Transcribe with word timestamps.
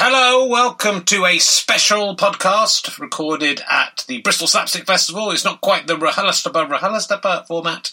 Hello, 0.00 0.46
welcome 0.46 1.02
to 1.06 1.26
a 1.26 1.40
special 1.40 2.14
podcast 2.14 3.00
recorded 3.00 3.60
at 3.68 4.04
the 4.06 4.20
Bristol 4.20 4.46
Slapstick 4.46 4.86
Festival. 4.86 5.32
It's 5.32 5.44
not 5.44 5.60
quite 5.60 5.88
the 5.88 5.96
RHLSTP 5.96 6.52
RHLSTP 6.68 7.48
format. 7.48 7.90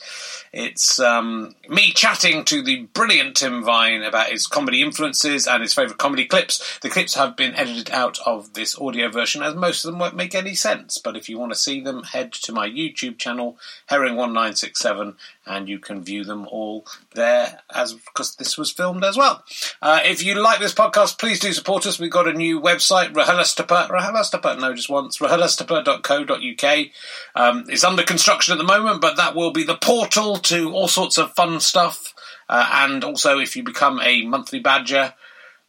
It's 0.54 1.00
um, 1.00 1.56
me 1.68 1.92
chatting 1.92 2.46
to 2.46 2.62
the 2.62 2.84
brilliant 2.94 3.36
Tim 3.36 3.64
Vine 3.64 4.04
about 4.04 4.30
his 4.30 4.46
comedy 4.46 4.84
influences 4.84 5.48
and 5.48 5.64
his 5.64 5.74
favourite 5.74 5.98
comedy 5.98 6.26
clips. 6.26 6.78
The 6.80 6.92
clips 6.92 7.16
have 7.16 7.36
been 7.36 7.56
edited 7.56 7.90
out 7.90 8.20
of 8.24 8.54
this 8.54 8.80
audio 8.80 9.10
version, 9.10 9.42
as 9.42 9.56
most 9.56 9.84
of 9.84 9.92
them 9.92 10.00
won't 10.00 10.16
make 10.16 10.36
any 10.36 10.54
sense. 10.54 11.00
But 11.00 11.18
if 11.18 11.28
you 11.28 11.40
want 11.40 11.54
to 11.54 11.58
see 11.60 11.82
them, 11.82 12.04
head 12.04 12.32
to 12.34 12.54
my 12.54 12.70
YouTube 12.70 13.18
channel, 13.18 13.58
Herring1967, 13.90 15.16
and 15.48 15.68
you 15.68 15.80
can 15.80 16.04
view 16.04 16.24
them 16.24 16.48
all 16.52 16.86
there 17.16 17.62
as 17.74 17.94
because 17.94 18.36
this 18.36 18.58
was 18.58 18.72
filmed 18.72 19.04
as 19.04 19.18
well. 19.18 19.44
Uh, 19.82 20.02
if 20.06 20.24
you 20.24 20.36
like 20.36 20.60
this 20.60 20.74
podcast, 20.74 21.18
please 21.18 21.40
do 21.40 21.52
support 21.52 21.86
us. 21.88 21.95
We've 22.00 22.12
got 22.12 22.28
a 22.28 22.34
new 22.34 22.60
website, 22.60 23.14
RHLSTP, 23.14 23.90
RHLSTP, 23.90 24.60
no, 24.60 24.74
just 24.74 24.90
once, 24.90 25.18
RHLSTP.co.uk. 25.20 26.88
Um, 27.36 27.66
it's 27.68 27.84
under 27.84 28.04
construction 28.04 28.54
at 28.54 28.58
the 28.58 28.64
moment, 28.64 29.02
but 29.02 29.18
that 29.18 29.36
will 29.36 29.52
be 29.52 29.64
the 29.64 29.78
portal 29.78 30.38
to 30.38 30.72
all 30.72 30.88
sorts 30.88 31.18
of 31.18 31.34
fun 31.34 31.60
stuff. 31.60 32.14
Uh, 32.48 32.70
and 32.74 33.04
also, 33.04 33.40
if 33.40 33.56
you 33.56 33.64
become 33.64 34.00
a 34.02 34.26
monthly 34.26 34.60
badger, 34.60 35.14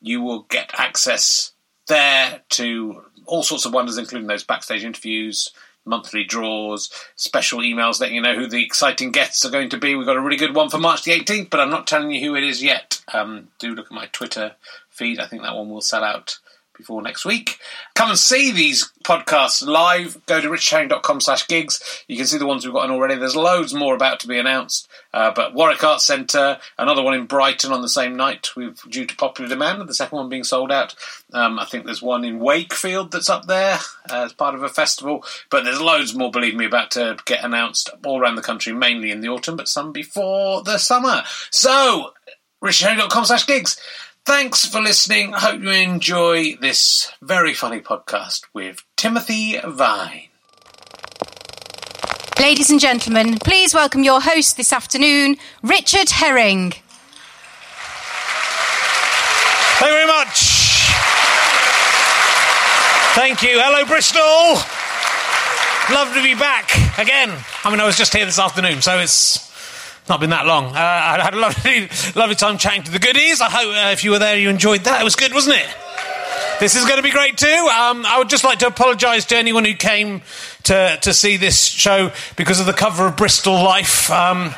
you 0.00 0.20
will 0.20 0.42
get 0.42 0.70
access 0.74 1.52
there 1.88 2.42
to 2.50 3.02
all 3.26 3.42
sorts 3.42 3.64
of 3.64 3.72
wonders, 3.72 3.98
including 3.98 4.28
those 4.28 4.44
backstage 4.44 4.84
interviews, 4.84 5.50
monthly 5.84 6.24
draws, 6.24 6.90
special 7.14 7.60
emails 7.60 8.00
letting 8.00 8.16
you 8.16 8.20
know 8.20 8.34
who 8.34 8.46
the 8.46 8.64
exciting 8.64 9.12
guests 9.12 9.44
are 9.44 9.50
going 9.50 9.70
to 9.70 9.78
be. 9.78 9.94
We've 9.94 10.06
got 10.06 10.16
a 10.16 10.20
really 10.20 10.36
good 10.36 10.54
one 10.54 10.68
for 10.68 10.78
March 10.78 11.04
the 11.04 11.18
18th, 11.18 11.50
but 11.50 11.60
I'm 11.60 11.70
not 11.70 11.86
telling 11.86 12.10
you 12.10 12.20
who 12.20 12.34
it 12.36 12.44
is 12.44 12.62
yet. 12.62 13.02
Um, 13.12 13.48
do 13.58 13.74
look 13.74 13.86
at 13.86 13.92
my 13.92 14.06
Twitter 14.06 14.56
feed. 14.96 15.20
I 15.20 15.26
think 15.26 15.42
that 15.42 15.56
one 15.56 15.68
will 15.68 15.80
sell 15.80 16.04
out 16.04 16.38
before 16.76 17.02
next 17.02 17.24
week. 17.24 17.58
Come 17.94 18.10
and 18.10 18.18
see 18.18 18.52
these 18.52 18.92
podcasts 19.04 19.66
live. 19.66 20.24
Go 20.26 20.40
to 20.40 20.48
richardherring.com 20.48 21.20
slash 21.20 21.46
gigs. 21.48 22.04
You 22.08 22.16
can 22.16 22.26
see 22.26 22.38
the 22.38 22.46
ones 22.46 22.64
we've 22.64 22.74
got 22.74 22.84
in 22.84 22.90
already. 22.90 23.16
There's 23.16 23.36
loads 23.36 23.74
more 23.74 23.94
about 23.94 24.20
to 24.20 24.28
be 24.28 24.38
announced. 24.38 24.88
Uh, 25.12 25.32
but 25.34 25.54
Warwick 25.54 25.82
Arts 25.82 26.04
Centre, 26.04 26.58
another 26.78 27.02
one 27.02 27.14
in 27.14 27.26
Brighton 27.26 27.72
on 27.72 27.82
the 27.82 27.88
same 27.88 28.16
night, 28.16 28.54
with 28.56 28.78
due 28.90 29.06
to 29.06 29.16
popular 29.16 29.48
demand, 29.48 29.86
the 29.88 29.94
second 29.94 30.16
one 30.16 30.28
being 30.28 30.44
sold 30.44 30.70
out. 30.70 30.94
Um, 31.32 31.58
I 31.58 31.64
think 31.64 31.84
there's 31.84 32.02
one 32.02 32.24
in 32.24 32.38
Wakefield 32.38 33.12
that's 33.12 33.30
up 33.30 33.46
there 33.46 33.78
uh, 34.10 34.24
as 34.24 34.32
part 34.32 34.54
of 34.54 34.62
a 34.62 34.68
festival. 34.68 35.24
But 35.50 35.64
there's 35.64 35.80
loads 35.80 36.14
more, 36.14 36.30
believe 36.30 36.54
me, 36.54 36.66
about 36.66 36.90
to 36.92 37.16
get 37.24 37.44
announced 37.44 37.90
all 38.04 38.20
around 38.20 38.36
the 38.36 38.42
country, 38.42 38.72
mainly 38.72 39.10
in 39.10 39.20
the 39.20 39.28
autumn, 39.28 39.56
but 39.56 39.68
some 39.68 39.92
before 39.92 40.62
the 40.62 40.78
summer. 40.78 41.22
So, 41.50 42.12
richardherring.com 42.62 43.24
slash 43.24 43.46
gigs. 43.46 43.80
Thanks 44.26 44.66
for 44.66 44.80
listening. 44.80 45.34
I 45.34 45.38
hope 45.38 45.62
you 45.62 45.70
enjoy 45.70 46.56
this 46.56 47.12
very 47.22 47.54
funny 47.54 47.80
podcast 47.80 48.42
with 48.52 48.82
Timothy 48.96 49.56
Vine. 49.64 50.30
Ladies 52.40 52.68
and 52.68 52.80
gentlemen, 52.80 53.38
please 53.38 53.72
welcome 53.72 54.02
your 54.02 54.20
host 54.20 54.56
this 54.56 54.72
afternoon, 54.72 55.36
Richard 55.62 56.10
Herring. 56.10 56.72
Thank 59.78 59.92
you 59.92 59.96
very 59.96 60.08
much. 60.08 60.40
Thank 63.14 63.42
you. 63.44 63.60
Hello, 63.62 63.84
Bristol. 63.84 64.58
Love 65.94 66.12
to 66.14 66.22
be 66.24 66.34
back 66.34 66.74
again. 66.98 67.32
I 67.62 67.70
mean, 67.70 67.78
I 67.78 67.86
was 67.86 67.96
just 67.96 68.12
here 68.12 68.26
this 68.26 68.40
afternoon, 68.40 68.82
so 68.82 68.98
it's 68.98 69.36
not 70.08 70.20
been 70.20 70.30
that 70.30 70.46
long. 70.46 70.66
Uh, 70.66 70.78
I 70.78 71.20
had 71.22 71.34
a 71.34 71.38
lovely, 71.38 71.88
lovely 72.14 72.34
time 72.34 72.58
chatting 72.58 72.84
to 72.84 72.90
the 72.90 72.98
goodies. 72.98 73.40
I 73.40 73.50
hope 73.50 73.74
uh, 73.74 73.90
if 73.92 74.04
you 74.04 74.10
were 74.12 74.18
there, 74.18 74.36
you 74.38 74.48
enjoyed 74.48 74.82
that. 74.82 75.00
It 75.00 75.04
was 75.04 75.16
good, 75.16 75.32
wasn't 75.32 75.56
it? 75.56 75.66
This 76.60 76.74
is 76.74 76.84
going 76.84 76.96
to 76.96 77.02
be 77.02 77.10
great 77.10 77.36
too. 77.36 77.46
Um, 77.46 78.06
I 78.06 78.16
would 78.18 78.30
just 78.30 78.44
like 78.44 78.60
to 78.60 78.66
apologise 78.66 79.26
to 79.26 79.36
anyone 79.36 79.64
who 79.64 79.74
came 79.74 80.22
to, 80.64 80.98
to 81.02 81.12
see 81.12 81.36
this 81.36 81.62
show 81.62 82.12
because 82.36 82.60
of 82.60 82.66
the 82.66 82.72
cover 82.72 83.06
of 83.06 83.16
Bristol 83.16 83.54
Life. 83.54 84.10
Um, 84.10 84.54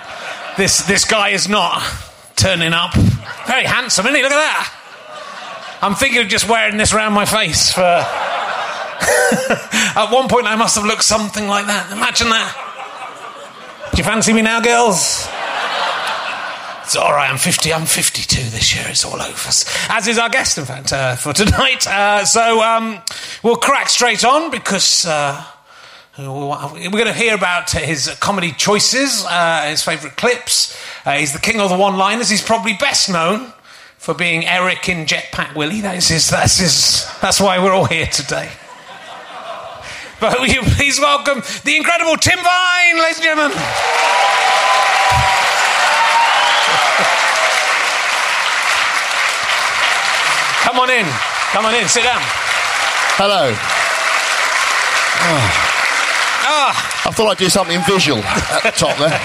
this, 0.57 0.83
this 0.87 1.05
guy 1.05 1.31
is 1.31 1.49
not 1.49 1.83
turning 2.37 2.73
up. 2.73 2.95
Very 3.47 3.65
handsome, 3.65 4.07
isn't 4.07 4.17
he? 4.17 4.23
Look 4.23 4.33
at 4.33 4.37
that. 4.37 4.75
I'm 5.83 5.95
thinking 5.95 6.23
of 6.23 6.29
just 6.29 6.49
wearing 6.49 6.77
this 6.77 6.93
around 6.93 7.15
my 7.15 7.25
face 7.25 7.73
for. 7.73 7.83
At 9.99 10.11
one 10.11 10.29
point, 10.29 10.47
I 10.47 10.57
must 10.57 10.77
have 10.77 10.85
looked 10.85 11.05
something 11.05 11.49
like 11.49 11.67
that. 11.67 11.91
Imagine 11.93 12.29
that. 12.31 13.91
Do 13.93 13.99
you 13.99 14.05
fancy 14.05 14.33
me 14.33 14.43
now, 14.43 14.61
girls? 14.61 15.29
It's 16.89 16.97
all 16.97 17.13
right. 17.13 17.31
I'm 17.31 17.37
50. 17.37 17.71
I'm 17.75 17.85
52 17.85 18.49
this 18.49 18.75
year. 18.75 18.87
It's 18.89 19.05
all 19.05 19.21
over. 19.21 19.49
As 19.91 20.09
is 20.09 20.19
our 20.19 20.31
guest, 20.31 20.57
in 20.57 20.65
fact, 20.65 20.91
uh, 20.91 21.17
for 21.17 21.35
tonight. 21.35 21.87
Uh, 21.87 22.25
so 22.25 22.63
um, 22.63 23.03
we'll 23.43 23.57
crack 23.57 23.91
straight 23.91 24.25
on 24.25 24.51
because. 24.51 25.05
Uh, 25.05 25.45
we're 26.17 26.91
going 26.91 27.05
to 27.05 27.13
hear 27.13 27.35
about 27.35 27.71
his 27.71 28.09
comedy 28.21 28.53
choices, 28.53 29.23
uh, 29.29 29.67
his 29.69 29.83
favourite 29.83 30.17
clips. 30.17 30.83
Uh, 31.05 31.19
he's 31.19 31.35
the 31.35 31.39
king 31.39 31.61
of 31.61 31.69
the 31.69 31.77
one-liners. 31.77 32.31
He's 32.31 32.43
probably 32.43 32.73
best 32.73 33.11
known 33.11 33.53
for 33.99 34.15
being 34.15 34.47
Eric 34.47 34.89
in 34.89 35.05
Jetpack 35.05 35.55
Willie. 35.55 35.83
That 35.83 35.97
is 35.97 36.09
his, 36.09 36.31
that's 36.31 36.59
his, 36.59 37.07
that's 37.21 37.39
why 37.39 37.63
we're 37.63 37.75
all 37.75 37.85
here 37.85 38.07
today. 38.07 38.51
But 40.21 40.41
will 40.41 40.49
you 40.49 40.63
please 40.63 40.99
welcome 40.99 41.43
the 41.65 41.77
incredible 41.77 42.17
Tim 42.17 42.39
Vine, 42.39 42.99
ladies 42.99 43.19
and 43.19 43.25
gentlemen. 43.25 44.78
Come 50.69 50.81
on 50.81 50.91
in. 50.91 51.07
Come 51.53 51.65
on 51.65 51.75
in. 51.75 51.89
Sit 51.89 52.03
down. 52.05 52.21
Hello. 53.17 53.55
Ah, 56.51 57.09
I 57.09 57.11
thought 57.11 57.29
I'd 57.31 57.39
do 57.39 57.49
something 57.49 57.81
visual 57.87 58.19
at 58.19 58.63
the 58.65 58.71
top 58.73 58.99
there. 58.99 59.19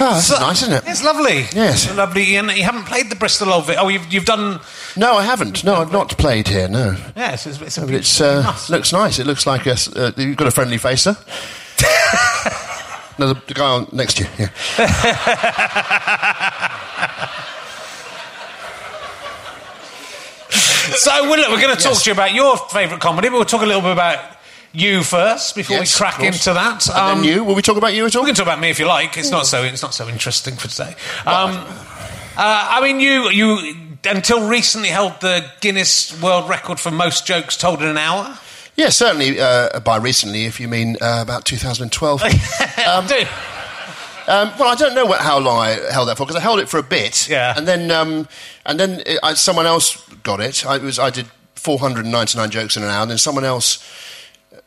Oh, 0.00 0.10
that's 0.12 0.26
So- 0.26 0.38
nice, 0.40 0.60
isn't 0.62 0.74
it? 0.74 0.84
it's 0.86 1.02
lovely. 1.02 1.46
Yes. 1.54 1.86
It's 1.86 1.96
lovely. 1.96 2.36
And 2.36 2.50
you 2.52 2.62
haven't 2.64 2.84
played 2.84 3.08
the 3.10 3.16
Bristol 3.16 3.52
of 3.54 3.70
it. 3.70 3.78
Oh, 3.80 3.88
you've, 3.88 4.12
you've 4.12 4.26
done. 4.26 4.60
No, 4.96 5.16
I 5.16 5.22
haven't. 5.24 5.64
No, 5.64 5.76
I've 5.76 5.92
not 5.92 6.10
played 6.18 6.46
here. 6.48 6.68
No, 6.68 6.94
Yes, 7.16 7.46
it's, 7.46 7.58
it's 7.62 7.78
a 7.78 7.86
beautiful. 7.86 8.00
it's 8.00 8.20
uh, 8.20 8.42
must. 8.44 8.68
looks 8.68 8.92
nice. 8.92 9.18
It 9.18 9.26
looks 9.26 9.46
like 9.46 9.64
a, 9.66 9.76
uh, 9.96 10.10
you've 10.18 10.36
got 10.36 10.46
a 10.48 10.50
friendly 10.50 10.76
face, 10.76 11.02
sir. 11.04 11.16
no, 13.18 13.28
the, 13.32 13.40
the 13.46 13.54
guy 13.54 13.64
on, 13.64 13.86
next 13.92 14.18
to 14.18 14.24
you. 14.24 14.28
Yeah. 14.78 16.70
So 20.96 21.10
look, 21.24 21.48
we're 21.48 21.60
going 21.60 21.76
to 21.76 21.82
talk 21.82 21.96
to 22.02 22.10
you 22.10 22.12
about 22.14 22.32
your 22.34 22.56
favourite 22.56 23.00
comedy, 23.00 23.28
but 23.28 23.36
we'll 23.36 23.44
talk 23.44 23.62
a 23.62 23.66
little 23.66 23.82
bit 23.82 23.92
about 23.92 24.18
you 24.72 25.02
first 25.02 25.54
before 25.54 25.76
Yes, 25.78 25.94
we 25.94 26.04
crack 26.04 26.20
into 26.20 26.52
that. 26.52 26.88
And 26.88 26.96
Um, 26.98 27.22
then 27.22 27.24
you? 27.32 27.44
Will 27.44 27.54
we 27.54 27.62
talk 27.62 27.76
about 27.76 27.94
you 27.94 28.06
at 28.06 28.16
all? 28.16 28.22
We 28.22 28.28
can 28.28 28.34
talk 28.34 28.46
about 28.46 28.60
me 28.60 28.70
if 28.70 28.78
you 28.78 28.86
like. 28.86 29.16
It's 29.16 29.30
not 29.30 29.46
so. 29.46 29.62
It's 29.62 29.82
not 29.82 29.94
so 29.94 30.08
interesting 30.08 30.56
for 30.56 30.68
today. 30.68 30.94
Um, 31.26 31.54
uh, 31.56 31.66
I 32.36 32.80
mean, 32.82 32.98
you 33.00 33.30
you 33.30 33.76
until 34.04 34.48
recently 34.48 34.88
held 34.88 35.20
the 35.20 35.44
Guinness 35.60 36.20
World 36.20 36.48
Record 36.48 36.78
for 36.80 36.90
most 36.90 37.26
jokes 37.26 37.56
told 37.56 37.82
in 37.82 37.88
an 37.88 37.98
hour. 37.98 38.36
Yeah, 38.76 38.88
certainly. 38.88 39.38
Uh, 39.40 39.78
by 39.80 39.96
recently, 39.98 40.44
if 40.46 40.58
you 40.58 40.66
mean 40.68 40.96
uh, 41.00 41.20
about 41.22 41.44
2012. 41.44 42.22
Um, 42.86 43.06
Do. 43.06 43.24
Um, 44.26 44.52
well, 44.58 44.68
I 44.68 44.74
don't 44.74 44.94
know 44.94 45.06
what, 45.06 45.20
how 45.20 45.38
long 45.38 45.58
I 45.58 45.70
held 45.92 46.08
that 46.08 46.16
for 46.16 46.24
because 46.24 46.36
I 46.36 46.40
held 46.40 46.58
it 46.60 46.68
for 46.68 46.78
a 46.78 46.82
bit, 46.82 47.28
Yeah. 47.28 47.54
and 47.56 47.66
then 47.68 47.90
um, 47.90 48.28
and 48.66 48.78
then 48.80 49.02
it, 49.06 49.18
I, 49.22 49.34
someone 49.34 49.66
else 49.66 49.96
got 50.22 50.40
it. 50.40 50.64
I 50.66 50.76
it 50.76 50.82
was 50.82 50.98
I 50.98 51.10
did 51.10 51.26
499 51.56 52.50
jokes 52.50 52.76
in 52.76 52.82
an 52.82 52.88
hour, 52.90 53.02
and 53.02 53.10
then 53.10 53.18
someone 53.18 53.44
else 53.44 53.82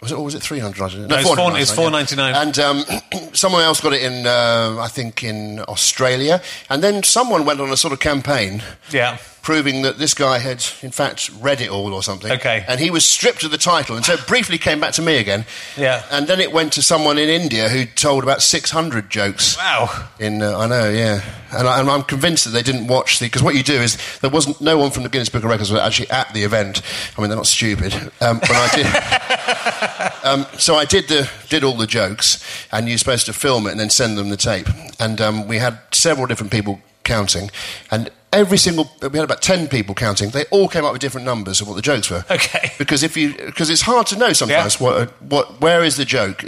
was 0.01 0.11
it 0.11 0.15
or 0.15 0.23
was 0.23 0.35
it 0.35 0.41
300? 0.43 0.81
I. 0.81 0.95
No, 1.07 1.15
it's 1.15 1.23
499, 1.27 1.61
it's 1.61 1.73
499. 1.73 2.33
yeah. 2.33 2.41
And 2.41 2.59
um, 2.59 3.33
someone 3.33 3.63
else 3.63 3.81
got 3.81 3.93
it 3.93 4.03
in 4.03 4.27
uh, 4.27 4.77
I 4.79 4.87
think 4.89 5.23
in 5.23 5.59
Australia, 5.61 6.41
and 6.69 6.83
then 6.83 7.03
someone 7.03 7.45
went 7.45 7.59
on 7.59 7.71
a 7.71 7.77
sort 7.77 7.93
of 7.93 7.99
campaign. 7.99 8.61
Yeah. 8.91 9.17
Proving 9.47 9.83
that 9.83 9.97
this 9.97 10.13
guy 10.13 10.39
had, 10.39 10.61
in 10.81 10.91
fact, 10.91 11.31
read 11.39 11.61
it 11.61 11.69
all 11.69 11.93
or 11.93 12.03
something. 12.03 12.29
Okay. 12.33 12.65
And 12.67 12.81
he 12.81 12.91
was 12.91 13.05
stripped 13.05 13.45
of 13.45 13.51
the 13.51 13.57
title, 13.57 13.95
and 13.95 14.03
so 14.03 14.15
it 14.15 14.27
briefly 14.27 14.57
came 14.57 14.81
back 14.81 14.91
to 14.95 15.01
me 15.01 15.19
again. 15.19 15.45
Yeah. 15.77 16.03
And 16.11 16.27
then 16.27 16.41
it 16.41 16.51
went 16.51 16.73
to 16.73 16.81
someone 16.81 17.17
in 17.17 17.29
India 17.29 17.69
who 17.69 17.85
told 17.85 18.23
about 18.23 18.41
600 18.41 19.09
jokes. 19.09 19.55
Wow. 19.55 20.09
In 20.19 20.41
uh, 20.41 20.57
I 20.57 20.67
know, 20.67 20.89
yeah, 20.89 21.21
and, 21.53 21.65
I, 21.65 21.79
and 21.79 21.89
I'm 21.89 22.03
convinced 22.03 22.43
that 22.43 22.51
they 22.51 22.61
didn't 22.61 22.87
watch 22.87 23.19
the 23.19 23.27
because 23.27 23.41
what 23.41 23.55
you 23.55 23.63
do 23.63 23.75
is 23.75 23.97
there 24.19 24.29
wasn't 24.29 24.59
no 24.59 24.77
one 24.77 24.91
from 24.91 25.03
the 25.03 25.09
Guinness 25.09 25.29
Book 25.29 25.45
of 25.45 25.49
Records 25.49 25.71
was 25.71 25.79
actually 25.79 26.09
at 26.09 26.33
the 26.33 26.43
event. 26.43 26.81
I 27.17 27.21
mean, 27.21 27.29
they're 27.29 27.37
not 27.37 27.47
stupid. 27.47 27.93
Um, 28.19 28.41
when 28.41 28.51
I 28.51 28.69
did, 28.75 30.25
um, 30.25 30.45
so 30.59 30.75
I 30.75 30.83
did 30.83 31.07
the 31.07 31.31
did 31.47 31.63
all 31.63 31.77
the 31.77 31.87
jokes, 31.87 32.43
and 32.73 32.89
you're 32.89 32.97
supposed 32.97 33.25
to 33.27 33.33
film 33.33 33.65
it 33.67 33.71
and 33.71 33.79
then 33.79 33.91
send 33.91 34.17
them 34.17 34.27
the 34.27 34.35
tape. 34.35 34.67
And 34.99 35.21
um, 35.21 35.47
we 35.47 35.59
had 35.59 35.79
several 35.93 36.27
different 36.27 36.51
people 36.51 36.81
counting, 37.05 37.49
and 37.89 38.11
every 38.37 38.57
single 38.57 38.89
we 39.01 39.17
had 39.17 39.23
about 39.23 39.41
ten 39.41 39.67
people 39.67 39.95
counting. 39.95 40.29
They 40.29 40.45
all 40.51 40.67
came 40.67 40.85
up 40.85 40.93
with 40.93 41.01
different 41.01 41.25
numbers 41.25 41.61
of 41.61 41.67
what 41.67 41.75
the 41.75 41.81
jokes 41.81 42.09
were. 42.09 42.23
Okay. 42.31 42.71
Because 42.77 43.03
if 43.03 43.17
you 43.17 43.33
because 43.33 43.69
it's 43.69 43.81
hard 43.81 44.07
to 44.07 44.17
know 44.17 44.33
sometimes 44.33 44.79
Yeah. 44.79 44.87
what 44.87 45.21
what 45.21 45.61
where 45.61 45.83
is 45.83 45.95
the 45.97 46.05
joke. 46.05 46.41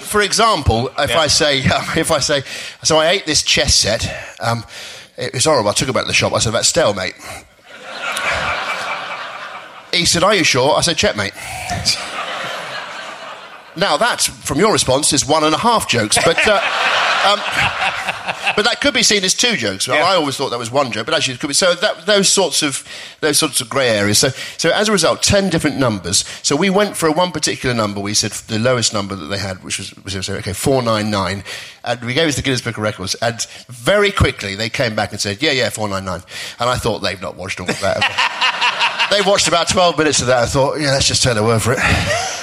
For 0.00 0.22
example, 0.22 0.88
if 0.98 1.10
Yeah. 1.10 1.20
I 1.20 1.26
say, 1.28 1.62
um, 1.76 1.84
if 1.96 2.10
I 2.10 2.20
say, 2.20 2.42
so 2.82 2.98
I 2.98 3.08
ate 3.10 3.26
this 3.26 3.42
chess 3.42 3.74
set, 3.74 4.02
um, 4.40 4.64
It 5.18 5.34
was 5.34 5.44
horrible. 5.44 5.70
I 5.70 5.74
took 5.74 5.88
it 5.88 5.92
back 5.92 6.04
to 6.04 6.08
the 6.08 6.14
shop. 6.14 6.32
I 6.32 6.38
said, 6.38 6.52
that's 6.54 6.68
stale, 6.68 6.94
mate. 6.94 7.14
he 9.92 10.06
said, 10.06 10.22
are 10.22 10.34
you 10.34 10.44
sure? 10.44 10.74
I 10.74 10.80
said, 10.80 10.96
check, 10.96 11.16
mate. 11.16 11.32
Now 13.76 13.96
that, 13.96 14.20
from 14.20 14.58
your 14.58 14.72
response, 14.72 15.12
is 15.12 15.26
one 15.26 15.44
and 15.44 15.54
a 15.54 15.58
half 15.58 15.88
jokes, 15.88 16.18
but... 16.24 16.36
Uh, 16.46 16.60
um, 17.24 17.38
but 18.56 18.64
that 18.64 18.80
could 18.80 18.94
be 18.94 19.02
seen 19.02 19.24
as 19.24 19.34
two 19.34 19.56
jokes. 19.56 19.88
Well, 19.88 19.98
Yeah. 19.98 20.04
I 20.04 20.14
always 20.14 20.36
thought 20.36 20.50
that 20.50 20.58
was 20.58 20.70
one 20.70 20.90
joke, 20.92 21.06
but 21.06 21.14
actually 21.14 21.34
it 21.34 21.40
could 21.40 21.48
be. 21.48 21.54
So 21.54 21.74
that, 21.74 22.06
those 22.06 22.28
sorts 22.28 22.62
of 22.62 22.84
those 23.20 23.38
sorts 23.38 23.60
of 23.60 23.68
grey 23.68 23.88
areas. 23.88 24.18
So 24.18 24.28
so 24.58 24.70
as 24.70 24.88
a 24.88 24.92
result, 24.92 25.22
ten 25.22 25.48
different 25.48 25.76
numbers. 25.78 26.24
So 26.42 26.56
we 26.56 26.70
went 26.70 26.96
for 26.96 27.08
a 27.08 27.12
one 27.12 27.32
particular 27.32 27.74
number. 27.74 28.00
We 28.00 28.14
said 28.14 28.32
the 28.32 28.58
lowest 28.58 28.92
number 28.92 29.14
that 29.14 29.26
they 29.26 29.38
had, 29.38 29.62
which 29.62 29.78
was, 29.78 29.94
was 30.04 30.28
okay, 30.28 30.52
four 30.52 30.82
nine 30.82 31.10
nine, 31.10 31.44
and 31.84 32.00
we 32.02 32.14
gave 32.14 32.28
it 32.28 32.32
to 32.32 32.36
the 32.36 32.42
Guinness 32.42 32.60
Book 32.60 32.76
of 32.76 32.82
Records. 32.82 33.14
And 33.16 33.40
very 33.68 34.10
quickly 34.10 34.54
they 34.54 34.68
came 34.68 34.94
back 34.94 35.12
and 35.12 35.20
said, 35.20 35.42
yeah, 35.42 35.52
yeah, 35.52 35.70
four 35.70 35.88
nine 35.88 36.04
nine. 36.04 36.22
And 36.58 36.68
I 36.68 36.76
thought 36.76 36.98
they've 37.00 37.20
not 37.20 37.36
watched 37.36 37.60
all 37.60 37.70
of 37.70 37.80
that. 37.80 39.08
they 39.10 39.22
watched 39.28 39.48
about 39.48 39.68
twelve 39.68 39.96
minutes 39.98 40.20
of 40.20 40.26
that. 40.28 40.42
I 40.42 40.46
thought, 40.46 40.80
yeah, 40.80 40.90
let's 40.90 41.06
just 41.06 41.22
take 41.22 41.34
their 41.34 41.44
word 41.44 41.62
for 41.62 41.72
it. 41.72 41.78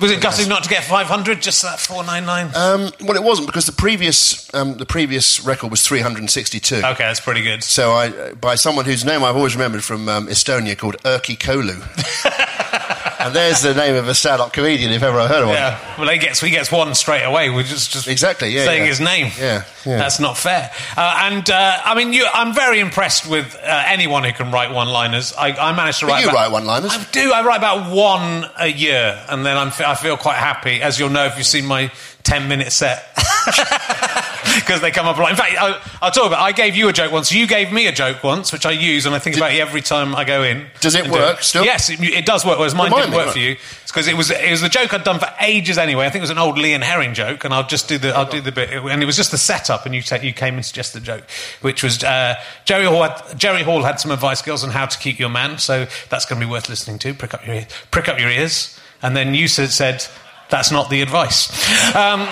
Was 0.00 0.10
it 0.12 0.20
gutting 0.20 0.48
not 0.48 0.62
to 0.64 0.70
get 0.70 0.84
500? 0.84 1.42
Just 1.42 1.62
that 1.62 1.80
499? 1.80 2.54
Um, 2.54 2.92
well, 3.06 3.16
it 3.16 3.22
wasn't 3.22 3.46
because 3.48 3.66
the 3.66 3.72
previous 3.72 4.52
um, 4.54 4.76
the 4.76 4.86
previous 4.86 5.44
record 5.44 5.70
was 5.70 5.82
three 5.82 6.00
hundred 6.00 6.20
and 6.20 6.30
sixty 6.30 6.60
two. 6.60 6.76
okay, 6.76 7.04
that's 7.04 7.20
pretty 7.20 7.42
good. 7.42 7.62
So 7.64 7.92
I, 7.92 8.32
by 8.34 8.54
someone 8.54 8.84
whose 8.84 9.04
name 9.04 9.24
I've 9.24 9.36
always 9.36 9.54
remembered 9.56 9.82
from 9.84 10.08
um, 10.08 10.26
Estonia, 10.28 10.76
called 10.78 10.96
Erki 11.02 11.36
Kolu. 11.36 11.78
and 13.18 13.34
there's 13.34 13.62
the 13.62 13.74
name 13.74 13.94
of 13.94 14.08
a 14.08 14.14
stand-up 14.14 14.52
comedian 14.52 14.92
if 14.92 15.02
ever 15.02 15.18
I 15.18 15.26
heard 15.26 15.42
of 15.42 15.48
one. 15.48 15.56
Yeah, 15.56 15.78
well, 15.98 16.08
he 16.08 16.18
gets 16.18 16.40
he 16.40 16.50
gets 16.50 16.70
one 16.72 16.94
straight 16.94 17.22
away. 17.24 17.50
We're 17.50 17.62
just 17.62 17.90
just 17.92 18.08
Exactly, 18.08 18.50
yeah, 18.50 18.64
saying 18.64 18.82
yeah. 18.82 18.88
his 18.88 19.00
name. 19.00 19.32
Yeah, 19.38 19.64
yeah. 19.84 19.98
that's 19.98 20.20
not 20.20 20.36
fair. 20.38 20.70
Uh, 20.96 21.20
and 21.24 21.48
uh, 21.50 21.78
I 21.84 21.94
mean, 21.94 22.12
you, 22.12 22.26
I'm 22.32 22.54
very 22.54 22.80
impressed 22.80 23.28
with 23.28 23.54
uh, 23.56 23.82
anyone 23.86 24.24
who 24.24 24.32
can 24.32 24.50
write 24.50 24.72
one-liners. 24.72 25.32
I, 25.34 25.48
I 25.52 25.72
managed 25.74 26.00
to 26.00 26.06
But 26.06 26.12
write. 26.12 26.22
you 26.24 26.30
about- 26.30 26.36
write 26.38 26.52
one-liners. 26.52 26.92
I 26.92 27.04
do. 27.12 27.32
I 27.32 27.44
write 27.44 27.58
about 27.58 27.92
one 27.94 28.46
a 28.58 28.68
year, 28.68 29.24
and 29.28 29.44
then 29.44 29.56
I'm, 29.56 29.68
I 29.84 29.94
feel 29.94 30.16
quite 30.16 30.36
happy. 30.38 30.80
As 30.82 30.98
you'll 30.98 31.10
know 31.10 31.26
if 31.26 31.36
you've 31.36 31.46
seen 31.46 31.66
my 31.66 31.90
10-minute 32.24 32.72
set. 32.72 33.04
Because 34.68 34.82
they 34.82 34.90
come 34.90 35.06
up 35.06 35.16
Like. 35.16 35.30
In 35.30 35.36
fact, 35.36 35.54
I, 35.58 35.80
I'll 36.02 36.10
talk 36.10 36.26
about. 36.26 36.40
I 36.40 36.52
gave 36.52 36.76
you 36.76 36.90
a 36.90 36.92
joke 36.92 37.10
once. 37.10 37.32
You 37.32 37.46
gave 37.46 37.72
me 37.72 37.86
a 37.86 37.92
joke 37.92 38.22
once, 38.22 38.52
which 38.52 38.66
I 38.66 38.72
use, 38.72 39.06
and 39.06 39.14
I 39.14 39.18
think 39.18 39.34
about 39.38 39.54
you 39.54 39.60
every 39.60 39.80
time 39.80 40.14
I 40.14 40.24
go 40.24 40.42
in. 40.42 40.66
Does 40.82 40.94
it 40.94 41.04
and 41.04 41.12
do 41.12 41.18
work 41.18 41.42
still? 41.42 41.64
Yes, 41.64 41.88
it, 41.88 41.98
it 42.02 42.26
does 42.26 42.44
work. 42.44 42.58
Whereas 42.58 42.74
mine 42.74 42.90
Remind 42.90 43.10
didn't 43.10 43.24
work 43.24 43.32
for 43.32 43.38
you. 43.38 43.52
It's 43.52 43.90
because 43.90 44.08
it 44.08 44.14
was 44.14 44.30
it 44.30 44.50
was 44.50 44.60
the 44.60 44.68
joke 44.68 44.92
I'd 44.92 45.04
done 45.04 45.18
for 45.18 45.32
ages 45.40 45.78
anyway. 45.78 46.04
I 46.04 46.10
think 46.10 46.20
it 46.20 46.24
was 46.24 46.30
an 46.30 46.36
old 46.36 46.58
Lee 46.58 46.74
and 46.74 46.84
Herring 46.84 47.14
joke, 47.14 47.44
and 47.44 47.54
I'll 47.54 47.66
just 47.66 47.88
do 47.88 47.96
the 47.96 48.14
I'll 48.14 48.28
do 48.28 48.42
the 48.42 48.52
bit, 48.52 48.70
and 48.70 49.02
it 49.02 49.06
was 49.06 49.16
just 49.16 49.30
the 49.30 49.38
setup, 49.38 49.86
and 49.86 49.94
you 49.94 50.02
ta- 50.02 50.16
you 50.16 50.34
came 50.34 50.56
and 50.56 50.66
suggested 50.66 51.00
the 51.00 51.06
joke, 51.06 51.24
which 51.62 51.82
was 51.82 52.04
uh, 52.04 52.34
Jerry 52.66 52.84
Hall. 52.84 53.02
Had, 53.02 53.38
Jerry 53.38 53.62
Hall 53.62 53.82
had 53.82 53.98
some 53.98 54.10
advice, 54.10 54.42
girls, 54.42 54.64
on 54.64 54.68
how 54.70 54.84
to 54.84 54.98
keep 54.98 55.18
your 55.18 55.30
man. 55.30 55.56
So 55.56 55.86
that's 56.10 56.26
going 56.26 56.38
to 56.38 56.46
be 56.46 56.50
worth 56.50 56.68
listening 56.68 56.98
to. 56.98 57.14
Prick 57.14 57.32
up 57.32 57.46
your 57.46 57.54
ear, 57.54 57.66
prick 57.90 58.06
up 58.06 58.18
your 58.18 58.28
ears, 58.28 58.78
and 59.00 59.16
then 59.16 59.32
you 59.32 59.48
said, 59.48 59.70
said 59.70 60.04
that's 60.50 60.70
not 60.70 60.90
the 60.90 61.00
advice. 61.00 61.48
Um, 61.96 62.28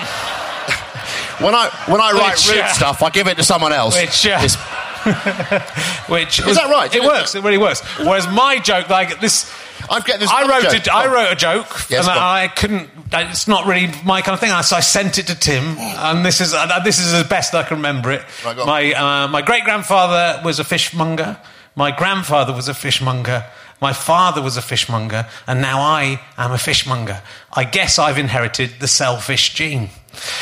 When 1.39 1.53
I 1.55 1.69
when 1.87 2.01
I 2.01 2.11
write 2.13 2.37
Which, 2.37 2.49
rude 2.49 2.61
uh, 2.61 2.73
stuff, 2.73 3.03
I 3.03 3.09
give 3.09 3.27
it 3.27 3.37
to 3.37 3.43
someone 3.43 3.73
else. 3.73 3.95
which 3.95 4.25
uh, 4.25 4.39
which 6.07 6.39
Is 6.39 6.55
that 6.55 6.69
right? 6.69 6.93
It 6.93 7.03
works. 7.03 7.35
It 7.35 7.43
really 7.43 7.57
works. 7.57 7.81
Whereas 7.99 8.27
my 8.27 8.59
joke, 8.59 8.89
like 8.89 9.19
this. 9.21 9.51
I've 9.89 10.03
got 10.05 10.19
this 10.19 10.29
I 10.29 10.41
wrote, 10.49 10.63
joke. 10.63 10.87
a, 10.87 10.93
I 10.93 11.05
wrote 11.05 11.31
a 11.31 11.35
joke, 11.35 11.89
Yes, 11.89 12.07
and. 12.07 12.19
I 12.19 12.47
couldn't. 12.49 12.89
It's 13.13 13.47
not 13.47 13.67
really 13.67 13.89
my 14.03 14.21
kind 14.21 14.33
of 14.33 14.39
thing. 14.39 14.49
So 14.63 14.75
I 14.75 14.81
sent 14.81 15.17
it 15.17 15.27
to 15.27 15.35
Tim, 15.35 15.77
and 15.77 16.25
this 16.25 16.41
is 16.41 16.53
uh, 16.53 16.79
this 16.83 16.99
is 16.99 17.13
as 17.13 17.25
best 17.27 17.53
I 17.53 17.63
can 17.63 17.77
remember 17.77 18.11
it. 18.11 18.23
Right, 18.43 18.57
my 18.57 18.93
uh, 18.93 19.27
my 19.27 19.41
great 19.41 19.63
grandfather 19.63 20.41
was 20.43 20.59
a 20.59 20.63
fishmonger. 20.63 21.37
My 21.75 21.91
grandfather 21.91 22.51
was 22.53 22.67
a 22.67 22.73
fishmonger. 22.73 23.45
My 23.79 23.93
father 23.93 24.41
was 24.41 24.57
a 24.57 24.61
fishmonger, 24.63 25.27
and 25.45 25.61
now 25.61 25.79
I 25.79 26.19
am 26.37 26.51
a 26.51 26.57
fishmonger. 26.57 27.21
I 27.53 27.63
guess 27.63 27.99
I've 27.99 28.17
inherited 28.17 28.71
the 28.79 28.87
selfish 28.87 29.53
gene. 29.53 29.89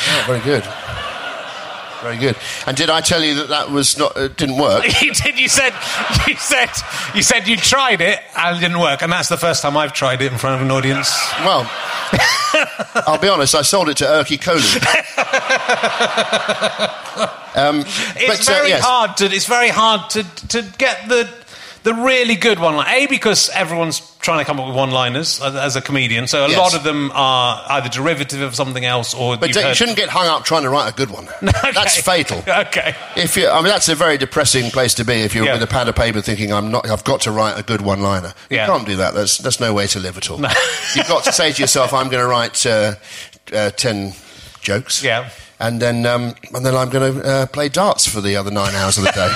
Oh, 0.08 0.24
very 0.26 0.40
good. 0.40 0.64
Very 2.02 2.18
good. 2.18 2.36
And 2.66 2.76
did 2.76 2.90
I 2.90 3.00
tell 3.00 3.22
you 3.22 3.34
that 3.36 3.48
that 3.48 3.70
was 3.70 3.96
not 3.98 4.16
uh, 4.16 4.28
didn't 4.28 4.58
work? 4.58 4.84
you 5.02 5.12
did. 5.12 5.38
You 5.38 5.48
said. 5.48 5.72
You 6.26 6.36
said. 6.36 6.70
You 7.14 7.22
said 7.22 7.48
you 7.48 7.56
tried 7.56 8.00
it 8.00 8.20
and 8.36 8.56
it 8.56 8.60
didn't 8.60 8.80
work, 8.80 9.02
and 9.02 9.10
that's 9.10 9.28
the 9.28 9.36
first 9.36 9.62
time 9.62 9.76
I've 9.76 9.92
tried 9.92 10.20
it 10.22 10.30
in 10.30 10.38
front 10.38 10.56
of 10.56 10.62
an 10.66 10.70
audience. 10.70 11.10
Well, 11.40 11.68
I'll 13.06 13.18
be 13.18 13.28
honest. 13.28 13.54
I 13.54 13.62
sold 13.62 13.88
it 13.88 13.96
to 13.98 14.04
Erkki 14.04 14.38
Kolu. 14.38 14.62
um, 17.56 17.80
It's 17.80 18.46
but, 18.46 18.48
uh, 18.48 18.58
very 18.58 18.68
yes. 18.68 18.84
hard 18.84 19.16
to. 19.18 19.24
It's 19.24 19.46
very 19.46 19.68
hard 19.68 20.10
to 20.10 20.22
to 20.48 20.62
get 20.78 21.08
the 21.08 21.28
the 21.86 21.94
really 21.94 22.34
good 22.34 22.58
one. 22.58 22.74
Like 22.76 22.88
a 22.88 23.06
because 23.06 23.48
everyone's 23.50 24.00
trying 24.18 24.40
to 24.40 24.44
come 24.44 24.58
up 24.58 24.66
with 24.66 24.74
one-liners 24.74 25.40
as, 25.40 25.54
as 25.54 25.76
a 25.76 25.80
comedian, 25.80 26.26
so 26.26 26.44
a 26.44 26.48
Yes. 26.48 26.58
lot 26.58 26.74
of 26.74 26.82
them 26.82 27.12
are 27.14 27.64
either 27.70 27.88
derivative 27.88 28.40
of 28.42 28.56
something 28.56 28.84
else 28.84 29.14
or. 29.14 29.36
But 29.36 29.54
you 29.54 29.74
shouldn't 29.74 29.96
get 29.96 30.08
hung 30.08 30.26
up 30.26 30.44
trying 30.44 30.64
to 30.64 30.68
write 30.68 30.88
a 30.92 30.96
good 30.96 31.10
one. 31.10 31.28
Okay. 31.42 31.70
That's 31.72 32.00
fatal. 32.02 32.42
Okay. 32.48 32.94
If 33.16 33.36
you, 33.36 33.48
I 33.48 33.56
mean, 33.62 33.68
that's 33.70 33.88
a 33.88 33.94
very 33.94 34.18
depressing 34.18 34.70
place 34.72 34.94
to 34.94 35.04
be 35.04 35.14
if 35.14 35.34
you're 35.34 35.44
Yeah. 35.44 35.54
with 35.54 35.62
a 35.62 35.66
pad 35.68 35.88
of 35.88 35.94
paper 35.94 36.20
thinking 36.20 36.52
I'm 36.52 36.70
not, 36.72 36.90
I've 36.90 37.04
got 37.04 37.20
to 37.22 37.30
write 37.30 37.56
a 37.58 37.62
good 37.62 37.80
one-liner. 37.82 38.34
Yeah. 38.50 38.66
You 38.66 38.72
can't 38.72 38.86
do 38.86 38.96
that. 38.96 39.14
That's 39.14 39.38
that's 39.38 39.60
no 39.60 39.72
way 39.72 39.86
to 39.86 40.00
live 40.00 40.16
at 40.16 40.28
all. 40.28 40.40
You've 40.96 41.08
got 41.08 41.22
to 41.24 41.32
say 41.32 41.52
to 41.52 41.60
yourself, 41.62 41.92
I'm 41.94 42.08
going 42.08 42.22
to 42.22 42.28
write 42.28 42.66
uh, 42.66 42.94
uh, 43.52 43.70
ten 43.70 44.12
jokes. 44.60 45.04
Yeah. 45.04 45.30
And 45.60 45.80
then 45.80 46.04
um, 46.04 46.34
and 46.52 46.66
then 46.66 46.74
I'm 46.74 46.90
going 46.90 47.14
to 47.14 47.22
uh, 47.24 47.46
play 47.46 47.68
darts 47.68 48.06
for 48.08 48.20
the 48.20 48.34
other 48.36 48.50
nine 48.50 48.74
hours 48.74 48.98
of 48.98 49.04
the 49.04 49.12
day. 49.12 49.32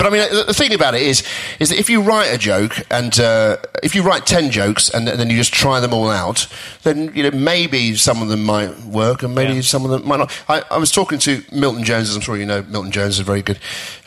But 0.00 0.06
I 0.06 0.10
mean, 0.16 0.46
the- 0.46 0.54
thing 0.54 0.72
about 0.72 0.94
it 0.94 1.02
is, 1.02 1.22
is 1.58 1.68
that 1.68 1.78
if 1.78 1.90
you 1.90 2.00
write 2.00 2.32
a 2.32 2.38
joke 2.38 2.72
and 2.90 3.18
uh, 3.20 3.58
if 3.82 3.94
you 3.94 4.02
write 4.02 4.24
ten 4.24 4.50
jokes 4.50 4.88
and 4.88 5.06
then 5.06 5.28
you 5.28 5.36
just 5.36 5.52
try 5.52 5.78
them 5.78 5.92
all 5.92 6.08
out, 6.08 6.46
then 6.84 7.12
you 7.14 7.22
know 7.22 7.30
maybe 7.36 7.94
some 7.96 8.22
of 8.22 8.28
them 8.28 8.42
might 8.42 8.74
work 8.84 9.22
and 9.22 9.34
maybe 9.34 9.54
Yeah. 9.56 9.60
some 9.60 9.84
of 9.84 9.90
them 9.90 10.08
might 10.08 10.16
not. 10.20 10.32
I, 10.48 10.62
I 10.70 10.78
was 10.78 10.90
talking 10.90 11.18
to 11.20 11.42
Milton 11.52 11.84
Jones, 11.84 12.08
as 12.08 12.16
I'm 12.16 12.22
sure 12.22 12.38
you 12.38 12.46
know. 12.46 12.62
Milton 12.62 12.92
Jones 12.92 13.14
is 13.14 13.20
a 13.20 13.24
very 13.24 13.42
good, 13.42 13.58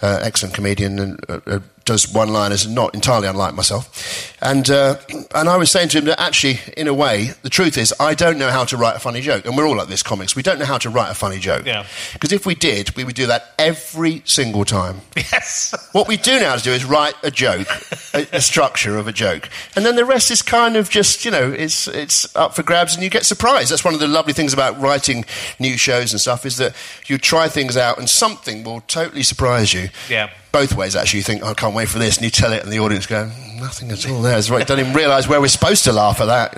uh, 0.02 0.20
excellent 0.24 0.56
comedian 0.56 0.98
and 1.00 1.20
uh, 1.30 1.40
uh, 1.46 1.60
does 1.86 2.12
one-liners, 2.12 2.68
not 2.68 2.94
entirely 2.96 3.28
unlike 3.28 3.54
myself. 3.56 4.34
And 4.42 4.70
uh, 4.70 4.98
and 5.36 5.48
I 5.50 5.58
was 5.58 5.72
saying 5.72 5.90
to 5.90 6.00
him 6.00 6.06
that 6.06 6.20
actually, 6.20 6.60
in 6.76 6.88
a 6.88 6.94
way, 6.94 7.32
the 7.44 7.50
truth 7.50 7.78
is 7.78 7.94
I 8.00 8.14
don't 8.14 8.38
know 8.38 8.50
how 8.50 8.66
to 8.66 8.78
write 8.78 8.96
a 8.96 9.00
funny 9.00 9.22
joke, 9.22 9.46
and 9.46 9.58
we're 9.58 9.68
all 9.68 9.78
like 9.78 9.88
this 9.88 10.04
comics. 10.04 10.36
We 10.36 10.44
don't 10.44 10.60
know 10.60 10.66
how 10.66 10.78
to 10.80 10.90
write 10.90 11.12
a 11.12 11.14
funny 11.14 11.40
joke. 11.40 11.66
Yeah. 11.66 11.86
Because 12.14 12.32
if 12.32 12.46
we 12.46 12.56
did, 12.56 12.96
we 12.96 13.04
would 13.04 13.16
do 13.16 13.28
that 13.28 13.54
every 13.58 14.22
single 14.26 14.66
time. 14.66 15.02
Yes. 15.34 15.74
What 15.94 16.08
we 16.08 16.18
do 16.18 16.40
now 16.40 16.56
to 16.56 16.64
do 16.64 16.72
is 16.72 16.86
write 16.86 17.16
a 17.24 17.32
joke, 17.32 17.68
a, 18.14 18.28
a 18.34 18.42
structure 18.42 18.98
of 18.98 19.08
a 19.08 19.12
joke, 19.12 19.50
and 19.76 19.84
then 19.84 19.96
the 19.96 20.06
rest 20.06 20.30
is 20.30 20.42
kind 20.44 20.76
of 20.76 20.90
just 20.90 21.26
you 21.26 21.32
know 21.32 21.52
it's 21.52 21.88
it's 21.88 22.36
up 22.36 22.54
for 22.54 22.62
grabs, 22.62 22.94
and 22.94 23.04
you 23.04 23.10
get 23.10 23.26
surprised. 23.26 23.72
That's 23.72 23.84
one 23.84 23.94
of 23.96 24.00
the 24.00 24.08
lovely 24.08 24.34
things 24.34 24.54
about 24.54 24.80
writing 24.80 25.26
new 25.60 25.76
shows 25.78 26.12
and 26.12 26.22
stuff 26.22 26.46
is 26.46 26.58
that 26.58 26.76
you 27.08 27.18
try 27.18 27.48
things 27.48 27.78
out, 27.78 27.98
and 27.98 28.10
something 28.10 28.64
will 28.64 28.82
totally 28.82 29.24
surprise 29.24 29.74
you. 29.74 29.90
Yeah. 30.10 30.30
Both 30.54 30.76
ways, 30.76 30.96
actually. 30.96 31.18
You 31.18 31.24
think, 31.24 31.44
oh, 31.44 31.48
I 31.48 31.54
can't 31.56 31.76
wait 31.76 31.90
for 31.90 32.00
this, 32.00 32.16
and 32.18 32.24
you 32.24 32.30
tell 32.32 32.54
it, 32.54 32.64
and 32.64 32.72
the 32.72 32.80
audience 32.80 33.08
go, 33.08 33.26
hmm. 33.26 33.53
Nothing 33.64 33.92
at 33.92 34.08
all 34.10 34.22
there. 34.22 34.38
It's 34.38 34.50
right. 34.50 34.68
Don't 34.68 34.80
even 34.80 34.94
realise 34.94 35.28
where 35.28 35.40
we're 35.42 35.48
supposed 35.48 35.86
to 35.86 35.94
laugh 35.94 36.22
at 36.22 36.26
that. 36.26 36.58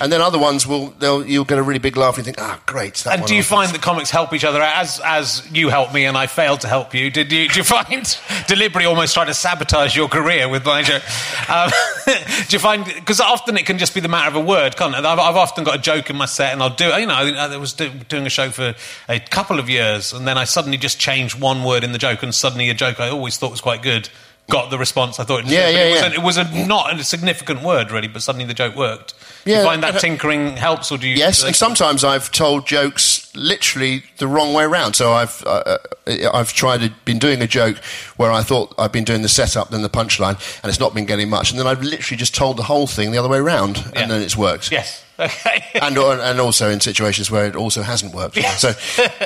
And 0.00 0.12
then 0.12 0.20
other 0.20 0.40
ones 0.40 0.66
will, 0.66 0.88
they'll, 0.98 1.24
you'll 1.24 1.44
get 1.44 1.58
a 1.58 1.62
really 1.62 1.78
big 1.78 1.96
laugh, 1.96 2.18
and 2.18 2.26
you 2.26 2.32
think, 2.32 2.44
ah, 2.44 2.60
great. 2.66 2.96
That 2.96 3.20
And 3.20 3.28
do 3.28 3.36
you 3.36 3.44
find 3.44 3.70
that 3.70 3.80
comics 3.80 4.10
help 4.10 4.32
each 4.32 4.44
other 4.44 4.60
out? 4.60 4.76
As 4.76 5.00
as 5.04 5.48
you 5.52 5.68
help 5.68 5.94
me 5.94 6.04
and 6.04 6.16
I 6.16 6.26
failed 6.26 6.62
to 6.62 6.68
help 6.68 6.94
you, 6.94 7.10
did 7.10 7.30
you? 7.30 7.48
Do 7.48 7.58
you 7.58 7.64
find 7.64 8.18
deliberately 8.48 8.86
almost 8.86 9.14
trying 9.14 9.28
to 9.28 9.34
sabotage 9.34 9.94
your 9.94 10.08
career 10.08 10.48
with 10.48 10.64
my 10.64 10.82
joke? 10.82 11.02
Um, 11.48 11.70
do 12.48 12.56
you 12.56 12.58
find 12.58 12.84
because 12.84 13.20
often 13.20 13.56
it 13.56 13.66
can 13.66 13.78
just 13.78 13.94
be 13.94 14.00
the 14.00 14.08
matter 14.08 14.28
of 14.28 14.36
a 14.36 14.44
word, 14.44 14.76
can't 14.76 14.94
it? 14.94 15.04
I've, 15.04 15.18
I've 15.20 15.36
often 15.36 15.62
got 15.62 15.76
a 15.76 15.80
joke 15.80 16.10
in 16.10 16.16
my 16.16 16.26
set 16.26 16.52
and 16.52 16.60
I'll 16.60 16.74
do 16.74 16.90
it. 16.90 17.00
You 17.00 17.06
know, 17.06 17.14
I 17.14 17.56
was 17.56 17.72
do, 17.72 17.88
doing 18.08 18.26
a 18.26 18.30
show 18.30 18.50
for 18.50 18.74
a 19.08 19.20
couple 19.20 19.60
of 19.60 19.70
years 19.70 20.12
and 20.12 20.26
then 20.26 20.36
I 20.36 20.44
suddenly 20.44 20.76
just 20.76 20.98
changed 20.98 21.40
one 21.40 21.62
word 21.62 21.84
in 21.84 21.92
the 21.92 21.98
joke 21.98 22.24
and 22.24 22.34
suddenly 22.34 22.68
a 22.68 22.74
joke 22.74 22.98
I 22.98 23.10
always 23.10 23.36
thought 23.36 23.52
was 23.52 23.60
quite 23.60 23.82
good. 23.82 24.08
Got 24.50 24.70
the 24.70 24.78
response 24.78 25.18
I 25.18 25.24
thought. 25.24 25.40
It 25.40 25.46
Yeah, 25.46 25.66
but 25.66 25.74
yeah, 25.74 25.80
it 25.80 25.90
was, 25.90 26.00
yeah. 26.00 26.06
a, 26.06 26.12
it 26.12 26.22
was 26.22 26.36
a 26.64 26.66
not 26.66 27.00
a 27.00 27.04
significant 27.04 27.62
word 27.62 27.90
really, 27.90 28.08
but 28.08 28.22
suddenly 28.22 28.46
the 28.46 28.54
joke 28.54 28.76
worked. 28.76 29.14
Do 29.44 29.52
you 29.52 29.62
find 29.62 29.82
that 29.82 30.00
tinkering 30.00 30.56
helps, 30.56 30.92
or 30.92 30.98
do 30.98 31.08
you? 31.08 31.16
Yes, 31.16 31.42
and 31.42 31.56
sometimes 31.56 32.04
I've 32.04 32.30
told 32.30 32.66
jokes 32.66 33.23
literally 33.34 34.02
the 34.18 34.26
wrong 34.26 34.52
way 34.54 34.64
around. 34.64 34.94
So 34.94 35.12
I've 35.12 35.42
uh, 35.46 35.78
uh, 36.06 36.30
I've 36.32 36.52
tried 36.52 36.92
been 37.04 37.18
doing 37.18 37.40
a 37.42 37.46
joke 37.46 37.76
where 38.16 38.30
I 38.32 38.42
thought 38.42 38.74
I've 38.78 38.92
been 38.92 39.04
doing 39.04 39.22
the 39.22 39.28
setup, 39.28 39.70
then 39.70 39.82
the 39.82 39.88
punchline, 39.90 40.38
and 40.62 40.70
it's 40.70 40.80
not 40.80 40.94
been 40.94 41.06
getting 41.06 41.28
much, 41.30 41.50
and 41.50 41.58
then 41.58 41.66
I've 41.66 41.82
literally 41.82 42.18
just 42.18 42.34
told 42.34 42.56
the 42.56 42.62
whole 42.64 42.86
thing 42.86 43.10
the 43.12 43.18
other 43.18 43.28
way 43.28 43.38
around, 43.38 43.76
Yeah. 43.78 44.02
and 44.02 44.10
then 44.10 44.22
it's 44.22 44.36
worked. 44.36 44.70
Yes. 44.70 45.02
Okay. 45.18 45.62
And, 45.80 45.98
and 45.98 46.40
also 46.40 46.70
in 46.70 46.80
situations 46.80 47.30
where 47.30 47.46
it 47.46 47.56
also 47.56 47.82
hasn't 47.82 48.14
worked. 48.14 48.36
Yeah. 48.36 48.50
So, 48.56 48.72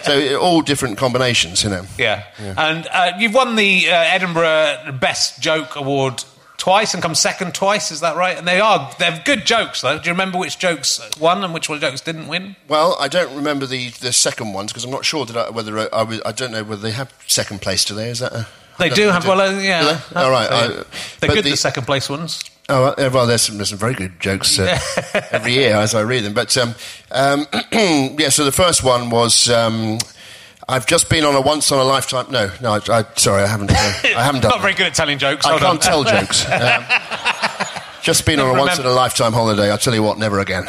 so 0.03 0.39
all 0.41 0.61
different 0.63 0.99
combinations, 0.99 1.63
you 1.63 1.71
know. 1.71 1.85
Yeah. 1.99 2.25
And 2.57 2.87
uh, 2.91 3.13
you've 3.19 3.35
won 3.35 3.55
the 3.57 3.87
uh, 3.89 3.93
Edinburgh 3.95 4.97
Best 5.01 5.41
Joke 5.41 5.77
Award 5.77 6.25
twice 6.59 6.93
and 6.93 7.03
come 7.03 7.15
second 7.15 7.55
twice. 7.55 7.91
Is 7.91 8.01
that 8.01 8.17
right? 8.17 8.37
And 8.37 8.47
they 8.47 8.61
are 8.61 8.91
they're 8.99 9.23
good 9.25 9.47
jokes 9.47 9.81
though. 9.81 9.99
Do 9.99 10.05
you 10.05 10.13
remember 10.13 10.37
which 10.39 10.59
jokes 10.59 11.01
won 11.19 11.43
and 11.43 11.55
which 11.55 11.69
one 11.71 11.81
jokes 11.81 12.03
didn't 12.03 12.29
win? 12.29 12.57
Well, 12.69 12.97
I 13.01 13.09
don't 13.09 13.35
remember 13.35 13.65
the, 13.65 13.89
the 13.91 14.13
second 14.13 14.53
ones 14.53 14.73
because 14.73 14.85
I'm 14.85 14.91
not 14.91 15.05
sure 15.07 15.25
that 15.25 15.37
I, 15.37 15.51
whether 15.51 15.79
I, 15.79 15.87
I, 15.93 16.03
was, 16.03 16.21
I 16.27 16.33
don't 16.33 16.53
know 16.53 16.63
whether 16.65 16.83
they 16.83 16.91
have 16.91 17.13
second 17.27 17.63
place. 17.63 17.85
Do 17.87 17.95
they? 17.95 18.11
Is 18.11 18.19
that? 18.19 18.33
A, 18.33 18.47
They 18.79 18.91
do 18.91 19.09
have 19.09 19.27
well, 19.27 19.41
uh, 19.41 19.59
yeah. 19.61 20.01
Do? 20.13 20.17
All 20.19 20.31
right. 20.31 20.49
They- 20.51 20.57
I- 20.57 20.85
they're 21.21 21.35
good. 21.35 21.45
the- 21.45 21.51
The, 21.51 21.57
second 21.57 21.85
place 21.87 22.09
ones. 22.11 22.43
Oh 22.71 22.95
well, 22.99 23.11
well, 23.11 23.27
there's 23.27 23.41
some, 23.43 23.57
there's 23.57 23.71
some 23.71 23.79
very 23.79 23.95
good 23.95 24.21
jokes 24.21 24.59
uh, 24.59 24.79
every 25.31 25.55
year 25.55 25.75
as 25.77 25.95
I 25.95 26.03
read 26.03 26.25
them. 26.25 26.35
But 26.35 26.55
um, 26.59 26.75
um, 27.11 27.47
yeah, 27.73 28.29
so 28.29 28.45
the 28.45 28.53
first 28.53 28.85
one 28.85 29.09
was 29.09 29.49
um, 29.49 29.99
I've 30.71 30.87
just 30.87 31.09
been 31.09 31.25
on 31.25 31.35
a 31.35 31.41
once 31.41 31.73
on 31.73 31.79
a 31.79 31.85
lifetime. 31.85 32.27
No, 32.31 32.51
no, 32.61 32.73
I, 32.73 32.81
I, 32.99 33.05
sorry, 33.17 33.43
I 33.43 33.47
haven't. 33.47 33.71
Uh, 33.71 33.75
I 33.77 34.23
haven't 34.23 34.41
done. 34.43 34.51
Not 34.51 34.61
very 34.61 34.73
that. 34.75 34.79
good 34.79 34.87
at 34.89 34.95
telling 34.95 35.19
jokes. 35.19 35.47
I 35.47 35.51
Hold 35.59 35.63
can't 35.63 35.75
on. 35.75 35.81
tell 35.81 36.05
jokes. 36.21 36.45
Um, 36.47 36.85
just 38.03 38.27
been 38.27 38.39
on 38.39 38.55
a 38.55 38.59
once 38.59 38.79
in 38.79 38.85
a 38.85 38.91
lifetime 38.91 39.33
holiday. 39.33 39.73
I 39.73 39.77
tell 39.79 39.95
you 39.95 40.03
what, 40.03 40.19
never 40.19 40.41
again. 40.41 40.65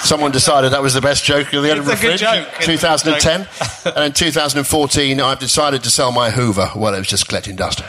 Someone 0.00 0.32
decided 0.32 0.72
that 0.74 0.82
was 0.82 0.92
the 0.92 1.00
best 1.00 1.24
joke 1.24 1.50
of 1.54 1.62
the 1.62 1.70
Edinburgh 1.70 1.96
Fringe. 1.96 2.20
joke. 2.20 2.46
It's 2.58 2.66
a 2.68 2.72
good 2.72 2.78
2010, 2.78 3.48
and 3.96 4.04
in 4.04 4.12
2014, 4.12 5.18
I've 5.18 5.38
decided 5.38 5.82
to 5.84 5.90
sell 5.90 6.12
my 6.12 6.28
Hoover. 6.30 6.70
Well, 6.76 6.92
it 6.94 6.98
was 6.98 7.08
just 7.08 7.26
collecting 7.26 7.56
dust. 7.56 7.80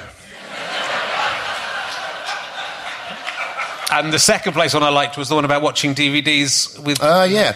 And 3.96 4.12
the 4.12 4.20
second 4.20 4.52
place 4.54 4.74
one 4.74 4.84
I 4.84 4.90
liked 4.90 5.18
was 5.18 5.30
the 5.30 5.36
one 5.36 5.46
about 5.46 5.62
watching 5.62 5.96
DVDs 5.96 6.78
with. 6.84 7.02
Uh, 7.02 7.26
yeah. 7.30 7.54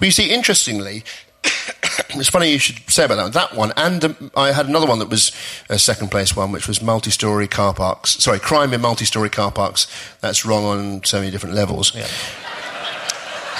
Well, 0.00 0.06
you 0.06 0.10
see, 0.10 0.30
interestingly, 0.30 1.04
it's 1.44 2.30
funny 2.30 2.50
you 2.50 2.58
should 2.58 2.78
say 2.90 3.04
about 3.04 3.16
that 3.16 3.22
one. 3.22 3.32
That 3.32 3.54
one, 3.54 3.72
and 3.76 4.04
um, 4.04 4.30
I 4.34 4.52
had 4.52 4.68
another 4.68 4.86
one 4.86 5.00
that 5.00 5.10
was 5.10 5.32
a 5.68 5.78
second 5.78 6.10
place 6.10 6.34
one, 6.34 6.50
which 6.50 6.66
was 6.66 6.80
multi-story 6.80 7.46
car 7.46 7.74
parks. 7.74 8.12
Sorry, 8.12 8.38
crime 8.38 8.72
in 8.72 8.80
multi-story 8.80 9.28
car 9.28 9.52
parks. 9.52 9.86
That's 10.22 10.46
wrong 10.46 10.64
on 10.64 11.04
so 11.04 11.18
many 11.18 11.30
different 11.30 11.54
levels. 11.54 11.94
Yeah. 11.94 12.08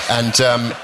And. 0.09 0.41
Um, 0.41 0.75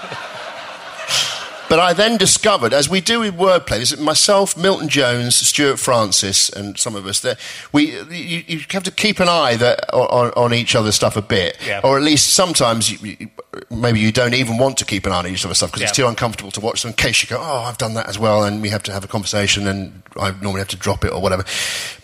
but 1.69 1.79
I 1.79 1.93
then 1.93 2.17
discovered, 2.17 2.73
as 2.73 2.89
we 2.89 3.01
do 3.01 3.21
with 3.21 3.35
wordplay, 3.37 3.79
this 3.79 3.93
is 3.93 4.01
myself, 4.01 4.57
Milton 4.57 4.89
Jones, 4.89 5.37
Stuart 5.37 5.79
Francis, 5.79 6.49
and 6.49 6.79
some 6.79 6.95
of 6.97 7.07
us, 7.07 7.21
that 7.21 7.39
we 7.73 7.93
you, 8.11 8.45
you 8.47 8.61
have 8.71 8.83
to 8.85 8.91
keep 8.91 9.21
an 9.21 9.29
eye 9.29 9.57
that, 9.57 9.93
on, 9.93 10.31
on 10.37 10.55
each 10.55 10.75
other's 10.75 10.95
stuff 10.95 11.17
a 11.17 11.23
bit, 11.23 11.57
Yeah. 11.67 11.81
or 11.85 11.97
at 11.97 12.03
least 12.03 12.35
sometimes 12.35 12.91
you, 12.91 13.17
you, 13.21 13.31
maybe 13.71 14.01
you 14.01 14.13
don't 14.13 14.35
even 14.35 14.59
want 14.59 14.77
to 14.79 14.85
keep 14.85 15.05
an 15.07 15.13
eye 15.13 15.19
on 15.19 15.27
each 15.27 15.45
other's 15.45 15.59
stuff 15.59 15.71
because 15.71 15.83
it's 15.83 15.97
too 15.97 16.07
uncomfortable 16.07 16.51
to 16.53 16.61
watch 16.61 16.83
them. 16.83 16.91
In 16.91 16.97
case 16.97 17.23
you 17.23 17.29
go, 17.29 17.39
oh, 17.41 17.65
I've 17.67 17.79
done 17.79 17.95
that 17.95 18.09
as 18.09 18.19
well, 18.19 18.45
and 18.45 18.63
we 18.63 18.69
have 18.71 18.83
to 18.85 18.93
have 18.93 19.05
a 19.05 19.09
conversation, 19.09 19.67
and 19.67 20.03
I 20.19 20.31
normally 20.41 20.61
have 20.61 20.69
to 20.69 20.77
drop 20.77 21.05
it 21.05 21.13
or 21.13 21.21
whatever. 21.21 21.45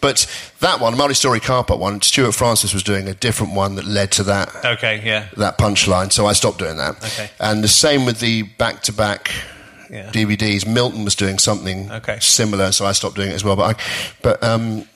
But 0.00 0.26
that 0.60 0.80
one, 0.80 0.96
multi-story 0.96 1.40
car 1.40 1.64
park 1.64 1.80
one, 1.80 2.02
Stuart 2.02 2.32
Francis 2.32 2.74
was 2.74 2.82
doing 2.82 3.08
a 3.08 3.14
different 3.14 3.54
one 3.54 3.76
that 3.76 3.84
led 3.86 4.10
to 4.12 4.22
that 4.24 4.54
Okay, 4.64 5.00
yeah. 5.04 5.28
that 5.36 5.56
punchline, 5.58 6.12
so 6.12 6.26
I 6.26 6.32
stopped 6.34 6.58
doing 6.58 6.76
that. 6.76 6.96
Okay. 7.02 7.30
And 7.40 7.64
the 7.64 7.68
same 7.68 8.04
with 8.04 8.20
the 8.20 8.42
back-to-back 8.42 9.30
Yeah. 9.90 10.10
DVDs. 10.10 10.66
Milton 10.66 11.04
was 11.04 11.14
doing 11.14 11.38
something 11.38 11.90
Okay. 11.90 12.18
similar, 12.20 12.72
so 12.72 12.86
I 12.86 12.92
stopped 12.92 13.16
doing 13.16 13.30
it 13.30 13.34
as 13.34 13.44
well. 13.44 13.56
But 13.56 13.76
I, 13.76 13.82
but 14.22 14.42
um, 14.42 14.86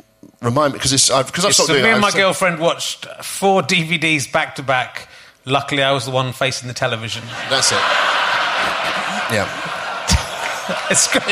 remind 0.42 0.72
me 0.72 0.78
because 0.78 0.92
it's 0.92 1.10
I 1.10 1.22
because 1.22 1.44
I 1.44 1.48
So 1.50 1.64
stopped 1.64 1.68
doing 1.70 1.82
me 1.84 1.90
it. 1.90 1.92
and 1.92 2.00
my 2.00 2.10
girlfriend 2.10 2.58
watched 2.60 3.06
four 3.22 3.62
DVDs 3.62 4.30
back 4.32 4.54
to 4.56 4.62
back. 4.62 5.08
Luckily, 5.44 5.82
I 5.82 5.92
was 5.92 6.04
the 6.04 6.10
one 6.10 6.32
facing 6.32 6.68
the 6.68 6.74
television. 6.74 7.22
That's 7.48 7.72
it. 7.72 7.78
Yeah. 9.32 9.48
It's 10.90 11.06
good. 11.10 11.22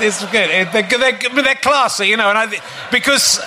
It's 0.00 0.22
good. 0.26 0.50
They're, 0.72 0.82
they're, 0.82 1.42
they're 1.42 1.54
classy, 1.54 2.06
you 2.08 2.16
know, 2.18 2.28
and 2.28 2.36
I 2.38 2.60
because 2.90 3.40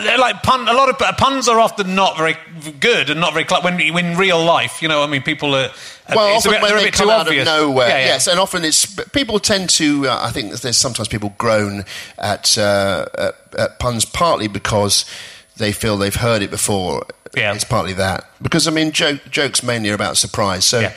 they're 0.00 0.18
like 0.18 0.42
pun. 0.42 0.68
A 0.68 0.72
lot 0.72 0.88
of 0.88 1.16
puns 1.16 1.48
are 1.48 1.58
often 1.60 1.94
not 1.94 2.16
very 2.16 2.36
good 2.80 3.10
and 3.10 3.20
not 3.20 3.32
very 3.32 3.44
cl- 3.46 3.62
when 3.62 3.80
in 3.80 4.16
real 4.16 4.42
life. 4.44 4.80
You 4.82 4.88
know, 4.88 5.02
I 5.02 5.06
mean, 5.06 5.22
people 5.22 5.54
are. 5.54 5.70
Well, 6.14 6.36
it's 6.36 6.46
a 6.46 6.48
often 6.48 6.52
bit, 6.52 6.62
when 6.62 6.70
they're 6.70 6.78
a 6.78 6.84
bit 6.84 6.94
come 6.94 7.06
too 7.08 7.12
out 7.12 7.20
obvious. 7.26 7.48
of 7.48 7.54
nowhere, 7.54 7.88
Yeah, 7.88 7.98
yeah. 7.98 8.04
yes, 8.06 8.26
and 8.28 8.38
often 8.38 8.64
it's 8.64 8.86
people 9.10 9.38
tend 9.40 9.70
to. 9.70 10.08
Uh, 10.08 10.18
I 10.22 10.30
think 10.30 10.52
there's 10.54 10.76
sometimes 10.76 11.08
people 11.08 11.34
groan 11.38 11.84
at, 12.18 12.56
uh, 12.56 13.06
at, 13.18 13.34
at 13.58 13.78
puns 13.78 14.04
partly 14.04 14.46
because 14.48 15.04
they 15.56 15.72
feel 15.72 15.96
they've 15.96 16.14
heard 16.14 16.42
it 16.42 16.50
before. 16.50 17.06
Yeah. 17.36 17.52
it's 17.54 17.64
partly 17.64 17.92
that 17.94 18.24
because 18.40 18.66
I 18.66 18.70
mean 18.70 18.92
joke, 18.92 19.20
jokes 19.30 19.62
mainly 19.62 19.90
are 19.90 19.94
about 19.94 20.16
surprise. 20.16 20.64
So, 20.64 20.80
Yeah. 20.80 20.92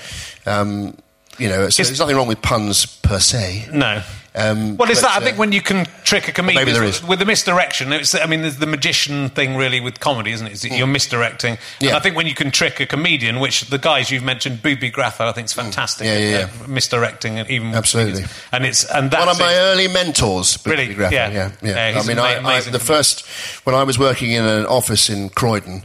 um, 0.46 0.96
you 1.38 1.50
know, 1.50 1.68
so 1.70 1.82
It's- 1.82 1.88
there's 1.88 2.00
nothing 2.00 2.16
wrong 2.16 2.28
with 2.28 2.42
puns 2.42 2.86
per 2.86 3.20
se. 3.20 3.68
No. 3.74 4.02
Um, 4.36 4.78
Well, 4.78 4.88
but, 4.88 4.96
that. 4.96 5.06
I 5.06 5.18
uh, 5.18 5.22
think 5.22 5.38
when 5.40 5.52
you 5.52 5.62
can 5.62 5.86
trick 6.04 6.28
a 6.28 6.32
comedian 6.32 6.68
is. 6.84 7.04
with 7.04 7.22
a 7.22 7.26
misdirection. 7.26 7.92
It's, 7.92 8.14
I 8.14 8.26
mean, 8.28 8.42
there's 8.42 8.58
the 8.58 8.68
magician 8.68 9.30
thing 9.30 9.56
really 9.56 9.80
with 9.80 10.00
comedy, 10.00 10.32
isn't 10.32 10.46
it? 10.46 10.54
Is 10.54 10.62
that 10.62 10.72
You're 10.72 10.88
misdirecting. 10.88 11.52
And 11.52 11.60
Mm. 11.80 11.90
Yeah. 11.90 11.98
I 11.98 12.00
think 12.00 12.16
when 12.16 12.28
you 12.28 12.36
can 12.36 12.52
trick 12.52 12.80
a 12.80 12.86
comedian, 12.86 13.40
which 13.40 13.62
the 13.70 13.78
guys 13.80 14.12
you've 14.12 14.24
mentioned, 14.24 14.62
Boothby 14.62 14.92
Graffoe, 14.92 15.28
I 15.28 15.32
think 15.32 15.46
is 15.46 15.54
fantastic. 15.54 16.06
Mm. 16.08 16.12
Yeah, 16.20 16.30
yeah, 16.30 16.38
at, 16.38 16.62
uh, 16.64 16.68
misdirecting 16.68 17.40
and 17.40 17.50
even 17.50 17.74
Absolutely. 17.74 18.24
And 18.52 18.66
it's 18.66 18.86
and 18.86 19.10
that's 19.10 19.20
one 19.26 19.30
of 19.30 19.40
my 19.40 19.52
it. 19.52 19.58
early 19.58 19.88
mentors, 19.88 20.58
Boothby 20.58 20.70
Really? 20.90 20.96
Graffoe, 20.96 21.12
Yeah. 21.12 21.30
yeah, 21.32 21.52
yeah. 21.64 21.90
Yeah, 21.92 22.00
I 22.00 22.06
mean, 22.08 22.20
I, 22.20 22.40
I, 22.58 22.60
the 22.62 22.80
first 22.80 23.26
when 23.66 23.76
I 23.76 23.84
was 23.84 23.98
working 23.98 24.32
in 24.32 24.46
an 24.46 24.66
office 24.68 25.10
in 25.10 25.30
Croydon, 25.30 25.84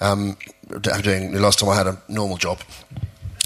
um, 0.00 0.36
doing 1.02 1.32
the 1.32 1.40
last 1.40 1.58
time 1.60 1.68
I 1.68 1.76
had 1.76 1.86
a 1.86 1.98
normal 2.08 2.36
job, 2.36 2.58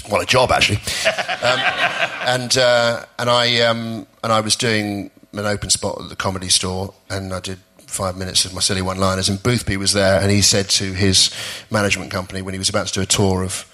well, 0.09 0.21
a 0.21 0.25
job 0.25 0.51
actually, 0.51 0.79
um, 1.07 1.59
and 2.27 2.57
uh, 2.57 3.05
and 3.19 3.29
I 3.29 3.59
um, 3.61 4.05
and 4.23 4.31
I 4.31 4.39
was 4.39 4.55
doing 4.55 5.11
an 5.33 5.45
open 5.45 5.69
spot 5.69 5.99
at 6.01 6.09
the 6.09 6.15
comedy 6.15 6.49
store, 6.49 6.93
and 7.09 7.33
I 7.33 7.39
did. 7.39 7.59
Five 7.85 8.17
minutes 8.17 8.43
of 8.43 8.55
my 8.55 8.59
silly 8.59 8.81
one-liners, 8.81 9.29
and 9.29 9.43
Boothby 9.43 9.77
was 9.77 9.93
there, 9.93 10.19
and 10.19 10.31
he 10.31 10.41
said 10.41 10.67
to 10.71 10.93
his 10.93 11.29
management 11.69 12.09
company 12.09 12.41
when 12.41 12.55
he 12.55 12.57
was 12.57 12.67
about 12.67 12.87
to 12.87 12.93
do 12.93 13.01
a 13.01 13.05
tour 13.05 13.43
of 13.43 13.69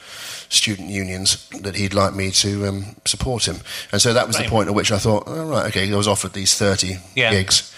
student 0.49 0.89
unions 0.89 1.47
that 1.61 1.75
he'd 1.77 1.93
like 1.93 2.13
me 2.13 2.29
to 2.31 2.67
um, 2.67 2.97
support 3.05 3.47
him. 3.47 3.59
And 3.93 4.01
so 4.01 4.11
that 4.11 4.27
was 4.27 4.35
Same. 4.35 4.43
the 4.47 4.49
point 4.49 4.67
at 4.67 4.75
which 4.75 4.91
I 4.91 4.97
thought, 4.97 5.23
oh, 5.27 5.45
right, 5.47 5.67
okay, 5.67 5.89
I 5.89 5.95
was 5.95 6.05
offered 6.09 6.33
these 6.33 6.53
30 6.53 6.97
Yeah. 7.15 7.31
gigs. 7.31 7.73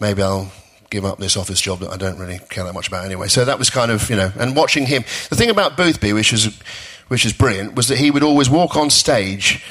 Maybe 0.00 0.20
I'll 0.20 0.50
give 0.90 1.04
up 1.04 1.18
this 1.20 1.36
office 1.36 1.60
job 1.60 1.78
that 1.78 1.90
I 1.92 1.96
don't 1.96 2.18
really 2.18 2.40
care 2.50 2.64
that 2.64 2.72
much 2.74 2.88
about 2.88 3.04
anyway. 3.04 3.28
So 3.28 3.44
that 3.44 3.60
was 3.60 3.70
kind 3.70 3.92
of, 3.92 4.10
you 4.10 4.16
know, 4.16 4.32
and 4.36 4.56
watching 4.56 4.86
him. 4.86 5.04
The 5.30 5.36
thing 5.36 5.48
about 5.50 5.76
Boothby, 5.76 6.12
which 6.12 6.32
was, 6.32 6.58
which 7.06 7.24
is 7.24 7.32
brilliant, 7.32 7.76
was 7.76 7.86
that 7.86 7.98
he 7.98 8.10
would 8.10 8.24
always 8.24 8.50
walk 8.50 8.74
on 8.76 8.90
stage. 8.90 9.62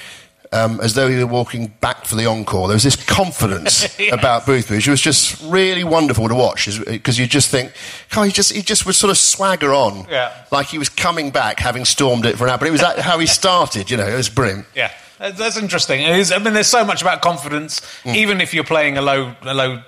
Um, 0.54 0.80
as 0.82 0.94
though 0.94 1.10
he 1.10 1.18
were 1.18 1.26
walking 1.26 1.74
back 1.82 2.06
for 2.06 2.14
the 2.16 2.28
encore. 2.28 2.68
There 2.68 2.76
was 2.76 2.84
this 2.84 2.96
confidence 2.96 3.88
Yeah. 4.00 4.14
about 4.14 4.46
Boothby, 4.46 4.76
which 4.76 4.88
was 4.88 5.02
just 5.02 5.42
really 5.44 5.84
wonderful 5.84 6.30
to 6.30 6.36
watch, 6.36 6.70
because 6.86 7.18
you 7.18 7.26
just 7.26 7.50
think, 7.50 7.72
God, 8.12 8.24
he 8.26 8.32
just 8.32 8.54
he 8.54 8.62
just 8.62 8.86
would 8.86 8.94
sort 8.94 9.10
of 9.10 9.18
swagger 9.18 9.74
on, 9.74 10.06
Yeah. 10.10 10.32
like 10.52 10.68
he 10.68 10.78
was 10.78 10.90
coming 10.90 11.32
back, 11.32 11.60
having 11.60 11.86
stormed 11.86 12.26
it 12.28 12.38
for 12.38 12.44
an 12.46 12.52
hour. 12.52 12.60
But 12.60 12.68
it 12.68 12.72
was 12.72 12.82
that, 12.82 13.00
how 13.00 13.18
he 13.18 13.26
started, 13.26 13.90
you 13.90 13.98
know. 13.98 14.08
It 14.08 14.16
was 14.16 14.30
brilliant. 14.30 14.68
Yeah, 14.76 14.92
that's, 15.32 15.58
interesting. 15.58 16.02
Is, 16.04 16.32
I 16.32 16.38
mean, 16.40 16.54
there's 16.54 16.68
so 16.68 16.86
much 16.86 17.02
about 17.02 17.22
confidence, 17.22 17.82
Mm. 18.04 18.16
even 18.16 18.42
if 18.42 18.54
you're 18.54 18.64
playing 18.64 18.98
a 18.98 19.02
low, 19.02 19.36
a 19.44 19.54
low, 19.54 19.82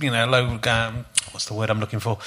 you 0.00 0.10
know, 0.10 0.26
low. 0.26 0.58
Um, 0.64 1.04
what's 1.32 1.46
the 1.46 1.54
word 1.54 1.70
I'm 1.70 1.80
looking 1.80 2.00
for? 2.00 2.18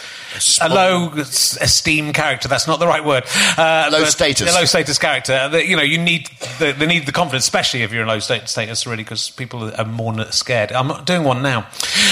A 0.62 0.70
low 0.70 1.12
esteem 1.16 2.14
character. 2.14 2.48
That's 2.48 2.68
not 2.68 2.80
the 2.80 2.88
right 2.88 3.04
word. 3.04 3.26
Uh, 3.58 3.90
Low 3.92 4.06
status. 4.06 4.50
A 4.50 4.54
low 4.54 4.66
status 4.66 4.98
character. 4.98 5.50
That, 5.50 5.68
you 5.68 5.76
know, 5.76 5.84
you 5.84 5.98
need 5.98 6.30
the, 6.60 6.72
they 6.72 6.86
need 6.86 7.06
the 7.06 7.12
confidence, 7.12 7.44
especially 7.44 7.82
if 7.82 7.92
you're 7.92 8.04
in 8.04 8.08
low 8.08 8.20
state 8.20 8.48
status, 8.48 8.88
really, 8.88 9.04
because 9.04 9.30
people 9.32 9.74
are 9.76 9.86
more 9.86 10.32
scared. 10.32 10.72
I'm 10.72 10.88
not 10.88 11.06
doing 11.06 11.24
one 11.24 11.42
now. 11.42 11.68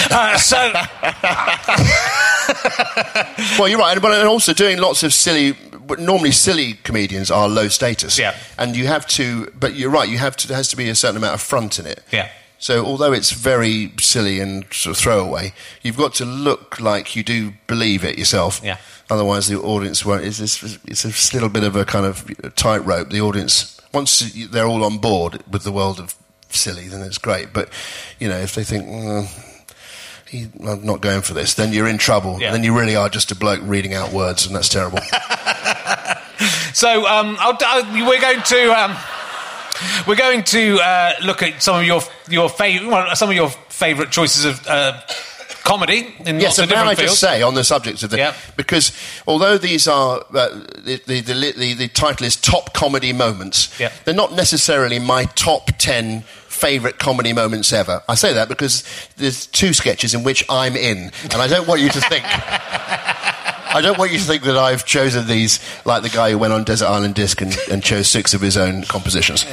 Uh, 0.10 0.38
so 0.38 0.57
Well, 3.57 3.67
you're 3.67 3.79
right, 3.79 4.00
but 4.01 4.12
and 4.13 4.27
also 4.27 4.53
doing 4.53 4.77
lots 4.79 5.03
of 5.03 5.13
silly. 5.13 5.55
But 5.91 6.00
normally, 6.00 6.31
silly 6.31 6.75
comedians 6.86 7.29
are 7.29 7.50
low 7.50 7.67
status. 7.67 8.17
Yeah. 8.17 8.33
and 8.57 8.77
you 8.77 8.88
have 8.88 9.05
to. 9.07 9.51
But 9.60 9.75
you're 9.75 9.89
right. 9.89 10.07
You 10.07 10.19
have 10.19 10.38
to. 10.38 10.48
There 10.48 10.55
has 10.55 10.69
to 10.69 10.77
be 10.77 10.88
a 10.88 10.95
certain 10.95 11.17
amount 11.17 11.33
of 11.33 11.41
front 11.41 11.79
in 11.79 11.86
it. 11.86 12.01
Yeah. 12.13 12.29
So 12.60 12.86
although 12.86 13.12
it's 13.12 13.31
very 13.31 13.91
silly 14.00 14.39
and 14.39 14.63
sort 14.71 14.95
of 14.95 15.03
throwaway, 15.03 15.51
you've 15.81 15.98
got 15.98 16.13
to 16.15 16.25
look 16.25 16.79
like 16.79 17.13
you 17.13 17.24
do 17.24 17.51
believe 17.67 18.05
it 18.05 18.17
yourself. 18.17 18.62
Yeah. 18.63 18.77
Otherwise, 19.10 19.48
the 19.48 19.60
audience 19.60 20.05
won't. 20.05 20.24
It's, 20.24 20.39
it's, 20.39 20.79
it's 20.86 21.03
a 21.03 21.33
little 21.33 21.50
bit 21.50 21.65
of 21.65 21.75
a 21.75 21.83
kind 21.83 22.05
of 22.05 22.24
tightrope. 22.55 23.10
The 23.10 23.19
audience, 23.19 23.77
once 23.93 24.19
they're 24.50 24.67
all 24.67 24.86
on 24.86 25.00
board 25.00 25.43
with 25.51 25.63
the 25.63 25.74
world 25.74 26.00
of 26.00 26.15
silly, 26.48 26.88
then 26.88 27.01
it's 27.01 27.17
great. 27.17 27.51
But 27.51 27.67
you 28.17 28.29
know, 28.29 28.38
if 28.38 28.55
they 28.55 28.63
think. 28.63 28.88
Mm, 28.88 29.48
he, 30.31 30.48
I'm 30.65 30.86
not 30.86 31.01
going 31.01 31.24
for 31.24 31.33
this. 31.33 31.55
Then 31.55 31.74
you're 31.74 31.89
in 31.89 31.98
trouble. 31.98 32.39
Yeah. 32.39 32.53
Then 32.53 32.63
you 32.63 32.77
really 32.77 32.95
are 32.95 33.10
just 33.10 33.31
a 33.31 33.36
bloke 33.36 33.60
reading 33.63 33.93
out 33.93 34.13
words, 34.13 34.45
and 34.45 34.55
that's 34.55 34.69
terrible. 34.69 35.00
So 36.74 37.06
um, 37.08 37.36
I'll, 37.40 37.58
i 37.60 38.06
we're 38.08 38.22
going 38.22 38.42
to 38.44 38.72
um, 38.80 38.98
we're 40.08 40.16
going 40.16 40.44
to 40.46 40.80
uh, 40.80 41.13
look 41.24 41.42
at 41.44 41.62
some 41.62 41.80
of 41.80 41.86
your 41.86 42.01
your 42.30 42.50
favorite 42.50 42.88
well, 42.90 43.16
some 43.16 43.30
of 43.30 43.36
your 43.36 43.50
favourite 43.50 44.12
choices 44.12 44.46
of 44.46 44.66
uh, 44.68 45.01
comedy 45.63 46.13
in 46.25 46.40
yes, 46.40 46.58
lots 46.58 46.60
of 46.60 46.70
different 46.70 46.90
I 46.90 46.96
fields. 46.96 47.12
just 47.13 47.22
say 47.22 47.42
on 47.42 47.54
the 47.54 47.63
subject 47.63 48.01
of 48.04 48.10
the 48.10 48.18
Yeah. 48.18 48.34
because 48.58 48.92
although 49.28 49.58
these 49.58 49.88
are 49.88 50.20
uh, 50.34 50.50
the, 50.75 51.01
the, 51.06 51.22
the, 51.22 51.54
the 51.58 51.74
the 51.74 51.88
title 51.88 52.25
is 52.25 52.36
top 52.36 52.74
comedy 52.74 53.13
moments, 53.13 53.78
Yeah. 53.80 53.92
they're 54.06 54.13
not 54.16 54.34
necessarily 54.34 55.00
my 55.00 55.25
top 55.25 55.70
ten 55.78 56.22
favourite 56.48 57.00
comedy 57.00 57.34
moments 57.34 57.74
ever. 57.74 58.04
I 58.08 58.13
say 58.16 58.34
that 58.34 58.48
because 58.50 58.84
there's 59.18 59.48
two 59.48 59.74
sketches 59.74 60.13
in 60.13 60.24
which 60.24 60.44
I'm 60.50 60.75
in, 60.75 61.12
and 61.24 61.36
I 61.36 61.48
don't 61.48 61.68
want 61.68 61.82
you 61.82 61.90
to 61.90 62.01
think. 62.01 62.24
I 63.74 63.82
don't 63.82 63.98
want 63.98 64.12
you 64.12 64.18
to 64.20 64.24
think 64.24 64.44
that 64.44 64.58
I've 64.58 64.86
chosen 64.86 65.28
these 65.28 65.60
like 65.86 66.04
the 66.04 66.10
guy 66.10 66.32
who 66.32 66.38
went 66.38 66.54
on 66.54 66.63
Desert 66.63 66.88
Island 66.88 67.16
Disc 67.16 67.42
and, 67.42 67.56
and 67.72 67.84
chose 67.84 68.08
six 68.10 68.34
of 68.34 68.42
his 68.42 68.58
own 68.58 68.84
compositions. 68.84 69.46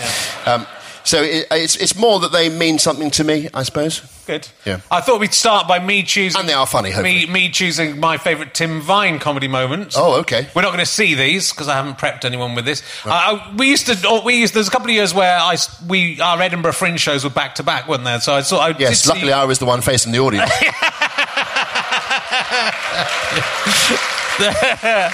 Um, 0.47 0.67
so 1.05 1.23
it, 1.23 1.47
it's, 1.51 1.77
it's 1.77 1.97
more 1.97 2.21
that 2.21 2.33
they 2.33 2.51
mean 2.51 2.79
something 2.79 3.11
to 3.13 3.25
me, 3.25 3.49
I 3.55 3.63
suppose. 3.63 4.01
Good. 4.27 4.47
Yeah. 4.67 4.81
I 4.91 5.01
thought 5.01 5.21
we'd 5.21 5.33
start 5.33 5.67
by 5.67 5.79
me 5.79 6.03
choosing. 6.03 6.39
And 6.39 6.47
they 6.47 6.53
are 6.53 6.67
funny, 6.67 6.91
hopefully. 6.91 7.25
Me, 7.27 7.33
me 7.33 7.49
choosing 7.49 7.99
my 7.99 8.19
favourite 8.19 8.53
Tim 8.53 8.83
Vine 8.83 9.19
comedy 9.19 9.49
moment. 9.49 9.95
Oh, 9.97 10.17
okay. 10.21 10.49
We're 10.55 10.61
not 10.63 10.69
going 10.69 10.81
to 10.81 10.87
see 10.87 11.15
these 11.15 11.51
because 11.51 11.67
I 11.67 11.75
haven't 11.77 11.97
prepped 11.97 12.27
anyone 12.27 12.55
with 12.55 12.67
this. 12.67 12.83
Uh, 13.07 13.55
we 13.57 13.69
used 13.71 13.87
to. 13.87 13.97
oh, 14.05 14.23
We 14.23 14.35
used. 14.41 14.53
There's 14.53 14.69
a 14.69 14.71
couple 14.71 14.89
of 14.89 14.95
years 14.95 15.15
where 15.15 15.39
I 15.39 15.57
we 15.87 16.21
our 16.21 16.43
Edinburgh 16.43 16.73
Fringe 16.73 17.01
shows 17.01 17.25
were 17.25 17.31
back 17.31 17.55
to 17.55 17.63
back, 17.63 17.89
weren't 17.89 18.05
there? 18.05 18.21
So 18.21 18.35
I 18.35 18.43
thought 18.43 18.61
I 18.61 18.79
Yes, 18.79 19.01
see- 19.01 19.09
luckily 19.09 19.33
I 19.33 19.45
was 19.45 19.61
the 19.61 19.67
one 19.67 19.81
facing 19.81 20.13
the 20.13 20.19
audience. 20.19 20.51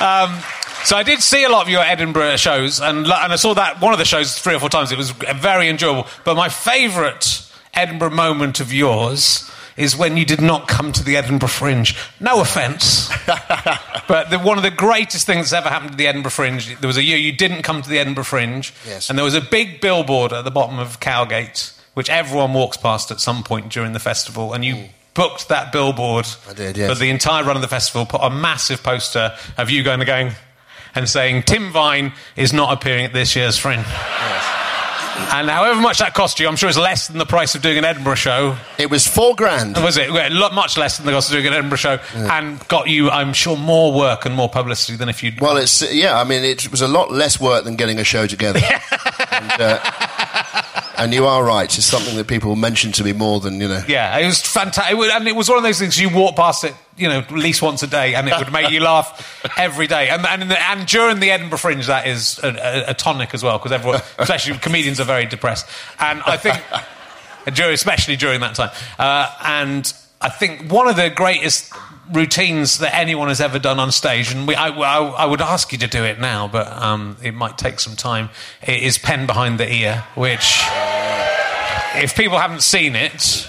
Um, 0.00 0.40
so 0.84 0.96
I 0.96 1.02
did 1.04 1.20
see 1.20 1.44
a 1.44 1.48
lot 1.48 1.62
of 1.62 1.68
your 1.68 1.82
Edinburgh 1.82 2.36
shows, 2.36 2.80
and 2.80 2.98
and 3.06 3.10
I 3.32 3.36
saw 3.36 3.54
that 3.54 3.80
one 3.80 3.92
of 3.92 3.98
the 3.98 4.04
shows 4.04 4.36
three 4.38 4.54
or 4.54 4.58
four 4.58 4.68
times. 4.70 4.90
It 4.90 4.98
was 4.98 5.10
very 5.10 5.68
enjoyable. 5.68 6.06
But 6.24 6.34
my 6.36 6.48
favourite 6.48 7.46
Edinburgh 7.74 8.10
moment 8.10 8.58
of 8.60 8.72
yours 8.72 9.48
is 9.76 9.96
when 9.96 10.16
you 10.16 10.24
did 10.24 10.40
not 10.40 10.68
come 10.68 10.90
to 10.92 11.04
the 11.04 11.16
Edinburgh 11.16 11.48
Fringe. 11.50 11.94
No 12.20 12.40
offence, 12.40 13.08
but 14.08 14.30
the, 14.30 14.38
one 14.42 14.56
of 14.58 14.62
the 14.64 14.70
greatest 14.70 15.24
things 15.26 15.50
that's 15.50 15.64
ever 15.64 15.68
happened 15.68 15.92
to 15.92 15.96
the 15.96 16.06
Edinburgh 16.08 16.30
Fringe. 16.32 16.78
There 16.80 16.88
was 16.88 16.96
a 16.96 17.02
year 17.02 17.16
you 17.16 17.32
didn't 17.32 17.62
come 17.62 17.80
to 17.82 17.88
the 17.88 17.98
Edinburgh 17.98 18.24
Fringe, 18.24 18.72
Yes. 18.86 19.08
and 19.08 19.18
there 19.18 19.24
was 19.24 19.34
a 19.34 19.40
big 19.40 19.80
billboard 19.80 20.32
at 20.32 20.44
the 20.44 20.50
bottom 20.50 20.78
of 20.78 20.98
Cowgate, 21.00 21.72
which 21.94 22.10
everyone 22.10 22.52
walks 22.54 22.76
past 22.76 23.10
at 23.10 23.20
some 23.20 23.42
point 23.44 23.70
during 23.70 23.92
the 23.92 24.00
festival, 24.00 24.52
and 24.52 24.64
you. 24.64 24.88
Booked 25.14 25.48
that 25.48 25.72
billboard 25.72 26.26
I 26.48 26.54
did, 26.54 26.76
yes. 26.76 26.90
for 26.90 26.98
the 26.98 27.10
entire 27.10 27.44
run 27.44 27.56
of 27.56 27.62
the 27.62 27.68
festival. 27.68 28.06
Put 28.06 28.22
a 28.22 28.30
massive 28.30 28.82
poster 28.82 29.34
of 29.58 29.70
you 29.70 29.82
going 29.82 30.00
to 30.00 30.06
going 30.06 30.32
and 30.94 31.08
saying 31.08 31.42
Tim 31.44 31.70
Vine 31.70 32.12
is 32.36 32.52
not 32.52 32.72
appearing 32.72 33.04
at 33.04 33.12
this 33.12 33.36
year's 33.36 33.58
Fringe. 33.58 33.84
And 35.14 35.48
however 35.48 35.80
much 35.80 35.98
that 35.98 36.14
cost 36.14 36.40
you, 36.40 36.48
I'm 36.48 36.56
sure 36.56 36.68
it's 36.68 36.78
less 36.78 37.08
than 37.08 37.18
the 37.18 37.26
price 37.26 37.54
of 37.54 37.62
doing 37.62 37.78
an 37.78 37.84
Edinburgh 37.84 38.14
show. 38.14 38.56
it 38.78 38.90
was 38.90 39.06
four 39.06 39.34
grand. 39.34 39.76
Was 39.76 39.96
it? 39.96 40.10
Much 40.10 40.78
less 40.78 40.96
than 40.96 41.06
the 41.06 41.12
cost 41.12 41.28
of 41.28 41.34
doing 41.34 41.46
an 41.46 41.52
Edinburgh 41.52 41.78
show, 41.78 41.98
and 42.14 42.66
got 42.68 42.88
you, 42.88 43.10
I'm 43.10 43.32
sure, 43.32 43.56
more 43.56 43.92
work 43.92 44.24
and 44.24 44.34
more 44.34 44.48
publicity 44.48 44.96
than 44.96 45.08
if 45.08 45.22
you'd. 45.22 45.40
Well, 45.40 45.58
it's 45.58 45.92
yeah. 45.92 46.18
I 46.18 46.24
mean, 46.24 46.44
it 46.44 46.70
was 46.70 46.80
a 46.80 46.88
lot 46.88 47.12
less 47.12 47.38
work 47.38 47.64
than 47.64 47.76
getting 47.76 47.98
a 47.98 48.04
show 48.04 48.26
together. 48.26 48.60
and, 49.30 49.60
uh, 49.60 50.08
and 51.02 51.12
you 51.12 51.26
are 51.26 51.44
right. 51.44 51.64
It's 51.64 51.84
something 51.84 52.16
that 52.16 52.28
people 52.28 52.54
mention 52.54 52.92
to 52.92 53.04
me 53.04 53.12
more 53.12 53.40
than 53.40 53.60
you 53.60 53.66
know. 53.66 53.82
yeah, 53.88 54.16
it 54.18 54.26
was 54.26 54.40
fantastic, 54.40 54.96
and 54.96 55.28
it 55.28 55.34
was 55.34 55.48
one 55.48 55.58
of 55.58 55.64
those 55.64 55.78
things 55.78 56.00
you 56.00 56.08
walk 56.08 56.36
past 56.36 56.62
it, 56.62 56.74
you 56.96 57.08
know, 57.08 57.18
at 57.18 57.30
least 57.32 57.60
once 57.60 57.82
a 57.82 57.88
day, 57.88 58.14
and 58.14 58.28
it 58.28 58.38
would 58.38 58.52
make 58.52 58.70
you 58.70 58.80
laugh 58.80 59.50
every 59.58 59.88
day. 59.88 60.08
And 60.08 60.24
and, 60.24 60.42
in 60.42 60.48
the, 60.48 60.62
and 60.70 60.86
during 60.86 61.18
the 61.18 61.30
Edinburgh 61.30 61.58
Fringe, 61.58 61.86
that 61.86 62.06
is 62.06 62.38
a, 62.42 62.48
a, 62.48 62.90
a 62.90 62.94
tonic 62.94 63.34
as 63.34 63.42
well, 63.42 63.58
because 63.58 63.72
everyone, 63.72 64.00
especially 64.18 64.56
comedians, 64.58 65.00
are 65.00 65.04
very 65.04 65.26
depressed. 65.26 65.66
And 65.98 66.22
I 66.24 66.36
think, 66.36 66.62
especially 67.46 68.16
during 68.16 68.40
that 68.40 68.54
time, 68.54 68.70
uh, 68.98 69.34
and 69.42 69.92
I 70.22 70.28
think 70.28 70.70
one 70.70 70.86
of 70.88 70.96
the 70.96 71.10
greatest 71.10 71.72
routines 72.12 72.78
that 72.78 72.94
anyone 72.94 73.28
has 73.28 73.40
ever 73.40 73.58
done 73.58 73.80
on 73.80 73.90
stage, 73.90 74.32
and 74.32 74.46
we, 74.46 74.54
I, 74.54 74.68
I, 74.68 74.98
I 75.02 75.24
would 75.24 75.40
ask 75.40 75.72
you 75.72 75.78
to 75.78 75.88
do 75.88 76.04
it 76.04 76.20
now, 76.20 76.46
but 76.48 76.68
um, 76.68 77.16
it 77.22 77.34
might 77.34 77.58
take 77.58 77.80
some 77.80 77.96
time. 77.96 78.30
It 78.62 78.82
is 78.82 78.98
pen 78.98 79.26
behind 79.26 79.58
the 79.58 79.72
ear, 79.72 80.04
which, 80.14 80.62
if 81.96 82.14
people 82.16 82.38
haven't 82.38 82.62
seen 82.62 82.94
it, 82.94 83.48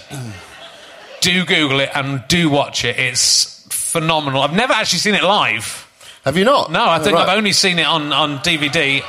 do 1.21 1.45
Google 1.45 1.79
it 1.79 1.89
and 1.93 2.23
do 2.27 2.49
watch 2.49 2.83
it. 2.85 2.97
It's 2.97 3.65
phenomenal. 3.69 4.41
I've 4.41 4.53
never 4.53 4.73
actually 4.73 4.99
seen 4.99 5.13
it 5.15 5.23
live. 5.23 5.87
Have 6.25 6.37
you 6.37 6.45
not? 6.45 6.71
No, 6.71 6.83
I 6.85 6.99
think 6.99 7.15
Right. 7.15 7.27
I've 7.27 7.37
only 7.37 7.51
seen 7.51 7.79
it 7.79 7.85
on, 7.85 8.11
on 8.13 8.39
DVD. 8.39 9.03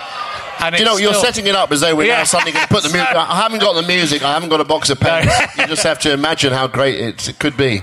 And 0.68 0.76
Do 0.76 0.82
you 0.82 0.88
know, 0.88 0.96
you're 0.96 1.12
still- 1.12 1.24
setting 1.24 1.46
it 1.46 1.54
up 1.54 1.70
as 1.72 1.80
though 1.80 1.94
we're 1.94 2.06
Yeah. 2.08 2.18
now 2.18 2.24
suddenly 2.24 2.52
going 2.52 2.66
to 2.66 2.72
put 2.72 2.82
the 2.82 2.90
music. 2.90 3.08
I 3.16 3.36
haven't 3.42 3.60
got 3.60 3.74
the 3.74 3.82
music. 3.86 4.22
I 4.22 4.32
haven't 4.34 4.48
got 4.48 4.60
a 4.60 4.64
box 4.64 4.90
of 4.90 5.00
pens. 5.00 5.30
you 5.58 5.66
just 5.66 5.82
have 5.82 5.98
to 6.00 6.12
imagine 6.12 6.52
how 6.52 6.66
great 6.66 7.00
it, 7.00 7.28
it 7.28 7.38
could 7.38 7.56
be. 7.56 7.82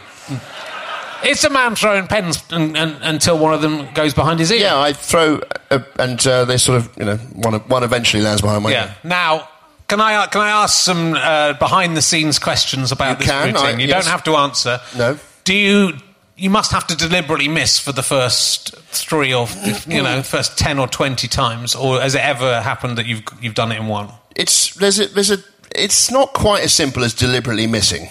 It's 1.24 1.44
a 1.44 1.52
man 1.52 1.76
throwing 1.76 2.08
pens 2.08 2.44
and, 2.50 2.76
and, 2.76 2.98
until 3.04 3.38
one 3.38 3.54
of 3.54 3.62
them 3.62 3.88
goes 3.94 4.14
behind 4.14 4.40
his 4.40 4.52
ear. 4.52 4.60
Yeah, 4.62 4.80
I 4.80 4.92
throw, 4.94 5.40
uh, 5.70 5.80
and 6.00 6.26
uh, 6.26 6.46
they 6.46 6.58
sort 6.58 6.78
of, 6.80 6.90
you 6.98 7.06
know, 7.06 7.18
one, 7.18 7.54
one 7.70 7.84
eventually 7.84 8.24
lands 8.24 8.42
behind 8.42 8.64
my 8.64 8.72
Yeah. 8.72 8.86
ear. 8.86 8.96
Now, 9.04 9.48
can 9.88 10.02
I 10.02 10.26
can 10.28 10.42
I 10.42 10.50
ask 10.64 10.84
some 10.84 11.14
uh, 11.14 11.54
behind 11.54 11.96
the 11.96 12.02
scenes 12.02 12.40
questions 12.40 12.92
about 12.92 13.12
You 13.20 13.26
this 13.26 13.28
can, 13.28 13.48
routine? 13.54 13.66
I- 13.66 13.72
you 13.82 13.88
yes. 13.88 14.04
don't 14.06 14.12
have 14.12 14.24
to 14.24 14.36
answer. 14.38 14.80
No. 14.98 15.20
Do 15.44 15.54
you? 15.54 15.94
You 16.42 16.50
must 16.50 16.72
have 16.72 16.88
to 16.88 16.96
deliberately 16.96 17.48
miss 17.48 17.78
for 17.78 17.92
the 17.92 18.02
first 18.02 18.76
three 18.92 19.32
or 19.32 19.48
you 19.88 20.02
know 20.02 20.24
first 20.24 20.58
ten 20.58 20.80
or 20.80 20.88
twenty 20.88 21.28
times, 21.28 21.76
or 21.76 22.02
has 22.02 22.16
it 22.16 22.22
ever 22.26 22.62
happened 22.62 22.98
that 22.98 23.06
you've 23.06 23.22
you've 23.40 23.54
done 23.54 23.72
it 23.72 23.78
in 23.80 23.86
one? 23.86 24.10
It's 24.36 24.74
there's 24.74 25.00
a 25.00 25.06
there's 25.06 25.30
a. 25.30 25.38
It's 25.76 26.10
not 26.10 26.34
quite 26.34 26.64
as 26.64 26.74
simple 26.74 27.04
as 27.04 27.14
deliberately 27.14 27.68
missing. 27.68 28.08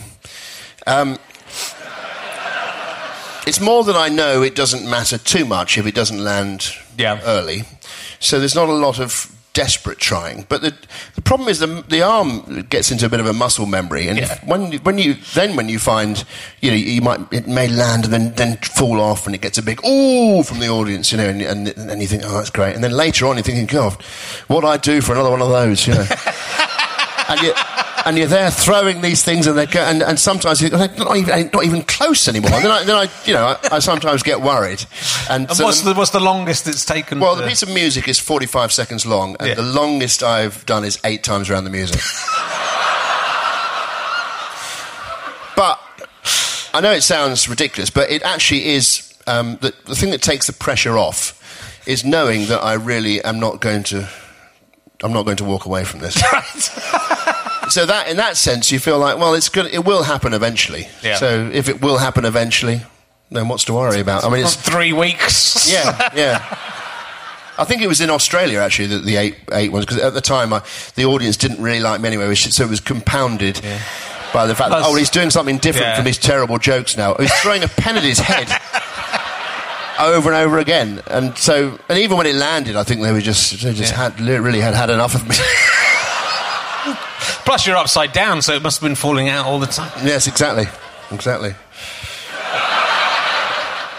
Um, 0.86 1.18
it's 3.48 3.60
more 3.60 3.82
than 3.82 3.96
I 3.96 4.08
know 4.08 4.42
it 4.42 4.54
doesn't 4.54 4.88
matter 4.88 5.18
too 5.18 5.44
much 5.44 5.76
if 5.76 5.84
it 5.86 5.94
doesn't 5.96 6.22
land 6.22 6.72
Yeah. 6.96 7.20
early. 7.24 7.64
So 8.20 8.38
there's 8.38 8.54
not 8.54 8.68
a 8.68 8.72
lot 8.74 9.00
of 9.00 9.26
desperate 9.52 9.98
trying. 9.98 10.46
But 10.48 10.62
the 10.62 10.74
the 11.14 11.22
problem 11.22 11.48
is 11.48 11.58
the 11.58 11.84
the 11.88 12.02
arm 12.02 12.62
gets 12.70 12.90
into 12.90 13.06
a 13.06 13.08
bit 13.08 13.20
of 13.20 13.26
a 13.26 13.32
muscle 13.32 13.66
memory, 13.66 14.08
and 14.08 14.18
Yeah. 14.18 14.32
if, 14.32 14.44
when 14.44 14.72
when 14.84 14.98
you 14.98 15.14
then 15.34 15.56
when 15.56 15.68
you 15.68 15.78
find 15.78 16.24
you 16.60 16.70
know 16.70 16.76
you 16.76 17.00
might 17.02 17.20
it 17.32 17.46
may 17.46 17.68
land 17.68 18.04
and 18.04 18.12
then 18.12 18.32
then 18.34 18.56
fall 18.58 19.00
off, 19.00 19.26
and 19.26 19.34
it 19.34 19.40
gets 19.40 19.58
a 19.58 19.62
big 19.62 19.84
ooh 19.84 20.42
from 20.42 20.60
the 20.60 20.68
audience, 20.68 21.10
you 21.12 21.18
know, 21.18 21.28
and 21.28 21.42
and, 21.42 21.68
and 21.68 22.00
you 22.00 22.06
think 22.08 22.22
oh 22.24 22.34
that's 22.34 22.50
great, 22.50 22.74
and 22.74 22.82
then 22.84 22.92
later 22.92 23.26
on 23.26 23.36
you're 23.36 23.42
thinking 23.44 23.66
God, 23.66 24.00
what 24.48 24.64
I 24.64 24.76
do 24.76 25.00
for 25.00 25.12
another 25.12 25.30
one 25.30 25.42
of 25.42 25.48
those, 25.50 25.86
you 25.86 25.94
know. 25.94 26.06
And 27.30 27.40
and 28.06 28.16
you're 28.18 28.26
there 28.26 28.50
throwing 28.50 29.00
these 29.00 29.22
things, 29.22 29.46
and 29.46 29.56
they 29.58 29.66
go, 29.66 29.80
and, 29.80 30.02
and 30.02 30.18
sometimes 30.18 30.60
you're 30.60 30.70
not 30.70 31.16
even 31.16 31.50
not 31.52 31.64
even 31.64 31.82
close 31.82 32.28
anymore. 32.28 32.52
And 32.52 32.64
then 32.64 32.70
I, 32.70 32.84
then 32.84 32.96
I 32.96 33.08
you 33.24 33.34
know, 33.34 33.46
I, 33.46 33.76
I 33.76 33.78
sometimes 33.80 34.22
get 34.22 34.40
worried. 34.40 34.84
And, 35.28 35.48
And 35.48 35.56
so 35.56 35.64
what's 35.64 35.80
the 35.82 35.94
what's 35.94 36.10
the 36.10 36.20
longest 36.20 36.66
it's 36.68 36.84
taken? 36.84 37.20
well, 37.20 37.36
the 37.36 37.46
piece 37.46 37.62
of 37.62 37.72
music 37.72 38.08
is 38.08 38.18
45 38.18 38.72
seconds 38.72 39.06
long, 39.06 39.36
and 39.40 39.48
Yeah. 39.48 39.54
the 39.54 39.62
longest 39.62 40.22
I've 40.22 40.64
done 40.66 40.84
is 40.84 40.98
eight 41.04 41.22
times 41.22 41.50
around 41.50 41.64
the 41.64 41.70
music. 41.70 42.00
but 45.56 45.78
I 46.72 46.80
know 46.80 46.92
it 46.92 47.02
sounds 47.02 47.48
ridiculous, 47.48 47.90
but 47.90 48.10
it 48.10 48.22
actually 48.22 48.68
is 48.68 49.12
um, 49.26 49.58
the, 49.60 49.74
the 49.86 49.94
thing 49.94 50.10
that 50.10 50.22
takes 50.22 50.46
the 50.46 50.52
pressure 50.52 50.96
off 50.96 51.36
is 51.86 52.04
knowing 52.04 52.46
that 52.46 52.62
I 52.62 52.74
really 52.74 53.22
am 53.22 53.40
not 53.40 53.60
going 53.60 53.82
to. 53.84 54.08
I'm 55.02 55.12
not 55.14 55.24
going 55.24 55.38
to 55.38 55.44
walk 55.44 55.64
away 55.64 55.84
from 55.84 56.00
this. 56.00 56.16
so 57.70 57.86
that, 57.86 58.08
in 58.08 58.16
that 58.18 58.36
sense, 58.36 58.70
you 58.72 58.78
feel 58.78 58.98
like, 58.98 59.16
well, 59.18 59.34
it's 59.34 59.48
good. 59.48 59.66
It 59.72 59.84
will 59.84 60.02
happen 60.02 60.34
eventually. 60.34 60.88
Yeah. 61.02 61.16
So 61.16 61.50
if 61.52 61.68
it 61.68 61.80
will 61.80 61.98
happen 61.98 62.24
eventually, 62.24 62.82
then 63.30 63.48
what's 63.48 63.64
to 63.64 63.74
worry 63.74 64.00
about? 64.00 64.24
I 64.24 64.28
mean, 64.28 64.42
it's 64.42 64.56
three 64.56 64.92
weeks. 64.92 65.70
yeah, 65.72 66.08
yeah. 66.16 66.58
I 67.58 67.64
think 67.64 67.82
it 67.82 67.88
was 67.88 68.00
in 68.00 68.08
Australia 68.10 68.60
actually 68.60 68.88
that 68.88 69.04
the 69.04 69.16
eight 69.16 69.36
eight 69.52 69.70
ones 69.70 69.84
because 69.84 70.00
at 70.02 70.14
the 70.14 70.20
time 70.22 70.52
I, 70.52 70.62
the 70.94 71.04
audience 71.04 71.36
didn't 71.36 71.60
really 71.62 71.80
like 71.80 72.00
me 72.00 72.08
anyway, 72.08 72.34
so 72.34 72.64
it 72.64 72.70
was 72.70 72.80
compounded 72.80 73.60
by 74.32 74.46
the 74.46 74.54
fact 74.54 74.70
that 74.70 74.82
oh 74.84 74.94
he's 74.94 75.10
doing 75.10 75.28
something 75.28 75.58
different 75.58 75.88
Yeah. 75.88 75.96
from 75.96 76.06
his 76.06 76.16
terrible 76.16 76.56
jokes 76.58 76.96
now. 76.96 77.14
He's 77.16 77.32
throwing 77.42 77.62
a 77.62 77.68
pen 77.68 77.96
at 77.98 78.02
his 78.02 78.18
head 78.18 78.48
over 80.00 80.30
and 80.32 80.38
over 80.38 80.58
again, 80.58 81.02
and 81.08 81.36
so 81.36 81.78
and 81.90 81.98
even 81.98 82.16
when 82.16 82.26
it 82.26 82.34
landed, 82.34 82.76
I 82.76 82.82
think 82.82 83.02
they 83.02 83.12
were 83.12 83.20
just 83.20 83.62
they 83.62 83.74
just 83.74 83.92
Yeah. 83.92 84.08
had 84.10 84.20
really 84.20 84.60
had 84.60 84.74
had 84.74 84.88
enough 84.88 85.14
of 85.14 85.28
me. 85.28 85.36
Plus, 87.44 87.66
you're 87.66 87.76
upside 87.76 88.12
down, 88.12 88.42
so 88.42 88.54
it 88.54 88.62
must 88.62 88.80
have 88.80 88.88
been 88.88 88.94
falling 88.96 89.28
out 89.28 89.46
all 89.46 89.58
the 89.58 89.66
time. 89.66 89.90
yes, 90.06 90.26
exactly, 90.26 90.66
exactly. 91.10 91.54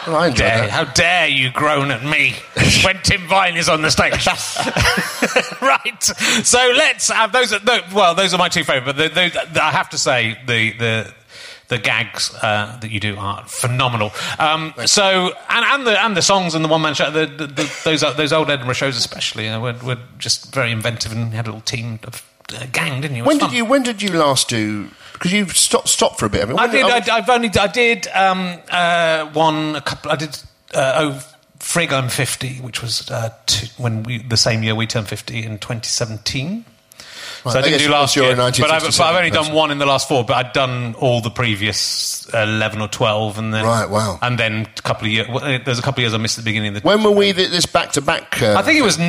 Well, 0.08 0.16
I 0.16 0.28
enjoyed 0.30 0.48
Dare, 0.48 0.58
that. 0.62 0.70
how 0.72 0.84
dare 0.86 1.28
you 1.28 1.52
groan 1.52 1.92
at 1.92 2.04
me 2.04 2.34
when 2.84 2.98
Tim 3.04 3.28
Vine 3.28 3.56
is 3.56 3.70
on 3.70 3.84
the 3.84 3.92
stage? 3.92 4.26
right. 5.62 6.04
So 6.44 6.58
let's 6.76 7.10
have 7.10 7.32
those. 7.32 7.54
Are, 7.54 7.60
well, 7.94 8.16
those 8.16 8.34
are 8.34 8.40
my 8.40 8.50
two 8.50 8.64
favourite. 8.64 8.98
But 8.98 9.14
the, 9.14 9.30
the, 9.54 9.64
I 9.64 9.72
have 9.72 9.90
to 9.92 10.00
say 10.00 10.40
the 10.48 10.72
the 10.72 11.14
the 11.68 11.78
gags 11.78 12.34
uh, 12.42 12.78
that 12.82 12.90
you 12.90 13.00
do 13.00 13.16
are 13.18 13.44
phenomenal. 13.46 14.12
Um, 14.40 14.74
so 14.86 15.34
and, 15.50 15.66
and 15.66 15.86
the 15.86 16.04
and 16.04 16.18
the 16.18 16.24
songs 16.24 16.56
and 16.56 16.66
the 16.66 16.70
one 16.70 16.82
man 16.82 16.96
show, 16.96 17.12
the, 17.12 17.28
the, 17.28 17.46
the, 17.46 17.82
those 17.86 18.02
those 18.02 18.34
old 18.34 18.50
Edinburgh 18.50 18.74
shows 18.74 18.98
especially 18.98 19.50
uh, 19.50 19.60
were, 19.60 19.76
were 19.84 20.00
just 20.18 20.52
very 20.54 20.72
inventive 20.72 21.12
and 21.12 21.32
had 21.32 21.46
a 21.46 21.50
little 21.50 21.62
team 21.62 22.00
of 22.06 22.28
gang, 22.72 23.02
didn't 23.02 23.18
you? 23.18 23.24
When 23.24 23.40
fun. 23.40 23.50
did 23.50 23.58
you 23.58 23.66
when 23.66 23.84
did 23.84 24.02
you 24.02 24.14
last 24.14 24.50
do? 24.50 24.90
Because 25.14 25.34
you 25.34 25.48
stopped 25.50 25.90
stopped 25.90 26.20
for 26.20 26.26
a 26.26 26.30
bit. 26.30 26.44
I, 26.44 26.46
mean, 26.46 26.58
I 26.60 26.68
when 26.68 26.72
did. 26.72 26.86
oh, 26.86 27.14
I, 27.14 27.18
I've 27.18 27.30
only. 27.30 27.50
I 27.50 27.68
did 27.68 28.08
um, 28.08 28.58
uh, 28.70 29.26
one. 29.34 29.76
A 29.76 29.82
couple. 29.82 30.12
I 30.12 30.16
did. 30.16 30.38
Uh, 30.74 30.94
oh, 30.98 31.24
Frig, 31.60 31.92
I'm 31.92 32.10
50, 32.10 32.56
which 32.62 32.82
was 32.82 33.12
uh, 33.12 33.30
two, 33.46 33.68
when 33.78 34.04
we 34.04 34.18
the 34.24 34.38
same 34.38 34.64
year 34.64 34.74
we 34.74 34.88
turned 34.88 35.08
50 35.08 35.38
in 35.44 35.60
2017. 35.60 36.66
So 37.44 37.50
I 37.58 37.62
didn't 37.62 37.80
do 37.80 37.90
last 37.90 38.16
year, 38.16 38.36
but 38.36 38.60
I've, 38.72 38.84
but 38.84 39.00
I've 39.00 39.16
only 39.16 39.32
done 39.32 39.54
one 39.54 39.72
in 39.72 39.80
the 39.80 39.86
last 39.86 40.08
four. 40.08 40.24
But 40.24 40.34
I'd 40.38 40.54
done 40.54 40.94
all 40.96 41.22
the 41.22 41.32
previous 41.32 42.28
eleven 42.34 42.82
or 42.82 42.88
twelve, 42.88 43.40
and 43.40 43.52
then 43.52 43.66
Right, 43.66 43.90
wow. 43.90 44.20
and 44.22 44.38
then 44.38 44.68
a 44.78 44.82
couple 44.82 45.08
of 45.08 45.12
years. 45.12 45.28
Well, 45.28 45.44
uh, 45.44 45.58
there's 45.64 45.80
a 45.80 45.82
couple 45.82 46.02
of 46.02 46.04
years 46.04 46.14
I 46.14 46.18
missed 46.18 46.38
at 46.38 46.44
the 46.44 46.50
beginning 46.50 46.76
of 46.76 46.84
the. 46.84 46.88
When 46.88 47.04
were 47.04 47.12
we 47.12 47.32
this 47.32 47.66
back 47.66 47.94
to 47.94 48.02
back? 48.02 48.42
I 48.44 48.62
think 48.62 48.78
it 48.78 48.84
was 48.84 49.00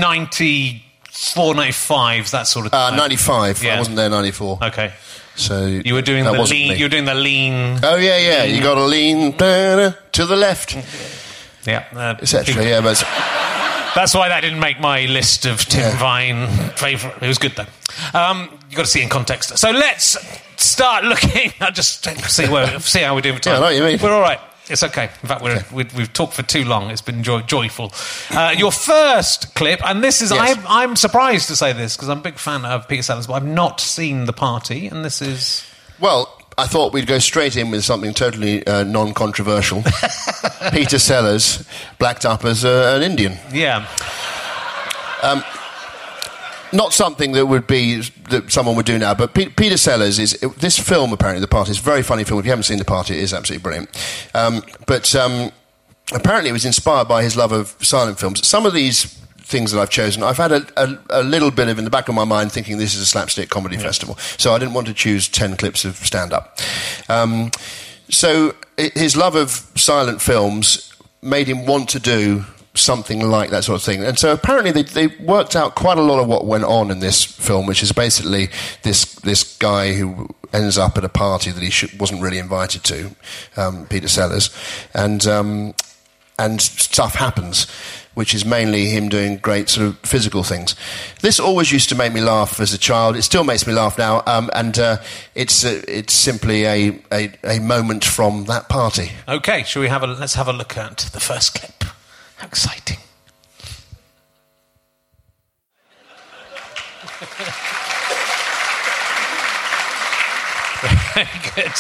94, 1.13 1.55
95, 1.55 2.31
that 2.31 2.47
sort 2.47 2.67
of. 2.67 2.75
uh, 2.75 2.89
time. 2.91 2.97
95. 2.99 3.63
Yeah. 3.63 3.75
I 3.75 3.79
wasn't 3.79 3.97
there 3.97 4.09
94. 4.09 4.59
Okay, 4.63 4.93
So 5.35 5.67
you 5.67 5.93
were 5.95 6.03
doing 6.03 6.25
the 6.25 6.33
lean. 6.33 6.79
You 6.79 6.85
were 6.87 6.89
doing 6.89 7.05
the 7.05 7.15
lean. 7.15 7.79
Oh 7.83 7.97
yeah, 7.97 8.19
yeah. 8.19 8.45
You 8.45 8.63
got 8.63 8.77
to 8.77 8.85
lean 8.85 9.33
to 9.33 10.27
the 10.27 10.37
left, 10.37 10.75
yeah, 11.67 11.85
uh, 11.95 12.15
etc. 12.21 12.65
Yeah, 12.65 12.81
but 12.81 12.99
That's 13.95 14.15
why 14.15 14.29
that 14.31 14.41
didn't 14.41 14.61
make 14.61 14.81
my 14.81 15.05
list 15.05 15.45
of 15.45 15.61
Tim 15.67 15.81
Yeah. 15.81 15.99
Vine 15.99 16.49
favourite. 16.77 17.23
It 17.23 17.29
was 17.29 17.37
good 17.37 17.53
though. 17.57 18.19
Um, 18.19 18.49
you 18.71 18.77
got 18.77 18.85
to 18.87 18.91
see 18.91 19.01
it 19.01 19.05
in 19.05 19.09
context. 19.11 19.59
So 19.59 19.71
let's 19.71 20.17
start 20.57 21.05
looking. 21.05 21.53
I 21.61 21.71
just 21.71 22.05
see 22.31 22.49
where, 22.49 22.81
see 22.81 23.01
how 23.01 23.15
we're 23.15 23.21
doing 23.21 23.37
for 23.37 23.43
time. 23.43 23.53
Yeah, 23.53 23.57
I 23.59 23.61
know 23.61 23.67
what 23.67 23.77
you 23.77 23.85
mean. 23.85 23.99
We're 24.03 24.15
all 24.15 24.23
right. 24.23 24.41
It's 24.73 24.83
okay. 24.83 25.05
In 25.05 25.29
fact, 25.29 25.43
we're, 25.43 25.63
we 25.73 25.87
we've 25.97 26.13
talked 26.13 26.35
for 26.35 26.43
too 26.43 26.65
long. 26.65 26.91
It's 26.91 27.03
been 27.03 27.23
joy, 27.23 27.43
joyful. 27.43 27.93
Uh, 28.31 28.55
your 28.57 28.73
first 28.73 29.55
clip, 29.55 29.81
and 29.85 30.03
this 30.03 30.23
is 30.23 30.31
Yes. 30.31 30.57
I'm, 30.59 30.65
I'm 30.67 30.97
surprised 30.97 31.49
to 31.49 31.57
say 31.57 31.73
this 31.73 31.97
because 31.97 32.09
I'm 32.09 32.19
a 32.19 32.23
big 32.23 32.39
fan 32.39 32.65
of 32.65 32.89
Peter 32.89 33.03
Sellers, 33.03 33.27
but 33.27 33.35
I've 33.35 33.47
not 33.47 33.81
seen 33.81 34.25
the 34.25 34.33
party, 34.33 34.89
and 34.89 35.05
this 35.05 35.21
is 35.23 35.65
well, 36.01 36.37
I 36.59 36.67
thought 36.67 36.93
we'd 36.93 37.07
go 37.07 37.19
straight 37.19 37.57
in 37.57 37.71
with 37.71 37.85
something 37.85 38.13
totally 38.13 38.67
uh, 38.67 38.85
non-controversial. 38.85 39.83
Peter 40.73 40.99
Sellers, 40.99 41.65
blacked 41.99 42.25
up 42.27 42.45
as 42.45 42.65
uh, 42.65 42.95
an 42.97 43.03
Indian. 43.03 43.39
yeah. 43.53 43.87
Not 46.73 46.93
something 46.93 47.33
that 47.33 47.47
would 47.47 47.67
be 47.67 48.01
that 48.31 48.51
someone 48.51 48.77
would 48.77 48.87
do 48.87 48.99
now. 48.99 49.15
But 49.15 49.35
Pe- 49.35 49.49
Peter 49.49 49.77
Sellers 49.77 50.19
is 50.19 50.33
this 50.59 50.79
film. 50.79 51.13
Apparently, 51.13 51.41
the 51.41 51.49
party 51.49 51.71
is 51.71 51.79
a 51.79 51.83
very 51.83 52.03
funny 52.03 52.25
film. 52.25 52.41
If 52.41 52.47
you 52.47 52.53
haven't 52.53 52.65
seen 52.65 52.79
the 52.79 52.85
party, 52.85 53.15
it 53.15 53.21
is 53.21 53.35
absolutely 53.35 53.63
brilliant. 53.63 54.31
Um, 54.35 54.63
but 54.87 55.15
um, 55.15 55.51
apparently, 56.13 56.51
it 56.51 56.53
was 56.53 56.65
inspired 56.65 57.09
by 57.09 57.23
his 57.23 57.37
love 57.37 57.53
of 57.53 57.77
silent 57.81 58.19
films. 58.19 58.47
Some 58.47 58.67
of 58.67 58.75
these 58.75 59.19
things 59.39 59.73
that 59.73 59.81
I've 59.81 59.91
chosen, 59.91 60.23
I've 60.23 60.39
had 60.39 60.53
a, 60.53 60.67
a, 60.77 60.99
a 61.11 61.23
little 61.23 61.51
bit 61.51 61.69
of 61.69 61.79
in 61.79 61.85
the 61.85 61.91
back 61.91 62.09
of 62.09 62.15
my 62.15 62.25
mind 62.25 62.53
thinking 62.53 62.79
this 62.79 62.95
is 62.95 63.01
a 63.03 63.07
slapstick 63.07 63.51
comedy 63.51 63.77
festival. 63.77 64.17
So 64.39 64.55
I 64.55 64.59
didn't 64.59 64.75
want 64.75 64.87
to 64.87 64.95
choose 64.95 65.29
ten 65.29 65.57
clips 65.57 65.85
of 65.85 65.97
stand 65.97 66.33
up. 66.33 66.59
Um, 67.09 67.51
so 68.09 68.55
his 68.77 69.17
love 69.17 69.35
of 69.35 69.51
silent 69.77 70.23
films 70.23 70.93
made 71.23 71.47
him 71.49 71.67
want 71.67 71.89
to 71.91 72.01
do 72.01 72.45
something 72.75 73.29
like 73.29 73.51
that 73.51 73.65
sort 73.65 73.81
of 73.81 73.85
thing. 73.85 74.03
And 74.03 74.19
so 74.19 74.33
apparently 74.33 74.71
they, 74.71 74.83
they 74.83 75.07
worked 75.23 75.55
out 75.57 75.75
quite 75.75 75.99
a 75.99 76.03
lot 76.03 76.21
of 76.21 76.29
what 76.29 76.47
went 76.47 76.65
on 76.65 76.91
in 76.91 77.01
this 77.01 77.25
film, 77.25 77.67
which 77.67 77.83
is 77.83 77.93
basically 77.93 78.49
this 78.83 79.15
this 79.17 79.57
guy 79.59 79.93
who 79.93 80.29
ends 80.53 80.79
up 80.79 80.97
at 80.97 81.05
a 81.05 81.09
party 81.09 81.51
that 81.51 81.63
he 81.63 81.97
wasn't 81.99 82.23
really 82.23 82.39
invited 82.39 82.85
to, 82.85 83.11
um, 83.57 83.87
Peter 83.87 84.09
Sellers, 84.09 84.51
and 84.95 85.27
um, 85.27 85.75
and 86.39 86.61
stuff 86.61 87.15
happens. 87.15 87.67
Which 88.15 88.35
is 88.35 88.45
mainly 88.45 88.89
him 88.89 89.09
doing 89.09 89.39
great 89.39 89.71
sort 89.71 89.87
of 89.87 89.99
physical 90.01 90.43
things. 90.43 90.77
This 91.23 91.41
always 91.41 91.73
used 91.73 91.89
to 91.89 91.95
make 91.95 92.13
me 92.13 92.21
laugh 92.21 92.61
as 92.61 92.75
a 92.75 92.79
child. 92.79 93.17
It 93.17 93.23
still 93.23 93.43
makes 93.43 93.67
me 93.67 93.73
laugh 93.73 93.97
now, 93.97 94.23
um, 94.27 94.51
and 94.53 94.79
uh, 94.79 94.99
it's 95.35 95.65
uh, 95.65 95.81
it's 95.89 96.13
simply 96.13 96.67
a, 96.67 97.01
a 97.11 97.33
a 97.43 97.59
moment 97.59 98.05
from 98.05 98.45
that 98.45 98.69
party. 98.69 99.13
Okay. 99.27 99.63
Shall 99.63 99.81
we 99.81 99.89
have 99.89 100.03
a 100.03 100.07
let's 100.09 100.35
have 100.35 100.47
a 100.47 100.53
look 100.53 100.77
at 100.77 100.99
the 101.15 101.21
first 101.21 101.55
clip? 101.55 101.85
Exciting! 102.43 102.99
Very 111.15 111.29
good. 111.55 111.73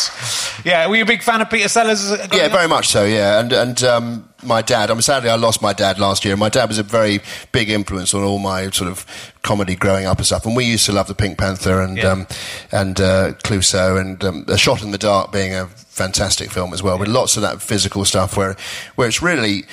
Yeah, 0.64 0.86
were 0.86 0.94
you 0.96 1.02
a 1.02 1.06
big 1.06 1.22
fan 1.22 1.40
of 1.40 1.50
Peter 1.50 1.68
Sellers? 1.68 2.08
Yeah, 2.32 2.44
up? 2.44 2.52
very 2.52 2.68
much 2.68 2.88
so. 2.88 3.04
Yeah, 3.04 3.40
and 3.40 3.52
and 3.52 3.82
um, 3.82 4.28
my 4.44 4.62
dad. 4.62 4.90
I'm 4.90 5.00
sadly 5.00 5.28
I 5.28 5.34
lost 5.34 5.60
my 5.60 5.72
dad 5.72 5.98
last 5.98 6.24
year. 6.24 6.36
My 6.36 6.48
dad 6.48 6.68
was 6.68 6.78
a 6.78 6.84
very 6.84 7.20
big 7.50 7.68
influence 7.68 8.14
on 8.14 8.22
all 8.22 8.38
my 8.38 8.70
sort 8.70 8.88
of 8.90 9.04
comedy 9.42 9.74
growing 9.74 10.06
up 10.06 10.18
and 10.18 10.26
stuff. 10.26 10.46
And 10.46 10.54
we 10.54 10.64
used 10.66 10.86
to 10.86 10.92
love 10.92 11.08
the 11.08 11.14
Pink 11.16 11.36
Panther 11.36 11.80
and 11.80 11.96
Yeah. 11.96 12.10
um, 12.12 12.26
and 12.70 13.00
uh, 13.00 13.32
Clouseau 13.42 14.00
and 14.00 14.22
um, 14.24 14.44
A 14.48 14.56
Shot 14.56 14.82
in 14.84 14.92
the 14.92 14.98
Dark 14.98 15.32
being 15.32 15.52
a 15.54 15.66
fantastic 15.66 16.52
film 16.52 16.72
as 16.72 16.82
well, 16.82 16.96
with 16.98 17.08
lots 17.08 17.36
of 17.36 17.42
that 17.42 17.60
physical 17.60 18.04
stuff 18.04 18.36
where 18.36 18.56
where 18.94 19.08
it's 19.08 19.20
really. 19.22 19.64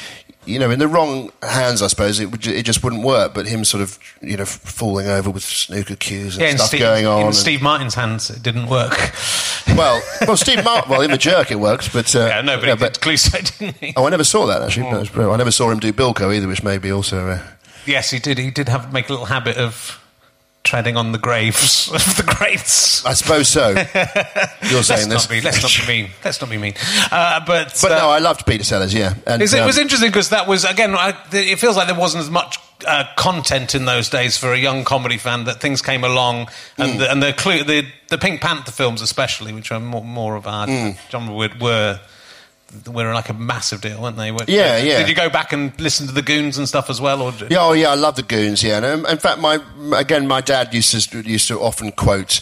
You 0.49 0.59
know, 0.59 0.71
in 0.71 0.79
the 0.79 0.87
wrong 0.87 1.31
hands, 1.43 1.81
I 1.81 1.87
suppose 1.87 2.19
it 2.19 2.31
would, 2.31 2.45
it 2.47 2.63
just 2.63 2.83
wouldn't 2.83 3.03
work. 3.03 3.33
But 3.33 3.45
him 3.45 3.63
sort 3.63 3.81
of, 3.83 3.99
you 4.21 4.35
know, 4.37 4.45
falling 4.45 5.07
over 5.07 5.29
with 5.29 5.43
snooker 5.43 5.95
cues 5.95 6.35
and 6.35 6.41
Yeah, 6.43 6.55
stuff 6.55 6.67
Steve, 6.67 6.79
going 6.81 7.05
on. 7.05 7.19
in 7.21 7.25
and- 7.27 7.35
Steve 7.35 7.61
Martin's 7.61 7.95
hands, 7.95 8.29
it 8.29 8.41
didn't 8.43 8.67
work. 8.67 8.97
well, 9.75 10.01
well, 10.27 10.37
Steve 10.37 10.63
Martin. 10.63 10.89
Well, 10.89 11.01
in 11.01 11.11
the 11.11 11.17
jerk, 11.17 11.51
it 11.51 11.59
worked, 11.59 11.93
but 11.93 12.13
uh, 12.15 12.19
yeah, 12.27 12.41
no, 12.41 12.57
but 12.57 12.67
yeah, 12.67 12.75
did 12.75 12.93
Clouseau, 12.95 13.57
didn't 13.59 13.77
he? 13.77 13.93
Oh, 13.95 14.05
I 14.05 14.09
never 14.09 14.23
saw 14.23 14.45
that 14.47 14.61
actually. 14.61 14.91
Was. 14.91 15.15
I 15.15 15.37
never 15.37 15.51
saw 15.51 15.69
him 15.69 15.79
do 15.79 15.93
Bilko 15.93 16.35
either, 16.35 16.47
which 16.47 16.63
may 16.63 16.77
be 16.77 16.91
also. 16.91 17.27
Uh, 17.29 17.39
Yes, 17.85 18.11
he 18.11 18.19
did. 18.19 18.37
He 18.37 18.51
did 18.51 18.69
have 18.69 18.91
make 18.93 19.07
a 19.09 19.13
little 19.13 19.25
habit 19.27 19.57
of 19.57 19.99
treading 20.63 20.97
on 20.97 21.11
the 21.11 21.17
graves 21.17 21.89
of 21.93 22.03
the 22.17 22.23
greats. 22.23 23.05
I 23.05 23.13
suppose 23.13 23.47
so. 23.47 23.69
You're 23.69 23.75
Let's 23.75 24.87
saying 24.87 25.09
this, 25.09 25.23
not 25.23 25.29
be. 25.29 25.41
Let's 25.41 25.61
not 25.61 25.87
be 25.87 25.87
mean. 26.01 26.11
Let's 26.23 26.41
not 26.41 26.49
be 26.49 26.57
mean. 26.57 26.73
Uh, 27.11 27.39
but 27.45 27.77
but 27.81 27.91
uh, 27.91 27.97
no, 27.97 28.09
I 28.09 28.19
loved 28.19 28.45
Peter 28.45 28.63
Sellers. 28.63 28.93
Yeah, 28.93 29.13
and 29.25 29.41
it 29.41 29.53
um, 29.53 29.65
was 29.65 29.77
interesting 29.77 30.09
because 30.09 30.29
that 30.29 30.47
was 30.47 30.65
again. 30.65 30.93
I, 30.95 31.13
it 31.31 31.59
feels 31.59 31.75
like 31.77 31.87
there 31.87 31.97
wasn't 31.97 32.23
as 32.23 32.29
much 32.29 32.57
uh, 32.87 33.05
content 33.17 33.75
in 33.75 33.85
those 33.85 34.09
days 34.09 34.37
for 34.37 34.53
a 34.53 34.57
young 34.57 34.83
comedy 34.85 35.17
fan. 35.17 35.45
That 35.45 35.59
things 35.61 35.81
came 35.81 36.03
along, 36.03 36.49
and 36.77 36.93
Mm. 36.93 36.97
the, 36.99 37.11
and 37.11 37.23
the, 37.23 37.33
clue, 37.33 37.63
the 37.63 37.85
the 38.09 38.17
Pink 38.17 38.41
Panther 38.41 38.71
films, 38.71 39.01
especially, 39.01 39.53
which 39.53 39.71
are 39.71 39.79
more, 39.79 40.03
more 40.03 40.35
of 40.35 40.45
our 40.47 40.67
Mm. 40.67 40.97
genre, 41.09 41.49
were, 41.59 41.99
were 42.87 43.13
like 43.13 43.29
a 43.29 43.33
massive 43.33 43.81
deal, 43.81 44.01
weren't 44.01 44.17
they? 44.17 44.31
Were- 44.31 44.45
Yeah, 44.47 44.77
yeah. 44.77 44.99
Did 44.99 45.09
you 45.09 45.15
go 45.15 45.29
back 45.29 45.53
and 45.53 45.71
listen 45.79 46.07
to 46.07 46.13
the 46.13 46.21
Goons 46.21 46.57
and 46.57 46.67
stuff 46.67 46.89
as 46.89 47.01
well, 47.01 47.21
or 47.21 47.33
Yeah, 47.49 47.57
oh 47.61 47.73
yeah, 47.73 47.89
I 47.91 47.95
love 47.95 48.15
the 48.15 48.23
Goons. 48.23 48.61
Yeah, 48.63 48.83
and 48.83 49.05
in 49.05 49.17
fact, 49.17 49.39
my 49.39 49.59
again, 49.95 50.27
my 50.27 50.41
dad 50.41 50.73
used 50.73 51.11
to 51.11 51.21
used 51.21 51.47
to 51.47 51.59
often 51.59 51.91
quote 51.91 52.41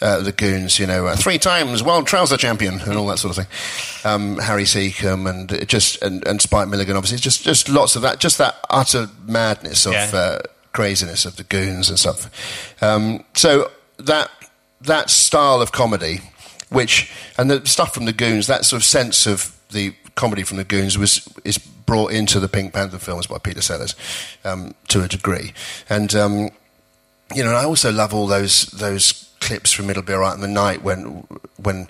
uh, 0.00 0.20
the 0.20 0.32
Goons. 0.32 0.78
You 0.78 0.86
know, 0.86 1.06
uh, 1.06 1.16
three 1.16 1.38
times 1.38 1.82
world 1.82 2.06
trouser 2.06 2.36
champion 2.36 2.80
and 2.80 2.94
all 2.96 3.06
that 3.08 3.18
sort 3.18 3.36
of 3.36 3.44
thing. 3.44 4.10
Um, 4.10 4.38
Harry 4.38 4.64
Secombe 4.64 5.28
and 5.28 5.52
it 5.52 5.68
just 5.68 6.02
and, 6.02 6.26
and 6.26 6.40
Spike 6.42 6.68
Milligan. 6.68 6.96
Obviously, 6.96 7.18
just 7.18 7.42
just 7.44 7.68
lots 7.68 7.94
of 7.96 8.02
that. 8.02 8.18
Just 8.20 8.38
that 8.38 8.56
utter 8.70 9.08
madness 9.26 9.86
of 9.86 9.92
Yeah. 9.92 10.10
uh, 10.12 10.38
craziness 10.72 11.24
of 11.24 11.36
the 11.36 11.44
Goons 11.44 11.88
and 11.88 11.98
stuff. 11.98 12.30
Um, 12.82 13.24
so 13.34 13.70
that 13.98 14.30
that 14.82 15.10
style 15.10 15.60
of 15.60 15.72
comedy, 15.72 16.20
which 16.70 17.10
and 17.36 17.50
the 17.50 17.66
stuff 17.66 17.94
from 17.94 18.04
the 18.04 18.12
Goons, 18.12 18.46
that 18.48 18.64
sort 18.64 18.80
of 18.82 18.84
sense 18.84 19.26
of 19.26 19.54
the 19.70 19.94
comedy 20.14 20.42
from 20.42 20.56
the 20.56 20.64
Goons 20.64 20.98
was 20.98 21.28
is 21.44 21.58
brought 21.58 22.12
into 22.12 22.40
the 22.40 22.48
Pink 22.48 22.72
Panther 22.72 22.98
films 22.98 23.26
by 23.26 23.38
Peter 23.38 23.62
Sellers 23.62 23.94
um, 24.44 24.74
to 24.88 25.02
a 25.02 25.08
degree, 25.08 25.52
and 25.88 26.14
um, 26.14 26.50
you 27.34 27.44
know, 27.44 27.52
I 27.52 27.64
also 27.64 27.92
love 27.92 28.14
all 28.14 28.26
those 28.26 28.66
those 28.66 29.30
clips 29.40 29.72
from 29.72 29.90
It'll 29.90 30.02
Be 30.02 30.12
Alright 30.12 30.34
on 30.34 30.40
the 30.40 30.48
Night 30.48 30.82
when 30.82 31.26
when 31.62 31.88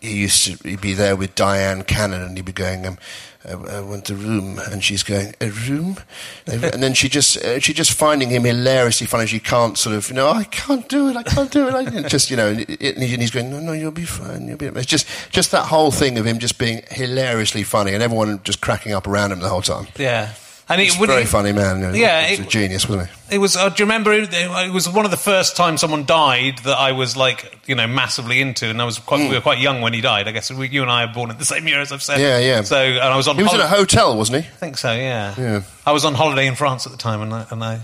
he 0.00 0.18
used 0.18 0.44
to 0.44 0.76
be 0.76 0.94
there 0.94 1.16
with 1.16 1.34
Dyan 1.34 1.86
Cannon 1.86 2.22
and 2.22 2.36
he'd 2.36 2.44
be 2.44 2.52
going, 2.52 2.86
um, 2.86 2.98
I, 3.44 3.52
I 3.52 3.80
want 3.80 4.10
a 4.10 4.14
room, 4.14 4.58
and 4.58 4.82
she's 4.82 5.02
going 5.02 5.34
a 5.40 5.50
room, 5.50 5.98
and 6.46 6.82
then 6.82 6.92
she 6.94 7.08
just 7.08 7.36
uh, 7.38 7.60
she 7.60 7.72
just 7.72 7.92
finding 7.92 8.30
him 8.30 8.44
hilariously 8.44 9.06
funny. 9.06 9.26
She 9.26 9.38
can't 9.40 9.78
sort 9.78 9.94
of 9.94 10.08
you 10.08 10.14
know 10.16 10.28
I 10.28 10.44
can't 10.44 10.88
do 10.88 11.08
it, 11.08 11.16
I 11.16 11.22
can't 11.22 11.50
do 11.50 11.68
it. 11.68 11.74
I 11.74 12.02
just 12.08 12.30
you 12.30 12.36
know, 12.36 12.48
and 12.48 12.68
he's 12.68 13.30
going 13.30 13.50
no 13.50 13.60
no 13.60 13.72
you'll 13.72 13.92
be 13.92 14.04
fine, 14.04 14.48
you'll 14.48 14.58
be. 14.58 14.66
It's 14.66 14.86
just 14.86 15.06
just 15.30 15.52
that 15.52 15.66
whole 15.66 15.90
thing 15.90 16.18
of 16.18 16.26
him 16.26 16.38
just 16.38 16.58
being 16.58 16.82
hilariously 16.90 17.62
funny 17.62 17.94
and 17.94 18.02
everyone 18.02 18.40
just 18.42 18.60
cracking 18.60 18.92
up 18.92 19.06
around 19.06 19.32
him 19.32 19.38
the 19.40 19.48
whole 19.48 19.62
time. 19.62 19.86
yeah? 19.96 20.32
And 20.70 20.82
it 20.82 20.94
a 20.94 21.00
would 21.00 21.08
very 21.08 21.24
funny 21.24 21.52
man. 21.52 21.80
you 21.80 21.86
know, 21.86 21.92
Yeah, 21.94 22.26
he 22.26 22.32
was 22.32 22.40
it- 22.40 22.46
a 22.46 22.48
genius, 22.50 22.86
wasn't 22.88 23.08
he? 23.08 23.36
It 23.36 23.38
was. 23.38 23.56
Uh, 23.56 23.68
do 23.70 23.82
you 23.82 23.84
remember? 23.86 24.12
It, 24.12 24.28
it 24.32 24.72
was 24.72 24.88
one 24.88 25.04
of 25.06 25.10
the 25.10 25.16
first 25.16 25.56
times 25.56 25.80
someone 25.80 26.04
died 26.04 26.58
that 26.64 26.76
I 26.76 26.92
was 26.92 27.16
like, 27.16 27.58
you 27.66 27.74
know, 27.74 27.86
massively 27.86 28.40
into, 28.40 28.66
and 28.66 28.80
I 28.80 28.84
was 28.84 28.98
quite. 28.98 29.28
We 29.28 29.34
were 29.34 29.40
quite 29.40 29.58
young 29.60 29.80
when 29.80 29.92
he 29.94 30.00
died. 30.02 30.28
I 30.28 30.32
guess 30.32 30.50
we, 30.50 30.68
you 30.68 30.82
and 30.82 30.90
I 30.90 31.04
are 31.04 31.12
born 31.12 31.30
at 31.30 31.38
the 31.38 31.44
same 31.44 31.66
year, 31.68 31.80
as 31.80 31.90
I've 31.90 32.02
said. 32.02 32.18
Mm. 32.18 32.20
Yeah, 32.20 32.38
yeah. 32.38 32.62
So, 32.62 32.76
and 32.76 32.98
I 33.00 33.16
was 33.16 33.28
on. 33.28 33.36
He 33.36 33.42
was 33.42 33.54
in 33.54 33.60
a 33.60 33.66
hotel, 33.66 34.16
wasn't 34.16 34.44
he? 34.44 34.50
I 34.50 34.54
think 34.56 34.76
so. 34.78 34.92
Yeah. 34.92 35.34
Yeah. 35.38 35.62
I 35.86 35.92
was 35.92 36.04
on 36.04 36.14
holiday 36.14 36.46
in 36.46 36.54
France 36.54 36.84
at 36.86 36.92
the 36.92 36.98
time, 36.98 37.22
and 37.22 37.32
I 37.32 37.46
and 37.50 37.64
I, 37.64 37.80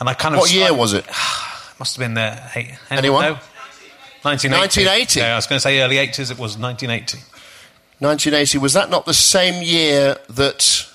and 0.00 0.08
I 0.08 0.14
kind 0.14 0.34
of. 0.34 0.40
What 0.40 0.52
year 0.52 0.74
was 0.74 0.92
it? 0.94 1.06
Must 1.78 1.96
have 1.96 1.98
been 1.98 2.14
there. 2.14 2.50
Eight, 2.56 2.70
Anyone? 2.90 3.22
know? 3.22 3.38
1980. 4.22 4.84
1980? 4.84 5.20
Yeah, 5.20 5.32
I 5.32 5.36
was 5.36 5.46
going 5.46 5.56
to 5.58 5.60
say 5.60 5.80
early 5.80 5.96
80s. 5.96 6.30
It 6.32 6.38
was 6.38 6.58
1980. 6.58 7.18
1980. 7.98 8.58
Was 8.58 8.72
that 8.72 8.90
not 8.90 9.06
the 9.06 9.14
same 9.14 9.62
year 9.62 10.16
that. 10.30 10.88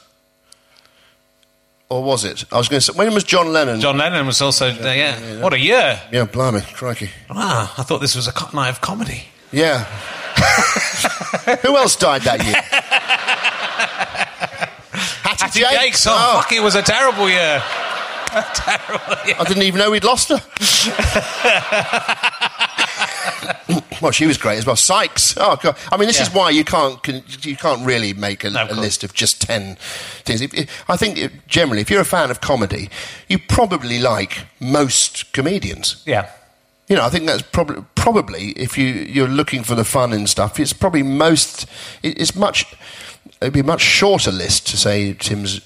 Or 1.92 2.02
was 2.02 2.24
it? 2.24 2.46
I 2.54 2.58
was 2.58 2.70
going 2.70 2.80
to 2.80 2.86
say. 2.86 2.94
When 2.98 3.14
was 3.14 3.26
John 3.26 3.52
Lennon? 3.52 3.82
John 3.82 3.98
Lennon 3.98 4.26
was 4.26 4.42
also 4.42 4.72
there. 4.72 4.96
Yeah. 4.96 5.42
What 5.42 5.52
a 5.52 5.60
year! 5.60 6.00
Yeah, 6.10 6.24
blimey, 6.24 6.62
crikey. 6.74 7.10
Ah, 7.30 7.74
I 7.78 7.84
thought 7.84 8.00
this 8.00 8.16
was 8.16 8.30
a 8.30 8.32
co- 8.32 8.50
night 8.56 8.70
of 8.70 8.80
comedy. 8.80 9.26
Yeah. 9.52 9.84
Who 11.64 11.76
else 11.76 11.98
died 11.98 12.22
that 12.22 12.42
year? 12.46 12.56
Hattie, 15.22 15.64
Hattie 15.66 15.92
Jacques. 15.92 16.06
Oh, 16.08 16.40
fuck! 16.42 16.54
It 16.54 16.62
was 16.64 16.76
a 16.76 16.82
terrible 16.82 17.30
year. 17.30 17.62
A 18.34 18.46
terrible 18.54 19.18
year. 19.26 19.36
I 19.38 19.44
didn't 19.44 19.64
even 19.64 19.80
know 19.80 19.92
we'd 19.92 20.06
lost 20.06 20.30
her. 20.30 20.40
Well, 24.02 24.12
she 24.12 24.26
was 24.26 24.38
great 24.38 24.58
as 24.58 24.66
well. 24.66 24.76
Sykes. 24.76 25.36
Oh 25.38 25.58
god. 25.62 25.78
I 25.92 25.98
mean, 25.98 26.08
this 26.08 26.20
is 26.20 26.34
why 26.34 26.50
you 26.50 26.64
can't 26.64 27.02
can, 27.04 27.24
you 27.42 27.56
can't 27.56 27.86
really 27.86 28.14
make 28.14 28.44
a, 28.44 28.50
No, 28.50 28.68
a 28.70 28.74
list 28.74 29.04
of 29.04 29.14
just 29.14 29.42
ten 29.42 29.76
things. 30.24 30.42
I 30.90 30.98
think 30.98 31.18
it, 31.18 31.32
generally, 31.48 31.82
if 31.82 31.90
you're 31.90 32.02
a 32.02 32.06
fan 32.06 32.32
of 32.32 32.42
comedy, 32.42 32.90
you 33.28 33.40
probably 33.40 34.00
like 34.00 34.46
most 34.60 35.32
comedians. 35.34 36.02
Yeah. 36.06 36.30
You 36.88 36.98
know, 36.98 37.06
I 37.06 37.10
think 37.10 37.26
that's 37.26 37.44
probably 37.44 37.86
probably 37.96 38.50
if 38.52 38.78
you 38.78 38.88
you're 38.88 39.28
looking 39.28 39.64
for 39.64 39.76
the 39.76 39.86
fun 39.86 40.12
and 40.14 40.30
stuff, 40.30 40.60
it's 40.60 40.74
probably 40.74 41.04
most. 41.04 41.66
It, 42.04 42.20
it's 42.20 42.36
much. 42.36 42.66
It'd 43.40 43.54
be 43.54 43.62
a 43.62 43.64
much 43.64 43.82
shorter 43.82 44.32
list 44.32 44.68
to 44.68 44.78
say 44.78 45.14
Tim's 45.14 45.62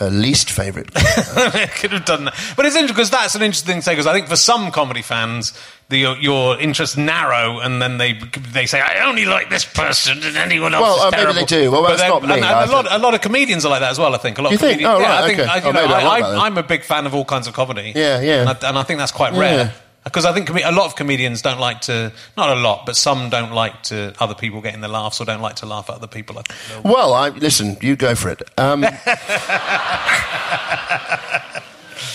uh, 0.00 0.08
least 0.08 0.50
favourite. 0.50 0.92
could 0.94 1.92
have 1.92 2.04
done 2.04 2.24
that. 2.26 2.34
But 2.56 2.66
it's 2.66 2.76
interesting 2.76 2.94
because 2.94 3.10
that's 3.10 3.34
an 3.34 3.42
interesting 3.42 3.66
thing 3.72 3.78
to 3.80 3.82
say 3.82 3.92
because 3.92 4.06
I 4.06 4.12
think 4.12 4.26
for 4.28 4.36
some 4.36 4.70
comedy 4.70 5.02
fans, 5.02 5.52
the, 5.88 5.98
your, 5.98 6.16
your 6.16 6.60
interests 6.60 6.96
narrow 6.96 7.60
and 7.60 7.80
then 7.80 7.98
they 7.98 8.14
they 8.52 8.66
say, 8.66 8.80
I 8.80 9.06
only 9.08 9.24
like 9.24 9.50
this 9.50 9.64
person 9.64 10.22
and 10.22 10.36
anyone 10.36 10.74
else 10.74 10.82
Well, 10.82 11.08
is 11.08 11.14
uh, 11.14 11.16
maybe 11.16 11.32
they 11.40 11.44
do. 11.44 11.70
Well, 11.70 11.82
that's 11.84 12.02
not 12.02 12.22
me. 12.22 12.34
And, 12.34 12.44
and 12.44 12.70
a, 12.70 12.72
lot, 12.72 12.86
a 12.90 12.98
lot 12.98 13.14
of 13.14 13.20
comedians 13.20 13.64
are 13.64 13.70
like 13.70 13.80
that 13.80 13.90
as 13.90 13.98
well, 13.98 14.14
I 14.14 14.18
think. 14.18 14.38
A 14.38 14.42
lot 14.42 14.50
You 14.50 14.56
of 14.56 14.60
think? 14.60 14.80
comedians, 14.80 14.96
Oh, 14.98 15.00
yeah, 15.00 15.08
right, 15.08 15.24
I 15.24 15.26
think 15.28 15.38
okay. 15.40 15.48
I, 15.50 15.56
you 15.58 15.62
oh, 15.64 15.72
know, 15.72 15.84
I, 15.86 16.18
I, 16.20 16.46
I'm 16.46 16.58
a 16.58 16.62
big 16.62 16.82
fan 16.82 17.06
of 17.06 17.14
all 17.14 17.24
kinds 17.24 17.46
of 17.46 17.54
comedy. 17.54 17.92
Yeah, 17.94 18.20
yeah. 18.20 18.40
And 18.40 18.48
I, 18.50 18.68
and 18.68 18.78
I 18.78 18.82
think 18.82 18.98
that's 18.98 19.12
quite 19.12 19.32
Yeah. 19.32 19.40
rare. 19.40 19.74
Because 20.06 20.24
I 20.24 20.32
think 20.32 20.46
com- 20.46 20.58
a 20.58 20.70
lot 20.70 20.86
of 20.86 20.94
comedians 20.94 21.42
don't 21.42 21.58
like 21.58 21.80
to, 21.82 22.12
not 22.36 22.56
a 22.56 22.60
lot, 22.60 22.86
but 22.86 22.96
some 22.96 23.28
don't 23.28 23.50
like 23.50 23.82
to 23.84 24.14
other 24.20 24.36
people 24.36 24.60
getting 24.60 24.80
the 24.80 24.86
laughs 24.86 25.20
or 25.20 25.24
don't 25.24 25.42
like 25.42 25.56
to 25.56 25.66
laugh 25.66 25.90
at 25.90 25.96
other 25.96 26.06
people. 26.06 26.38
I 26.38 26.42
Well, 26.84 27.12
I, 27.12 27.30
listen, 27.30 27.76
you 27.80 27.96
go 27.96 28.14
for 28.14 28.28
it. 28.28 28.40
Um, 28.56 28.82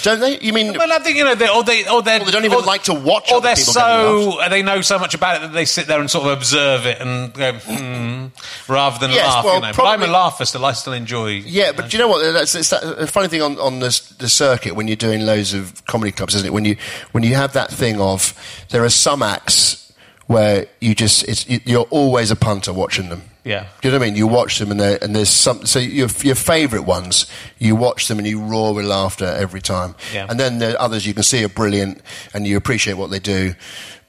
don't 0.03 0.19
they? 0.19 0.39
You 0.39 0.53
mean 0.53 0.73
Well, 0.77 0.91
I 0.91 0.99
think 0.99 1.17
you 1.17 1.23
know, 1.23 1.35
they, 1.35 1.49
or 1.49 1.63
they, 1.63 1.87
or 1.87 2.01
they, 2.01 2.19
they 2.19 2.31
don't 2.31 2.45
even 2.45 2.59
or, 2.59 2.61
like 2.61 2.83
to 2.83 2.93
watch 2.93 3.31
or 3.31 3.37
other 3.37 3.47
they're 3.47 3.55
people 3.55 3.73
so 3.73 4.39
they 4.49 4.61
know 4.61 4.81
so 4.81 4.97
much 4.99 5.13
about 5.13 5.37
it 5.37 5.41
that 5.41 5.53
they 5.53 5.65
sit 5.65 5.87
there 5.87 5.99
and 5.99 6.09
sort 6.09 6.25
of 6.27 6.37
observe 6.37 6.85
it 6.85 6.99
and 7.01 7.33
go, 7.33 7.53
hmm, 7.53 8.27
rather 8.71 8.99
than 8.99 9.11
Yes, 9.11 9.27
laugh. 9.27 9.45
well, 9.45 9.55
you 9.55 9.61
know, 9.61 9.61
but 9.61 9.67
I'm 9.69 9.73
probably- 9.73 10.07
a 10.07 10.11
laugher 10.11 10.45
still. 10.45 10.65
I 10.65 10.73
still 10.73 10.93
enjoy. 10.93 11.27
Yeah, 11.45 11.71
but 11.71 11.89
do 11.89 11.97
you 11.97 12.03
know 12.03 12.07
what? 12.09 12.33
That's 12.33 12.55
it's 12.55 12.69
that, 12.69 12.83
a 12.83 13.07
funny 13.07 13.27
thing 13.27 13.41
on, 13.41 13.57
on 13.59 13.79
the, 13.79 13.87
the 14.19 14.29
circuit 14.29 14.75
when 14.75 14.87
you're 14.87 14.95
doing 14.95 15.25
loads 15.25 15.53
of 15.53 15.85
comedy 15.85 16.11
clubs, 16.11 16.35
isn't 16.35 16.47
it? 16.47 16.53
When 16.53 16.65
you 16.65 16.75
when 17.11 17.23
you 17.23 17.35
have 17.35 17.53
that 17.53 17.69
thing 17.71 17.99
of 17.99 18.33
there 18.69 18.83
are 18.83 18.89
some 18.89 19.21
acts 19.23 19.91
where 20.27 20.67
you 20.79 20.95
just 20.95 21.27
it's, 21.27 21.47
you- 21.49 21.61
you're 21.65 21.87
always 21.89 22.31
a 22.31 22.35
punter 22.35 22.71
watching 22.73 23.09
them. 23.09 23.23
Yeah. 23.43 23.65
Do 23.81 23.87
you 23.87 23.91
know 23.91 23.97
what 23.99 24.03
I 24.05 24.09
mean? 24.09 24.15
You 24.17 24.27
watch 24.27 24.59
them 24.59 24.69
and 24.71 24.79
they're- 24.79 24.99
and 25.01 25.15
there's 25.15 25.29
some 25.29 25.65
so 25.65 25.79
your 25.79 26.07
your 26.21 26.35
favourite 26.35 26.85
ones 26.85 27.25
you 27.57 27.75
watch 27.75 28.07
them 28.07 28.19
and 28.19 28.27
you 28.27 28.39
roar 28.39 28.73
with 28.73 28.85
laughter 28.85 29.25
every 29.25 29.61
time. 29.61 29.95
Yeah. 30.13 30.27
And 30.29 30.39
then 30.39 30.59
there 30.59 30.73
are 30.75 30.81
others 30.81 31.05
you 31.07 31.13
can 31.13 31.23
see 31.23 31.43
are 31.43 31.49
brilliant 31.49 32.01
and 32.33 32.45
you 32.45 32.55
appreciate 32.57 32.93
what 32.97 33.09
they 33.09 33.19
do. 33.19 33.55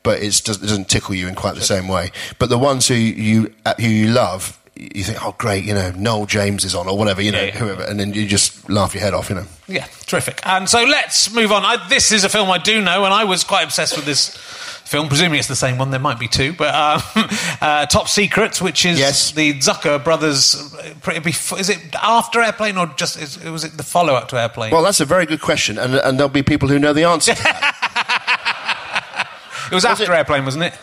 But 0.03 0.21
it's, 0.21 0.40
it 0.40 0.61
doesn't 0.61 0.88
tickle 0.90 1.14
you 1.14 1.29
in 1.29 1.35
quite 1.37 1.55
the 1.55 1.61
same 1.62 1.87
way. 1.88 2.11
But 2.40 2.49
the 2.51 2.59
ones 2.59 2.88
who 2.88 2.95
you 2.95 3.55
uh, 3.64 3.75
who 3.79 3.87
you 3.87 4.09
love, 4.09 4.59
you 4.75 5.05
think, 5.05 5.25
oh 5.25 5.35
great, 5.38 5.64
you 5.64 5.75
know, 5.75 5.92
Noel 5.92 6.27
James 6.27 6.64
is 6.64 6.75
on 6.75 6.88
or 6.88 6.99
whatever, 6.99 7.23
you 7.23 7.31
know, 7.31 7.38
Yeah, 7.40 7.47
yeah. 7.47 7.59
whoever, 7.59 7.83
and 7.85 8.01
then 8.01 8.12
you 8.12 8.27
just 8.27 8.68
laugh 8.68 8.95
your 8.95 9.03
head 9.03 9.14
off, 9.14 9.29
you 9.31 9.37
know. 9.37 9.47
Yeah, 9.68 9.87
terrific. 10.07 10.40
And 10.45 10.68
so 10.68 10.83
let's 10.83 11.33
move 11.33 11.53
on. 11.53 11.64
I, 11.64 11.87
this 11.88 12.11
is 12.11 12.25
a 12.25 12.29
film 12.29 12.51
I 12.51 12.59
do 12.59 12.81
know, 12.83 13.05
and 13.05 13.14
I 13.14 13.23
was 13.25 13.45
quite 13.45 13.62
obsessed 13.62 13.95
with 13.97 14.05
this 14.05 14.37
film. 14.92 15.09
Presumably 15.09 15.38
it's 15.38 15.48
the 15.48 15.57
same 15.57 15.78
one. 15.78 15.90
There 15.90 15.98
might 15.98 16.18
be 16.20 16.28
two, 16.28 16.52
but 16.52 16.72
um, 16.74 17.00
uh, 17.61 17.87
Top 17.87 18.07
Secret, 18.09 18.61
which 18.61 18.85
is 18.87 18.98
Yes. 18.98 19.33
the 19.33 19.55
Zucker 19.55 20.02
brothers. 20.05 20.55
Is 21.59 21.68
it 21.70 21.78
after 22.00 22.40
Airplane 22.42 22.76
or 22.76 22.87
just 22.96 23.20
is, 23.20 23.42
was 23.42 23.64
it 23.64 23.76
the 23.76 23.83
follow 23.83 24.14
up 24.14 24.28
to 24.28 24.37
Airplane? 24.40 24.70
Well, 24.70 24.83
that's 24.83 25.00
a 25.00 25.05
very 25.05 25.26
good 25.26 25.40
question, 25.40 25.78
and, 25.78 25.94
and 25.94 26.18
there'll 26.18 26.28
be 26.28 26.42
people 26.42 26.68
who 26.68 26.78
know 26.78 26.92
the 26.92 27.05
answer. 27.05 27.35
to 27.35 27.42
that. 27.42 29.28
it 29.72 29.74
was 29.74 29.85
after 29.85 30.05
it- 30.05 30.11
Airplane, 30.11 30.44
wasn't 30.44 30.64
it? 30.64 30.74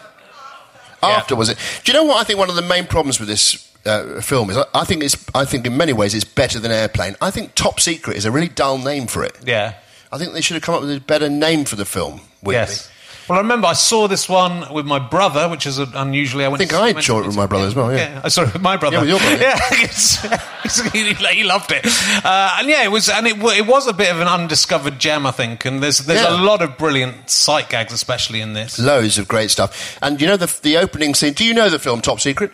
After 1.02 1.36
was 1.38 1.48
it? 1.48 1.58
Do 1.86 1.92
you 1.94 1.98
know 1.98 2.04
what 2.04 2.18
I 2.18 2.24
think? 2.26 2.40
One 2.40 2.50
of 2.50 2.56
the 2.58 2.62
main 2.62 2.86
problems 2.86 3.20
with 3.22 3.30
this 3.30 3.72
uh, 3.86 4.20
film 4.20 4.50
is 4.50 4.58
I, 4.58 4.66
I 4.74 4.84
think 4.84 5.02
it's 5.02 5.16
I 5.34 5.46
think 5.46 5.66
in 5.66 5.78
many 5.78 5.94
ways 5.94 6.14
it's 6.14 6.26
better 6.26 6.60
than 6.60 6.72
Airplane. 6.72 7.16
I 7.22 7.32
think 7.32 7.56
Top 7.56 7.80
Secret 7.80 8.18
is 8.18 8.26
a 8.26 8.32
really 8.32 8.50
dull 8.50 8.78
name 8.78 9.08
for 9.08 9.24
it. 9.24 9.38
Yeah. 9.46 9.76
I 10.12 10.18
think 10.18 10.34
they 10.34 10.42
should 10.42 10.56
have 10.56 10.64
come 10.64 10.76
up 10.76 10.82
with 10.82 10.92
a 10.92 11.00
better 11.00 11.30
name 11.30 11.64
for 11.64 11.78
the 11.78 11.86
film. 11.86 12.20
Yes. 12.46 12.90
Well, 13.30 13.38
I 13.38 13.42
remember 13.42 13.68
I 13.68 13.74
saw 13.74 14.08
this 14.08 14.28
one 14.28 14.74
with 14.74 14.86
my 14.88 14.98
brother, 15.00 15.48
which 15.48 15.66
is 15.68 15.78
unusually. 15.78 16.46
I, 16.46 16.48
went 16.48 16.62
I 16.62 16.66
think 16.66 16.72
to- 16.72 16.98
I 16.98 17.02
saw 17.02 17.20
it 17.20 17.28
with 17.28 17.36
my 17.38 17.46
brother 17.46 17.68
as 17.68 17.76
well, 17.76 17.96
yeah. 17.96 18.22
I 18.24 18.28
saw 18.30 18.42
it 18.44 18.54
with 18.54 18.62
my 18.62 18.76
brother. 18.76 18.96
Yeah, 18.98 19.02
with 19.02 19.10
your 19.10 19.20
brother. 19.20 19.38
Yeah, 20.70 20.92
he, 20.94 21.14
he 21.14 21.44
loved 21.44 21.72
it, 21.72 21.86
uh, 22.26 22.56
and 22.60 22.68
yeah, 22.70 22.84
it 22.84 22.92
was, 22.92 23.10
and 23.10 23.26
it, 23.28 23.38
it 23.38 23.66
was 23.68 23.88
a 23.88 23.94
bit 23.94 24.12
of 24.12 24.20
an 24.20 24.28
undiscovered 24.28 25.00
gem, 25.00 25.26
I 25.26 25.32
think. 25.32 25.66
And 25.66 25.82
there's 25.82 26.00
there's 26.00 26.22
Yeah. 26.22 26.42
a 26.42 26.44
lot 26.44 26.62
of 26.62 26.78
brilliant 26.78 27.30
sight 27.30 27.70
gags, 27.70 27.94
especially 27.94 28.42
in 28.42 28.54
this. 28.54 28.78
Loads 28.78 29.18
of 29.18 29.28
great 29.28 29.50
stuff. 29.52 29.98
And 30.02 30.20
you 30.22 30.28
know 30.28 30.38
the 30.38 30.54
the 30.62 30.78
opening 30.78 31.16
scene. 31.16 31.34
Do 31.34 31.46
you 31.46 31.54
know 31.54 31.70
the 31.70 31.80
film 31.80 32.02
Top 32.02 32.20
Secret? 32.20 32.52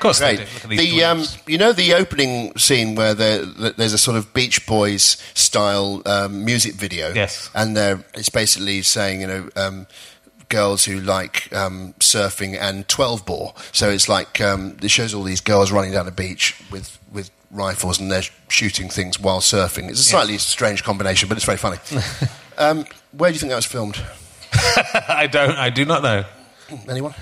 Of 0.00 0.02
course, 0.02 0.18
Great. 0.18 0.38
do. 0.38 0.44
Look 0.44 0.64
at 0.64 0.70
these 0.70 0.92
The 0.94 1.04
um, 1.04 1.24
you 1.46 1.58
know 1.58 1.74
the 1.74 1.92
opening 1.92 2.56
scene 2.56 2.94
where 2.94 3.12
there, 3.12 3.44
there's 3.44 3.92
a 3.92 3.98
sort 3.98 4.16
of 4.16 4.32
Beach 4.32 4.64
Boys 4.66 5.18
style 5.34 6.00
um, 6.06 6.42
music 6.42 6.72
video. 6.72 7.12
Yes. 7.12 7.50
and 7.54 7.76
they're, 7.76 8.02
it's 8.14 8.30
basically 8.30 8.80
saying 8.82 9.20
you 9.20 9.26
know. 9.26 9.48
Um, 9.56 9.86
Girls 10.48 10.84
who 10.84 10.98
like 10.98 11.52
um, 11.54 11.94
surfing 12.00 12.58
and 12.60 12.88
twelve 12.88 13.24
bore, 13.24 13.54
so 13.70 13.88
it's 13.88 14.08
like 14.08 14.40
um, 14.40 14.76
it 14.82 14.90
shows 14.90 15.14
all 15.14 15.22
these 15.22 15.40
girls 15.40 15.70
running 15.70 15.92
down 15.92 16.06
the 16.06 16.10
beach 16.10 16.60
with, 16.72 16.98
with 17.12 17.30
rifles 17.52 18.00
and 18.00 18.10
they're 18.10 18.24
shooting 18.48 18.88
things 18.88 19.20
while 19.20 19.38
surfing. 19.38 19.88
It's 19.88 20.00
a 20.00 20.02
slightly 20.02 20.38
strange 20.38 20.82
combination, 20.82 21.28
but 21.28 21.36
it's 21.36 21.46
very 21.46 21.56
funny. 21.56 21.76
um, 22.58 22.84
where 23.12 23.30
do 23.30 23.34
you 23.34 23.38
think 23.38 23.50
that 23.50 23.56
was 23.56 23.64
filmed? 23.66 24.02
I 25.08 25.28
don't, 25.30 25.56
I 25.56 25.70
do 25.70 25.84
not 25.84 26.02
know. 26.02 26.24
Anyone? 26.88 27.14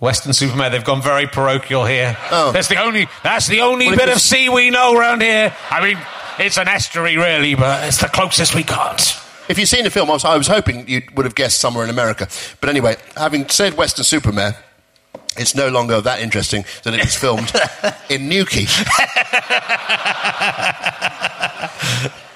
Weston-super-Mare, 0.00 0.70
they've 0.70 0.84
gone 0.84 1.02
very 1.02 1.26
parochial 1.26 1.84
here. 1.84 2.16
Oh. 2.30 2.52
That's 2.52 2.68
the 2.68 2.82
only, 2.82 3.06
that's 3.22 3.46
the 3.46 3.60
only 3.60 3.88
Well, 3.88 3.96
bit 3.96 4.08
of 4.08 4.20
sea 4.20 4.48
we 4.48 4.70
know 4.70 4.96
around 4.96 5.20
here. 5.20 5.54
I 5.70 5.86
mean, 5.86 5.98
it's 6.38 6.56
an 6.56 6.68
estuary, 6.68 7.18
really, 7.18 7.54
but 7.54 7.86
it's 7.86 7.98
the 7.98 8.08
closest 8.08 8.54
we 8.54 8.62
got. 8.62 9.00
If 9.48 9.58
you've 9.58 9.68
seen 9.68 9.84
the 9.84 9.90
film, 9.90 10.08
I 10.08 10.14
was, 10.14 10.24
I 10.24 10.36
was 10.38 10.46
hoping 10.46 10.88
you 10.88 11.02
would 11.16 11.26
have 11.26 11.34
guessed 11.34 11.60
somewhere 11.60 11.84
in 11.84 11.90
America. 11.90 12.28
But 12.60 12.70
anyway, 12.70 12.96
having 13.16 13.48
said 13.50 13.76
Weston-super-Mare, 13.76 14.56
it's 15.36 15.54
no 15.54 15.68
longer 15.68 16.00
that 16.00 16.20
interesting 16.20 16.64
that 16.84 16.94
it 16.94 17.04
was 17.04 17.14
filmed 17.14 17.52
in 18.08 18.28
Newquay. 18.28 18.66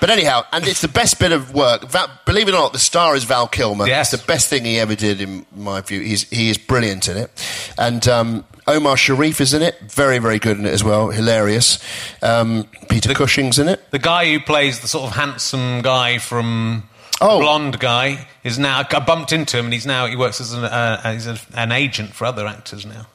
but 0.04 0.10
anyhow, 0.10 0.44
and 0.52 0.68
it's 0.68 0.82
the 0.82 0.88
best 0.88 1.18
bit 1.18 1.32
of 1.32 1.54
work. 1.54 1.88
Val, 1.88 2.10
believe 2.26 2.46
it 2.46 2.50
or 2.52 2.58
not, 2.58 2.74
the 2.74 2.78
star 2.78 3.16
is 3.16 3.24
Val 3.24 3.48
Kilmer. 3.48 3.86
Yes. 3.86 4.12
It's 4.12 4.20
the 4.22 4.26
best 4.26 4.50
thing 4.50 4.66
he 4.66 4.78
ever 4.78 4.94
did, 4.94 5.18
in 5.22 5.46
my 5.56 5.80
view. 5.80 6.00
He's, 6.00 6.28
he 6.28 6.50
is 6.50 6.58
brilliant 6.58 7.08
in 7.08 7.16
it. 7.16 7.30
And 7.78 8.06
um, 8.06 8.44
Omar 8.66 8.98
Sharif 8.98 9.40
is 9.40 9.54
in 9.54 9.62
it. 9.62 9.80
Very, 9.90 10.18
very 10.18 10.38
good 10.38 10.58
in 10.58 10.66
it 10.66 10.74
as 10.74 10.84
well. 10.84 11.08
Hilarious. 11.08 11.82
Um, 12.20 12.68
Peter 12.90 13.14
Cushing's 13.14 13.58
in 13.58 13.66
it. 13.66 13.80
The 13.92 13.98
guy 13.98 14.30
who 14.30 14.40
plays 14.40 14.80
the 14.80 14.88
sort 14.88 15.08
of 15.08 15.16
handsome 15.16 15.80
guy 15.80 16.18
from 16.18 16.82
Oh. 17.22 17.40
blonde 17.40 17.78
guy 17.80 18.28
is 18.42 18.58
now. 18.58 18.80
I 18.86 18.98
bumped 18.98 19.32
into 19.32 19.56
him, 19.56 19.64
and 19.64 19.72
he's 19.72 19.86
now 19.86 20.04
he 20.04 20.16
works 20.16 20.38
as 20.38 20.52
an, 20.52 20.64
uh, 20.64 21.12
he's 21.14 21.26
a, 21.26 21.38
an 21.54 21.72
agent 21.72 22.12
for 22.12 22.26
other 22.26 22.46
actors 22.46 22.84
now. 22.84 23.06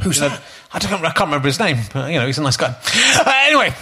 Who's 0.00 0.16
You 0.16 0.22
know, 0.22 0.28
that? 0.30 0.42
I 0.72 0.78
don't. 0.78 1.04
I 1.04 1.10
can't 1.10 1.28
remember 1.28 1.48
his 1.48 1.58
name, 1.60 1.76
but 1.92 2.10
you 2.10 2.18
know, 2.18 2.26
he's 2.26 2.38
a 2.38 2.42
nice 2.42 2.56
guy. 2.56 2.74
Uh, 2.94 3.32
anyway. 3.48 3.74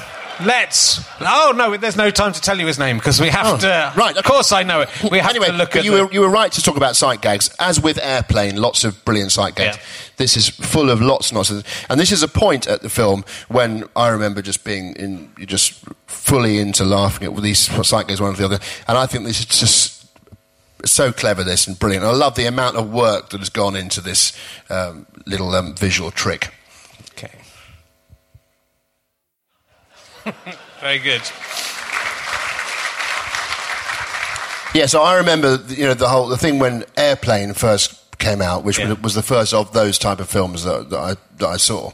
Let's. 0.45 1.01
Oh 1.21 1.53
no, 1.57 1.77
there's 1.77 1.97
no 1.97 2.11
time 2.11 2.33
to 2.33 2.41
tell 2.41 2.59
you 2.59 2.67
his 2.67 2.79
name 2.79 2.99
because 2.99 3.21
we 3.21 3.29
have 3.31 3.47
Oh, 3.47 3.57
to. 3.59 3.93
right, 3.97 4.17
Of 4.17 4.25
course, 4.25 4.53
I 4.53 4.63
know 4.63 4.83
it. 4.83 4.89
We 5.11 5.19
have 5.19 5.31
anyway, 5.31 5.47
to 5.49 5.53
look 5.55 5.75
at. 5.77 5.85
you 5.85 5.93
the- 5.97 6.05
were 6.07 6.13
you 6.13 6.21
were 6.21 6.29
right 6.29 6.53
to 6.53 6.63
talk 6.63 6.77
about 6.77 6.95
sight 6.97 7.21
gags. 7.23 7.49
As 7.59 7.81
with 7.81 7.99
Airplane, 8.03 8.57
lots 8.57 8.85
of 8.85 9.03
brilliant 9.05 9.33
sight 9.33 9.55
gags. 9.55 9.77
Yeah. 9.77 9.83
This 10.19 10.37
is 10.37 10.49
full 10.49 10.91
of 10.91 11.01
lots 11.01 11.31
and 11.31 11.37
lots 11.37 11.51
of, 11.51 11.65
and 11.91 11.99
this 12.01 12.13
is 12.13 12.23
a 12.23 12.29
point 12.29 12.67
at 12.67 12.83
the 12.83 12.89
film 12.89 13.25
when 13.49 13.85
I 13.97 14.09
remember 14.09 14.41
just 14.43 14.65
being 14.65 14.95
in, 14.97 15.31
just 15.47 15.85
fully 16.07 16.59
into 16.59 16.85
laughing 16.85 17.27
at 17.29 17.43
these 17.43 17.59
sight 17.87 18.09
gags 18.09 18.21
one 18.21 18.31
after 18.31 18.47
the 18.49 18.55
other, 18.57 18.65
and 18.89 18.97
I 18.99 19.07
think 19.07 19.25
this 19.25 19.41
is 19.41 19.47
just 19.47 20.07
so 20.85 21.13
clever, 21.13 21.43
this 21.45 21.67
and 21.67 21.79
brilliant. 21.79 22.05
I 22.05 22.11
love 22.13 22.35
the 22.35 22.47
amount 22.47 22.77
of 22.77 22.93
work 22.93 23.31
that 23.31 23.39
has 23.41 23.49
gone 23.51 23.75
into 23.77 24.01
this 24.01 24.33
um, 24.71 25.07
little 25.27 25.55
um, 25.55 25.75
visual 25.75 26.11
trick. 26.11 26.53
Very 30.81 30.99
good. 30.99 31.23
Yeah, 34.75 34.85
so 34.87 35.01
I 35.03 35.17
remember, 35.17 35.59
you 35.69 35.85
know, 35.87 35.95
the 35.95 36.09
whole 36.09 36.27
the 36.29 36.37
thing 36.37 36.59
when 36.59 36.85
Airplane 36.99 37.55
first 37.55 37.99
came 38.19 38.43
out, 38.43 38.63
which 38.63 38.79
Yeah. 38.79 38.93
was 38.95 39.15
the 39.15 39.23
first 39.23 39.55
of 39.55 39.73
those 39.73 39.97
type 39.99 40.21
of 40.21 40.29
films 40.29 40.65
that, 40.65 40.91
that 40.91 40.99
I 40.99 41.15
that 41.39 41.47
I 41.49 41.57
saw 41.57 41.93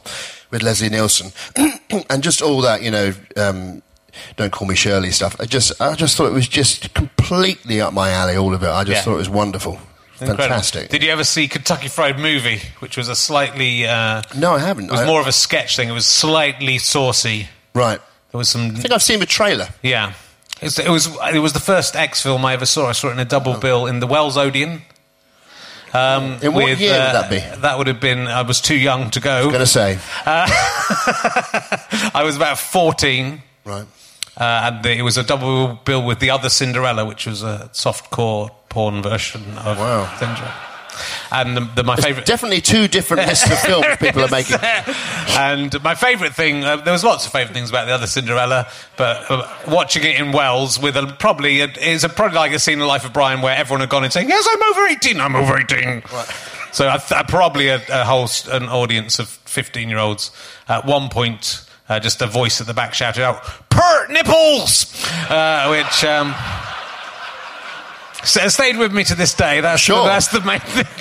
with 0.51 0.63
Leslie 0.63 0.89
Nielsen, 0.89 1.31
and 2.09 2.21
just 2.21 2.41
all 2.41 2.59
that, 2.61 2.81
you 2.81 2.91
know, 2.91 3.13
um, 3.37 3.81
don't 4.35 4.51
call 4.51 4.67
me 4.67 4.75
Shirley 4.75 5.11
stuff. 5.11 5.35
I 5.39 5.45
just 5.45 5.79
I 5.81 5.95
just 5.95 6.17
thought 6.17 6.27
it 6.27 6.33
was 6.33 6.47
just 6.47 6.93
completely 6.93 7.79
up 7.79 7.93
my 7.93 8.09
alley, 8.11 8.35
all 8.35 8.53
of 8.53 8.63
it. 8.63 8.67
I 8.69 8.83
just 8.83 8.97
Yeah. 8.97 9.01
thought 9.03 9.13
it 9.13 9.17
was 9.17 9.29
wonderful, 9.29 9.79
Incredible. 10.19 10.37
fantastic. 10.43 10.89
Did 10.89 11.03
you 11.03 11.09
ever 11.11 11.23
see 11.23 11.47
Kentucky 11.47 11.87
Fried 11.87 12.19
Movie, 12.19 12.61
which 12.79 12.97
was 12.97 13.07
a 13.07 13.15
slightly? 13.15 13.87
Uh, 13.87 14.23
no, 14.35 14.55
I 14.55 14.59
haven't. 14.59 14.85
it 14.85 14.91
was 14.91 15.01
I- 15.01 15.05
more 15.05 15.21
of 15.21 15.27
a 15.27 15.31
sketch 15.31 15.77
thing. 15.77 15.87
It 15.87 15.93
was 15.93 16.05
slightly 16.07 16.79
saucy. 16.79 17.47
right. 17.73 18.01
There 18.33 18.39
was 18.39 18.49
some. 18.49 18.65
I 18.75 18.79
think 18.79 18.91
I've 18.91 19.01
seen 19.03 19.19
the 19.19 19.25
trailer. 19.27 19.69
Yeah. 19.83 20.13
It's- 20.61 20.79
It 20.79 20.89
was 20.89 21.07
it 21.33 21.39
was 21.39 21.53
the 21.53 21.59
first 21.59 21.95
X 21.95 22.21
film 22.21 22.43
I 22.43 22.53
ever 22.53 22.65
saw. 22.65 22.87
I 22.89 22.93
saw 22.93 23.09
it 23.09 23.11
in 23.11 23.19
a 23.19 23.25
double 23.25 23.53
bill 23.59 23.85
in 23.85 23.99
the 23.99 24.07
Wells 24.07 24.37
Odeon. 24.37 24.81
Um, 25.93 26.39
In 26.41 26.53
what 26.55 26.65
year 26.79 26.93
would 26.93 27.13
that 27.13 27.29
be? 27.29 27.37
That 27.61 27.77
would 27.77 27.85
have 27.85 27.99
been. 27.99 28.25
I 28.27 28.41
was 28.41 28.59
too 28.59 28.75
young 28.75 29.11
to 29.11 29.19
go. 29.19 29.45
Going 29.47 29.59
to 29.59 29.67
say. 29.67 29.99
I 30.25 32.23
was 32.25 32.35
about 32.35 32.57
fourteen. 32.57 33.43
Right. 33.65 33.85
Uh, 34.35 34.43
and 34.73 34.83
the, 34.83 34.91
it 34.97 35.03
was 35.03 35.17
a 35.17 35.23
double 35.23 35.75
bill 35.85 36.03
with 36.03 36.17
the 36.19 36.31
other 36.31 36.49
Cinderella, 36.49 37.05
which 37.05 37.27
was 37.27 37.43
a 37.43 37.69
soft-core 37.71 38.49
porn 38.69 39.03
version 39.03 39.43
of 39.59 39.77
Wow. 39.77 40.09
Cinderella. 40.17 40.53
And 41.31 41.57
the, 41.57 41.61
the, 41.75 41.83
my 41.83 41.95
favourite, 41.95 42.25
Definitely 42.25 42.61
two 42.61 42.87
different 42.87 43.27
lists 43.27 43.49
of 43.49 43.59
films 43.59 43.85
people 43.99 44.23
are 44.23 44.29
making. 44.29 44.57
and 44.61 45.83
my 45.83 45.95
favourite 45.95 46.33
thing, 46.33 46.63
uh, 46.63 46.77
there 46.77 46.93
was 46.93 47.03
lots 47.03 47.25
of 47.25 47.31
favourite 47.31 47.53
things 47.53 47.69
about 47.69 47.85
the 47.85 47.93
other 47.93 48.07
Cinderella, 48.07 48.67
but 48.97 49.29
uh, 49.29 49.47
watching 49.67 50.03
it 50.03 50.19
in 50.19 50.31
Wells 50.31 50.79
with 50.79 50.95
a 50.95 51.07
probably 51.19 51.61
a, 51.61 51.67
it's 51.77 52.03
a, 52.03 52.09
probably 52.09 52.35
like 52.35 52.53
a 52.53 52.59
scene 52.59 52.73
in 52.73 52.79
the 52.79 52.85
life 52.85 53.05
of 53.05 53.13
Brian 53.13 53.41
where 53.41 53.55
everyone 53.55 53.81
had 53.81 53.89
gone 53.89 54.03
in 54.03 54.11
saying, 54.11 54.29
"Yes, 54.29 54.47
I'm 54.49 54.63
over 54.63 54.87
18. 54.87 55.19
I'm 55.19 55.35
over 55.35 55.57
18." 55.57 56.03
So 56.71 56.89
I, 56.89 56.97
th- 56.97 57.27
probably 57.27 57.67
a, 57.67 57.81
a 57.89 58.03
whole 58.03 58.27
an 58.51 58.63
audience 58.63 59.19
of 59.19 59.29
15 59.29 59.89
year 59.89 59.99
olds 59.99 60.31
at 60.67 60.85
one 60.85 61.09
point. 61.09 61.65
Uh, 61.89 61.99
just 61.99 62.21
a 62.21 62.27
voice 62.27 62.61
at 62.61 62.67
the 62.67 62.73
back 62.73 62.93
shouted 62.93 63.23
out, 63.23 63.43
"Pert 63.69 64.09
nipples," 64.09 65.05
uh, 65.29 65.67
which 65.67 66.03
um, 66.05 66.33
s- 68.23 68.53
stayed 68.53 68.77
with 68.77 68.91
me 68.93 69.03
to 69.05 69.15
this 69.15 69.33
day. 69.33 69.61
That's 69.61 69.81
Sure. 69.81 70.05
that's 70.05 70.27
the 70.27 70.41
main 70.41 70.59
thing. 70.59 70.85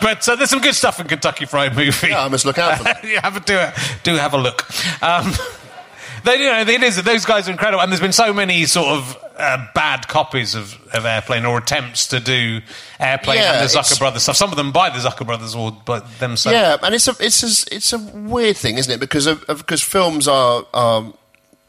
But 0.00 0.28
uh, 0.28 0.36
there's 0.36 0.50
some 0.50 0.60
good 0.60 0.74
stuff 0.74 1.00
in 1.00 1.06
Kentucky 1.08 1.44
Fried 1.44 1.74
Movie. 1.74 2.08
Yeah, 2.08 2.24
I 2.24 2.28
must 2.28 2.44
look 2.44 2.58
out 2.58 2.78
for 2.78 2.84
that. 2.84 3.02
you 3.04 3.18
have 3.20 3.36
a, 3.36 3.40
do, 3.40 3.56
it. 3.56 3.74
do 4.02 4.14
have 4.14 4.34
a 4.34 4.38
look. 4.38 4.64
Um, 5.02 5.32
they, 6.24 6.42
you 6.42 6.50
know, 6.50 6.60
it 6.60 6.82
is 6.82 7.02
those 7.02 7.24
guys 7.24 7.48
are 7.48 7.52
incredible, 7.52 7.80
and 7.80 7.90
there's 7.90 8.00
been 8.00 8.12
so 8.12 8.32
many 8.32 8.64
sort 8.66 8.86
of 8.88 9.16
uh, 9.36 9.66
bad 9.74 10.06
copies 10.08 10.54
of, 10.54 10.78
of 10.92 11.04
Airplane 11.06 11.44
or 11.44 11.58
attempts 11.58 12.08
to 12.08 12.20
do 12.20 12.60
Airplane 13.00 13.38
Yeah, 13.38 13.60
and 13.60 13.68
the 13.70 13.78
Zucker 13.78 13.98
brothers 13.98 14.24
stuff. 14.24 14.36
Some 14.36 14.50
of 14.50 14.56
them 14.56 14.72
by 14.72 14.90
the 14.90 14.98
Zucker 14.98 15.24
brothers 15.26 15.54
or 15.54 15.72
by 15.72 16.00
themselves. 16.18 16.54
Yeah, 16.54 16.76
and 16.82 16.94
it's 16.94 17.08
a 17.08 17.14
it's 17.20 17.42
a, 17.42 17.74
it's 17.74 17.92
a 17.92 17.98
weird 17.98 18.56
thing, 18.56 18.78
isn't 18.78 18.92
it? 18.92 19.00
Because 19.00 19.26
of, 19.26 19.42
of, 19.44 19.58
because 19.58 19.82
films 19.82 20.28
are 20.28 20.66
are 20.74 21.12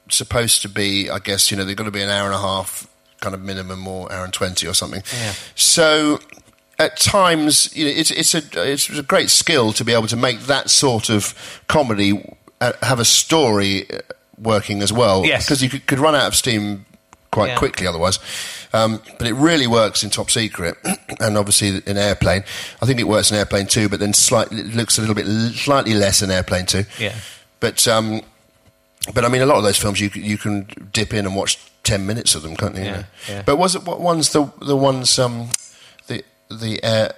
supposed 0.09 0.61
to 0.63 0.69
be, 0.69 1.09
I 1.09 1.19
guess, 1.19 1.51
you 1.51 1.57
know, 1.57 1.63
they've 1.63 1.75
got 1.77 1.83
to 1.85 1.91
be 1.91 2.01
an 2.01 2.09
hour 2.09 2.25
and 2.25 2.35
a 2.35 2.39
half 2.39 2.87
kind 3.19 3.33
of 3.35 3.41
minimum, 3.41 3.87
or 3.87 4.11
hour 4.11 4.23
and 4.23 4.33
twenty 4.33 4.67
or 4.67 4.73
something. 4.73 5.03
Yeah. 5.17 5.33
So 5.55 6.19
at 6.77 6.97
times, 6.97 7.75
you 7.75 7.85
know, 7.85 7.91
it's 7.91 8.11
it's 8.11 8.33
a 8.35 8.41
it's 8.71 8.89
a 8.89 9.03
great 9.03 9.29
skill 9.29 9.73
to 9.73 9.83
be 9.83 9.93
able 9.93 10.07
to 10.07 10.15
make 10.17 10.41
that 10.41 10.69
sort 10.69 11.09
of 11.09 11.61
comedy 11.67 12.23
uh, 12.61 12.73
have 12.81 12.99
a 12.99 13.05
story 13.05 13.89
uh, 13.91 13.99
working 14.41 14.81
as 14.81 14.91
well. 14.93 15.25
Yes. 15.25 15.45
because 15.45 15.61
you 15.63 15.69
could, 15.69 15.85
could 15.87 15.99
run 15.99 16.15
out 16.15 16.27
of 16.27 16.35
steam 16.35 16.85
quite 17.31 17.49
Yeah. 17.49 17.57
quickly 17.57 17.85
otherwise. 17.87 18.19
Um, 18.71 19.01
but 19.17 19.27
it 19.27 19.33
really 19.33 19.65
works 19.67 20.03
in 20.03 20.09
Top 20.11 20.29
Secret, 20.29 20.77
and 21.19 21.37
obviously 21.37 21.81
in 21.85 21.97
Airplane. 21.97 22.43
I 22.81 22.85
think 22.85 22.99
it 22.99 23.07
works 23.07 23.31
in 23.31 23.37
Airplane 23.37 23.65
too, 23.65 23.89
but 23.89 23.99
then 23.99 24.13
slightly 24.13 24.59
it 24.61 24.75
looks 24.75 24.97
a 24.97 25.01
little 25.01 25.15
bit 25.15 25.25
slightly 25.53 25.93
less 25.93 26.21
in 26.21 26.29
Airplane 26.31 26.65
too. 26.67 26.85
Yeah. 26.99 27.15
But 27.59 27.87
um, 27.87 28.21
but 29.13 29.25
I 29.25 29.29
mean, 29.29 29.41
a 29.41 29.45
lot 29.45 29.57
of 29.57 29.63
those 29.63 29.77
films 29.77 29.99
you 29.99 30.09
you 30.13 30.37
can 30.37 30.67
dip 30.91 31.13
in 31.13 31.25
and 31.25 31.35
watch 31.35 31.57
ten 31.83 32.05
minutes 32.05 32.35
of 32.35 32.41
them, 32.43 32.55
can't 32.55 32.75
you? 32.75 32.83
Yeah, 32.83 33.03
yeah. 33.27 33.41
But 33.45 33.57
was 33.57 33.75
it 33.75 33.83
what 33.85 33.99
ones 34.01 34.31
the 34.31 34.51
the 34.61 34.75
ones 34.75 35.17
um, 35.19 35.49
the 36.07 36.23
the 36.51 36.79
uh, 36.83 37.09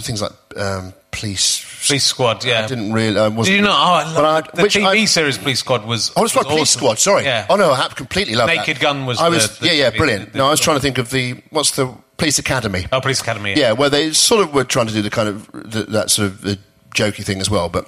things 0.00 0.22
like 0.22 0.32
um, 0.56 0.92
Police 1.12 1.64
Police 1.86 2.04
Squad. 2.04 2.44
Yeah, 2.44 2.64
I 2.64 2.66
didn't 2.66 2.92
really. 2.92 3.18
I 3.18 3.28
wasn't, 3.28 3.46
Did 3.46 3.56
you 3.56 3.62
not? 3.62 3.78
Oh, 3.78 3.92
I 3.92 4.14
but 4.14 4.22
love 4.22 4.44
I- 4.52 4.56
the 4.56 4.62
which 4.62 4.74
TV 4.76 4.86
I- 4.86 5.04
series 5.04 5.38
Police 5.38 5.60
Squad 5.60 5.86
was. 5.86 6.10
Oh, 6.16 6.24
it's 6.24 6.34
was 6.34 6.44
like 6.44 6.52
Police. 6.52 6.70
Squad. 6.70 6.98
Sorry. 6.98 7.24
Yeah. 7.24 7.46
Oh 7.48 7.56
no, 7.56 7.70
I 7.72 7.88
completely 7.88 8.34
loved 8.34 8.50
that. 8.50 8.56
Naked 8.56 8.80
Gun 8.80 9.06
was 9.06 9.20
I 9.20 9.28
was. 9.28 9.58
the- 9.58 9.60
the 9.60 9.66
yeah, 9.74 9.84
yeah, 9.84 9.90
TV 9.90 9.96
brilliant. 9.98 10.32
the- 10.32 10.38
no, 10.38 10.46
I 10.46 10.50
was 10.50 10.60
trying 10.60 10.76
to 10.76 10.82
think 10.82 10.98
of 10.98 11.10
the 11.10 11.40
what's 11.50 11.72
the 11.72 11.94
Police 12.16 12.38
Academy. 12.38 12.86
Oh, 12.92 13.00
Police 13.00 13.20
Academy. 13.20 13.54
Yeah, 13.56 13.72
where 13.72 13.90
they 13.90 14.12
sort 14.12 14.42
of 14.42 14.54
were 14.54 14.64
trying 14.64 14.86
to 14.88 14.92
do 14.92 15.02
the 15.02 15.10
kind 15.10 15.28
of 15.28 15.50
the, 15.52 15.82
that 15.84 16.10
sort 16.10 16.26
of 16.28 16.40
the 16.40 16.58
jokey 16.94 17.22
thing 17.24 17.40
as 17.40 17.50
well. 17.50 17.68
But 17.68 17.86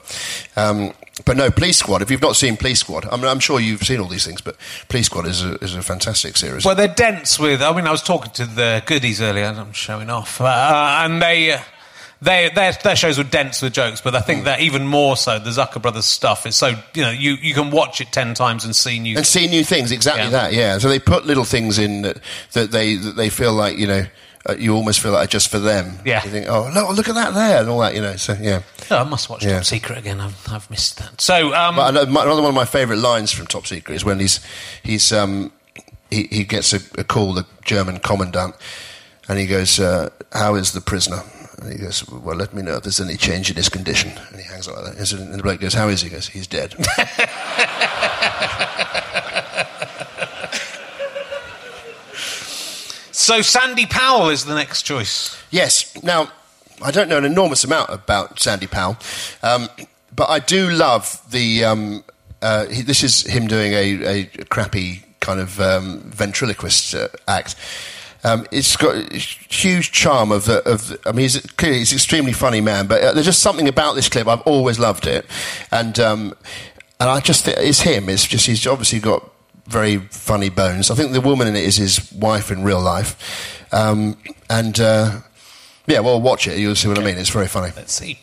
um, 0.56 0.92
but 1.24 1.36
no, 1.36 1.50
Police 1.50 1.78
Squad. 1.78 2.02
If 2.02 2.10
you've 2.10 2.22
not 2.22 2.36
seen 2.36 2.56
Police 2.56 2.80
Squad, 2.80 3.06
I 3.10 3.16
mean, 3.16 3.26
I'm 3.26 3.40
sure 3.40 3.60
you've 3.60 3.82
seen 3.82 4.00
all 4.00 4.08
these 4.08 4.24
things, 4.26 4.40
but 4.40 4.56
Police 4.88 5.06
Squad 5.06 5.26
is 5.26 5.44
a, 5.44 5.54
is 5.56 5.74
a 5.74 5.82
fantastic 5.82 6.36
series. 6.36 6.64
Well, 6.64 6.74
they're 6.74 6.88
dense 6.88 7.38
with. 7.38 7.62
I 7.62 7.74
mean, 7.74 7.86
I 7.86 7.90
was 7.90 8.02
talking 8.02 8.32
to 8.32 8.46
the 8.46 8.82
goodies 8.86 9.20
earlier. 9.20 9.44
and 9.44 9.58
I'm 9.58 9.72
showing 9.72 10.10
off, 10.10 10.40
uh, 10.40 11.00
and 11.04 11.20
they. 11.22 11.52
Uh, 11.52 11.60
they, 12.20 12.50
their, 12.52 12.72
their 12.72 12.96
shows 12.96 13.16
were 13.16 13.22
dense 13.22 13.62
with 13.62 13.74
jokes, 13.74 14.00
but 14.00 14.16
I 14.16 14.20
think 14.20 14.42
that 14.46 14.58
even 14.60 14.88
more 14.88 15.16
so, 15.16 15.38
the 15.38 15.50
Zucker 15.50 15.80
Brothers 15.80 16.04
stuff 16.04 16.46
is 16.46 16.56
so 16.56 16.74
you 16.92 17.02
know 17.02 17.10
you, 17.10 17.34
you 17.34 17.54
can 17.54 17.70
watch 17.70 18.00
it 18.00 18.10
ten 18.10 18.34
times 18.34 18.64
and 18.64 18.74
see 18.74 18.98
new. 18.98 19.16
and 19.16 19.24
see 19.24 19.46
new 19.46 19.62
things. 19.62 19.92
Exactly 19.92 20.24
Yeah. 20.24 20.30
that. 20.30 20.52
Yeah. 20.52 20.78
So 20.78 20.88
they 20.88 20.98
put 20.98 21.26
little 21.26 21.44
things 21.44 21.78
in 21.78 22.02
that, 22.02 22.18
that 22.54 22.72
they 22.72 22.96
that 22.96 23.14
they 23.14 23.28
feel 23.28 23.52
like 23.52 23.78
you 23.78 23.86
know. 23.86 24.04
Uh, 24.48 24.54
you 24.58 24.74
almost 24.74 25.00
feel 25.00 25.12
like 25.12 25.28
are 25.28 25.30
just 25.30 25.50
for 25.50 25.58
them. 25.58 25.98
Yeah. 26.04 26.24
You 26.24 26.30
think, 26.30 26.46
oh, 26.48 26.70
look, 26.74 26.96
look 26.96 27.08
at 27.08 27.14
that 27.16 27.34
there, 27.34 27.60
and 27.60 27.68
all 27.68 27.80
that, 27.80 27.94
you 27.94 28.00
know. 28.00 28.16
So, 28.16 28.34
yeah. 28.40 28.62
Oh, 28.90 28.96
I 28.96 29.04
must 29.04 29.28
watch 29.28 29.44
Yeah. 29.44 29.56
Top 29.56 29.64
Secret 29.64 29.98
again. 29.98 30.20
I've, 30.20 30.48
I've 30.50 30.70
missed 30.70 30.98
that. 30.98 31.20
So, 31.20 31.54
um, 31.54 31.76
But 31.76 31.90
another 31.90 32.10
another 32.10 32.40
one 32.42 32.50
of 32.50 32.54
my 32.54 32.64
favourite 32.64 33.00
lines 33.00 33.30
from 33.30 33.46
Top 33.46 33.66
Secret 33.66 33.94
is 33.94 34.04
when 34.04 34.18
he's 34.18 34.40
he's 34.82 35.12
um, 35.12 35.52
he, 36.10 36.24
he 36.30 36.44
gets 36.44 36.72
a, 36.72 36.80
a 36.98 37.04
call, 37.04 37.34
the 37.34 37.46
German 37.64 37.98
commandant, 37.98 38.54
and 39.28 39.38
he 39.38 39.46
goes, 39.46 39.78
uh, 39.78 40.08
"How 40.32 40.54
is 40.54 40.72
the 40.72 40.80
prisoner?" 40.80 41.22
And 41.60 41.72
he 41.72 41.78
goes, 41.78 42.08
"Well, 42.08 42.36
let 42.36 42.54
me 42.54 42.62
know 42.62 42.76
if 42.76 42.84
there's 42.84 43.00
any 43.00 43.16
change 43.16 43.50
in 43.50 43.56
his 43.56 43.68
condition." 43.68 44.12
And 44.30 44.40
he 44.40 44.46
hangs 44.48 44.68
up 44.68 44.76
like 44.76 44.96
that. 44.96 45.12
And 45.12 45.34
the 45.34 45.42
bloke 45.42 45.60
goes, 45.60 45.74
"How 45.74 45.88
is 45.88 46.00
he?" 46.00 46.08
He 46.08 46.14
goes, 46.14 46.28
"He's 46.28 46.46
dead." 46.46 46.74
so 53.28 53.42
Sandy 53.42 53.84
Powell 53.84 54.30
is 54.30 54.46
the 54.46 54.54
next 54.54 54.84
choice. 54.84 55.36
Yes. 55.50 56.02
Now, 56.02 56.32
I 56.80 56.90
don't 56.90 57.10
know 57.10 57.18
an 57.18 57.26
enormous 57.26 57.62
amount 57.62 57.90
about 57.90 58.40
Sandy 58.40 58.66
Powell, 58.66 58.96
um, 59.42 59.68
but 60.16 60.30
I 60.30 60.38
do 60.38 60.70
love 60.70 61.20
the. 61.30 61.62
Um, 61.64 62.04
uh, 62.40 62.64
he, 62.68 62.80
this 62.80 63.02
is 63.02 63.26
him 63.26 63.46
doing 63.46 63.74
a, 63.74 64.04
a 64.06 64.24
crappy 64.46 65.04
kind 65.20 65.40
of 65.40 65.60
um, 65.60 66.00
ventriloquist 66.06 66.94
uh, 66.94 67.08
act. 67.26 67.54
Um, 68.24 68.46
it's 68.50 68.76
got 68.76 68.94
a 68.94 69.18
huge 69.18 69.92
charm 69.92 70.32
of 70.32 70.46
the. 70.46 70.66
Of 70.66 70.88
the, 70.88 70.98
I 71.04 71.12
mean, 71.12 71.24
he's 71.24 71.38
clearly 71.58 71.80
he's 71.80 71.92
an 71.92 71.96
extremely 71.96 72.32
funny 72.32 72.62
man, 72.62 72.86
but 72.86 73.02
uh, 73.02 73.12
there's 73.12 73.26
just 73.26 73.42
something 73.42 73.68
about 73.68 73.94
this 73.94 74.08
clip. 74.08 74.26
I've 74.26 74.40
always 74.42 74.78
loved 74.78 75.06
it, 75.06 75.26
and 75.70 75.98
um, 76.00 76.34
and 76.98 77.10
I 77.10 77.20
just 77.20 77.46
it's 77.46 77.82
him. 77.82 78.08
It's 78.08 78.26
just 78.26 78.46
he's 78.46 78.66
obviously 78.66 79.00
got 79.00 79.30
very 79.68 79.98
funny 79.98 80.48
bones. 80.48 80.90
I 80.90 80.94
think 80.94 81.12
the 81.12 81.20
woman 81.20 81.46
in 81.46 81.56
it 81.56 81.64
is 81.64 81.76
his 81.76 82.10
wife 82.12 82.50
in 82.50 82.64
real 82.64 82.80
life, 82.80 83.68
um, 83.72 84.16
and 84.50 84.78
uh, 84.80 85.20
yeah, 85.86 86.00
well, 86.00 86.20
watch 86.20 86.48
it. 86.48 86.58
You'll 86.58 86.74
see 86.74 86.88
what 86.88 86.98
I 86.98 87.04
mean. 87.04 87.18
It's 87.18 87.30
very 87.30 87.48
funny. 87.48 87.72
Let's 87.76 87.92
see. 87.92 88.18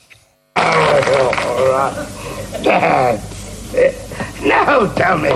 Dad. 2.64 3.22
Now 4.46 4.94
tell 4.94 5.18
me, 5.18 5.30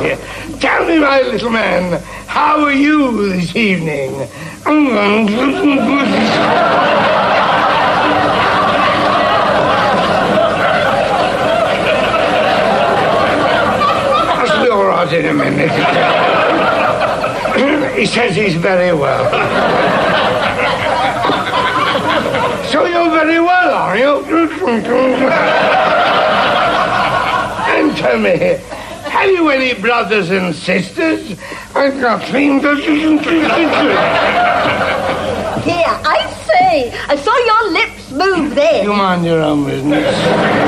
tell 0.59 0.85
me, 0.85 0.99
my 0.99 1.21
little 1.21 1.49
man, 1.49 1.99
how 2.27 2.63
are 2.63 2.71
you 2.71 3.29
this 3.29 3.55
evening? 3.55 4.27
In 14.99 15.25
a 15.25 15.33
minute. 15.33 15.71
he 17.97 18.05
says 18.05 18.35
he's 18.35 18.55
very 18.55 18.93
well. 18.93 19.31
so 22.69 22.83
you're 22.83 23.09
very 23.09 23.39
well, 23.39 23.73
are 23.73 23.97
you? 23.97 24.25
And 27.69 27.95
tell 27.95 28.19
me, 28.19 28.37
have 29.09 29.29
you 29.31 29.49
any 29.49 29.73
brothers 29.79 30.31
and 30.31 30.53
sisters? 30.53 31.39
I've 31.73 32.01
got 32.01 32.21
things 32.27 32.61
Here, 32.61 32.73
I 36.03 36.27
say, 36.45 36.91
I 37.07 37.15
saw 37.15 37.37
your 37.37 37.71
lips 37.71 37.98
move 38.11 38.55
there. 38.55 38.83
You 38.83 38.93
mind 38.93 39.25
your 39.25 39.41
own 39.41 39.65
business. 39.65 40.03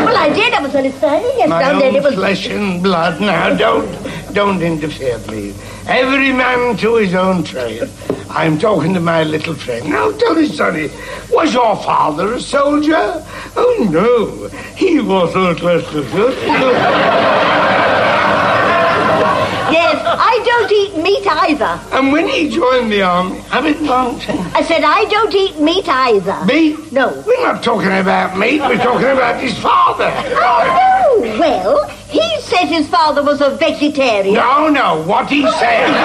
Well, 0.05 0.17
I 0.17 0.29
did. 0.33 0.53
I 0.53 0.61
was 0.61 0.75
only 0.75 0.91
standing 0.91 1.31
here, 1.37 1.47
My 1.47 1.59
then 1.63 1.75
own 1.75 1.95
it 1.95 2.03
was. 2.03 2.13
flesh 2.15 2.47
and 2.47 2.81
blood. 2.83 3.19
Now, 3.21 3.53
don't, 3.55 3.87
don't 4.33 4.61
interfere, 4.61 5.19
please. 5.19 5.55
Every 5.87 6.31
man 6.31 6.77
to 6.77 6.95
his 6.95 7.13
own 7.15 7.43
trade. 7.43 7.89
I'm 8.29 8.57
talking 8.57 8.93
to 8.93 8.99
my 9.01 9.23
little 9.23 9.55
friend. 9.55 9.89
Now, 9.89 10.11
tell 10.11 10.35
me, 10.35 10.47
Sonny, 10.47 10.89
was 11.31 11.53
your 11.53 11.75
father 11.75 12.33
a 12.33 12.39
soldier? 12.39 13.23
Oh, 13.57 13.87
no. 13.91 14.47
He 14.75 14.99
wasn't 15.01 15.61
less 15.61 15.85
than 15.91 16.03
Yes, 19.21 20.01
I 20.05 20.41
don't 20.45 20.71
eat 20.71 20.97
meat 20.97 21.27
either. 21.27 21.79
And 21.95 22.11
when 22.11 22.27
he 22.27 22.49
joined 22.49 22.91
the 22.91 23.03
army, 23.03 23.41
I 23.51 23.61
didn't 23.61 23.87
want. 23.87 24.27
I 24.55 24.63
said, 24.63 24.83
I 24.83 25.05
don't 25.05 25.33
eat 25.33 25.59
meat 25.59 25.87
either. 25.87 26.45
Meat? 26.45 26.91
No. 26.91 27.23
We're 27.25 27.41
not 27.41 27.63
talking 27.63 27.91
about 27.91 28.37
meat, 28.37 28.59
we're 28.61 28.77
talking 28.77 29.07
about 29.07 29.41
his 29.41 29.57
father. 29.59 30.11
Oh 30.15 31.21
no! 31.21 31.39
Well, 31.39 31.87
he 32.09 32.41
said 32.41 32.65
his 32.65 32.87
father 32.87 33.23
was 33.23 33.41
a 33.41 33.51
vegetarian. 33.55 34.35
No, 34.35 34.69
no, 34.69 35.03
what 35.03 35.29
he 35.29 35.41
said. 35.41 35.87
no. 35.91 35.95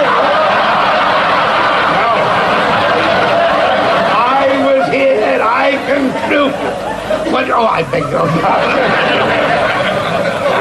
I 4.18 4.46
was 4.66 4.92
here, 4.92 5.40
I 5.42 5.70
can 5.86 6.28
prove 6.28 6.52
it. 6.52 7.32
What? 7.32 7.50
oh, 7.50 7.66
I 7.66 7.82
beg 7.90 8.02
your 8.02 8.26
pardon. 8.42 9.25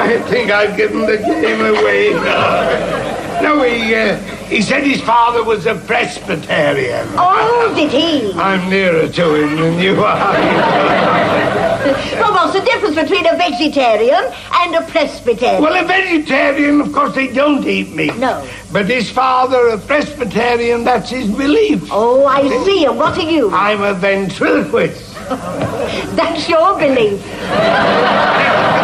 I 0.06 0.22
think 0.30 0.52
I've 0.52 0.78
given 0.78 1.02
the 1.02 1.18
game 1.18 1.62
away. 1.62 2.12
No, 3.42 3.64
he, 3.64 3.96
uh, 3.96 4.18
he 4.48 4.62
said 4.62 4.84
his 4.84 5.02
father 5.02 5.44
was 5.44 5.66
a 5.66 5.74
Presbyterian. 5.76 7.08
Oh, 7.18 7.74
did 7.76 7.92
he? 7.92 8.32
I'm 8.34 8.70
nearer 8.70 9.08
to 9.08 9.36
him 9.36 9.56
than 9.60 9.80
you 9.80 10.04
are. 10.04 11.66
Well, 11.86 12.34
what's 12.34 12.54
the 12.54 12.62
difference 12.66 12.96
between 12.96 13.28
a 13.28 13.38
vegetarian 13.38 14.24
and 14.54 14.76
a 14.76 14.82
Presbyterian? 14.90 15.62
Well, 15.62 15.84
a 15.84 15.86
vegetarian, 15.88 16.82
of 16.82 16.92
course, 16.92 17.14
they 17.14 17.28
don't 17.28 17.64
eat 17.68 17.94
meat. 17.94 18.16
No. 18.16 18.48
But 18.72 18.90
his 18.90 19.12
father, 19.12 19.68
a 19.68 19.78
Presbyterian, 19.78 20.84
that's 20.84 21.12
his 21.12 21.30
belief. 21.30 21.88
Oh, 21.92 22.26
I 22.26 22.48
see. 22.64 22.86
And 22.86 22.98
what 22.98 23.18
are 23.20 23.30
you? 23.30 23.52
I'm 23.52 23.84
a 23.84 23.94
ventriloquist. 23.94 25.14
That's 26.16 26.48
your 26.48 26.78
belief. 26.78 27.22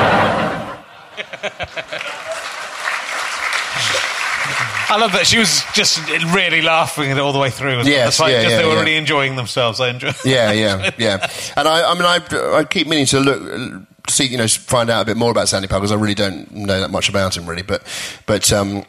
I 4.93 4.97
love 4.97 5.13
that 5.13 5.25
she 5.25 5.37
was 5.39 5.63
just 5.73 6.05
really 6.33 6.61
laughing 6.61 7.11
it 7.11 7.17
all 7.17 7.31
the 7.31 7.39
way 7.39 7.49
through. 7.49 7.79
as 7.79 7.85
well. 7.85 7.93
Yes, 7.93 8.07
It's 8.09 8.19
like 8.19 8.33
yeah, 8.33 8.41
just 8.41 8.51
yeah, 8.51 8.57
they 8.61 8.65
were 8.67 8.73
yeah. 8.73 8.79
really 8.79 8.95
enjoying 8.97 9.37
themselves. 9.37 9.79
I 9.79 9.89
enjoy. 9.89 10.11
Yeah, 10.25 10.51
yeah, 10.51 10.91
yeah. 10.97 11.29
And 11.55 11.67
I, 11.67 11.91
I 11.91 11.93
mean, 11.93 12.03
I, 12.03 12.57
I 12.57 12.65
keep 12.65 12.87
meaning 12.87 13.05
to 13.07 13.19
look, 13.21 13.87
see, 14.09 14.25
you 14.25 14.37
know, 14.37 14.47
find 14.47 14.89
out 14.89 15.01
a 15.03 15.05
bit 15.05 15.15
more 15.15 15.31
about 15.31 15.47
Sandy 15.47 15.69
Powell 15.69 15.79
because 15.79 15.93
I 15.93 15.95
really 15.95 16.13
don't 16.13 16.51
know 16.51 16.79
that 16.81 16.91
much 16.91 17.07
about 17.07 17.37
him, 17.37 17.47
really. 17.49 17.61
But, 17.61 17.83
but 18.25 18.51
um, 18.51 18.83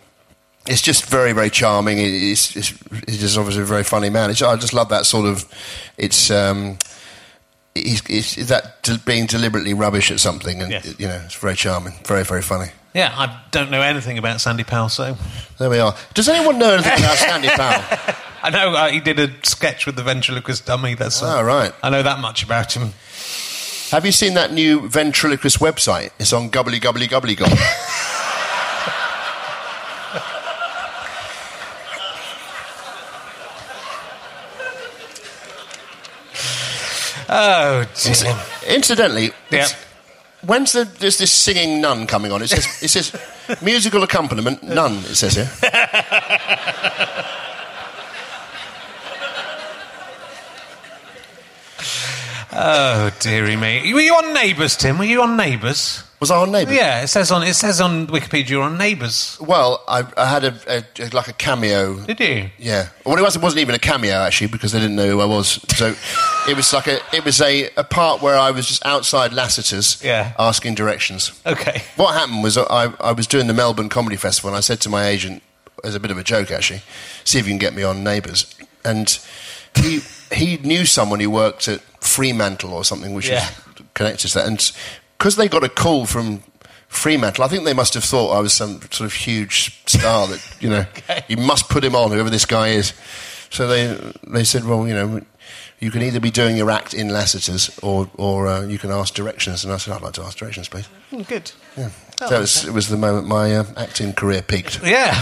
it's 0.67 0.83
just 0.83 1.07
very, 1.07 1.33
very 1.33 1.51
charming. 1.51 1.99
He's, 1.99 2.49
he's, 2.49 2.71
he's 3.07 3.21
just 3.21 3.39
obviously 3.39 3.63
a 3.63 3.67
very 3.67 3.85
funny 3.85 4.11
man. 4.11 4.31
It's, 4.31 4.43
I 4.43 4.57
just 4.57 4.75
love 4.75 4.89
that 4.89 5.07
sort 5.07 5.27
of. 5.27 5.45
It's. 5.97 6.31
Um, 6.33 6.79
He's, 7.75 8.07
he's 8.07 8.37
is 8.39 8.49
that 8.49 8.87
being 9.07 9.27
deliberately 9.27 9.73
rubbish 9.75 10.11
at 10.11 10.21
something, 10.21 10.61
and 10.61 10.71
Yes. 10.73 10.95
you 10.99 11.07
know 11.09 11.21
it's 11.25 11.35
very 11.37 11.55
charming, 11.57 11.95
very 12.07 12.23
very 12.25 12.43
funny. 12.43 12.71
Yeah, 12.95 13.11
I 13.17 13.41
don't 13.51 13.71
know 13.71 13.81
anything 13.81 14.19
about 14.19 14.43
Sandy 14.43 14.65
Powell, 14.65 14.91
so 14.91 15.17
There 15.59 15.71
we 15.71 15.79
are. 15.79 15.95
Does 16.13 16.29
anyone 16.29 16.59
know 16.59 16.75
anything 16.75 16.93
about 16.99 17.17
Sandy 17.17 17.49
Powell? 17.57 17.83
I 18.43 18.51
know 18.51 18.75
uh, 18.75 18.91
he 18.91 19.01
did 19.01 19.19
a 19.19 19.31
sketch 19.45 19.87
with 19.87 19.97
the 19.97 20.03
ventriloquist 20.03 20.67
dummy. 20.67 20.95
That's 20.95 21.23
uh, 21.23 21.39
Oh, 21.39 21.43
right. 21.43 21.73
I 21.83 21.89
know 21.89 22.03
that 22.03 22.19
much 22.19 22.43
about 22.43 22.77
him. 22.77 22.93
Have 23.93 24.05
you 24.05 24.13
seen 24.13 24.35
that 24.35 24.53
new 24.53 24.89
ventriloquist 24.89 25.59
website? 25.61 26.11
It's 26.19 26.33
on 26.35 26.51
Gubbly 26.51 26.81
Gubbly 26.81 27.09
Gubbly 27.09 27.37
Gob. 27.37 27.49
Oh, 37.35 37.85
dear. 37.95 38.37
Incidentally, 38.77 39.31
Yeah. 39.51 39.67
when's 40.45 40.73
the, 40.73 40.85
there's 40.85 41.17
this 41.17 41.33
singing 41.33 41.81
nun 41.81 42.07
coming 42.07 42.31
on? 42.33 42.43
It 42.43 42.49
says, 42.49 42.67
it 42.83 42.89
says 42.89 43.13
musical 43.63 44.03
accompaniment 44.03 44.63
nun. 44.63 44.99
It 44.99 45.17
says 45.17 45.35
here. 45.37 45.51
oh 52.53 53.11
dearie 53.21 53.57
me. 53.57 53.93
Were 53.95 54.01
you 54.01 54.15
on 54.15 54.35
Neighbours, 54.35 54.77
Tim? 54.77 54.99
Were 54.99 55.05
you 55.05 55.23
on 55.23 55.37
Neighbours? 55.37 56.03
Was 56.21 56.31
I 56.31 56.37
on 56.37 56.53
Neighbours? 56.53 56.77
Yeah, 56.77 57.03
it 57.03 57.09
says 57.09 57.33
on 57.33 57.43
it 57.43 57.55
says 57.55 57.81
on 57.81 58.07
Wikipedia 58.07 58.51
you're 58.51 58.63
on 58.63 58.79
Neighbours. 58.79 59.37
Well, 59.41 59.83
I, 59.89 60.05
I 60.17 60.27
had 60.27 60.45
a, 60.45 60.55
a, 60.69 61.09
like 61.13 61.27
a 61.27 61.33
cameo. 61.33 61.99
Did 62.05 62.21
you? 62.21 62.51
Yeah. 62.59 62.91
Well, 63.05 63.19
it 63.19 63.23
wasn't, 63.23 63.43
it 63.43 63.45
wasn't 63.45 63.61
even 63.63 63.75
a 63.75 63.79
cameo 63.81 64.15
actually 64.15 64.47
because 64.47 64.71
they 64.71 64.79
didn't 64.79 64.95
know 64.95 65.09
who 65.09 65.21
I 65.21 65.25
was. 65.25 65.59
So 65.77 65.95
it 66.49 66.57
was 66.57 66.73
like 66.73 66.87
a 66.87 67.01
it 67.13 67.25
was 67.25 67.41
a, 67.41 67.71
a 67.77 67.83
part 67.83 68.23
where 68.23 68.39
I 68.39 68.53
was 68.53 68.69
just 68.69 68.87
outside 68.87 69.33
Lassiter's 69.33 70.01
Yeah. 70.05 70.33
asking 70.39 70.77
directions. 70.77 71.33
Okay. 71.45 71.83
What 71.97 72.15
happened 72.15 72.45
was 72.45 72.57
I, 72.57 72.93
I 73.01 73.11
was 73.13 73.27
doing 73.27 73.49
the 73.49 73.55
Melbourne 73.55 73.89
Comedy 73.89 74.17
Festival 74.17 74.51
and 74.51 74.57
I 74.57 74.61
said 74.61 74.81
to 74.83 74.89
my 74.89 75.07
agent, 75.07 75.43
as 75.83 75.97
a 75.97 76.01
bit 76.01 76.13
of 76.13 76.19
a 76.19 76.23
joke 76.23 76.53
actually, 76.53 76.83
see 77.25 77.41
if 77.41 77.47
you 77.47 77.51
can 77.51 77.59
get 77.59 77.75
me 77.75 77.83
on 77.83 78.05
Neighbours. 78.05 78.55
And 78.85 79.19
he 79.77 80.01
he 80.35 80.57
knew 80.59 80.85
someone 80.85 81.21
who 81.21 81.31
worked 81.31 81.69
at 81.69 81.81
Fremantle 82.01 82.73
or 82.73 82.85
something, 82.85 83.15
which 83.15 83.29
Yeah. 83.29 83.47
is 83.49 83.83
connected 83.95 84.29
to 84.29 84.35
that. 84.39 84.47
And 84.47 84.73
because 85.19 85.37
they 85.37 85.49
got 85.49 85.65
a 85.65 85.69
call 85.69 86.07
from 86.07 86.43
Fremantle, 86.89 87.45
I 87.45 87.49
think 87.49 87.65
they 87.65 87.75
must 87.75 87.95
have 87.95 88.05
thought 88.05 88.33
I 88.37 88.41
was 88.41 88.53
some 88.53 88.81
sort 88.91 89.01
of 89.07 89.13
huge 89.15 89.81
star 89.87 90.27
that 90.29 90.57
you 90.61 90.69
know 90.71 90.85
you 91.29 91.37
must 91.37 91.69
put 91.69 91.85
him 91.85 91.95
on, 91.95 92.11
whoever 92.11 92.31
this 92.31 92.45
guy 92.47 92.69
is. 92.69 92.93
So 93.51 93.67
they 93.67 93.99
they 94.27 94.45
said, 94.45 94.65
well, 94.65 94.87
you 94.89 94.95
know. 94.95 95.21
You 95.81 95.91
can 95.91 96.01
either 96.03 96.21
be 96.21 96.31
doing 96.31 96.57
your 96.57 96.71
act 96.71 96.95
in 96.95 97.09
Lassiter's 97.09 97.77
or, 97.81 98.09
or 98.17 98.47
uh, 98.47 98.63
you 98.67 98.79
can 98.79 98.93
ask 98.93 99.15
directions. 99.15 99.65
And 99.65 99.73
I 99.73 99.79
said, 99.79 99.93
I'd 99.95 100.01
like 100.01 100.13
to 100.13 100.23
ask 100.23 100.39
directions, 100.39 100.69
please. 100.69 100.87
Mm, 101.11 101.27
Good. 101.27 101.51
Yeah. 101.77 101.89
That 102.31 102.41
was, 102.41 102.65
it 102.65 102.73
was 102.73 102.89
the 102.89 102.97
moment 102.97 103.27
my 103.27 103.55
uh, 103.57 103.65
acting 103.77 104.13
career 104.13 104.43
peaked. 104.43 104.81
Yeah, 104.85 105.15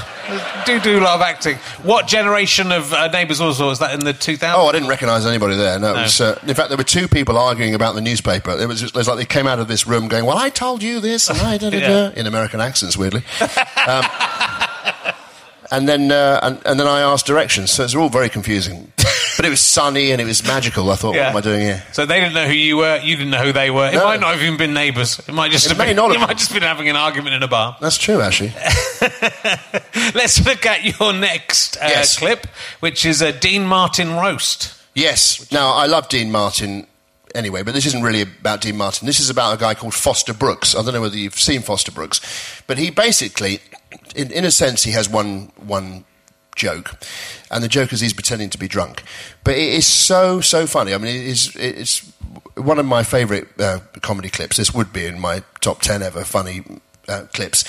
do 0.67 0.79
do 0.81 1.01
love 1.01 1.21
acting. 1.21 1.57
What 1.83 2.07
generation 2.07 2.73
of 2.73 2.93
uh, 2.93 3.09
Neighbours 3.09 3.41
was 3.41 3.61
was 3.61 3.79
that 3.81 3.95
in 3.95 4.01
the 4.01 4.13
2000s? 4.15 4.55
Oh, 4.57 4.67
I 4.67 4.73
didn't 4.73 4.89
recognise 4.89 5.27
anybody 5.27 5.57
there. 5.57 5.79
No, 5.79 5.91
it 5.93 5.95
No. 5.97 6.03
was, 6.03 6.21
uh, 6.21 6.39
in 6.47 6.55
fact, 6.55 6.69
there 6.69 6.79
were 6.79 6.85
two 6.85 7.09
people 7.09 7.37
arguing 7.39 7.75
about 7.75 7.95
the 7.95 8.01
newspaper. 8.01 8.51
It 8.59 8.67
was, 8.67 8.81
just, 8.81 8.95
it 8.95 8.99
was 8.99 9.09
like 9.09 9.19
they 9.19 9.25
came 9.25 9.47
out 9.47 9.59
of 9.59 9.69
this 9.69 9.87
room 9.87 10.09
going, 10.09 10.25
"Well, 10.27 10.39
I 10.39 10.51
told 10.51 10.83
you 10.83 11.01
this," 11.01 11.29
and 11.29 11.39
I 11.41 11.59
da, 11.59 11.71
da, 11.71 11.77
Yeah. 11.79 11.89
da, 11.89 12.11
in 12.21 12.27
American 12.27 12.61
accents, 12.61 12.97
weirdly. 12.97 13.23
Um, 13.87 14.05
and 15.71 15.89
then, 15.89 16.11
uh, 16.11 16.41
and, 16.43 16.59
and 16.67 16.81
then 16.81 16.87
I 16.87 17.01
asked 17.01 17.27
directions, 17.27 17.71
so 17.71 17.83
it 17.83 17.87
was 17.87 17.95
all 17.97 18.09
very 18.09 18.29
confusing. 18.29 18.93
But 19.37 19.47
it 19.47 19.51
was 19.51 19.61
sunny 19.61 20.11
and 20.13 20.21
it 20.21 20.25
was 20.25 20.45
magical. 20.47 20.91
I 20.91 20.97
thought, 20.97 21.15
Yeah. 21.15 21.33
"What 21.33 21.47
am 21.47 21.53
I 21.53 21.55
doing 21.57 21.67
here?" 21.67 21.83
So 21.93 22.05
they 22.07 22.21
didn't 22.21 22.35
know 22.35 22.47
who 22.47 22.53
you 22.53 22.77
were. 22.79 22.99
You 22.99 23.17
didn't 23.17 23.31
know 23.31 23.43
who 23.45 23.53
they 23.53 23.71
were. 23.71 23.89
It 23.89 23.95
No. 23.95 24.05
might 24.05 24.21
not 24.21 24.33
have 24.33 24.43
even 24.43 24.57
been 24.57 24.75
neighbours. 24.75 25.19
It 25.27 25.33
might 25.33 25.51
just 25.51 25.67
It 25.67 25.71
have 25.71 25.79
may 25.79 25.87
been. 25.87 25.97
not 25.97 26.13
you 26.13 26.19
have 26.19 26.29
might 26.29 26.37
just 26.39 26.53
been 26.53 26.63
having 26.63 26.89
an 26.89 26.97
argument 26.97 27.35
in 27.37 27.43
a 27.43 27.49
bar. 27.49 27.77
That's 27.81 27.97
true, 27.99 28.21
actually. 28.21 28.53
Let's 30.15 30.45
look 30.45 30.67
at 30.67 30.85
your 30.99 31.13
next 31.13 31.77
uh, 31.77 31.87
Yes. 31.89 32.19
clip, 32.19 32.47
which 32.81 33.05
is 33.05 33.23
a 33.23 33.33
Dean 33.33 33.65
Martin 33.67 34.15
roast. 34.17 34.75
Yes. 34.95 35.51
Now, 35.53 35.71
I 35.75 35.87
love 35.87 36.09
Dean 36.09 36.31
Martin 36.31 36.87
anyway, 37.35 37.63
but 37.63 37.75
this 37.75 37.87
isn't 37.87 38.03
really 38.03 38.23
about 38.23 38.61
Dean 38.61 38.77
Martin. 38.77 39.07
This 39.07 39.21
is 39.21 39.31
about 39.31 39.55
a 39.55 39.57
guy 39.57 39.75
called 39.75 39.95
Foster 39.95 40.33
Brooks. 40.35 40.75
I 40.75 40.83
don't 40.83 40.93
know 40.95 41.01
whether 41.01 41.17
you've 41.17 41.39
seen 41.39 41.63
Foster 41.63 41.93
Brooks, 41.93 42.21
but 42.67 42.79
he 42.79 42.91
basically, 42.91 43.61
in, 44.15 44.31
in 44.33 44.45
a 44.45 44.51
sense, 44.51 44.83
he 44.83 44.93
has 44.93 45.09
one 45.09 45.53
one 45.57 46.05
joke, 46.61 46.99
and 47.51 47.65
the 47.65 47.69
joke 47.69 47.93
is 47.93 48.01
he's 48.01 48.13
pretending 48.13 48.51
to 48.51 48.59
be 48.59 48.69
drunk. 48.69 49.03
But 49.45 49.55
it 49.55 49.73
is 49.73 49.87
so 49.87 50.41
so 50.41 50.67
funny. 50.67 50.95
I 50.95 50.99
mean, 50.99 51.17
it 51.17 51.27
is 51.27 51.57
it's 51.57 52.13
one 52.57 52.79
of 52.79 52.87
my 52.87 53.03
favourite 53.03 53.49
uh, 53.59 53.81
comedy 54.03 54.29
clips. 54.29 54.57
This 54.57 54.75
would 54.75 54.93
be 54.93 55.07
in 55.07 55.19
my 55.19 55.43
top 55.61 55.81
ten 55.81 56.03
ever 56.03 56.25
funny 56.25 56.63
uh, 57.09 57.27
clips. 57.33 57.65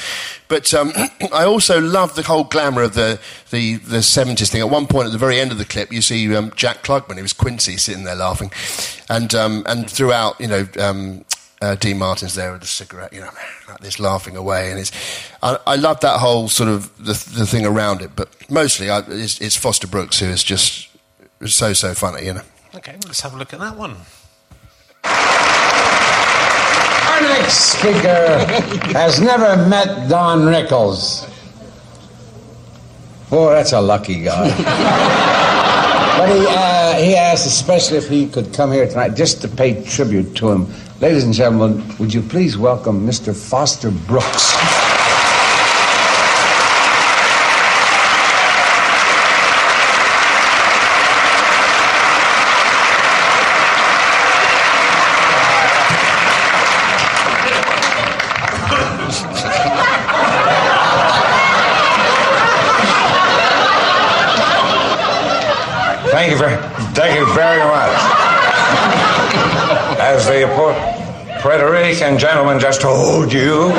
But 0.48 0.74
um, 0.74 0.92
I 1.34 1.46
also 1.46 1.82
love 1.82 2.16
the 2.16 2.24
whole 2.24 2.44
glamour 2.44 2.84
of 2.84 2.94
the, 2.94 3.20
the, 3.50 3.78
the 3.78 3.98
70s 3.98 4.50
thing. 4.50 4.62
At 4.62 4.70
one 4.70 4.88
point, 4.88 5.08
at 5.08 5.12
the 5.12 5.18
very 5.18 5.40
end 5.40 5.52
of 5.52 5.58
the 5.58 5.66
clip, 5.66 5.92
you 5.92 6.02
see 6.02 6.34
um, 6.36 6.52
Jack 6.56 6.84
Klugman, 6.84 7.16
who 7.16 7.24
was 7.24 7.34
Quincy, 7.34 7.78
sitting 7.78 8.04
there 8.04 8.16
laughing. 8.16 8.52
And, 9.10 9.34
um, 9.34 9.64
and 9.66 9.90
throughout, 9.90 10.40
you 10.40 10.48
know, 10.48 10.68
um, 10.80 11.26
uh, 11.62 11.76
Dean 11.76 11.98
Martin's 12.00 12.36
there 12.36 12.52
with 12.52 12.64
a 12.64 12.68
cigarette, 12.68 13.14
you 13.14 13.22
know, 13.22 13.30
like 13.70 13.80
this 13.80 14.00
laughing 14.00 14.36
away. 14.36 14.72
And 14.72 14.80
it's, 14.80 14.92
I, 15.44 15.58
I 15.68 15.76
love 15.76 16.00
that 16.02 16.20
whole 16.20 16.48
sort 16.50 16.70
of 16.70 16.96
the, 16.98 17.14
the 17.38 17.46
thing 17.46 17.66
around 17.66 18.02
it. 18.02 18.12
But 18.16 18.30
mostly, 18.50 18.90
I, 18.90 19.00
it's, 19.08 19.40
it's 19.40 19.56
Foster 19.56 19.88
Brooks 19.88 20.20
who 20.20 20.26
is 20.26 20.44
just 20.44 20.90
so, 21.46 21.74
so 21.74 21.94
funny, 21.94 22.26
you 22.26 22.34
know. 22.34 22.42
Okay, 22.76 22.96
let's 23.06 23.22
have 23.22 23.34
a 23.34 23.38
look 23.38 23.54
at 23.54 23.60
that 23.60 23.76
one. 23.76 23.96
Our 27.04 27.22
next 27.22 27.78
speaker 27.78 28.40
has 28.94 29.20
never 29.20 29.68
met 29.68 30.10
Don 30.10 30.42
Rickles. 30.42 31.28
Boy, 33.30 33.54
that's 33.54 33.72
a 33.72 33.82
lucky 33.82 34.24
guy. 34.24 34.50
but 36.18 36.30
he, 36.30 36.46
uh, 36.48 36.96
he 36.96 37.16
asked 37.16 37.46
especially 37.46 37.98
if 37.98 38.10
he 38.10 38.28
could 38.28 38.54
come 38.54 38.72
here 38.72 38.88
tonight 38.88 39.16
just 39.16 39.42
to 39.42 39.48
pay 39.48 39.84
tribute 39.84 40.36
to 40.38 40.50
him. 40.52 40.74
Ladies 41.02 41.24
and 41.24 41.34
gentlemen, 41.34 41.84
would 41.98 42.14
you 42.14 42.22
please 42.22 42.60
welcome 42.60 43.08
Mr. 43.08 43.36
Foster 43.36 43.90
Brooks? 43.90 44.52
Thank 66.12 66.32
you, 66.32 66.38
very, 66.38 66.62
thank 66.94 67.20
you 67.20 67.34
very 67.34 67.64
much. 67.64 68.22
As 70.00 70.28
the 70.28 70.44
Puerto 71.52 71.70
Rican 71.70 72.18
gentleman 72.18 72.62
just 72.62 72.80
told 72.80 73.34
you, 73.34 73.74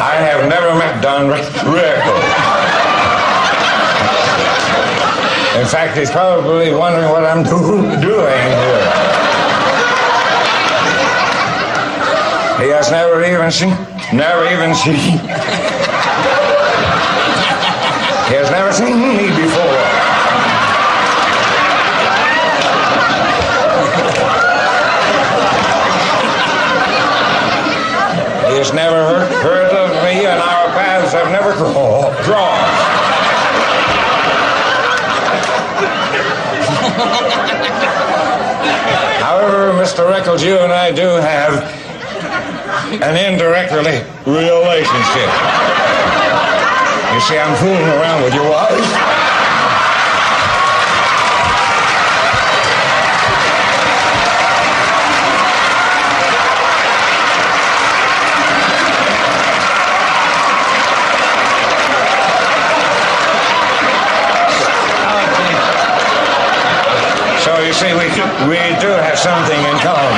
I 0.00 0.16
have 0.16 0.48
never 0.48 0.74
met 0.78 1.02
Don 1.02 1.28
Rickles. 1.28 2.24
In 5.60 5.66
fact, 5.66 5.98
he's 5.98 6.10
probably 6.10 6.72
wondering 6.72 7.10
what 7.10 7.24
I'm 7.24 7.42
do- 7.42 8.00
doing 8.00 8.48
here. 8.56 8.86
He 12.64 12.70
has 12.72 12.90
never 12.90 13.22
even 13.22 13.50
seen, 13.50 13.76
never 14.10 14.46
even 14.50 14.74
seen. 14.74 15.20
He 18.24 18.34
has 18.40 18.50
never 18.50 18.72
seen 18.72 18.98
me 18.98 19.28
before. 19.36 20.06
He 28.56 28.60
has 28.62 28.72
never 28.72 28.94
heard, 28.94 29.32
heard 29.42 29.72
of 29.74 29.90
me, 30.02 30.24
and 30.24 30.40
our 30.40 30.68
paths 30.68 31.12
have 31.12 31.30
never 31.30 31.52
cro- 31.52 32.10
crossed. 32.22 32.86
Mr. 39.72 40.06
Reckles, 40.08 40.44
you 40.44 40.58
and 40.58 40.72
I 40.72 40.92
do 40.92 41.02
have 41.06 41.54
an 43.02 43.16
indirect 43.16 43.72
rela- 43.72 44.04
relationship. 44.26 45.30
You 47.14 47.20
see, 47.20 47.38
I'm 47.38 47.56
fooling 47.56 47.88
around 47.98 48.22
with 48.22 48.34
your 48.34 48.48
wife. 48.48 49.35
See, 67.76 67.92
we, 67.92 68.08
we 68.48 68.56
do 68.80 68.88
have 68.88 69.18
something 69.18 69.60
in 69.60 69.76
common. 69.84 70.16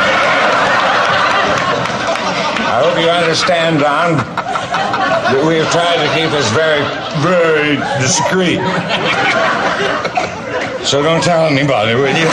I 2.70 2.86
hope 2.86 2.94
you 3.02 3.10
understand, 3.10 3.80
Don, 3.80 4.14
that 4.14 5.42
we 5.42 5.58
have 5.58 5.66
tried 5.74 5.98
to 5.98 6.08
keep 6.14 6.30
this 6.30 6.46
very, 6.54 6.86
very 7.18 7.74
discreet. 7.98 8.62
So 10.86 11.02
don't 11.02 11.22
tell 11.22 11.46
anybody, 11.46 11.94
will 11.98 12.14
you? 12.14 12.30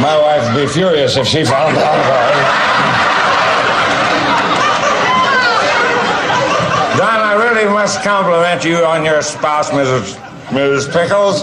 My 0.00 0.16
wife 0.16 0.48
would 0.48 0.66
be 0.66 0.72
furious 0.72 1.18
if 1.18 1.26
she 1.26 1.44
found 1.44 1.76
out 1.76 2.00
about 2.00 2.32
it. 2.32 2.70
Don, 6.96 7.20
I 7.20 7.34
really 7.60 7.72
must 7.74 8.02
compliment 8.02 8.64
you 8.64 8.76
on 8.84 9.04
your 9.04 9.20
spouse, 9.22 9.70
Mrs. 9.70 10.14
Mrs. 10.48 10.90
Pickles. 10.92 11.42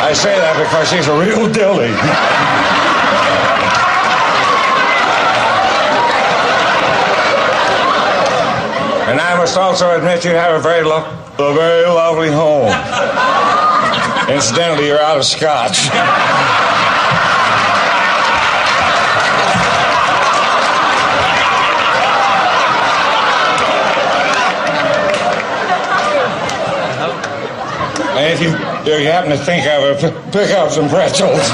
I 0.00 0.12
say 0.14 0.38
that 0.38 0.56
because 0.56 0.88
she's 0.88 1.08
a 1.08 1.18
real 1.18 1.52
dilly. 1.52 1.90
And 9.08 9.20
I 9.20 9.36
must 9.36 9.56
also 9.56 9.96
admit 9.96 10.24
you 10.24 10.32
have 10.32 10.54
a 10.54 10.60
very, 10.60 10.84
lo- 10.84 11.06
a 11.38 11.54
very 11.54 11.86
lovely 11.86 12.30
home. 12.30 12.72
Incidentally, 14.28 14.86
you're 14.88 15.00
out 15.00 15.18
of 15.18 15.24
scotch. 15.24 15.88
And 28.26 28.34
if 28.34 28.42
you, 28.42 28.48
if 28.92 29.00
you 29.00 29.06
happen 29.06 29.30
to 29.30 29.38
think 29.38 29.64
of 29.68 30.02
it, 30.02 30.32
pick 30.32 30.50
up 30.50 30.72
some 30.72 30.88
pretzels. 30.88 31.48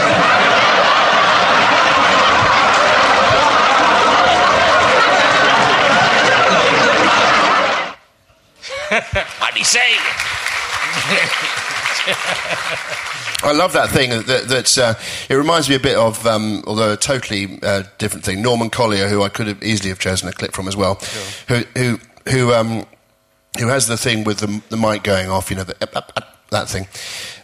What'd 9.38 9.58
he 9.58 9.64
say? 9.64 9.80
I 13.42 13.52
love 13.54 13.74
that 13.74 13.90
thing. 13.90 14.08
That, 14.08 14.46
that's 14.48 14.78
uh, 14.78 14.94
it 15.28 15.34
reminds 15.34 15.68
me 15.68 15.74
a 15.74 15.78
bit 15.78 15.96
of, 15.96 16.26
um, 16.26 16.64
although 16.66 16.94
a 16.94 16.96
totally 16.96 17.58
uh, 17.62 17.82
different 17.98 18.24
thing. 18.24 18.40
Norman 18.40 18.70
Collier, 18.70 19.08
who 19.08 19.22
I 19.22 19.28
could 19.28 19.46
have 19.46 19.62
easily 19.62 19.90
have 19.90 19.98
chosen 19.98 20.26
a 20.26 20.32
clip 20.32 20.54
from 20.54 20.68
as 20.68 20.76
well, 20.76 20.94
who 21.48 21.64
who 21.76 21.98
who 22.30 22.54
um, 22.54 22.86
who 23.58 23.68
has 23.68 23.88
the 23.88 23.98
thing 23.98 24.24
with 24.24 24.38
the, 24.38 24.62
the 24.70 24.78
mic 24.78 25.02
going 25.02 25.28
off. 25.28 25.50
You 25.50 25.56
know, 25.56 25.64
the, 25.64 26.31
that 26.52 26.68
thing, 26.68 26.86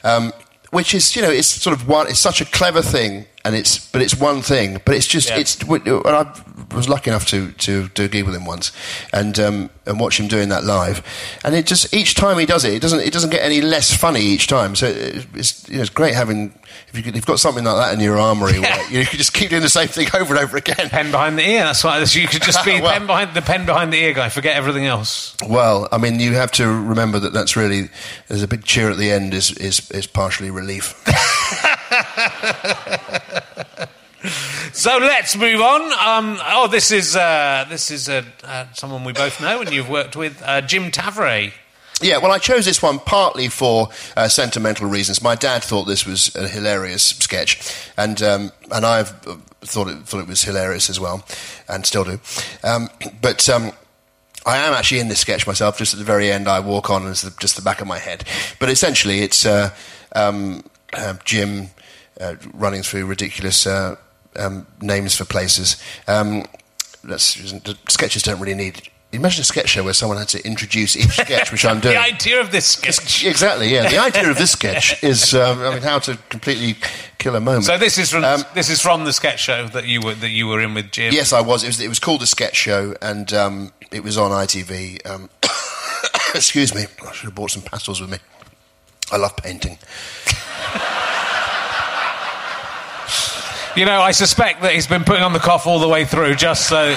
um, 0.05 0.33
which 0.71 0.95
is 0.95 1.15
you 1.17 1.23
know 1.23 1.31
it's 1.31 1.49
sort 1.49 1.75
of 1.75 1.89
one. 1.89 2.07
It's 2.09 2.21
such 2.21 2.41
a 2.41 2.45
clever 2.45 2.83
thing, 2.83 3.27
and 3.45 3.55
it's 3.55 3.79
but 3.91 4.03
it's 4.03 4.19
one 4.19 4.43
thing, 4.43 4.81
but 4.85 4.95
it's 4.95 5.07
just 5.07 5.31
Yeah. 5.31 5.39
it's. 5.39 5.61
And 5.63 6.07
I 6.07 6.33
was 6.75 6.89
lucky 6.89 7.11
enough 7.11 7.27
to 7.27 7.53
to 7.53 7.89
do 7.89 8.05
a 8.05 8.09
gig 8.09 8.25
with 8.25 8.35
him 8.35 8.45
once, 8.45 8.73
and 9.13 9.39
um, 9.39 9.71
and 9.87 10.01
watch 10.01 10.19
him 10.21 10.29
doing 10.29 10.49
that 10.51 10.65
live, 10.65 11.03
and 11.45 11.55
it 11.55 11.67
just 11.67 11.95
each 11.95 12.15
time 12.15 12.39
he 12.39 12.47
does 12.47 12.65
it, 12.65 12.75
it 12.75 12.83
doesn't 12.83 13.01
it 13.01 13.13
doesn't 13.13 13.31
get 13.31 13.43
any 13.43 13.61
less 13.61 13.95
funny 13.95 14.21
each 14.21 14.47
time. 14.49 14.75
So 14.75 14.87
it, 14.87 15.27
it's 15.35 15.69
you 15.69 15.77
know, 15.77 15.83
it's 15.83 15.91
great 15.91 16.15
having 16.15 16.53
if 16.93 17.07
you 17.07 17.13
you've 17.13 17.27
got 17.27 17.39
something 17.39 17.65
like 17.65 17.77
that 17.77 17.95
in 17.95 18.01
your 18.01 18.19
armory, 18.19 18.59
where 18.59 18.91
you, 18.91 19.05
can 19.07 19.19
just 19.19 19.33
keep 19.33 19.51
doing 19.51 19.63
the 19.63 19.69
same 19.69 19.89
thing 19.89 20.09
over 20.15 20.35
and 20.35 20.43
over 20.43 20.57
again. 20.57 20.89
Pen 20.89 21.11
behind 21.11 21.39
the 21.39 21.49
ear. 21.49 21.65
That's 21.65 21.85
why 21.85 21.99
you 22.03 22.29
could 22.29 22.43
just 22.43 22.65
be 22.65 22.73
Well- 22.81 22.93
pen 22.93 23.07
behind 23.07 23.35
the 23.35 23.43
pen 23.43 23.67
behind 23.67 23.93
the 23.93 23.99
ear 23.99 24.13
guy. 24.15 24.29
Forget 24.29 24.57
everything 24.57 24.87
else. 24.87 25.35
Well, 25.47 25.89
I 25.93 25.99
mean, 25.99 26.21
you 26.21 26.35
have 26.35 26.51
to 26.53 26.67
remember 26.67 27.19
that 27.21 27.33
that's 27.33 27.57
really 27.57 27.89
there's 28.29 28.43
a 28.43 28.49
big 28.49 28.65
cheer 28.65 28.91
at 28.91 28.97
the 28.99 29.11
end 29.11 29.35
is 29.35 29.51
is, 29.53 29.91
is 29.91 30.07
partially 30.07 30.51
relief. 30.51 30.95
So 34.73 34.99
let's 34.99 35.37
move 35.37 35.61
on. 35.61 35.83
Um, 35.93 36.39
oh, 36.47 36.69
this 36.69 36.93
is 36.93 37.17
uh, 37.17 37.67
this 37.69 37.91
is 37.91 38.09
uh, 38.09 38.23
uh, 38.45 38.67
someone 38.75 39.03
we 39.05 39.13
both 39.13 39.41
know 39.41 39.61
and 39.61 39.73
you've 39.73 39.89
worked 39.89 40.15
with, 40.15 40.41
uh, 40.45 40.61
Jim 40.61 40.91
Tavaré. 40.91 41.53
Yeah, 42.01 42.19
well, 42.19 42.31
I 42.31 42.39
chose 42.39 42.65
this 42.65 42.81
one 42.81 43.01
partly 43.01 43.49
for 43.49 43.89
uh, 44.17 44.29
sentimental 44.29 44.89
reasons. 44.89 45.21
My 45.21 45.35
dad 45.35 45.65
thought 45.65 45.85
this 45.85 46.07
was 46.07 46.35
a 46.37 46.47
hilarious 46.47 47.03
sketch, 47.03 47.77
and 47.97 48.23
um, 48.23 48.53
and 48.71 48.87
I've 48.87 49.11
uh, 49.27 49.37
thought 49.63 49.89
it 49.89 49.99
thought 50.05 50.21
it 50.21 50.29
was 50.29 50.43
hilarious 50.43 50.91
as 50.91 51.01
well, 51.01 51.25
and 51.69 51.85
still 51.85 52.05
do. 52.05 52.21
Um, 52.63 52.89
but 53.21 53.49
um, 53.49 53.73
I 54.47 54.59
am 54.59 54.75
actually 54.75 55.01
in 55.01 55.09
this 55.09 55.21
sketch 55.21 55.47
myself. 55.47 55.79
Just 55.79 55.95
at 55.95 55.99
the 55.99 56.05
very 56.05 56.31
end, 56.31 56.47
I 56.47 56.61
walk 56.61 56.89
on 56.91 57.07
as 57.07 57.23
the, 57.23 57.35
just 57.41 57.57
the 57.57 57.63
back 57.63 57.81
of 57.81 57.89
my 57.89 57.99
head. 57.99 58.25
But 58.61 58.69
essentially, 58.69 59.21
it's 59.21 59.45
um, 60.15 60.63
Jim 61.25 61.71
running 62.55 62.83
through 62.83 63.07
ridiculous 63.07 63.67
uh, 63.67 63.97
um, 64.37 64.67
names 64.81 65.15
for 65.15 65.25
places. 65.25 65.83
Um, 66.07 66.45
sketches 67.17 68.23
don't 68.23 68.41
really 68.41 68.55
need. 68.55 68.83
Imagine 69.11 69.41
a 69.41 69.45
sketch 69.45 69.71
show 69.71 69.85
where 69.85 69.95
someone 69.95 70.19
had 70.19 70.29
to 70.29 70.47
introduce 70.47 70.95
each 70.95 71.17
sketch, 71.17 71.51
which 71.51 71.65
I'm 71.65 71.81
doing. 71.81 71.95
The 71.95 72.01
idea 72.01 72.41
of 72.41 72.53
this 72.53 72.67
sketch. 72.67 73.25
Exactly, 73.25 73.69
yeah. 73.73 73.89
The 73.89 73.99
idea 73.99 74.29
of 74.31 74.37
this 74.37 74.51
sketch 74.59 75.03
is, 75.03 75.35
um, 75.35 75.63
I 75.63 75.73
mean, 75.73 75.83
how 75.83 75.99
to 76.01 76.19
completely 76.29 76.77
kill 77.17 77.35
a 77.35 77.41
moment. 77.41 77.65
So 77.65 77.79
this 77.79 77.97
is 77.97 78.11
from 78.11 78.25
Um, 78.25 78.45
this 78.55 78.69
is 78.69 78.83
from 78.83 79.05
the 79.05 79.13
sketch 79.13 79.41
show 79.41 79.67
that 79.69 79.87
you 79.87 80.03
were 80.03 80.15
that 80.15 80.29
you 80.29 80.47
were 80.47 80.61
in 80.61 80.75
with 80.75 80.91
Jim. 80.91 81.15
Yes, 81.15 81.33
I 81.33 81.41
was. 81.41 81.65
It 81.65 81.69
was, 81.69 81.81
it 81.81 81.89
was 81.89 81.99
called 81.99 82.21
The 82.21 82.27
Sketch 82.27 82.57
Show, 82.57 82.95
and 83.01 83.33
um, 83.33 83.73
it 83.91 84.05
was 84.05 84.19
on 84.19 84.31
ITV. 84.31 85.07
Um, 85.09 85.31
excuse 86.35 86.75
me, 86.75 86.83
I 87.07 87.13
should 87.13 87.27
have 87.27 87.35
brought 87.35 87.53
some 87.53 87.63
pastels 87.63 88.03
with 88.03 88.11
me. 88.11 88.19
I 89.11 89.17
love 89.17 89.37
painting. 89.39 89.79
You 93.77 93.85
know, 93.85 94.01
I 94.01 94.11
suspect 94.13 94.63
that 94.63 94.73
he's 94.73 94.87
been 94.87 95.05
putting 95.05 95.23
on 95.23 95.33
the 95.33 95.39
cough 95.39 95.67
all 95.67 95.79
the 95.79 95.89
way 95.89 96.05
through, 96.05 96.35
just 96.35 96.69
so. 96.69 96.97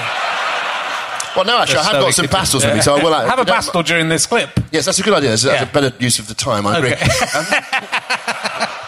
Well, 1.34 1.46
no, 1.46 1.58
actually, 1.58 1.78
I 1.78 1.82
have 1.84 1.92
so 1.92 2.00
got 2.02 2.14
some 2.14 2.28
pastels 2.28 2.64
with 2.64 2.74
me, 2.74 2.80
so 2.82 2.94
I 2.96 3.02
will. 3.02 3.12
have 3.14 3.38
a 3.38 3.44
no, 3.44 3.52
pastel 3.52 3.82
during 3.82 4.08
this 4.08 4.26
clip. 4.26 4.50
Yes, 4.70 4.84
that's 4.84 4.98
a 4.98 5.02
good 5.02 5.14
idea. 5.14 5.30
That's, 5.30 5.42
that's 5.42 5.62
Yeah. 5.62 5.68
a 5.68 5.72
better 5.72 5.96
use 5.98 6.18
of 6.18 6.28
the 6.28 6.34
time. 6.34 6.66
I 6.66 6.78
agree. 6.78 6.92
Okay. 6.92 8.68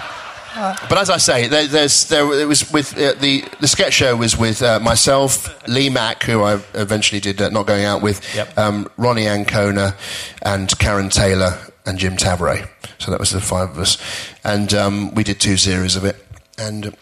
Um, 0.57 0.77
but 0.89 0.99
as 0.99 1.11
I 1.11 1.17
say, 1.17 1.49
there, 1.49 1.67
there's 1.67 2.05
there 2.05 2.33
it 2.41 2.47
was 2.47 2.71
with 2.73 2.97
uh, 2.97 3.15
the 3.15 3.43
the 3.59 3.67
sketch 3.67 3.93
show 3.95 4.15
was 4.15 4.39
with 4.39 4.63
uh, 4.63 4.79
myself, 4.79 5.49
Lee 5.67 5.91
Mack, 5.91 6.23
who 6.23 6.45
I 6.45 6.61
eventually 6.75 7.21
did 7.21 7.43
uh, 7.43 7.49
not 7.49 7.67
going 7.67 7.85
out 7.85 8.03
with, 8.03 8.23
Yep. 8.37 8.57
um, 8.57 8.89
Ronni 8.97 9.27
Ancona, 9.27 9.97
and 10.43 10.79
Karen 10.79 11.09
Taylor 11.09 11.59
and 11.87 11.99
Jim 11.99 12.17
Tavaré. 12.17 12.69
So 12.99 13.11
that 13.11 13.19
was 13.19 13.31
the 13.33 13.41
five 13.41 13.71
of 13.71 13.79
us, 13.79 13.99
and 14.45 14.73
um, 14.75 15.13
we 15.17 15.25
did 15.25 15.41
two 15.41 15.57
series 15.57 15.97
of 15.97 16.05
it, 16.05 16.25
and. 16.57 16.95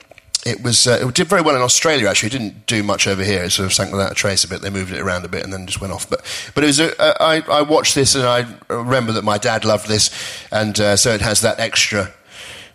It 0.45 0.62
was. 0.62 0.86
Uh, 0.86 1.07
it 1.07 1.14
did 1.14 1.28
very 1.28 1.43
well 1.43 1.55
in 1.55 1.62
Australia. 1.62 2.09
Actually, 2.09 2.28
it 2.28 2.32
didn't 2.32 2.66
do 2.66 2.82
much 2.82 3.07
over 3.07 3.22
here. 3.22 3.45
It 3.45 3.51
sort 3.51 3.66
of 3.66 3.72
sank 3.72 3.93
without 3.93 4.11
a 4.11 4.14
trace 4.14 4.43
a 4.43 4.49
bit. 4.49 4.61
They 4.61 4.70
moved 4.70 4.93
it 4.93 5.01
around 5.01 5.24
a 5.24 5.28
bit 5.28 5.45
and 5.45 5.53
then 5.53 5.66
just 5.66 5.80
went 5.80 5.93
off. 5.93 6.11
But 6.11 6.20
but 6.55 6.64
it 6.64 6.66
was. 6.66 6.80
A, 6.80 7.22
I, 7.22 7.43
I 7.49 7.62
watched 7.62 7.95
this 7.95 8.14
and 8.14 8.24
I 8.24 8.47
remember 8.68 9.12
that 9.12 9.22
my 9.22 9.38
dad 9.38 9.64
loved 9.64 9.86
this, 9.88 10.11
and 10.51 10.78
uh, 10.80 10.97
so 10.97 11.12
it 11.12 11.20
has 11.20 11.43
that 11.43 11.61
extra 11.61 12.12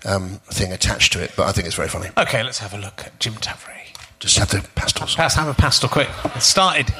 um, 0.05 0.39
thing 0.45 0.71
attached 0.71 1.11
to 1.13 1.21
it. 1.21 1.33
But 1.35 1.47
I 1.47 1.51
think 1.51 1.67
it's 1.67 1.75
very 1.75 1.89
funny. 1.89 2.09
Okay, 2.17 2.41
let's 2.41 2.59
have 2.59 2.73
a 2.73 2.77
look 2.77 3.01
at 3.05 3.19
Jim 3.19 3.33
Tavaré. 3.33 3.86
Just 4.19 4.39
have 4.39 4.49
the 4.49 4.67
pastels. 4.73 5.15
Let's 5.15 5.35
have 5.35 5.47
a 5.47 5.53
pastel 5.53 5.89
quick. 5.89 6.09
It 6.35 6.41
started. 6.41 6.91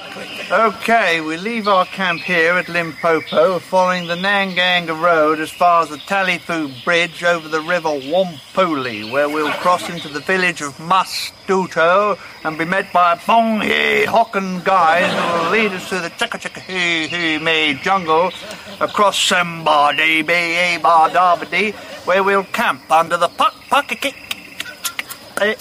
Okay, 0.52 1.20
we 1.20 1.36
leave 1.36 1.68
our 1.68 1.86
camp 1.86 2.22
here 2.22 2.54
at 2.54 2.70
Limpopo, 2.70 3.58
following 3.58 4.06
the 4.06 4.16
Nanganga 4.16 4.98
Road 5.02 5.40
as 5.40 5.50
far 5.50 5.82
as 5.82 5.90
the 5.90 5.98
Talifu 5.98 6.72
Bridge 6.86 7.24
over 7.24 7.50
the 7.50 7.60
river 7.62 7.90
Wampuli, 7.90 9.12
where 9.12 9.28
we'll 9.28 9.52
cross 9.54 9.90
into 9.90 10.10
the 10.10 10.20
village 10.20 10.62
of 10.62 10.78
Mastuto 10.78 12.20
and 12.44 12.56
be 12.56 12.66
met 12.66 12.94
by 12.94 13.14
a 13.14 13.18
Bong 13.26 13.62
Hee 13.62 14.06
Hocken 14.06 14.64
guide 14.64 15.10
who 15.10 15.44
will 15.44 15.52
lead 15.52 15.72
us 15.72 15.90
through 15.90 16.02
the 16.02 16.10
Chaka 16.12 16.38
Chaka 16.38 16.60
Hee 16.60 17.08
Hee 17.08 17.40
May 17.40 17.74
jungle 17.74 18.32
across 18.80 19.18
Sambadi 19.18 20.26
Bay 20.26 20.78
Bardabadi, 20.80 21.74
where 22.06 22.24
we'll 22.24 22.44
camp 22.44 22.90
under 22.92 23.18
the 23.18 23.28
Puck 23.28 23.56
Puckakik 23.72 24.27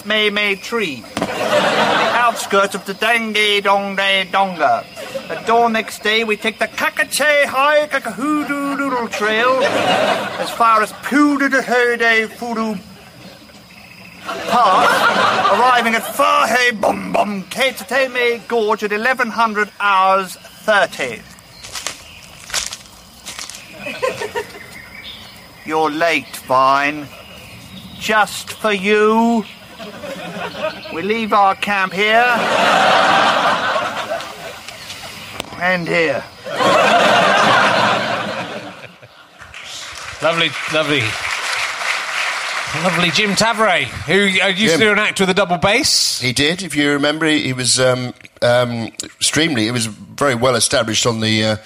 May 0.05 0.31
May 0.31 0.55
tree 0.55 1.01
the 1.01 2.11
outskirts 2.15 2.73
of 2.73 2.83
the 2.85 2.95
Dange 2.95 3.63
Dongde 3.63 4.31
Donga. 4.31 4.83
At 5.29 5.45
dawn 5.45 5.73
next 5.73 6.01
day, 6.01 6.23
we 6.23 6.35
take 6.35 6.57
the 6.57 6.67
Kakache 6.67 7.45
High 7.45 7.87
Kakahoodoo 7.87 8.75
Doodle 8.75 9.07
Trail 9.07 9.61
as 9.61 10.49
far 10.49 10.81
as 10.81 10.91
Pududahode 10.93 12.27
Fudu 12.27 12.79
Park, 14.49 14.89
arriving 15.59 15.93
at 15.93 16.01
Fahe 16.01 16.81
Bum 16.81 17.13
Bum 17.13 17.43
Ketateme 17.43 18.47
Gorge 18.47 18.83
at 18.83 18.91
1100 18.91 19.69
hours 19.79 20.35
30. 20.37 21.21
You're 25.65 25.91
late, 25.91 26.35
Vine. 26.47 27.07
Just 27.99 28.53
for 28.53 28.71
you. 28.71 29.45
We 30.93 31.01
leave 31.01 31.33
our 31.33 31.55
camp 31.55 31.93
here. 31.93 32.25
And 35.61 35.87
here. 35.87 36.23
Lovely, 40.21 40.49
lovely. 40.73 41.03
Lovely 42.83 43.11
Jim 43.11 43.31
Tavaré, 43.31 43.83
who 43.83 44.41
uh, 44.41 44.47
used 44.47 44.75
to 44.75 44.79
do 44.79 44.91
an 44.91 44.99
act 44.99 45.19
with 45.19 45.29
a 45.29 45.33
double 45.33 45.57
bass. 45.57 46.19
He 46.19 46.33
did, 46.33 46.63
if 46.63 46.75
you 46.75 46.91
remember. 46.91 47.25
He, 47.25 47.43
he 47.43 47.53
was 47.53 47.79
um, 47.79 48.13
um, 48.41 48.87
extremely. 49.03 49.63
He 49.63 49.71
was 49.71 49.85
very 49.85 50.35
well 50.35 50.55
established 50.55 51.05
on 51.05 51.19
the 51.19 51.43
uh, 51.43 51.51
on 51.51 51.57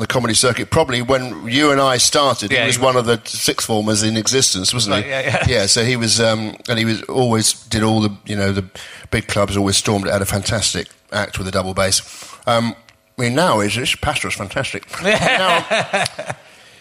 the 0.00 0.06
comedy 0.06 0.34
circuit. 0.34 0.70
Probably 0.70 1.02
when 1.02 1.46
you 1.48 1.70
and 1.70 1.80
I 1.80 1.96
started, 1.98 2.50
Yeah, 2.52 2.60
he 2.62 2.66
was 2.68 2.76
he- 2.76 2.82
one 2.82 2.96
of 2.96 3.06
the 3.06 3.20
sixth 3.24 3.66
formers 3.66 4.02
in 4.02 4.16
existence, 4.16 4.72
wasn't 4.74 4.94
Right, 4.96 5.04
he? 5.04 5.10
yeah, 5.10 5.44
yeah. 5.48 5.66
So 5.66 5.84
he 5.84 5.96
was, 5.96 6.20
um, 6.20 6.56
and 6.68 6.78
he 6.78 6.84
was 6.84 7.02
always 7.04 7.52
did 7.52 7.82
all 7.82 8.00
the 8.00 8.14
you 8.26 8.36
know 8.36 8.52
the 8.52 8.64
big 9.10 9.26
clubs. 9.28 9.56
Always 9.56 9.76
stormed 9.76 10.06
it. 10.06 10.12
Had 10.12 10.22
a 10.22 10.26
fantastic 10.26 10.88
act 11.12 11.38
with 11.38 11.48
a 11.48 11.50
double 11.50 11.74
bass. 11.74 12.00
Um, 12.46 12.74
I 13.18 13.22
mean, 13.22 13.34
now 13.34 13.58
his, 13.60 13.74
his 13.74 13.94
pastor 13.96 14.28
is 14.28 14.34
fantastic. 14.34 14.84
now, 15.02 15.64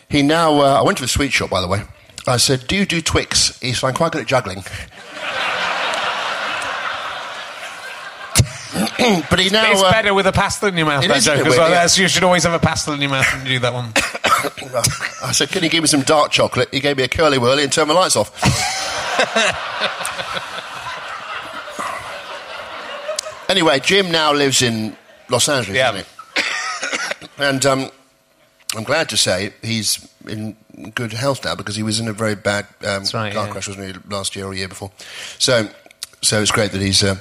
he 0.09 0.21
now. 0.21 0.59
Uh, 0.61 0.79
I 0.79 0.83
went 0.83 0.97
to 0.97 1.03
the 1.03 1.07
sweet 1.07 1.31
shop, 1.33 1.49
by 1.49 1.61
the 1.61 1.67
way. 1.67 1.81
I 2.27 2.37
said, 2.37 2.67
"Do 2.67 2.75
you 2.75 2.85
do 2.85 3.01
Twix?" 3.01 3.57
He 3.59 3.73
said, 3.73 3.87
"I'm 3.87 3.93
quite 3.95 4.11
good 4.11 4.21
at 4.21 4.27
juggling." 4.27 4.63
but 9.29 9.39
he 9.39 9.49
now. 9.49 9.71
it's 9.71 9.81
uh, 9.81 9.91
better 9.91 10.13
with 10.13 10.27
a 10.27 10.31
pastel 10.31 10.69
in 10.69 10.77
your 10.77 10.85
mouth, 10.85 11.03
It 11.03 11.09
that 11.09 11.21
joke 11.21 11.45
as 11.45 11.57
well. 11.57 11.69
Yeah. 11.69 11.83
You 11.83 12.07
should 12.07 12.23
always 12.23 12.43
have 12.43 12.53
a 12.53 12.59
pastel 12.59 12.93
in 12.93 13.01
your 13.01 13.09
mouth 13.09 13.25
when 13.33 13.45
you 13.45 13.53
do 13.53 13.59
that 13.59 13.73
one. 13.73 13.91
I 15.23 15.31
said, 15.31 15.49
"Can 15.49 15.63
you 15.63 15.69
give 15.69 15.83
me 15.83 15.87
some 15.87 16.01
dark 16.01 16.31
chocolate?" 16.31 16.69
He 16.71 16.79
gave 16.79 16.97
me 16.97 17.03
a 17.03 17.07
curly 17.07 17.37
whirly 17.37 17.63
and 17.63 17.71
turned 17.71 17.87
my 17.87 17.93
lights 17.93 18.15
off. 18.15 18.29
anyway, 23.49 23.79
Jim 23.79 24.11
now 24.11 24.33
lives 24.33 24.61
in 24.61 24.95
Los 25.29 25.49
Angeles, 25.49 25.77
Yeah. 25.77 25.91
doesn't 25.91 26.07
he? 27.19 27.27
and 27.43 27.65
um, 27.65 27.89
I'm 28.75 28.83
glad 28.83 29.09
to 29.09 29.17
say 29.17 29.53
he's 29.61 30.07
in 30.27 30.55
good 30.93 31.13
health 31.13 31.45
now 31.45 31.55
because 31.55 31.75
he 31.75 31.83
was 31.83 31.99
in 31.99 32.07
a 32.07 32.13
very 32.13 32.35
bad 32.35 32.65
um, 32.85 33.03
right, 33.13 33.33
car 33.33 33.45
yeah. 33.45 33.51
crash, 33.51 33.67
wasn't 33.67 33.95
he, 33.95 34.09
last 34.09 34.35
year 34.35 34.45
or 34.45 34.53
a 34.53 34.55
year 34.55 34.67
before? 34.67 34.91
So, 35.39 35.69
so 36.21 36.41
it's 36.41 36.51
great 36.51 36.71
that 36.71 36.81
he's 36.81 37.03
uh, 37.03 37.15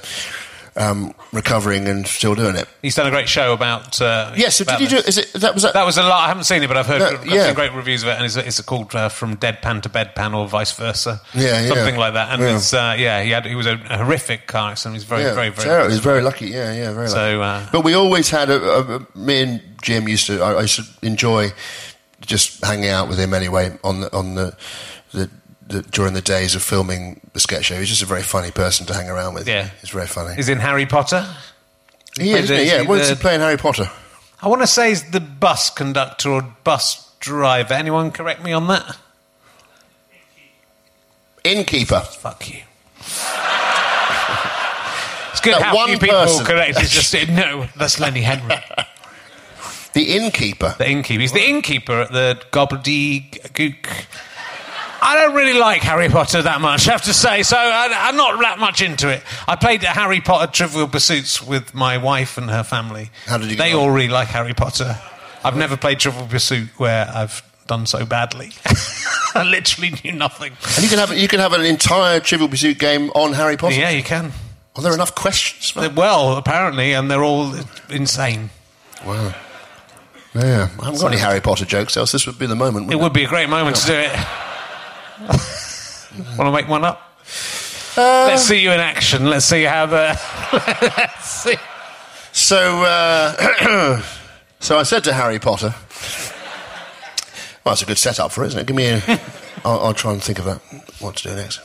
um, 0.77 1.13
recovering 1.33 1.87
and 1.87 2.05
still 2.07 2.35
doing 2.35 2.55
it. 2.55 2.67
He's 2.81 2.95
done 2.95 3.07
a 3.07 3.09
great 3.09 3.27
show 3.27 3.53
about. 3.53 3.99
Uh, 4.01 4.31
Yes. 4.35 4.57
so 4.57 4.63
about 4.63 4.79
did 4.79 4.91
you 4.91 4.99
do? 5.01 5.07
Is 5.07 5.17
it 5.17 5.33
that 5.33 5.53
was 5.53 5.63
that? 5.63 5.73
That 5.73 5.85
was 5.85 5.97
a 5.97 6.03
lot. 6.03 6.23
I 6.23 6.27
haven't 6.27 6.43
seen 6.45 6.61
it, 6.63 6.67
but 6.67 6.77
I've 6.77 6.85
heard 6.85 6.99
No, 6.99 7.07
I've 7.19 7.25
yeah. 7.25 7.53
great 7.53 7.73
reviews 7.73 8.03
of 8.03 8.09
it, 8.09 8.13
and 8.17 8.25
it's, 8.25 8.35
it's 8.35 8.61
called 8.61 8.93
uh, 8.95 9.09
"From 9.09 9.35
Deadpan 9.37 9.81
to 9.83 9.89
Bedpan" 9.89 10.35
or 10.35 10.47
vice 10.47 10.71
versa. 10.73 11.19
Yeah, 11.33 11.61
yeah. 11.61 11.67
something 11.67 11.97
like 11.97 12.13
that. 12.13 12.31
And 12.31 12.41
Yeah. 12.41 12.55
it's 12.55 12.73
uh, 12.73 12.95
yeah, 12.97 13.21
he 13.23 13.31
had 13.31 13.45
he 13.45 13.55
was 13.55 13.65
a, 13.65 13.73
a 13.89 13.97
horrific 13.97 14.47
car 14.47 14.71
accident. 14.71 14.95
He 14.95 14.97
was 14.99 15.03
very, 15.05 15.23
yeah, 15.23 15.33
very, 15.33 15.49
very. 15.49 15.67
terrible. 15.67 15.89
He 15.89 15.93
was 15.95 16.03
very 16.03 16.21
lucky. 16.21 16.47
Yeah, 16.47 16.71
yeah, 16.73 16.93
very 16.93 17.07
So, 17.09 17.37
lucky. 17.39 17.65
uh, 17.65 17.69
but 17.71 17.81
we 17.83 17.93
always 17.95 18.29
had 18.29 18.49
a, 18.49 18.61
a, 18.61 18.95
a- 18.97 19.07
me 19.17 19.41
and 19.41 19.61
Jim 19.81 20.07
used 20.07 20.27
to. 20.27 20.41
I, 20.41 20.53
I 20.53 20.61
used 20.61 20.75
to 20.77 21.05
enjoy 21.05 21.51
just 22.21 22.63
hanging 22.65 22.89
out 22.89 23.07
with 23.09 23.19
him 23.19 23.33
anyway 23.33 23.77
on 23.83 24.01
the 24.01 24.15
on 24.15 24.35
the, 24.35 24.55
the, 25.13 25.29
the 25.67 25.81
during 25.83 26.13
the 26.13 26.21
days 26.21 26.55
of 26.55 26.63
filming 26.63 27.19
the 27.33 27.39
sketch 27.39 27.65
show. 27.65 27.75
He's 27.79 27.89
just 27.89 28.01
a 28.01 28.05
very 28.05 28.23
funny 28.23 28.51
person 28.51 28.85
to 28.87 28.93
hang 28.93 29.09
around 29.09 29.33
with. 29.33 29.47
Yeah. 29.47 29.69
he's 29.81 29.89
very 29.91 30.07
funny. 30.07 30.35
He's 30.35 30.49
in 30.49 30.59
Harry 30.59 30.85
Potter. 30.85 31.27
he 32.17 32.31
played 32.31 32.43
is, 32.45 32.49
isn't 32.51 32.55
the- 32.57 32.63
he? 32.63 32.69
Yeah, 32.69 32.77
the- 32.79 32.85
what 32.85 32.97
does 32.99 33.09
he 33.09 33.15
play 33.15 33.35
in 33.35 33.41
Harry 33.41 33.57
Potter? 33.57 33.89
I 34.41 34.47
want 34.47 34.61
to 34.61 34.67
say 34.67 34.89
he's 34.89 35.09
the 35.11 35.19
bus 35.19 35.69
conductor 35.69 36.29
or 36.31 36.41
bus 36.63 37.11
driver. 37.19 37.73
Anyone 37.73 38.11
correct 38.11 38.43
me 38.43 38.53
on 38.53 38.67
that? 38.67 38.97
Innkeeper. 41.43 42.01
Fuck 42.01 42.49
you. 42.49 42.61
It's 45.31 45.41
good 45.41 45.53
That 45.55 45.61
how 45.63 45.75
one 45.75 45.89
few 45.89 45.99
people 45.99 46.15
person. 46.17 46.45
correct. 46.45 46.77
It's 46.81 46.89
just 46.91 47.13
no. 47.29 47.67
That's 47.77 47.99
Lenny 47.99 48.21
Henry, 48.21 48.55
The 49.93 50.15
innkeeper. 50.15 50.75
the 50.77 50.89
innkeeper. 50.89 51.21
He's 51.21 51.31
the 51.31 51.47
innkeeper 51.47 52.01
at 52.01 52.11
the 52.11 52.41
Gobbledygook. 52.51 53.85
I 55.01 55.15
don't 55.15 55.35
really 55.35 55.59
like 55.59 55.81
Harry 55.83 56.09
Potter 56.09 56.41
that 56.41 56.59
much, 56.61 56.87
I 56.87 56.91
have 56.91 57.03
to 57.03 57.13
say. 57.13 57.43
So 57.43 57.55
I, 57.57 57.89
I'm 58.09 58.15
not 58.15 58.39
that 58.41 58.59
much 58.59 58.81
into 58.81 59.09
it. 59.09 59.23
I 59.47 59.55
played 59.55 59.83
Harry 59.83 60.21
Potter 60.21 60.51
Trivial 60.51 60.87
Pursuits 60.87 61.41
with 61.41 61.73
my 61.73 61.97
wife 61.97 62.37
and 62.37 62.49
her 62.49 62.63
family. 62.63 63.09
How 63.25 63.37
did 63.37 63.49
you 63.49 63.57
get 63.57 63.63
They 63.63 63.73
all 63.73 63.91
really 63.91 64.09
like 64.09 64.29
Harry 64.29 64.53
Potter. 64.53 64.97
I've 65.43 65.55
never 65.55 65.77
played 65.77 65.99
Trivial 65.99 66.27
Pursuit 66.27 66.69
where 66.77 67.09
I've 67.13 67.41
done 67.67 67.85
so 67.85 68.05
badly. 68.05 68.51
I 69.35 69.43
literally 69.43 69.93
knew 70.03 70.13
nothing. 70.13 70.53
And 70.75 70.83
you 70.83 70.89
can 70.89 70.97
have 70.99 71.15
you 71.15 71.27
can 71.27 71.39
have 71.39 71.53
an 71.53 71.63
entire 71.65 72.19
Trivial 72.19 72.49
Pursuit 72.49 72.79
game 72.79 73.11
on 73.11 73.33
Harry 73.33 73.57
Potter. 73.57 73.75
Yeah, 73.75 73.91
you 73.91 74.03
can. 74.03 74.31
Are 74.75 74.81
there 74.81 74.93
enough 74.93 75.15
questions? 75.15 75.75
Well, 75.75 76.37
apparently, 76.37 76.93
and 76.93 77.09
they're 77.09 77.23
all 77.23 77.53
insane. 77.89 78.51
Wow. 79.05 79.33
Yeah, 80.35 80.69
I 80.79 80.85
haven't 80.85 81.01
got 81.01 81.11
any 81.11 81.21
Harry 81.21 81.41
Potter 81.41 81.65
jokes, 81.65 81.97
else 81.97 82.11
this 82.11 82.27
would 82.27 82.37
be 82.37 82.45
the 82.45 82.55
moment. 82.55 82.91
It 82.91 82.99
would 82.99 83.13
be 83.13 83.23
a 83.23 83.27
great 83.27 83.49
moment 83.49 83.77
to 83.77 83.87
do 83.87 83.93
it. 83.93 84.11
Want 86.37 86.47
to 86.47 86.51
make 86.51 86.67
one 86.67 86.85
up? 86.85 87.01
Uh, 87.97 88.25
Let's 88.27 88.43
see 88.43 88.61
you 88.61 88.71
in 88.71 88.79
action. 88.79 89.25
Let's 89.29 89.45
see 89.45 89.63
how 89.63 89.87
the. 89.87 90.19
Let's 90.97 91.29
see. 91.29 91.55
So, 92.31 92.83
uh, 92.83 94.01
so 94.59 94.77
I 94.77 94.83
said 94.83 95.03
to 95.05 95.13
Harry 95.13 95.39
Potter, 95.39 95.73
"Well, 97.63 97.73
it's 97.73 97.81
a 97.81 97.85
good 97.85 97.97
setup 97.97 98.31
for 98.31 98.43
it, 98.43 98.47
isn't 98.47 98.59
it? 98.59 98.67
Give 98.67 98.75
me 98.75 98.85
a. 98.85 99.01
I'll, 99.65 99.79
I'll 99.79 99.93
try 99.93 100.11
and 100.13 100.21
think 100.21 100.37
of 100.37 100.45
that. 100.45 100.61
What 100.99 101.15
to 101.17 101.29
do 101.29 101.35
next? 101.35 101.61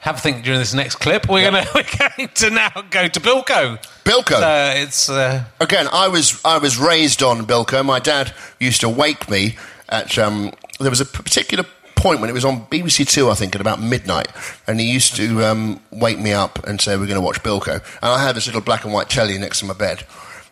Have 0.00 0.16
a 0.16 0.20
think 0.20 0.44
during 0.44 0.60
this 0.60 0.72
next 0.72 0.96
clip. 0.96 1.28
We're 1.28 1.44
gonna 1.44 1.66
we're 1.74 1.84
going 2.16 2.30
to 2.34 2.50
now 2.50 2.70
go 2.88 3.08
to 3.08 3.20
Bilko. 3.20 3.78
Bilko. 4.04 4.40
Uh, 4.40 4.74
it's 4.76 5.10
uh, 5.10 5.44
Again, 5.60 5.88
I 5.92 6.08
was 6.08 6.40
I 6.44 6.56
was 6.56 6.78
raised 6.78 7.22
on 7.22 7.46
Bilko. 7.46 7.84
My 7.84 7.98
dad 7.98 8.32
used 8.58 8.80
to 8.80 8.88
wake 8.88 9.28
me 9.28 9.56
at. 9.88 10.16
Um, 10.18 10.52
there 10.80 10.90
was 10.90 11.00
a 11.00 11.04
particular 11.04 11.64
point 11.98 12.20
when 12.20 12.30
it 12.30 12.32
was 12.32 12.44
on 12.44 12.66
BBC 12.66 13.08
Two, 13.08 13.30
I 13.30 13.34
think, 13.34 13.54
at 13.54 13.60
about 13.60 13.80
midnight, 13.80 14.28
and 14.66 14.80
he 14.80 14.90
used 14.90 15.16
to 15.16 15.44
um, 15.44 15.80
wake 15.90 16.18
me 16.18 16.32
up 16.32 16.66
and 16.66 16.80
say, 16.80 16.92
"We're 16.96 17.06
going 17.06 17.20
to 17.20 17.20
watch 17.20 17.42
Bilko." 17.42 17.74
And 17.74 18.12
I 18.12 18.22
had 18.22 18.36
this 18.36 18.46
little 18.46 18.60
black 18.60 18.84
and 18.84 18.92
white 18.92 19.08
telly 19.08 19.36
next 19.38 19.60
to 19.60 19.66
my 19.66 19.74
bed, 19.74 20.04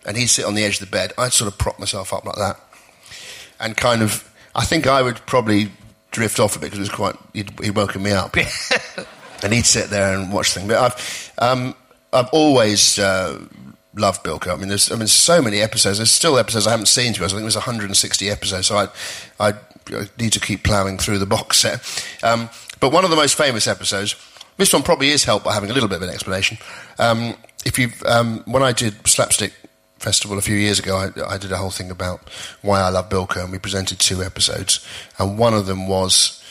and 0.04 0.16
he'd 0.16 0.28
sit 0.28 0.44
on 0.44 0.54
the 0.54 0.64
edge 0.64 0.80
of 0.80 0.80
the 0.80 0.92
bed. 0.92 1.12
I'd 1.16 1.32
sort 1.32 1.50
of 1.50 1.58
prop 1.58 1.78
myself 1.78 2.12
up 2.12 2.24
like 2.24 2.36
that, 2.36 2.60
and 3.60 3.76
kind 3.76 4.02
of. 4.02 4.30
I 4.54 4.64
think 4.64 4.86
I 4.86 5.02
would 5.02 5.16
probably 5.26 5.70
drift 6.12 6.40
off 6.40 6.56
a 6.56 6.58
bit 6.58 6.66
because 6.70 6.78
it 6.78 6.90
was 6.90 6.96
quite. 6.96 7.16
He'd, 7.34 7.50
he'd 7.60 7.76
woken 7.76 8.02
me 8.02 8.12
up. 8.12 8.34
and 9.42 9.52
he'd 9.52 9.66
sit 9.66 9.90
there 9.90 10.16
and 10.16 10.32
watch 10.32 10.52
things. 10.52 10.68
But 10.68 10.78
I've, 10.78 11.32
um, 11.38 11.74
I've 12.12 12.28
always 12.32 12.98
uh, 12.98 13.38
loved 13.94 14.24
Bilko. 14.24 14.52
I 14.52 14.56
mean, 14.56 14.68
there's, 14.68 14.90
I 14.90 14.96
mean, 14.96 15.06
so 15.06 15.42
many 15.42 15.60
episodes. 15.60 15.98
There's 15.98 16.12
still 16.12 16.38
episodes 16.38 16.66
I 16.66 16.70
haven't 16.70 16.86
seen. 16.86 17.12
To 17.14 17.24
us, 17.24 17.32
I 17.32 17.36
think 17.36 17.42
it 17.42 17.44
was 17.44 17.56
160 17.56 18.30
episodes. 18.30 18.66
So 18.66 18.76
I, 18.76 18.88
I 19.38 19.54
need 20.18 20.32
to 20.32 20.40
keep 20.40 20.64
ploughing 20.64 20.98
through 20.98 21.18
the 21.18 21.26
box 21.26 21.58
set. 21.58 21.80
Um, 22.22 22.48
but 22.80 22.92
one 22.92 23.04
of 23.04 23.10
the 23.10 23.16
most 23.16 23.36
famous 23.36 23.66
episodes. 23.66 24.16
This 24.58 24.72
one 24.72 24.82
probably 24.82 25.10
is 25.10 25.24
helped 25.24 25.44
by 25.44 25.52
having 25.52 25.70
a 25.70 25.74
little 25.74 25.88
bit 25.88 25.96
of 25.96 26.02
an 26.02 26.08
explanation. 26.08 26.56
Um, 26.98 27.34
if 27.66 27.78
you, 27.78 27.90
um, 28.06 28.42
when 28.46 28.62
I 28.62 28.72
did 28.72 29.06
Slapstick 29.06 29.52
Festival 29.98 30.38
a 30.38 30.42
few 30.42 30.56
years 30.56 30.78
ago, 30.78 30.96
I, 30.96 31.34
I 31.34 31.36
did 31.36 31.52
a 31.52 31.56
whole 31.56 31.70
thing 31.70 31.90
about 31.90 32.28
why 32.62 32.80
I 32.80 32.88
love 32.88 33.08
Bilko, 33.08 33.42
and 33.42 33.52
we 33.52 33.58
presented 33.58 33.98
two 33.98 34.22
episodes, 34.22 34.86
and 35.18 35.38
one 35.38 35.52
of 35.52 35.66
them 35.66 35.88
was 35.88 36.42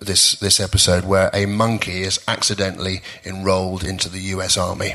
this 0.00 0.32
this 0.40 0.60
episode 0.60 1.04
where 1.04 1.30
a 1.34 1.46
monkey 1.46 2.02
is 2.02 2.20
accidentally 2.28 3.02
enrolled 3.24 3.84
into 3.84 4.08
the 4.08 4.20
U.S. 4.34 4.56
Army. 4.56 4.94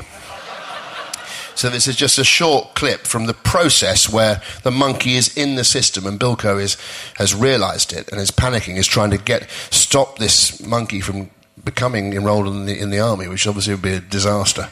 So 1.56 1.70
this 1.70 1.86
is 1.86 1.96
just 1.96 2.18
a 2.18 2.24
short 2.24 2.74
clip 2.74 3.06
from 3.06 3.26
the 3.26 3.34
process 3.34 4.08
where 4.12 4.42
the 4.64 4.70
monkey 4.70 5.14
is 5.14 5.36
in 5.36 5.54
the 5.54 5.64
system 5.64 6.06
and 6.06 6.18
Bilko 6.18 6.60
is, 6.60 6.76
has 7.16 7.34
realised 7.34 7.92
it 7.92 8.10
and 8.10 8.20
is 8.20 8.30
panicking, 8.30 8.76
is 8.76 8.86
trying 8.86 9.10
to 9.10 9.18
get 9.18 9.48
stop 9.70 10.18
this 10.18 10.60
monkey 10.66 11.00
from 11.00 11.30
becoming 11.64 12.12
enrolled 12.12 12.46
in 12.48 12.66
the, 12.66 12.78
in 12.78 12.90
the 12.90 12.98
army, 13.00 13.28
which 13.28 13.46
obviously 13.46 13.72
would 13.72 13.82
be 13.82 13.94
a 13.94 14.00
disaster. 14.00 14.68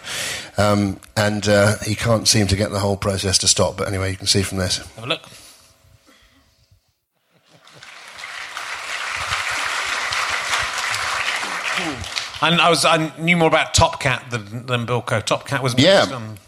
Um, 0.59 1.01
and 1.17 1.49
uh, 1.49 1.77
he 1.79 1.95
can't 1.95 2.29
seem 2.29 2.47
to 2.49 2.57
get 2.57 2.71
the 2.71 2.81
whole 2.81 2.97
process 2.97 3.39
to 3.39 3.49
stop. 3.49 3.77
But 3.77 3.89
anyway, 3.89 4.11
you 4.11 4.17
can 4.17 4.27
see 4.27 4.43
from 4.43 4.59
this. 4.59 4.79
Have 4.79 5.05
a 5.05 5.07
look. 5.07 5.23
And 12.43 12.61
I 12.61 12.71
was 12.71 12.85
I 12.85 13.13
knew 13.19 13.37
more 13.37 13.47
about 13.49 13.73
Top 13.73 14.01
Cat 14.01 14.25
than, 14.31 14.67
than 14.67 14.85
Bilko. 14.87 15.23
Top 15.25 15.47
Cat 15.47 15.63
was 15.63 15.75
Yeah. 15.79 16.07
on- 16.13 16.39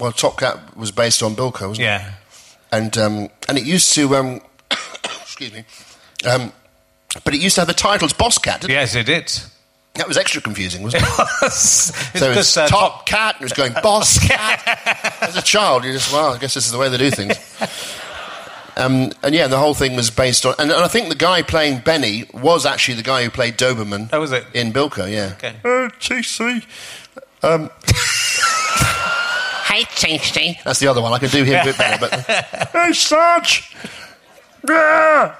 Well, 0.00 0.12
Top 0.12 0.38
Cat 0.38 0.76
was 0.76 0.90
based 0.90 1.22
on 1.22 1.36
Bilko, 1.36 1.68
wasn't 1.68 1.80
it? 1.80 1.82
yeah. 1.82 2.12
and 2.72 2.96
um, 2.98 3.28
and 3.48 3.58
it 3.58 3.64
used 3.64 3.94
to 3.94 4.16
um, 4.16 4.40
excuse 5.04 5.52
me, 5.52 5.64
um, 6.26 6.52
but 7.24 7.34
it 7.34 7.40
used 7.40 7.56
to 7.56 7.60
have 7.60 7.68
the 7.68 7.74
titles 7.74 8.12
Boss 8.12 8.38
Cat. 8.38 8.62
Didn't 8.62 8.72
Yes, 8.72 8.94
it 8.94 9.04
did. 9.06 9.32
That 9.94 10.06
was 10.08 10.16
extra 10.16 10.40
confusing, 10.40 10.82
wasn't 10.82 11.02
it? 11.06 11.08
it's 11.42 11.62
so 11.62 11.92
it's 12.12 12.12
because, 12.12 12.56
uh, 12.56 12.68
Top 12.68 13.06
Cat, 13.06 13.34
and 13.34 13.42
it 13.42 13.44
was 13.44 13.52
going 13.52 13.72
Boss 13.82 14.18
Cat. 14.26 15.18
As 15.20 15.36
a 15.36 15.42
child, 15.42 15.84
you 15.84 15.92
just 15.92 16.12
well, 16.12 16.32
I 16.32 16.38
guess 16.38 16.54
this 16.54 16.64
is 16.66 16.72
the 16.72 16.78
way 16.78 16.88
they 16.88 16.96
do 16.98 17.10
things. 17.10 17.36
Um, 18.76 19.10
and 19.22 19.34
yeah, 19.34 19.46
the 19.46 19.58
whole 19.58 19.74
thing 19.74 19.94
was 19.94 20.10
based 20.10 20.46
on, 20.46 20.54
and, 20.58 20.70
and 20.70 20.82
I 20.82 20.88
think 20.88 21.08
the 21.10 21.14
guy 21.14 21.42
playing 21.42 21.80
Benny 21.80 22.24
was 22.32 22.64
actually 22.64 22.94
the 22.94 23.02
guy 23.02 23.24
who 23.24 23.28
played 23.28 23.58
Doberman. 23.58 24.08
Oh, 24.10 24.20
was 24.20 24.32
it? 24.32 24.46
in 24.54 24.72
Bilko? 24.72 25.10
Yeah. 25.10 25.34
Okay. 25.34 25.54
Uh, 25.62 25.90
TC. 25.98 26.64
Um, 27.42 27.68
hey, 29.70 29.84
TC. 29.84 30.62
That's 30.64 30.78
the 30.80 30.88
other 30.88 31.00
one. 31.02 31.12
I 31.12 31.18
can 31.18 31.28
do 31.30 31.44
him 31.44 31.60
a 31.60 31.64
bit 31.64 31.78
better. 31.78 32.08
But 32.08 32.20
hey, 32.72 32.92
Sarge. 32.92 33.74
Yeah. 34.68 35.34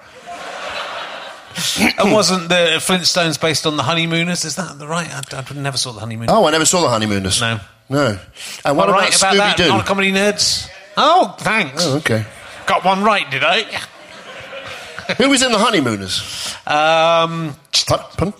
and 1.98 2.12
wasn't 2.12 2.48
the 2.48 2.54
Flintstones 2.80 3.40
based 3.40 3.66
on 3.66 3.76
the 3.76 3.82
Honeymooners? 3.82 4.44
Is 4.44 4.56
that 4.56 4.78
the 4.78 4.86
right? 4.86 5.08
I, 5.12 5.22
I 5.38 5.54
never 5.54 5.76
saw 5.76 5.92
the 5.92 6.00
Honeymooners. 6.00 6.34
Oh, 6.34 6.46
I 6.46 6.50
never 6.50 6.64
saw 6.64 6.80
the 6.80 6.88
Honeymooners. 6.88 7.40
No. 7.40 7.60
No. 7.88 8.06
And 8.06 8.18
Am 8.64 8.76
what 8.76 8.88
I 8.88 8.92
about 8.92 9.00
right 9.00 9.16
about 9.16 9.34
Scooby 9.34 9.56
Doo? 9.56 9.68
Non 9.68 9.82
comedy 9.84 10.12
nerds. 10.12 10.70
Oh, 10.96 11.34
thanks. 11.38 11.84
Oh, 11.86 11.96
okay. 11.98 12.24
Got 12.66 12.84
one 12.84 13.02
right, 13.02 13.28
did 13.30 13.42
I? 13.44 13.62
Who 15.18 15.28
was 15.28 15.42
in 15.42 15.50
the 15.50 15.58
Honeymooners? 15.58 16.54
Um, 16.66 17.56
Pardon? 17.86 18.06
Pardon? 18.16 18.34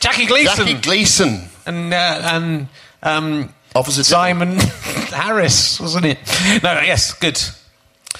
Jackie 0.00 0.26
Gleason 0.26 0.66
Jackie 0.66 0.80
Gleason. 0.80 1.44
and 1.66 1.92
uh, 1.92 2.20
and 2.24 2.68
um, 3.02 3.54
Opposite 3.74 4.04
Simon 4.04 4.56
Harris, 4.58 5.80
wasn't 5.80 6.06
it? 6.06 6.18
No, 6.62 6.80
yes, 6.80 7.12
good. 7.14 7.40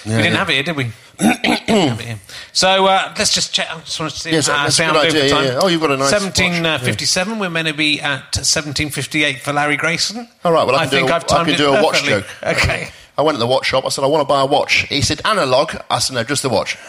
we 0.05 0.13
didn't 0.13 0.33
yeah. 0.33 0.39
have 0.39 0.51
it 0.51 0.55
here, 0.55 0.63
did 0.63 0.77
we? 0.77 0.85
Didn't 1.19 1.69
have 1.69 2.01
it 2.01 2.07
here. 2.07 2.21
so 2.53 2.87
uh, 2.87 3.13
let's 3.19 3.35
just 3.35 3.53
check. 3.53 3.69
I 3.71 3.81
just 3.81 3.99
wanted 3.99 4.15
to 4.15 4.21
see 4.21 4.31
Yes, 4.31 4.47
how 4.47 4.69
sound 4.69 4.97
over 4.97 5.07
idea, 5.09 5.29
time. 5.29 5.45
yeah, 5.45 5.53
yeah. 5.53 5.59
Oh, 5.61 5.67
you've 5.67 5.81
got 5.81 5.91
a 5.91 5.97
nice 5.97 6.13
watch. 6.13 6.23
1757. 6.23 7.39
We're 7.39 7.51
meant 7.51 7.69
to 7.69 7.75
be 7.75 8.01
at 8.01 8.37
1758 8.37 9.41
for 9.41 9.53
Larry 9.53 9.77
Grayson. 9.77 10.29
All 10.45 10.53
right, 10.53 10.65
well, 10.67 10.77
I 10.77 10.85
can 10.85 10.91
do 10.91 10.97
think 10.99 11.11
I've 11.11 11.25
I 11.25 11.27
timed 11.27 11.47
can 11.47 11.55
it 11.55 11.59
do 11.59 11.75
a 11.75 11.83
watch 11.83 12.03
joke. 12.05 12.27
Okay. 12.43 12.91
I 13.19 13.23
went 13.23 13.35
to 13.35 13.41
the 13.41 13.47
watch 13.47 13.67
shop. 13.67 13.85
I 13.85 13.91
said, 13.91 14.03
I 14.03 14.07
want 14.07 14.23
to 14.23 14.29
buy 14.29 14.41
a 14.41 14.47
watch. 14.47 14.87
He 14.89 15.03
said, 15.03 15.21
analog. 15.27 15.75
I 15.91 15.99
said, 15.99 16.15
no, 16.15 16.25
just 16.25 16.43
the 16.43 16.49
watch. 16.49 16.79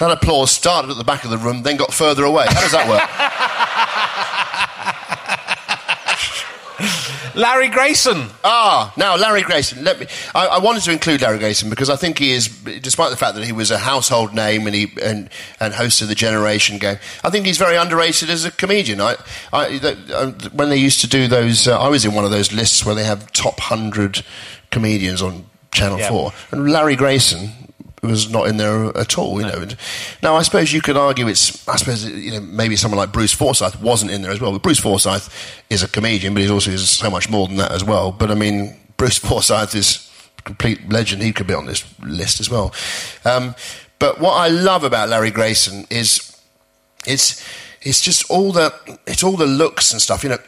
that 0.00 0.10
applause 0.10 0.50
started 0.50 0.90
at 0.90 0.96
the 0.96 1.04
back 1.04 1.24
of 1.24 1.30
the 1.30 1.38
room, 1.38 1.62
then 1.62 1.76
got 1.76 1.92
further 1.92 2.24
away. 2.24 2.46
How 2.48 2.60
does 2.60 2.72
that 2.72 2.88
work? 2.88 3.00
Larry 7.34 7.68
Grayson. 7.68 8.28
Ah, 8.44 8.92
now 8.96 9.16
Larry 9.16 9.42
Grayson. 9.42 9.84
Let 9.84 9.98
me. 9.98 10.06
I, 10.34 10.46
I 10.46 10.58
wanted 10.58 10.82
to 10.84 10.92
include 10.92 11.20
Larry 11.20 11.38
Grayson 11.38 11.68
because 11.68 11.90
I 11.90 11.96
think 11.96 12.18
he 12.18 12.30
is, 12.30 12.48
despite 12.48 13.10
the 13.10 13.16
fact 13.16 13.34
that 13.34 13.44
he 13.44 13.52
was 13.52 13.70
a 13.70 13.78
household 13.78 14.34
name 14.34 14.66
and 14.66 14.74
he 14.74 14.92
and, 15.02 15.28
and 15.60 15.74
hosted 15.74 16.08
the 16.08 16.14
Generation 16.14 16.78
Game. 16.78 16.98
I 17.24 17.30
think 17.30 17.46
he's 17.46 17.58
very 17.58 17.76
underrated 17.76 18.30
as 18.30 18.44
a 18.44 18.50
comedian. 18.50 19.00
I, 19.00 19.16
I 19.52 19.78
th- 19.78 20.10
uh, 20.10 20.32
when 20.52 20.70
they 20.70 20.76
used 20.76 21.00
to 21.00 21.08
do 21.08 21.26
those, 21.26 21.66
uh, 21.66 21.78
I 21.78 21.88
was 21.88 22.04
in 22.04 22.14
one 22.14 22.24
of 22.24 22.30
those 22.30 22.52
lists 22.52 22.86
where 22.86 22.94
they 22.94 23.04
have 23.04 23.32
top 23.32 23.60
hundred 23.60 24.24
comedians 24.70 25.20
on 25.20 25.46
Channel. 25.72 25.98
Four, 25.98 26.32
and 26.52 26.70
Larry 26.70 26.94
Grayson 26.94 27.50
was 28.04 28.30
not 28.30 28.48
in 28.48 28.56
there 28.56 28.96
at 28.96 29.18
all, 29.18 29.40
you 29.40 29.46
know. 29.46 29.60
And 29.60 29.76
now 30.22 30.36
I 30.36 30.42
suppose 30.42 30.72
you 30.72 30.80
could 30.80 30.96
argue 30.96 31.28
it's. 31.28 31.66
I 31.68 31.76
suppose 31.76 32.04
you 32.04 32.32
know 32.32 32.40
maybe 32.40 32.76
someone 32.76 32.98
like 32.98 33.12
Bruce 33.12 33.32
Forsyth 33.32 33.80
wasn't 33.80 34.10
in 34.10 34.22
there 34.22 34.30
as 34.30 34.40
well. 34.40 34.52
But 34.52 34.62
Bruce 34.62 34.80
Forsyth 34.80 35.28
is 35.70 35.82
a 35.82 35.88
comedian, 35.88 36.34
but 36.34 36.42
he's 36.42 36.50
also 36.50 36.70
is 36.70 36.88
so 36.88 37.10
much 37.10 37.30
more 37.30 37.46
than 37.46 37.56
that 37.56 37.72
as 37.72 37.84
well. 37.84 38.12
But 38.12 38.30
I 38.30 38.34
mean, 38.34 38.76
Bruce 38.96 39.18
Forsyth 39.28 39.74
is 39.74 40.10
a 40.38 40.42
complete 40.42 40.88
legend. 40.90 41.22
He 41.22 41.32
could 41.32 41.46
be 41.46 41.54
on 41.54 41.66
this 41.66 41.84
list 42.00 42.40
as 42.40 42.50
well. 42.50 42.72
Um, 43.24 43.54
but 43.98 44.20
what 44.20 44.34
I 44.34 44.48
love 44.48 44.84
about 44.84 45.08
Larry 45.08 45.30
Grayson 45.30 45.86
is 45.90 46.36
it's 47.06 47.42
it's 47.82 48.00
just 48.00 48.30
all 48.30 48.52
the 48.52 48.72
it's 49.06 49.22
all 49.22 49.36
the 49.36 49.46
looks 49.46 49.92
and 49.92 50.00
stuff. 50.00 50.22
You 50.24 50.30
know, 50.30 50.38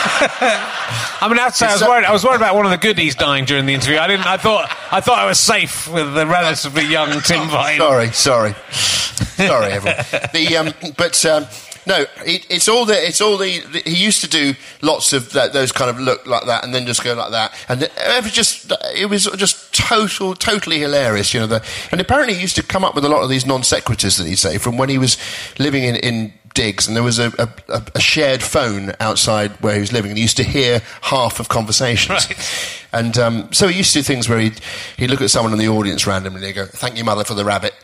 I 0.00 1.26
mean, 1.28 1.38
I 1.38 1.42
have 1.42 1.52
to 1.52 1.58
say, 1.58 1.66
I 1.66 1.72
was 1.72 1.82
worried. 1.82 2.04
I 2.04 2.12
was 2.12 2.24
worried 2.24 2.36
about 2.36 2.54
one 2.54 2.64
of 2.64 2.70
the 2.70 2.78
goodies 2.78 3.14
dying 3.14 3.44
during 3.44 3.66
the 3.66 3.74
interview. 3.74 3.98
I 3.98 4.06
didn't. 4.06 4.26
I 4.26 4.36
thought. 4.36 4.70
I 4.92 5.00
thought 5.00 5.18
I 5.18 5.26
was 5.26 5.38
safe 5.38 5.88
with 5.88 6.14
the 6.14 6.26
relatively 6.26 6.84
young 6.84 7.20
Tim 7.20 7.48
Vine. 7.50 7.78
Sorry, 7.78 8.12
sorry, 8.12 8.54
sorry, 8.72 9.72
everyone. 9.72 10.04
The 10.32 10.56
um, 10.56 10.94
but 10.96 11.24
um, 11.26 11.46
no, 11.88 12.04
it, 12.24 12.46
it's 12.50 12.68
all 12.68 12.84
the 12.84 12.94
it's 12.94 13.20
all 13.20 13.38
the, 13.38 13.60
the. 13.60 13.80
He 13.80 14.04
used 14.04 14.20
to 14.20 14.28
do 14.28 14.54
lots 14.82 15.12
of 15.14 15.32
that, 15.32 15.54
those 15.54 15.72
kind 15.72 15.90
of 15.90 15.98
look 15.98 16.26
like 16.26 16.44
that, 16.44 16.62
and 16.62 16.74
then 16.74 16.86
just 16.86 17.02
go 17.02 17.14
like 17.14 17.30
that, 17.30 17.54
and 17.68 17.82
it 17.82 18.22
was 18.22 18.32
just 18.32 18.70
it 18.94 19.06
was 19.06 19.24
just 19.36 19.74
total, 19.74 20.34
totally 20.34 20.78
hilarious, 20.78 21.32
you 21.32 21.40
know. 21.40 21.46
The, 21.46 21.64
and 21.90 22.00
apparently 22.00 22.34
he 22.34 22.42
used 22.42 22.56
to 22.56 22.62
come 22.62 22.84
up 22.84 22.94
with 22.94 23.06
a 23.06 23.08
lot 23.08 23.22
of 23.22 23.30
these 23.30 23.46
non 23.46 23.62
sequiturs 23.62 24.18
that 24.18 24.26
he'd 24.26 24.36
say 24.36 24.58
from 24.58 24.76
when 24.76 24.90
he 24.90 24.98
was 24.98 25.16
living 25.58 25.82
in 25.82 25.96
in 25.96 26.32
digs, 26.58 26.88
and 26.88 26.96
there 26.96 27.04
was 27.04 27.20
a, 27.20 27.30
a, 27.38 27.82
a 27.94 28.00
shared 28.00 28.42
phone 28.42 28.92
outside 28.98 29.52
where 29.62 29.74
he 29.74 29.80
was 29.80 29.92
living, 29.92 30.10
and 30.10 30.18
he 30.18 30.22
used 30.22 30.36
to 30.38 30.42
hear 30.42 30.82
half 31.02 31.38
of 31.38 31.48
conversations. 31.48 32.28
Right. 32.28 32.84
And 32.92 33.16
um, 33.16 33.52
so 33.52 33.68
he 33.68 33.78
used 33.78 33.92
to 33.92 34.00
do 34.00 34.02
things 34.02 34.28
where 34.28 34.40
he'd, 34.40 34.60
he'd 34.96 35.08
look 35.08 35.20
at 35.20 35.30
someone 35.30 35.52
in 35.52 35.58
the 35.60 35.68
audience 35.68 36.04
randomly 36.04 36.38
and 36.38 36.46
he'd 36.46 36.54
go, 36.54 36.66
Thank 36.66 36.96
you, 36.96 37.04
mother, 37.04 37.22
for 37.22 37.34
the 37.34 37.44
rabbit. 37.44 37.74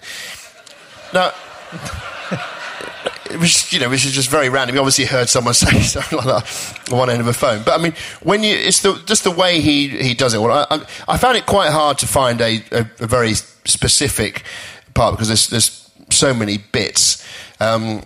Now, 1.12 1.32
it 3.30 3.38
was, 3.38 3.72
you 3.72 3.78
know, 3.78 3.88
which 3.90 4.04
is 4.04 4.10
just 4.10 4.28
very 4.28 4.48
random. 4.48 4.74
He 4.74 4.80
obviously 4.80 5.04
heard 5.04 5.28
someone 5.28 5.54
say 5.54 5.80
something 5.82 6.18
like 6.18 6.26
that 6.26 6.90
on 6.90 6.98
one 6.98 7.10
end 7.10 7.20
of 7.20 7.28
a 7.28 7.32
phone. 7.32 7.62
But 7.62 7.78
I 7.78 7.82
mean, 7.82 7.94
when 8.24 8.42
you, 8.42 8.56
it's 8.56 8.82
the, 8.82 9.00
just 9.06 9.22
the 9.22 9.30
way 9.30 9.60
he, 9.60 9.88
he 9.88 10.14
does 10.14 10.34
it. 10.34 10.40
Well, 10.40 10.66
I, 10.68 10.74
I, 10.74 10.86
I 11.06 11.16
found 11.16 11.36
it 11.36 11.46
quite 11.46 11.70
hard 11.70 11.98
to 11.98 12.08
find 12.08 12.40
a, 12.40 12.60
a, 12.72 12.80
a 12.98 13.06
very 13.06 13.34
specific 13.34 14.42
part 14.94 15.14
because 15.14 15.28
there's, 15.28 15.48
there's 15.48 15.90
so 16.10 16.34
many 16.34 16.58
bits. 16.58 17.24
Um, 17.60 18.02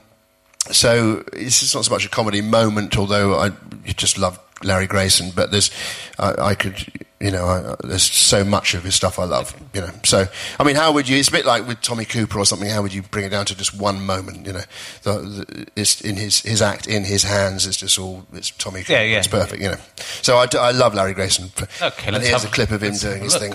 so 0.71 1.25
it's 1.33 1.75
not 1.75 1.85
so 1.85 1.91
much 1.93 2.05
a 2.05 2.09
comedy 2.09 2.41
moment, 2.41 2.97
although 2.99 3.39
I 3.39 3.51
just 3.87 4.19
love 4.19 4.39
Larry 4.63 4.87
Grayson. 4.87 5.31
But 5.35 5.51
there's, 5.51 5.71
I, 6.19 6.35
I 6.39 6.55
could, 6.55 6.85
you 7.21 7.31
know, 7.31 7.47
I, 7.47 7.87
there's 7.87 8.03
so 8.03 8.45
much 8.45 8.75
of 8.75 8.85
his 8.85 8.95
stuff 8.95 9.19
I 9.19 9.25
love. 9.25 9.55
You 9.73 9.81
know, 9.83 9.91
so 10.05 10.27
I 10.59 10.65
mean, 10.65 10.77
how 10.77 10.93
would 10.93 11.09
you? 11.09 11.17
It's 11.17 11.29
a 11.29 11.33
bit 11.33 11.47
like 11.47 11.67
with 11.67 11.81
Tommy 11.81 12.05
Cooper 12.05 12.39
or 12.39 12.45
something. 12.45 12.69
How 12.69 12.83
would 12.83 12.93
you 12.93 13.03
bring 13.03 13.25
it 13.25 13.31
down 13.31 13.47
to 13.47 13.57
just 13.57 13.79
one 13.81 14.05
moment? 14.05 14.47
You 14.47 14.53
know, 14.55 14.61
the, 15.05 15.13
the, 15.13 15.67
it's 15.77 16.01
in 16.01 16.17
his 16.17 16.41
his 16.41 16.61
act 16.61 16.87
in 16.87 17.05
his 17.05 17.23
hands. 17.23 17.67
It's 17.67 17.77
just 17.79 17.99
all 17.99 18.27
it's 18.35 18.51
Tommy. 18.51 18.81
Cooper. 18.81 18.93
Yeah, 18.93 19.03
yeah, 19.03 19.19
It's 19.19 19.27
perfect. 19.27 19.63
You 19.63 19.71
know, 19.71 19.79
so 20.23 20.37
I, 20.37 20.47
I 20.59 20.73
love 20.73 20.95
Larry 20.95 21.15
Grayson. 21.15 21.51
Okay, 21.81 22.07
and 22.07 22.15
let's 22.15 22.29
here's 22.29 22.43
have 22.43 22.45
a 22.45 22.53
a- 22.53 22.55
clip 22.55 22.71
of 22.73 22.83
him 22.83 22.95
doing 22.95 23.23
his 23.23 23.37
thing. 23.37 23.55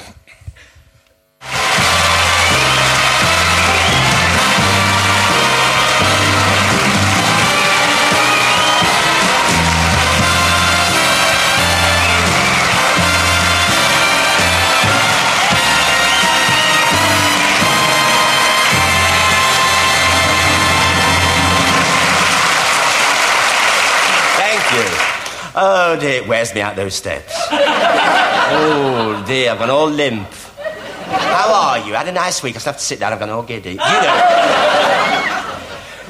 Oh 25.94 26.00
dear, 26.00 26.24
it 26.24 26.28
wears 26.28 26.56
me 26.56 26.62
out 26.62 26.76
those 26.76 26.96
steps. 26.96 27.32
oh 27.52 29.24
dear, 29.28 29.52
I've 29.52 29.60
gone 29.60 29.70
all 29.70 29.88
limp. 29.88 30.28
How 30.28 31.54
are 31.54 31.88
you? 31.88 31.94
Had 31.94 32.08
a 32.08 32.12
nice 32.12 32.42
week. 32.42 32.56
I 32.56 32.58
still 32.58 32.74
have 32.74 32.80
to 32.80 32.84
sit 32.84 33.00
down. 33.00 33.14
I've 33.14 33.20
gone 33.20 33.30
all 33.30 33.44
giddy. 33.44 33.74
You 33.74 33.78
know. 33.78 33.84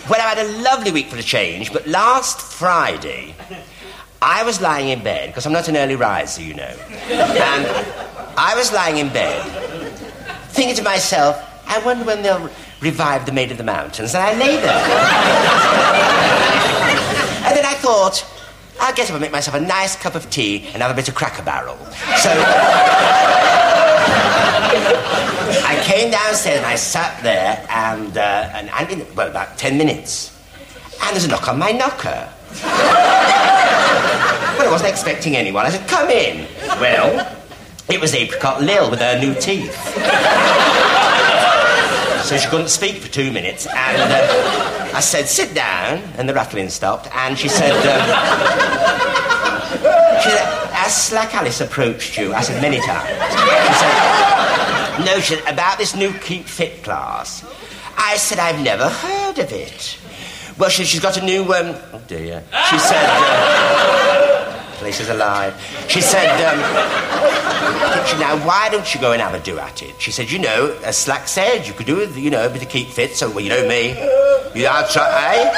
well, 0.10 0.22
I 0.22 0.36
had 0.36 0.38
a 0.38 0.62
lovely 0.62 0.94
week 0.94 1.08
for 1.08 1.18
a 1.18 1.22
change, 1.22 1.74
but 1.74 1.86
last 1.86 2.40
Friday, 2.40 3.36
I 4.22 4.44
was 4.44 4.62
lying 4.62 4.88
in 4.88 5.04
bed 5.04 5.32
because 5.32 5.46
I'm 5.46 5.52
not 5.52 5.68
an 5.68 5.76
early 5.76 5.98
riser, 5.98 6.42
you 6.42 6.54
know, 6.54 6.64
and 6.64 7.68
I 8.38 8.54
was 8.56 8.72
lying 8.72 9.00
in 9.00 9.10
bed 9.12 9.44
thinking 10.52 10.78
to 10.78 10.84
myself, 10.84 11.36
I 11.68 11.84
wonder 11.84 12.06
when 12.06 12.22
they'll 12.22 12.50
revive 12.80 13.26
the 13.26 13.34
Maid 13.34 13.52
of 13.52 13.58
the 13.58 13.66
Mountains, 13.66 14.16
and 14.16 14.24
I 14.24 14.34
lay 14.38 14.56
there. 14.56 14.82
and 17.44 17.58
then 17.58 17.66
I 17.66 17.74
thought, 17.74 18.26
I'll 18.84 18.94
get 18.94 19.08
up 19.08 19.14
and 19.14 19.22
make 19.22 19.32
myself 19.32 19.56
a 19.56 19.62
nice 19.62 19.96
cup 19.96 20.14
of 20.14 20.30
tea 20.30 20.68
and 20.74 20.82
have 20.82 20.92
a 20.92 20.94
bit 20.94 21.08
of 21.08 21.16
Cracker 21.16 21.42
Barrel. 21.42 21.78
So 22.18 22.30
I 25.66 25.82
came 25.86 26.12
downstairs 26.12 26.58
and 26.58 26.66
I 26.66 26.76
sat 26.76 27.24
there, 27.24 27.66
and, 27.70 28.18
uh, 28.18 28.50
and, 28.54 28.70
well, 29.16 29.30
about 29.30 29.58
10 29.58 29.78
minutes. 29.78 30.38
And 31.02 31.12
there's 31.14 31.24
a 31.24 31.30
knock 31.30 31.48
on 31.48 31.58
my 31.58 31.72
knocker. 31.72 32.30
Well, 34.54 34.68
I 34.68 34.72
wasn't 34.72 34.92
expecting 34.92 35.36
anyone. 35.36 35.66
I 35.66 35.70
said, 35.70 35.90
come 35.90 36.12
in. 36.12 36.48
Well, 36.80 37.36
it 37.90 38.00
was 38.00 38.14
Apricot 38.14 38.62
Lil 38.62 38.92
with 38.92 39.00
her 39.00 39.20
new 39.20 39.34
teeth. 39.34 39.76
So 42.24 42.38
she 42.38 42.48
couldn't 42.48 42.70
speak 42.70 42.96
for 43.02 43.10
two 43.10 43.32
minutes, 43.34 43.68
and 43.68 44.02
uh, 44.02 44.83
I 44.94 45.00
said, 45.00 45.28
sit 45.28 45.54
down, 45.56 46.00
and 46.18 46.30
the 46.30 46.34
rattling 46.34 46.70
stopped, 46.70 47.08
and 47.16 47.38
she 47.38 47.48
said, 47.48 47.72
um, 47.72 47.82
she 50.22 50.30
said, 50.30 50.46
has 50.72 50.96
Slack 50.96 51.34
Alice 51.34 51.62
approached 51.62 52.16
you? 52.18 52.32
I 52.34 52.41
said, 52.41 52.62
many 52.62 52.80
times. 52.80 53.10
She 53.10 53.74
said, 53.80 55.06
no, 55.06 55.20
she 55.20 55.36
said, 55.36 55.52
about 55.52 55.80
this 55.80 55.96
new 55.96 56.14
Keep 56.20 56.46
Fit 56.46 56.84
class. 56.84 57.44
I 57.98 58.18
said, 58.18 58.38
I've 58.38 58.62
never 58.64 58.88
heard 58.88 59.39
of 59.39 59.52
it. 59.52 59.98
Well, 60.60 60.70
she, 60.70 60.84
she's 60.84 61.02
got 61.02 61.18
a 61.18 61.26
new, 61.26 61.41
um, 61.54 61.76
oh 61.94 62.02
dear. 62.08 62.44
She 62.70 62.78
said, 62.78 63.04
uh, 63.10 64.22
place 64.84 65.00
is 65.00 65.08
alive. 65.08 65.56
She 65.88 66.02
said, 66.02 66.28
um, 66.44 66.60
she, 68.06 68.18
now, 68.20 68.36
why 68.46 68.68
don't 68.70 68.94
you 68.94 69.00
go 69.00 69.14
and 69.14 69.22
have 69.22 69.34
a 69.34 69.40
do 69.40 69.58
at 69.58 69.82
it? 69.82 69.96
She 69.98 70.12
said, 70.12 70.30
you 70.30 70.40
know, 70.40 70.78
as 70.84 70.98
Slack 70.98 71.30
said, 71.30 71.66
you 71.66 71.72
could 71.74 71.86
do 71.86 72.02
it, 72.02 72.14
you 72.18 72.30
know, 72.30 72.46
a 72.46 72.50
bit 72.50 72.64
of 72.64 72.68
keep 72.68 72.90
fit, 72.90 73.16
so, 73.16 73.30
well, 73.30 73.40
you 73.40 73.50
know 73.50 73.66
me. 73.66 73.92
You, 74.54 74.68
I'll 74.68 74.86
try, 74.90 75.08
eh? 75.08 75.52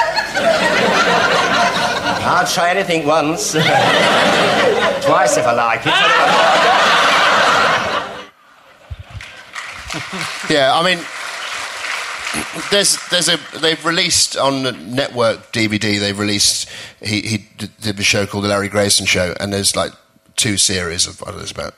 I'll 2.21 2.45
try 2.45 2.69
anything 2.69 3.07
once. 3.07 3.53
Twice 5.07 5.37
if 5.37 5.47
I 5.47 5.53
like 5.53 5.81
it. 5.87 5.93
Yeah, 10.47 10.77
I 10.77 10.83
mean, 10.83 10.99
there's 12.71 12.97
there's 13.09 13.29
a 13.29 13.37
they've 13.59 13.83
released 13.85 14.37
on 14.37 14.63
the 14.63 14.71
network 14.71 15.51
DVD. 15.51 15.99
They've 15.99 16.17
released 16.17 16.69
he 17.01 17.21
he 17.21 17.45
did 17.81 17.99
a 17.99 18.03
show 18.03 18.25
called 18.25 18.43
the 18.43 18.49
Larry 18.49 18.69
Grayson 18.69 19.05
Show, 19.05 19.33
and 19.39 19.51
there's 19.53 19.75
like 19.75 19.91
two 20.35 20.57
series 20.57 21.07
of 21.07 21.21
I 21.23 21.27
don't 21.27 21.35
know, 21.35 21.39
there's 21.39 21.51
about 21.51 21.75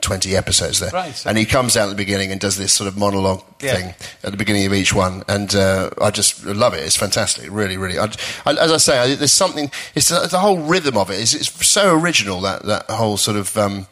twenty 0.00 0.34
episodes 0.36 0.80
there. 0.80 0.90
Right, 0.90 1.14
so- 1.14 1.28
And 1.28 1.36
he 1.36 1.44
comes 1.44 1.76
out 1.76 1.84
at 1.84 1.90
the 1.90 1.94
beginning 1.94 2.32
and 2.32 2.40
does 2.40 2.56
this 2.56 2.72
sort 2.72 2.88
of 2.88 2.96
monologue 2.96 3.42
Yeah. 3.60 3.74
thing 3.74 3.94
at 4.24 4.30
the 4.30 4.36
beginning 4.38 4.64
of 4.66 4.72
each 4.72 4.94
one, 4.94 5.24
and 5.28 5.54
uh, 5.54 5.90
I 6.00 6.10
just 6.10 6.44
love 6.46 6.72
it. 6.74 6.78
It's 6.84 6.96
fantastic, 6.96 7.50
really, 7.50 7.76
really. 7.76 7.98
I, 7.98 8.04
I, 8.46 8.52
as 8.54 8.72
I 8.72 8.76
say, 8.78 8.98
I, 8.98 9.14
there's 9.14 9.32
something. 9.32 9.70
It's 9.94 10.08
the, 10.08 10.26
the 10.26 10.38
whole 10.38 10.58
rhythm 10.58 10.96
of 10.96 11.10
it. 11.10 11.20
It's, 11.20 11.34
it's 11.34 11.66
so 11.66 11.94
original 11.94 12.40
that 12.42 12.62
that 12.64 12.86
whole 12.90 13.16
sort 13.16 13.36
of. 13.36 13.56
Um, 13.58 13.86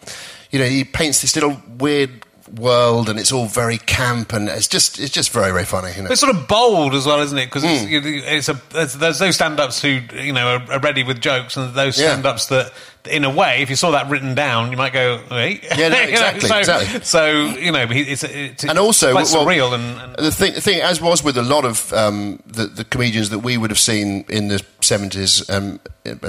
you 0.52 0.60
know, 0.60 0.66
he 0.66 0.84
paints 0.84 1.20
this 1.22 1.34
little 1.34 1.60
weird 1.76 2.24
world, 2.48 3.08
and 3.08 3.18
it's 3.18 3.32
all 3.32 3.46
very 3.46 3.78
camp, 3.78 4.32
and 4.32 4.48
it's 4.48 4.68
just 4.68 4.98
it's 4.98 5.10
just 5.12 5.30
very 5.32 5.52
very 5.52 5.64
funny. 5.64 5.92
You 5.96 6.02
know? 6.02 6.10
It's 6.10 6.20
sort 6.20 6.34
of 6.34 6.46
bold 6.48 6.94
as 6.94 7.06
well, 7.06 7.20
isn't 7.20 7.36
it? 7.38 7.46
Because 7.46 7.64
it's, 7.64 7.84
you- 7.90 8.00
it's 8.04 8.48
a 8.48 8.60
there's, 8.70 8.94
there's 8.94 9.18
those 9.18 9.34
stand-ups 9.34 9.80
who 9.82 10.00
you 10.14 10.32
know 10.32 10.46
are, 10.56 10.72
are 10.72 10.80
ready 10.80 11.02
with 11.02 11.20
jokes, 11.20 11.56
and 11.56 11.74
those 11.74 11.98
Yeah. 12.00 12.08
stand-ups 12.12 12.46
that, 12.46 12.72
in 13.10 13.24
a 13.24 13.30
way, 13.30 13.62
if 13.62 13.70
you 13.70 13.76
saw 13.76 13.92
that 13.92 14.08
written 14.10 14.34
down, 14.34 14.70
you 14.70 14.76
might 14.76 14.92
go, 14.92 15.20
"Wait." 15.30 15.64
Yeah, 15.76 15.88
no, 15.88 16.00
You 16.00 16.06
know, 16.06 16.08
exactly, 16.08 16.48
so, 16.48 16.58
exactly. 16.58 17.00
So 17.02 17.26
you 17.58 17.72
know, 17.72 17.86
it's, 17.90 18.22
it's 18.24 18.64
and 18.64 18.78
also 18.78 19.12
quite 19.12 19.28
well, 19.32 19.46
surreal 19.46 19.74
and, 19.74 20.16
and 20.16 20.26
the 20.26 20.30
thing, 20.32 20.54
the 20.54 20.60
thing, 20.60 20.80
as 20.80 21.00
was 21.00 21.22
with 21.24 21.36
a 21.36 21.42
lot 21.42 21.64
of 21.64 21.92
um, 21.92 22.40
the, 22.46 22.66
the 22.66 22.84
comedians 22.84 23.30
that 23.30 23.40
we 23.40 23.56
would 23.56 23.70
have 23.70 23.78
seen 23.78 24.24
in 24.28 24.48
the 24.48 24.62
seventies, 24.80 25.48
um, 25.50 25.80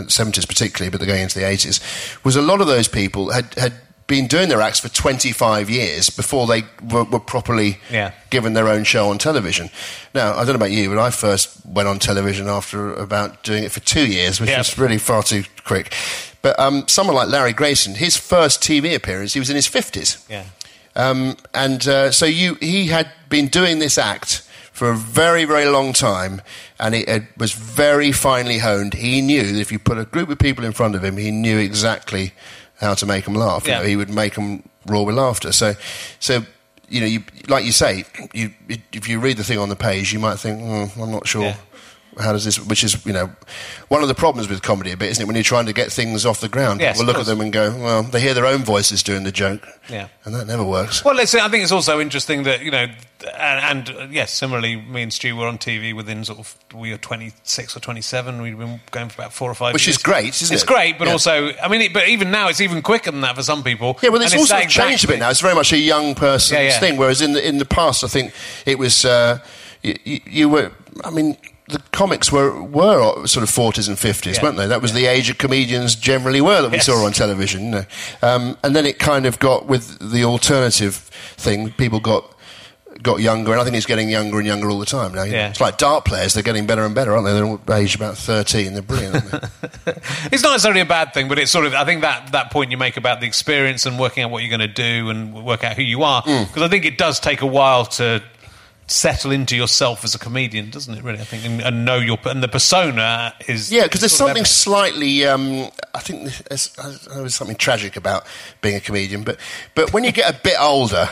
seventies 0.08 0.46
particularly, 0.46 0.90
but 0.90 1.00
they're 1.00 1.08
going 1.08 1.24
into 1.24 1.40
the 1.40 1.46
eighties, 1.48 1.80
was 2.24 2.36
a 2.36 2.42
lot 2.42 2.62
of 2.62 2.68
those 2.68 2.88
people 2.88 3.32
had 3.32 3.54
had 3.56 3.74
been 4.08 4.28
doing 4.28 4.48
their 4.50 4.62
acts 4.62 4.80
for 4.80 4.90
twenty 4.90 5.32
five 5.32 5.70
years 5.70 6.10
before 6.10 6.48
they 6.48 6.64
were, 6.90 7.04
were 7.04 7.20
properly 7.20 7.78
Yeah. 7.92 8.12
given 8.30 8.54
their 8.54 8.68
own 8.70 8.84
show 8.86 9.10
on 9.10 9.18
television. 9.18 9.70
Now, 10.14 10.32
I 10.34 10.38
don't 10.38 10.48
know 10.50 10.56
about 10.56 10.72
you, 10.72 10.90
but 10.90 10.98
I 10.98 11.10
first 11.10 11.50
went 11.66 11.88
on 11.90 12.00
television 12.00 12.48
after 12.48 12.94
about 12.94 13.44
doing 13.44 13.64
it 13.66 13.72
for 13.72 13.82
two 13.82 14.08
years, 14.08 14.40
which 14.40 14.50
Yeah. 14.50 14.60
was 14.60 14.78
really 14.78 14.98
far 14.98 15.24
too 15.24 15.44
quick. 15.66 15.94
But 16.42 16.58
um, 16.60 16.88
someone 16.88 17.16
like 17.16 17.28
Larry 17.30 17.52
Grayson, 17.54 17.96
his 17.96 18.16
first 18.16 18.62
TV 18.62 18.96
appearance, 18.96 19.34
he 19.34 19.40
was 19.40 19.50
in 19.50 19.56
his 19.56 19.68
fifties. 19.68 20.18
yeah. 20.30 20.44
Um, 20.96 21.36
and 21.54 21.88
uh, 21.88 22.12
so 22.12 22.26
you, 22.26 22.56
he 22.56 22.88
had 22.88 23.08
been 23.30 23.48
doing 23.50 23.78
this 23.80 23.98
act 24.00 24.42
for 24.72 24.90
a 24.90 24.96
very, 24.96 25.46
very 25.46 25.66
long 25.66 25.94
time, 25.94 26.42
and 26.80 26.96
it, 26.96 27.08
it 27.08 27.24
was 27.38 27.52
very 27.54 28.12
finely 28.12 28.60
honed. 28.60 28.94
He 28.96 29.22
knew 29.22 29.44
that 29.44 29.60
if 29.60 29.72
you 29.72 29.78
put 29.80 29.98
a 30.00 30.06
group 30.06 30.30
of 30.30 30.40
people 30.40 30.64
in 30.66 30.72
front 30.72 30.96
of 30.96 31.04
him, 31.04 31.18
he 31.18 31.30
knew 31.30 31.60
exactly 31.60 32.34
how 32.80 32.94
to 32.96 33.06
make 33.06 33.26
them 33.26 33.34
laugh. 33.36 33.66
You 33.66 33.72
know, 33.84 33.88
he 33.88 33.96
would 33.96 34.10
make 34.10 34.36
them 34.36 34.64
roar 34.86 35.06
with 35.06 35.16
laughter. 35.16 35.52
So, 35.52 35.74
so 36.20 36.46
you 36.90 37.02
know, 37.02 37.08
you, 37.08 37.24
like 37.48 37.66
you 37.66 37.72
say, 37.72 38.06
you, 38.34 38.52
if 38.94 39.10
you 39.10 39.20
read 39.20 39.38
the 39.38 39.44
thing 39.44 39.58
on 39.58 39.70
the 39.70 39.76
page, 39.76 40.14
you 40.14 40.20
might 40.20 40.40
think, 40.40 40.60
hmm, 40.62 41.02
I'm 41.02 41.12
not 41.12 41.28
sure. 41.28 41.44
Yeah. 41.44 41.56
How 42.20 42.32
does 42.34 42.46
this? 42.46 42.60
Which 42.60 42.84
is, 42.84 43.06
you 43.06 43.14
know, 43.14 43.30
one 43.90 44.02
of 44.02 44.08
the 44.08 44.16
problems 44.16 44.50
with 44.50 44.62
comedy 44.62 44.92
a 44.92 44.98
bit, 44.98 45.10
isn't 45.12 45.22
it? 45.22 45.26
When 45.28 45.36
you're 45.36 45.44
trying 45.44 45.68
to 45.68 45.74
get 45.74 45.92
things 45.92 46.26
off 46.26 46.40
the 46.42 46.50
ground, 46.50 46.82
Yes, 46.82 46.98
people 46.98 47.06
look 47.08 47.18
at 47.18 47.26
them 47.26 47.42
and 47.42 47.54
go, 47.54 47.72
"Well, 47.72 48.04
they 48.04 48.20
hear 48.20 48.34
their 48.34 48.46
own 48.46 48.64
voices 48.64 49.04
doing 49.04 49.24
the 49.24 49.32
joke," 49.32 49.68
Yeah. 49.90 50.08
and 50.26 50.34
that 50.36 50.48
never 50.48 50.64
works. 50.64 51.04
Well, 51.06 51.20
it's, 51.20 51.34
I 51.36 51.48
think 51.50 51.64
it's 51.64 51.72
also 51.72 52.00
interesting 52.00 52.44
that 52.44 52.62
you 52.62 52.72
know, 52.72 52.88
and, 53.40 53.88
and 53.88 53.98
uh, 53.98 54.08
yes, 54.10 54.32
similarly, 54.34 54.76
me 54.76 55.04
and 55.04 55.14
Stu 55.14 55.36
were 55.36 55.48
on 55.48 55.58
TV 55.58 55.94
within 55.96 56.24
sort 56.26 56.40
of 56.40 56.56
we 56.74 56.92
were 56.92 56.98
twenty 56.98 57.34
six 57.44 57.76
or 57.78 57.80
twenty 57.80 58.02
seven. 58.02 58.42
We'd 58.42 58.58
been 58.58 58.80
going 58.92 59.10
for 59.10 59.22
about 59.22 59.34
four 59.34 59.50
or 59.52 59.56
five, 59.56 59.74
Which 59.74 59.86
years. 59.88 59.98
is 59.98 60.04
great, 60.04 60.30
isn't 60.30 60.44
it's 60.46 60.52
it? 60.52 60.54
It's 60.56 60.64
great, 60.64 60.98
but 60.98 61.08
Yeah. 61.08 61.14
also, 61.14 61.52
I 61.62 61.68
mean, 61.68 61.82
it, 61.82 61.94
but 61.94 62.08
even 62.08 62.32
now, 62.32 62.48
it's 62.50 62.62
even 62.62 62.82
quicker 62.82 63.12
than 63.12 63.22
that 63.22 63.36
for 63.36 63.44
some 63.44 63.64
people. 63.64 63.98
Yeah, 64.02 64.10
well, 64.10 64.22
it's 64.22 64.32
And 64.34 64.40
also 64.42 64.56
that 64.56 64.70
changed 64.70 65.04
a 65.04 65.08
bit 65.08 65.20
now. 65.20 65.30
It's 65.30 65.42
very 65.42 65.56
much 65.56 65.72
a 65.72 65.78
young 65.78 66.16
person's 66.16 66.52
Yeah, 66.60 66.68
yeah. 66.68 66.80
thing, 66.80 66.98
whereas 66.98 67.22
in 67.22 67.34
the, 67.34 67.48
in 67.48 67.58
the 67.60 67.66
past, 67.66 68.04
I 68.04 68.08
think 68.08 68.34
it 68.66 68.80
was 68.80 69.06
uh, 69.06 69.40
you, 69.84 70.20
you 70.26 70.50
were. 70.50 70.72
I 71.04 71.12
mean, 71.12 71.38
the 71.70 71.80
comics 71.92 72.32
were 72.32 72.62
were 72.64 73.26
sort 73.28 73.44
of 73.44 73.50
forties 73.50 73.88
and 73.88 74.00
fifties, 74.00 74.38
Yeah. 74.38 74.44
weren't 74.44 74.58
they? 74.58 74.68
That 74.68 74.82
was 74.82 74.94
the 74.94 75.06
age 75.06 75.30
of 75.30 75.38
comedians 75.38 75.96
generally 75.96 76.42
were 76.42 76.62
that 76.62 76.72
we 76.72 76.78
Yes. 76.78 76.86
saw 76.86 77.06
on 77.06 77.12
television. 77.14 77.66
You 77.66 77.72
know? 77.72 77.86
um, 78.22 78.58
and 78.64 78.76
then 78.76 78.86
it 78.86 79.00
kind 79.00 79.26
of 79.26 79.40
got 79.40 79.66
with 79.68 79.98
the 80.00 80.24
alternative 80.24 80.96
thing. 81.38 81.72
People 81.72 82.00
got. 82.00 82.24
Got 83.04 83.20
younger, 83.20 83.52
and 83.52 83.62
I 83.62 83.64
think 83.64 83.76
it's 83.76 83.86
getting 83.86 84.10
younger 84.10 84.40
and 84.40 84.48
younger 84.48 84.72
all 84.72 84.80
the 84.80 84.86
time 84.88 85.14
now. 85.14 85.22
Yeah. 85.22 85.50
It's 85.50 85.62
like 85.62 85.78
dart 85.78 86.04
players; 86.04 86.34
they're 86.34 86.42
getting 86.42 86.66
better 86.66 86.84
and 86.84 86.96
better, 86.96 87.14
aren't 87.14 87.28
they? 87.28 87.34
They're 87.34 87.46
all 87.46 87.60
aged 87.72 87.96
about 87.96 88.18
thirteen. 88.18 88.74
They're 88.74 88.82
brilliant, 88.82 89.16
aren't 89.18 89.32
they? 89.86 89.92
It's 90.32 90.42
not 90.42 90.50
necessarily 90.54 90.82
a 90.82 90.86
bad 90.86 91.14
thing, 91.14 91.28
but 91.28 91.38
it's 91.38 91.52
sort 91.52 91.68
of. 91.68 91.76
I 91.76 91.86
think 91.86 92.02
that 92.02 92.32
that 92.32 92.50
point 92.50 92.72
you 92.72 92.78
make 92.78 92.98
about 92.98 93.20
the 93.22 93.28
experience 93.28 93.86
and 93.86 94.00
working 94.00 94.24
out 94.24 94.32
what 94.32 94.42
you're 94.42 94.50
going 94.58 94.68
to 94.68 94.74
do 94.74 95.12
and 95.12 95.46
work 95.46 95.64
out 95.64 95.76
who 95.76 95.84
you 95.84 96.02
are, 96.02 96.24
Mm. 96.24 96.48
because 96.48 96.64
I 96.64 96.70
think 96.70 96.86
it 96.86 96.98
does 96.98 97.20
take 97.20 97.42
a 97.42 97.46
while 97.46 97.86
to 97.86 98.24
settle 98.88 99.32
into 99.32 99.56
yourself 99.56 100.04
as 100.04 100.16
a 100.16 100.20
comedian, 100.20 100.70
doesn't 100.70 100.94
it? 100.94 101.04
Really, 101.04 101.20
I 101.20 101.24
think, 101.24 101.46
and, 101.46 101.62
and 101.62 101.86
know 101.86 101.98
your 101.98 102.18
and 102.26 102.42
the 102.42 102.48
persona 102.48 103.34
is 103.48 103.72
Yeah, 103.72 103.84
because 103.84 104.02
there's 104.02 104.16
something 104.16 104.46
slightly. 104.46 105.26
Um, 105.26 105.70
I 105.94 106.00
think 106.00 106.32
there's, 106.48 106.70
there's 107.08 107.36
something 107.36 107.58
tragic 107.58 107.96
about 107.96 108.26
being 108.62 108.76
a 108.76 108.80
comedian, 108.80 109.24
but 109.24 109.40
but 109.76 109.94
when 109.94 110.04
you 110.04 110.12
get 110.12 110.34
a 110.34 110.40
bit 110.40 110.56
older. 110.60 111.10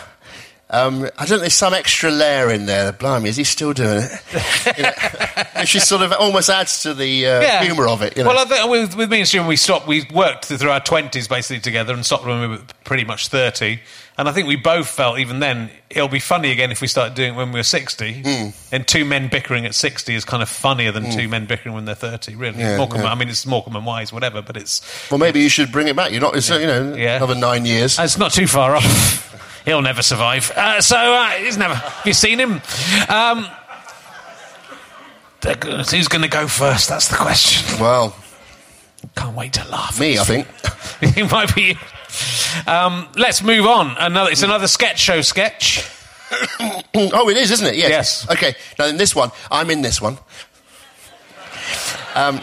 Um, 0.67 1.07
I 1.17 1.25
don't 1.25 1.37
know. 1.37 1.37
There's 1.41 1.53
some 1.53 1.75
extra 1.75 2.09
layer 2.09 2.49
in 2.49 2.65
there. 2.65 2.91
Blimey, 2.91 3.29
is 3.29 3.35
he 3.37 3.43
still 3.43 3.71
doing 3.71 3.99
it? 4.01 4.77
You 4.77 4.83
know, 4.83 5.65
sort 5.65 6.01
of 6.01 6.11
almost 6.13 6.49
adds 6.49 6.81
to 6.83 6.95
the 6.95 7.27
uh, 7.27 7.63
humour 7.63 7.87
of 7.87 8.01
it. 8.01 8.17
You 8.17 8.23
know? 8.23 8.29
Well, 8.29 8.39
I 8.39 8.45
think 8.45 8.69
with, 8.69 8.95
with 8.95 9.11
me 9.11 9.19
and 9.19 9.27
Stu, 9.27 9.39
when 9.39 9.47
we 9.47 9.57
stopped, 9.57 9.85
we 9.87 10.07
worked 10.13 10.45
through 10.45 10.71
our 10.71 10.79
twenties 10.79 11.27
basically 11.27 11.59
together, 11.61 11.93
and 11.93 12.03
stopped 12.03 12.25
when 12.25 12.41
we 12.41 12.47
were 12.47 12.61
pretty 12.83 13.05
much 13.05 13.27
thirty. 13.27 13.79
And 14.17 14.27
I 14.29 14.31
think 14.31 14.47
we 14.47 14.55
both 14.55 14.87
felt 14.87 15.19
even 15.19 15.39
then 15.39 15.69
it'll 15.89 16.07
be 16.07 16.19
funny 16.21 16.49
again 16.51 16.71
if 16.71 16.79
we 16.79 16.87
start 16.87 17.15
doing 17.15 17.33
it 17.33 17.37
when 17.37 17.51
we're 17.51 17.63
sixty. 17.63 18.23
Hmm. 18.25 18.49
And 18.71 18.87
two 18.87 19.05
men 19.05 19.27
bickering 19.27 19.67
at 19.67 19.75
sixty 19.75 20.15
is 20.15 20.25
kind 20.25 20.41
of 20.41 20.49
funnier 20.49 20.91
than 20.91 21.11
two 21.11 21.27
men 21.27 21.45
bickering 21.45 21.75
when 21.75 21.85
they're 21.85 21.93
thirty. 21.93 22.33
Really, 22.33 22.57
Yeah, 22.57 22.77
Morecambe, 22.77 23.01
yeah. 23.01 23.11
I 23.11 23.15
mean, 23.15 23.29
it's 23.29 23.45
Morecambe 23.45 23.75
and 23.75 23.85
Wise, 23.85 24.11
whatever, 24.11 24.41
but 24.41 24.57
it's 24.57 24.81
well, 25.11 25.19
maybe 25.19 25.41
you 25.41 25.49
should 25.49 25.71
bring 25.71 25.89
it 25.89 25.95
back. 25.95 26.11
You're 26.11 26.21
not. 26.21 26.35
It's, 26.35 26.49
You 26.49 26.65
know, 26.65 26.95
Yeah. 26.95 27.17
another 27.17 27.35
nine 27.35 27.65
years. 27.67 27.99
it's 27.99 28.17
not 28.17 28.31
too 28.31 28.47
far 28.47 28.75
off. 28.75 29.33
He'll 29.65 29.81
never 29.81 30.01
survive. 30.03 30.51
Uh, 30.55 30.79
so 30.81 30.95
uh, 30.95 31.29
he's 31.31 31.57
never. 31.57 31.73
Have 31.75 32.05
you 32.05 32.13
seen 32.13 32.39
him? 32.39 32.61
Um, 33.09 33.47
who's 35.89 36.07
going 36.07 36.21
to 36.21 36.27
go 36.27 36.47
first? 36.47 36.87
That's 36.89 37.07
the 37.07 37.15
question. 37.15 37.79
Well, 37.79 38.15
Can't 39.15 39.35
wait 39.35 39.53
to 39.53 39.67
laugh. 39.67 39.99
me, 39.99 40.17
I 40.19 40.23
think. 40.23 40.47
it 41.17 41.31
might 41.31 41.53
be. 41.55 41.77
Um, 42.67 43.07
let's 43.15 43.41
move 43.43 43.65
on. 43.65 43.95
Another. 43.99 44.31
It's 44.31 44.43
another 44.43 44.67
sketch 44.67 44.99
show 44.99 45.21
sketch. 45.21 45.89
oh, 46.95 47.29
it 47.29 47.37
is, 47.37 47.51
isn't 47.51 47.67
it? 47.67 47.75
Yes. 47.75 47.89
Yes. 47.89 48.31
Okay. 48.31 48.55
Now, 48.79 48.85
in 48.85 48.97
this 48.97 49.15
one, 49.15 49.31
I'm 49.51 49.69
in 49.69 49.81
this 49.81 50.01
one. 50.01 50.17
Um, 52.15 52.41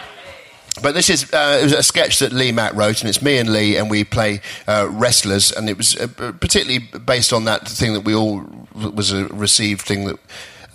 but 0.81 0.95
this 0.95 1.11
is 1.11 1.33
uh, 1.33 1.59
it 1.61 1.65
was 1.65 1.73
a 1.73 1.83
sketch 1.83 2.19
that 2.21 2.33
Lee 2.33 2.53
Mack 2.53 2.75
wrote, 2.75 3.01
and 3.01 3.09
it's 3.09 3.21
me 3.21 3.39
and 3.39 3.53
Lee, 3.53 3.77
and 3.77 3.91
we 3.91 4.05
play 4.05 4.41
uh, 4.67 4.89
wrestlers, 4.91 5.53
and 5.53 5.69
it 5.69 5.77
was 5.77 5.97
uh, 5.97 6.07
particularly 6.41 6.79
based 6.79 7.33
on 7.33 7.45
that 7.45 7.69
thing 7.69 7.93
that 7.93 8.01
we 8.01 8.15
all 8.15 8.43
was 8.75 9.13
a 9.13 9.27
received 9.27 9.83
thing 9.83 10.07
that 10.07 10.19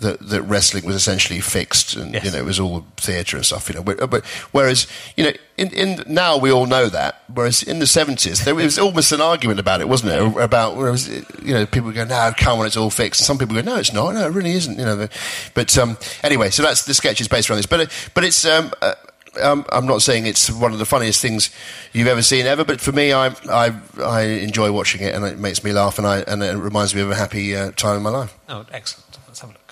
that, 0.00 0.20
that 0.28 0.42
wrestling 0.42 0.84
was 0.84 0.94
essentially 0.94 1.40
fixed 1.40 1.96
and 1.96 2.14
you 2.14 2.30
know 2.30 2.38
it 2.38 2.44
was 2.44 2.60
all 2.60 2.86
theatre 2.96 3.36
and 3.36 3.44
stuff. 3.44 3.68
You 3.68 3.76
know, 3.76 3.82
but, 3.82 4.10
but 4.10 4.24
whereas 4.52 4.86
you 5.16 5.24
know 5.24 5.32
in, 5.56 5.72
in 5.72 6.04
now 6.06 6.36
we 6.36 6.52
all 6.52 6.66
know 6.66 6.88
that. 6.88 7.22
Whereas 7.32 7.62
in 7.62 7.80
the 7.80 7.86
seventies 7.86 8.44
there 8.44 8.54
was 8.54 8.78
almost 8.78 9.10
an 9.12 9.20
argument 9.20 9.58
about 9.58 9.80
it, 9.80 9.88
wasn't 9.88 10.12
it? 10.12 10.40
About 10.40 10.76
whereas 10.76 11.08
you 11.08 11.54
know 11.54 11.66
people 11.66 11.90
go, 11.90 12.04
no, 12.04 12.32
come 12.36 12.60
on, 12.60 12.66
it's 12.66 12.76
all 12.76 12.90
fixed. 12.90 13.20
And 13.20 13.26
some 13.26 13.38
people 13.38 13.56
go, 13.56 13.62
no, 13.62 13.76
it's 13.76 13.92
not. 13.92 14.14
No, 14.14 14.26
it 14.26 14.32
really 14.32 14.52
isn't. 14.52 14.78
You 14.78 14.84
know, 14.84 15.08
but 15.54 15.76
um, 15.76 15.98
anyway, 16.22 16.50
so 16.50 16.62
that's 16.62 16.84
the 16.84 16.94
sketch 16.94 17.20
is 17.20 17.28
based 17.28 17.50
around 17.50 17.58
this. 17.58 17.66
But 17.66 17.90
but 18.14 18.24
it's. 18.24 18.44
Um, 18.44 18.72
uh, 18.80 18.94
um, 19.40 19.64
I'm 19.70 19.86
not 19.86 20.02
saying 20.02 20.26
it's 20.26 20.50
one 20.50 20.72
of 20.72 20.78
the 20.78 20.84
funniest 20.84 21.20
things 21.20 21.50
you've 21.92 22.08
ever 22.08 22.22
seen 22.22 22.46
ever, 22.46 22.64
but 22.64 22.80
for 22.80 22.92
me, 22.92 23.12
I 23.12 23.34
I, 23.50 23.72
I 24.02 24.22
enjoy 24.22 24.72
watching 24.72 25.02
it, 25.02 25.14
and 25.14 25.24
it 25.24 25.38
makes 25.38 25.62
me 25.64 25.72
laugh, 25.72 25.98
and 25.98 26.06
I 26.06 26.20
and 26.20 26.42
it 26.42 26.56
reminds 26.56 26.94
me 26.94 27.00
of 27.00 27.10
a 27.10 27.14
happy 27.14 27.54
uh, 27.56 27.70
time 27.72 27.96
in 27.96 28.02
my 28.02 28.10
life. 28.10 28.36
Oh, 28.48 28.64
excellent. 28.72 29.18
Let's 29.26 29.40
have 29.40 29.50
a 29.50 29.52
look. 29.52 29.62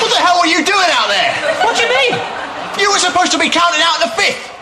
What 0.00 0.10
the 0.10 0.20
hell 0.22 0.40
were 0.40 0.46
you 0.46 0.64
doing 0.64 0.90
out 0.92 1.08
there? 1.08 1.32
What 1.64 1.76
do 1.76 1.82
you 1.82 1.90
mean? 1.90 2.14
You 2.78 2.90
were 2.90 2.98
supposed 2.98 3.32
to 3.32 3.38
be 3.38 3.50
counting 3.50 3.82
out 3.82 4.00
the 4.00 4.08
fifth. 4.16 4.59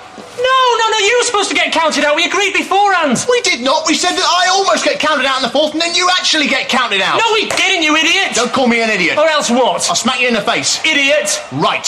No, 0.99 1.05
you 1.07 1.16
were 1.20 1.24
supposed 1.26 1.49
to 1.51 1.55
get 1.55 1.72
counted 1.72 2.03
out. 2.03 2.16
We 2.16 2.24
agreed 2.24 2.55
beforehand. 2.55 3.24
We 3.30 3.40
did 3.42 3.61
not. 3.61 3.86
We 3.86 3.94
said 3.94 4.16
that 4.18 4.26
I 4.26 4.49
almost 4.51 4.82
get 4.84 4.99
counted 4.99 5.26
out 5.26 5.36
in 5.36 5.42
the 5.44 5.49
fourth, 5.49 5.72
and 5.72 5.80
then 5.80 5.94
you 5.94 6.11
actually 6.18 6.49
get 6.49 6.68
counted 6.68 7.01
out. 7.01 7.18
No, 7.18 7.32
we 7.32 7.46
didn't, 7.49 7.84
you 7.84 7.94
idiot. 7.94 8.34
Don't 8.34 8.53
call 8.53 8.66
me 8.66 8.82
an 8.82 8.90
idiot. 8.90 9.16
Or 9.16 9.28
else 9.28 9.49
what? 9.49 9.88
I'll 9.88 9.94
smack 9.94 10.20
you 10.20 10.26
in 10.26 10.34
the 10.34 10.40
face. 10.42 10.84
Idiot. 10.84 11.40
Right. 11.53 11.86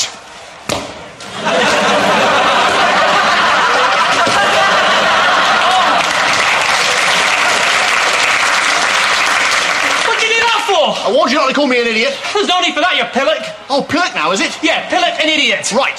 What 10.06 10.20
did 10.20 10.30
you 10.30 10.38
do 10.38 10.42
that 10.46 10.62
for? 10.70 10.94
I 11.02 11.10
warned 11.12 11.32
you 11.32 11.38
not 11.38 11.48
to 11.48 11.54
call 11.54 11.66
me 11.66 11.80
an 11.80 11.88
idiot. 11.88 12.14
There's 12.32 12.46
no 12.46 12.60
need 12.60 12.74
for 12.74 12.80
that, 12.80 12.94
you 12.94 13.02
pillock. 13.10 13.42
Oh, 13.68 13.82
pillock 13.82 14.14
now, 14.14 14.30
is 14.30 14.40
it? 14.40 14.56
Yeah, 14.62 14.88
pillock 14.88 15.18
and 15.18 15.28
idiot. 15.28 15.72
Right. 15.72 15.98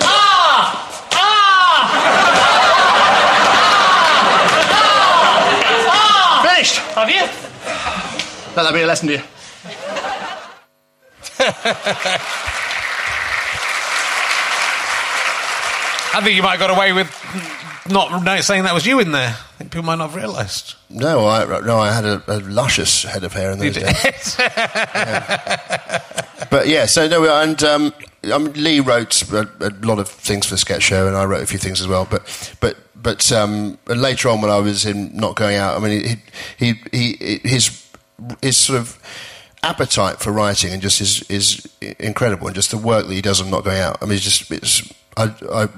Ah! 0.00 0.88
Ah! 1.12 1.90
Ah! 5.90 6.42
Finished. 6.44 6.78
Have 6.94 7.10
you? 7.10 7.26
Let 8.68 8.74
that 8.74 8.80
be 8.80 8.84
a 8.84 8.86
lesson 8.86 9.08
to 9.08 9.14
you. 9.14 9.22
I 16.12 16.20
think 16.22 16.36
you 16.36 16.42
might 16.42 16.58
have 16.58 16.60
got 16.60 16.68
away 16.68 16.92
with 16.92 17.08
not 17.88 18.22
not 18.22 18.44
saying 18.44 18.64
that 18.64 18.74
was 18.74 18.84
you 18.84 19.00
in 19.00 19.12
there. 19.12 19.30
I 19.30 19.54
think 19.56 19.70
people 19.70 19.86
might 19.86 19.96
not 19.96 20.10
have 20.10 20.16
realised. 20.16 20.74
No, 20.90 21.26
I 21.26 21.46
no, 21.62 21.78
I 21.78 21.92
had 21.92 22.04
a, 22.04 22.22
a 22.28 22.40
luscious 22.40 23.04
head 23.04 23.24
of 23.24 23.32
hair 23.32 23.52
in 23.52 23.58
those 23.58 23.74
You 23.74 23.84
days. 23.84 24.36
But 26.50 26.68
yeah, 26.68 26.84
so 26.84 27.08
no, 27.08 27.24
and 27.40 27.62
um, 27.62 27.94
I 28.24 28.36
mean, 28.36 28.52
Lee 28.52 28.80
wrote 28.80 29.22
a, 29.32 29.48
a 29.60 29.70
lot 29.80 29.98
of 29.98 30.10
things 30.10 30.44
for 30.44 30.52
the 30.52 30.58
sketch 30.58 30.82
show, 30.82 31.06
and 31.06 31.16
I 31.16 31.24
wrote 31.24 31.42
a 31.42 31.46
few 31.46 31.58
things 31.58 31.80
as 31.80 31.88
well. 31.88 32.06
But 32.10 32.54
but 32.60 32.76
but 32.94 33.32
um, 33.32 33.78
and 33.86 34.02
later 34.02 34.28
on, 34.28 34.42
when 34.42 34.50
I 34.50 34.58
was 34.58 34.84
in 34.84 35.16
not 35.16 35.36
going 35.36 35.56
out, 35.56 35.74
I 35.74 35.78
mean, 35.78 36.20
he 36.58 36.74
he, 36.92 37.16
he 37.16 37.40
his 37.48 37.87
his 38.42 38.56
sort 38.56 38.78
of 38.78 38.98
appetite 39.62 40.20
for 40.20 40.30
writing 40.32 40.72
and 40.72 40.80
just 40.82 41.00
is 41.00 41.22
is 41.30 41.68
incredible, 41.98 42.46
and 42.46 42.54
just 42.56 42.70
the 42.70 42.78
work 42.78 43.06
that 43.06 43.14
he 43.14 43.22
does 43.22 43.40
on 43.40 43.50
not 43.50 43.64
going 43.64 43.80
out. 43.80 43.98
I 44.00 44.06
mean, 44.06 44.14
it's 44.14 44.24
just 44.24 44.50
it's 44.50 44.92
I 45.16 45.34
I 45.52 45.68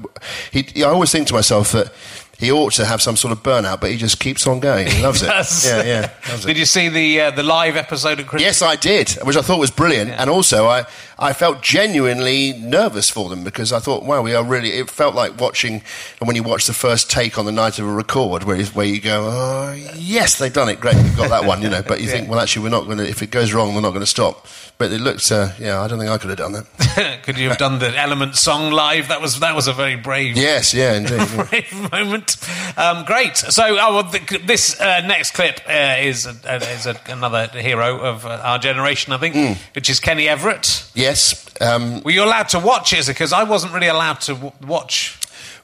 he, 0.51 0.85
I 0.85 0.89
always 0.89 1.11
think 1.13 1.27
to 1.29 1.35
myself 1.35 1.73
that. 1.73 1.93
He 2.41 2.51
ought 2.51 2.73
to 2.73 2.85
have 2.87 3.01
some 3.03 3.17
sort 3.17 3.33
of 3.33 3.43
burnout, 3.43 3.81
but 3.81 3.91
he 3.91 3.97
just 3.99 4.19
keeps 4.19 4.47
on 4.47 4.59
going. 4.61 4.87
He 4.89 5.03
loves 5.03 5.23
it. 5.23 5.27
Does. 5.27 5.67
Yeah, 5.67 5.83
yeah. 5.85 6.11
loves 6.29 6.45
it. 6.45 6.49
Did 6.49 6.57
you 6.59 6.65
see 6.65 6.89
the 6.89 7.21
uh, 7.21 7.31
the 7.31 7.43
live 7.43 7.77
episode 7.77 8.19
of 8.19 8.27
Christmas? 8.27 8.43
Yes, 8.43 8.63
I 8.63 8.77
did, 8.77 9.11
which 9.25 9.37
I 9.37 9.43
thought 9.43 9.59
was 9.61 9.71
brilliant. 9.71 10.11
And 10.11 10.29
also, 10.31 10.67
I, 10.67 10.87
I 11.19 11.35
felt 11.35 11.61
genuinely 11.63 12.55
nervous 12.55 13.11
for 13.11 13.29
them 13.29 13.45
because 13.45 13.73
I 13.73 13.79
thought, 13.79 14.05
wow, 14.05 14.23
we 14.23 14.35
are 14.35 14.43
really. 14.43 14.71
It 14.71 14.89
felt 14.91 15.15
like 15.15 15.39
watching 15.39 15.83
and 16.19 16.27
when 16.27 16.35
you 16.35 16.43
watch 16.43 16.67
the 16.67 16.73
first 16.73 17.11
take 17.11 17.39
on 17.39 17.45
the 17.45 17.53
night 17.53 17.79
of 17.79 17.87
a 17.87 17.93
record, 17.93 18.45
where, 18.45 18.57
you- 18.57 18.65
where 18.67 18.87
you 18.87 19.01
go, 19.01 19.29
oh, 19.31 19.73
yes, 19.97 20.39
they've 20.39 20.53
done 20.53 20.69
it, 20.71 20.81
great, 20.81 20.97
we've 20.97 21.17
got 21.17 21.29
that 21.29 21.45
one, 21.45 21.61
you 21.61 21.69
know. 21.69 21.83
But 21.83 22.01
you 22.01 22.09
think, 22.15 22.29
well, 22.31 22.41
actually, 22.41 22.63
we're 22.63 22.71
not 22.71 22.87
going 22.87 22.99
to. 22.99 23.09
If 23.09 23.23
it 23.23 23.31
goes 23.31 23.53
wrong, 23.53 23.75
we're 23.75 23.81
not 23.83 23.91
going 23.91 24.01
to 24.01 24.07
stop. 24.07 24.47
But 24.79 24.93
it 24.93 25.01
looked, 25.03 25.31
uh, 25.31 25.51
yeah, 25.59 25.79
I 25.83 25.89
don't 25.89 25.99
think 25.99 26.11
I 26.11 26.17
could 26.17 26.31
have 26.31 26.39
done 26.39 26.53
that. 26.53 27.21
Could 27.25 27.37
you 27.37 27.51
have 27.51 27.59
done 27.59 27.81
the 27.81 27.95
Element 27.99 28.35
song 28.35 28.73
live? 28.73 29.09
That 29.09 29.21
was 29.21 29.41
that 29.41 29.55
was 29.55 29.69
a 29.69 29.75
very 29.75 29.97
brave. 29.97 30.39
yes, 30.39 30.73
yeah, 30.73 30.95
indeed. 30.95 31.19
yeah. 31.19 31.45
brave 31.51 31.91
moment. 31.93 32.30
Um, 32.77 33.05
great. 33.05 33.37
So, 33.37 33.63
oh, 33.81 33.95
well, 33.95 34.11
th- 34.11 34.43
this 34.47 34.81
uh, 34.81 35.01
next 35.07 35.33
clip 35.33 35.61
uh, 35.69 35.97
is 36.01 36.27
uh, 36.27 36.61
is 36.75 36.87
a, 36.87 36.97
another 37.07 37.47
hero 37.49 37.99
of 38.01 38.25
uh, 38.27 38.41
our 38.43 38.59
generation, 38.59 39.13
I 39.13 39.19
think, 39.19 39.35
Hmm. 39.35 39.53
which 39.75 39.89
is 39.91 40.01
Kenny 40.01 40.29
Everett. 40.29 40.85
Yes. 40.95 41.47
Um, 41.61 42.03
Were 42.03 42.11
you 42.11 42.25
allowed 42.25 42.49
to 42.51 42.59
watch 42.59 42.93
it? 42.93 43.07
Because 43.07 43.33
I 43.33 43.45
wasn't 43.45 43.73
really 43.75 43.89
allowed 43.89 44.21
to 44.23 44.35
w- 44.35 44.53
watch. 44.67 45.19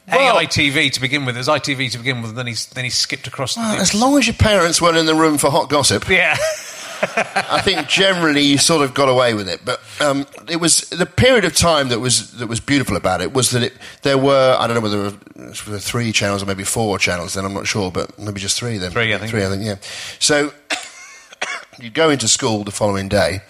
Well- 0.08 0.36
AITV 0.36 0.92
to 0.92 1.00
begin 1.00 1.24
with. 1.24 1.34
It 1.36 1.38
was 1.38 1.48
ITV 1.48 1.90
to 1.92 1.98
begin 1.98 2.22
with. 2.22 2.36
Then 2.36 2.46
he 2.46 2.54
then 2.74 2.84
he 2.84 2.90
skipped 2.90 3.26
across. 3.26 3.54
The 3.54 3.60
well, 3.60 3.80
as 3.80 3.92
long 3.94 4.16
as 4.18 4.26
your 4.26 4.34
parents 4.36 4.80
weren't 4.80 4.96
in 4.96 5.06
the 5.06 5.14
room 5.16 5.36
for 5.38 5.50
hot 5.50 5.68
gossip, 5.68 6.08
yeah. 6.08 6.36
I 7.02 7.60
think 7.62 7.88
generally 7.88 8.42
you 8.42 8.58
sort 8.58 8.82
of 8.82 8.94
got 8.94 9.08
away 9.08 9.34
with 9.34 9.48
it, 9.48 9.60
but 9.64 9.80
um, 10.00 10.26
it 10.48 10.56
was 10.56 10.80
the 10.90 11.06
period 11.06 11.44
of 11.44 11.54
time 11.54 11.88
that 11.88 12.00
was 12.00 12.32
that 12.32 12.46
was 12.46 12.60
beautiful 12.60 12.96
about 12.96 13.20
it 13.20 13.32
was 13.32 13.50
that 13.50 13.62
it 13.62 13.74
there 14.02 14.18
were 14.18 14.56
I 14.58 14.66
don't 14.66 14.74
know 14.76 14.80
whether 14.80 15.10
there 15.10 15.72
were 15.74 15.78
three 15.78 16.12
channels 16.12 16.42
or 16.42 16.46
maybe 16.46 16.64
four 16.64 16.98
channels. 16.98 17.34
Then 17.34 17.44
I'm 17.44 17.54
not 17.54 17.66
sure, 17.66 17.90
but 17.90 18.18
maybe 18.18 18.40
just 18.40 18.58
three. 18.58 18.78
Then 18.78 18.90
Three, 18.92 19.14
I 19.14 19.18
think. 19.18 19.30
Three, 19.30 19.44
I 19.44 19.48
think. 19.48 19.64
Yeah. 19.64 19.76
So 20.18 20.52
you'd 21.78 21.94
go 21.94 22.10
into 22.10 22.28
school 22.28 22.64
the 22.64 22.70
following 22.70 23.08
day, 23.08 23.40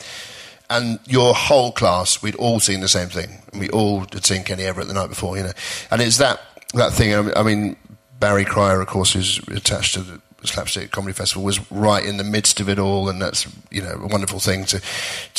and 0.68 0.99
your 1.07 1.34
whole 1.34 1.72
class 1.72 2.22
we'd 2.22 2.34
all 2.36 2.61
seen 2.61 2.80
the 2.80 2.88
same 2.88 3.09
thing, 3.09 3.42
and 3.53 3.61
we 3.61 3.68
all 3.70 4.01
had 4.01 4.24
seen 4.24 4.42
Kenny 4.44 4.64
Everett 4.64 4.88
the 4.88 4.94
night 4.94 5.09
before, 5.09 5.36
you 5.36 5.44
know, 5.44 5.53
and 5.90 6.03
it's 6.03 6.18
that 6.18 6.40
that 6.74 6.92
thing. 6.92 7.14
I 7.14 7.20
mean- 7.22 7.32
I 7.36 7.42
mean, 7.42 7.76
Barry 8.18 8.44
Cryer, 8.44 8.80
of 8.80 8.86
course, 8.88 9.12
who's 9.12 9.38
attached 9.49 9.94
to 9.94 10.01
the 10.01 10.20
Slapstick 10.47 10.90
Comedy 10.90 11.12
Festival, 11.12 11.42
was 11.44 11.70
right 11.70 12.05
in 12.05 12.16
the 12.16 12.24
midst 12.24 12.61
of 12.61 12.68
it 12.68 12.78
all, 12.78 13.09
and 13.09 13.20
that's 13.20 13.47
you 13.70 13.82
know 13.82 13.92
a 14.03 14.07
wonderful 14.07 14.38
thing 14.40 14.64
to 14.66 14.80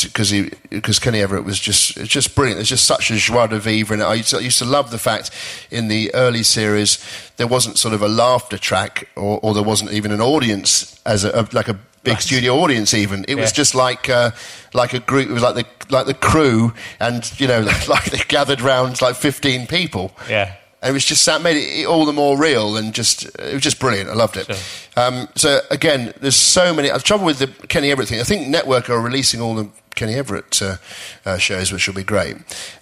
because 0.04 0.30
he 0.30 0.52
because 0.70 1.00
Kenny 1.00 1.22
Everett 1.22 1.44
was 1.46 1.60
just 1.60 1.98
it's 1.98 2.10
just 2.10 2.36
brilliant. 2.36 2.58
There's 2.58 2.70
just 2.70 2.86
such 2.86 3.12
a 3.12 3.16
joie 3.16 3.48
de 3.48 3.60
vivre 3.60 3.96
it. 3.96 4.02
I 4.02 4.16
used, 4.16 4.30
to, 4.32 4.38
I 4.38 4.42
used 4.42 4.60
to 4.60 4.66
love 4.66 4.92
the 4.92 4.98
fact 5.00 5.32
in 5.72 5.88
the 5.88 6.14
early 6.14 6.44
series 6.44 6.98
there 7.38 7.48
wasn't 7.48 7.78
sort 7.78 7.94
of 7.94 8.02
a 8.02 8.08
laughter 8.08 8.58
track, 8.58 9.08
or, 9.16 9.40
or 9.44 9.54
there 9.54 9.64
wasn't 9.64 9.92
even 9.92 10.12
an 10.12 10.22
audience 10.22 11.00
as 11.06 11.24
a, 11.24 11.30
a 11.32 11.48
like 11.54 11.68
a 11.68 11.80
big 12.04 12.20
studio 12.22 12.56
audience. 12.56 12.94
Even 12.94 13.26
it 13.28 13.36
was 13.36 13.52
Yeah. 13.52 13.56
just 13.56 13.76
like 13.76 14.10
uh, 14.10 14.32
like 14.74 14.94
a 14.94 15.00
group. 15.00 15.30
It 15.30 15.34
was 15.34 15.44
like 15.44 15.56
the 15.56 15.66
like 15.94 16.06
the 16.08 16.14
crew, 16.14 16.74
and 17.00 17.30
you 17.40 17.48
know 17.48 17.60
like 17.88 18.06
they 18.06 18.18
gathered 18.28 18.62
round 18.62 19.02
like 19.02 19.16
15 19.16 19.68
people. 19.68 20.12
Yeah. 20.30 20.56
And 20.82 20.92
it 20.92 20.94
was 20.94 21.06
just 21.06 21.26
that 21.26 21.42
made 21.42 21.58
it 21.58 21.88
all 21.88 22.06
the 22.06 22.14
more 22.14 22.38
real 22.38 22.78
and 22.78 22.94
just 22.94 23.26
it 23.40 23.54
was 23.54 23.64
just 23.64 23.80
brilliant. 23.80 24.10
I 24.10 24.14
loved 24.14 24.38
it. 24.38 24.48
Um, 24.96 25.28
so 25.36 25.60
again, 25.72 26.14
there's 26.22 26.36
so 26.36 26.72
many. 26.74 26.92
I've 26.92 27.04
trouble 27.04 27.26
with 27.26 27.40
the 27.40 27.48
Kenny 27.68 27.90
Everett 27.92 28.10
thing, 28.10 28.20
I 28.20 28.24
think 28.24 28.48
Network 28.48 28.90
are 28.90 29.00
releasing 29.02 29.42
all 29.42 29.56
the 29.56 29.70
Kenny 29.96 30.14
Everett 30.14 30.62
uh, 30.62 30.76
uh, 31.26 31.38
shows, 31.38 31.72
which 31.72 31.88
will 31.88 31.96
be 31.96 32.04
great. 32.04 32.36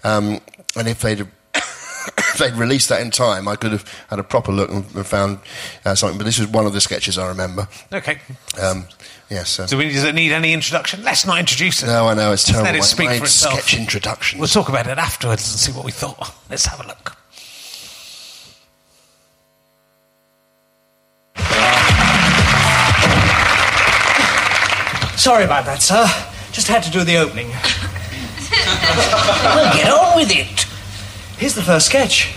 Um, 0.04 0.42
and 0.76 0.90
if 0.90 1.00
they'd 1.00 1.22
if 1.56 2.36
they'd 2.38 2.54
released 2.54 2.90
that 2.90 3.00
in 3.02 3.12
time, 3.12 3.48
I 3.48 3.56
could 3.56 3.72
have 3.72 3.88
had 4.10 4.20
a 4.20 4.24
proper 4.24 4.52
look 4.52 4.70
and, 4.70 4.84
and 4.94 5.06
found 5.08 5.40
uh, 5.86 5.96
something. 5.96 6.18
But 6.18 6.26
this 6.26 6.38
is 6.38 6.48
one 6.48 6.66
of 6.66 6.74
the 6.74 6.82
sketches 6.82 7.18
I 7.18 7.30
remember. 7.30 7.66
Okay. 7.94 8.20
Um, 8.62 8.88
yes. 9.30 9.52
so- 9.52 9.68
Do 9.68 9.78
we 9.78 9.88
does 9.92 10.04
it 10.04 10.14
need 10.16 10.34
any 10.34 10.52
introduction? 10.52 11.02
Let's 11.02 11.26
not 11.26 11.40
introduce 11.40 11.82
it. 11.82 11.88
no, 11.88 12.08
I 12.08 12.14
know 12.14 12.34
it's 12.34 12.44
Just 12.44 12.60
terrible. 12.60 12.74
Let 12.74 12.76
it 12.76 12.84
speak 12.84 13.10
for 13.12 13.24
itself. 13.24 13.62
Sketch 13.62 13.80
introduction. 13.80 14.40
We'll 14.40 14.50
talk 14.50 14.68
about 14.68 14.86
it 14.88 14.98
afterwards 14.98 15.50
and 15.50 15.60
see 15.62 15.72
what 15.72 15.86
we 15.86 15.92
thought. 15.94 16.36
Let's 16.50 16.66
have 16.66 16.82
a 16.84 16.88
look. 16.88 17.15
Sorry 25.18 25.46
about 25.46 25.66
that, 25.66 25.82
sir. 25.82 26.06
Just 26.52 26.68
had 26.68 26.84
to 26.84 26.92
do 26.92 27.04
the 27.04 27.18
opening. 27.18 27.48
well, 29.56 29.74
get 29.74 29.90
on 29.92 30.16
with 30.16 30.30
it. 30.32 30.66
Here's 31.40 31.56
the 31.56 31.62
first 31.62 31.88
sketch. 31.88 32.34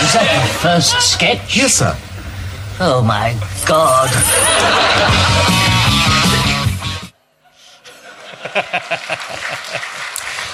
Is 0.00 0.14
that 0.14 0.42
the 0.42 0.54
first 0.58 1.12
sketch? 1.12 1.56
Yes, 1.56 1.74
sir. 1.74 1.96
Oh 2.80 3.02
my 3.02 3.38
God. 3.66 4.08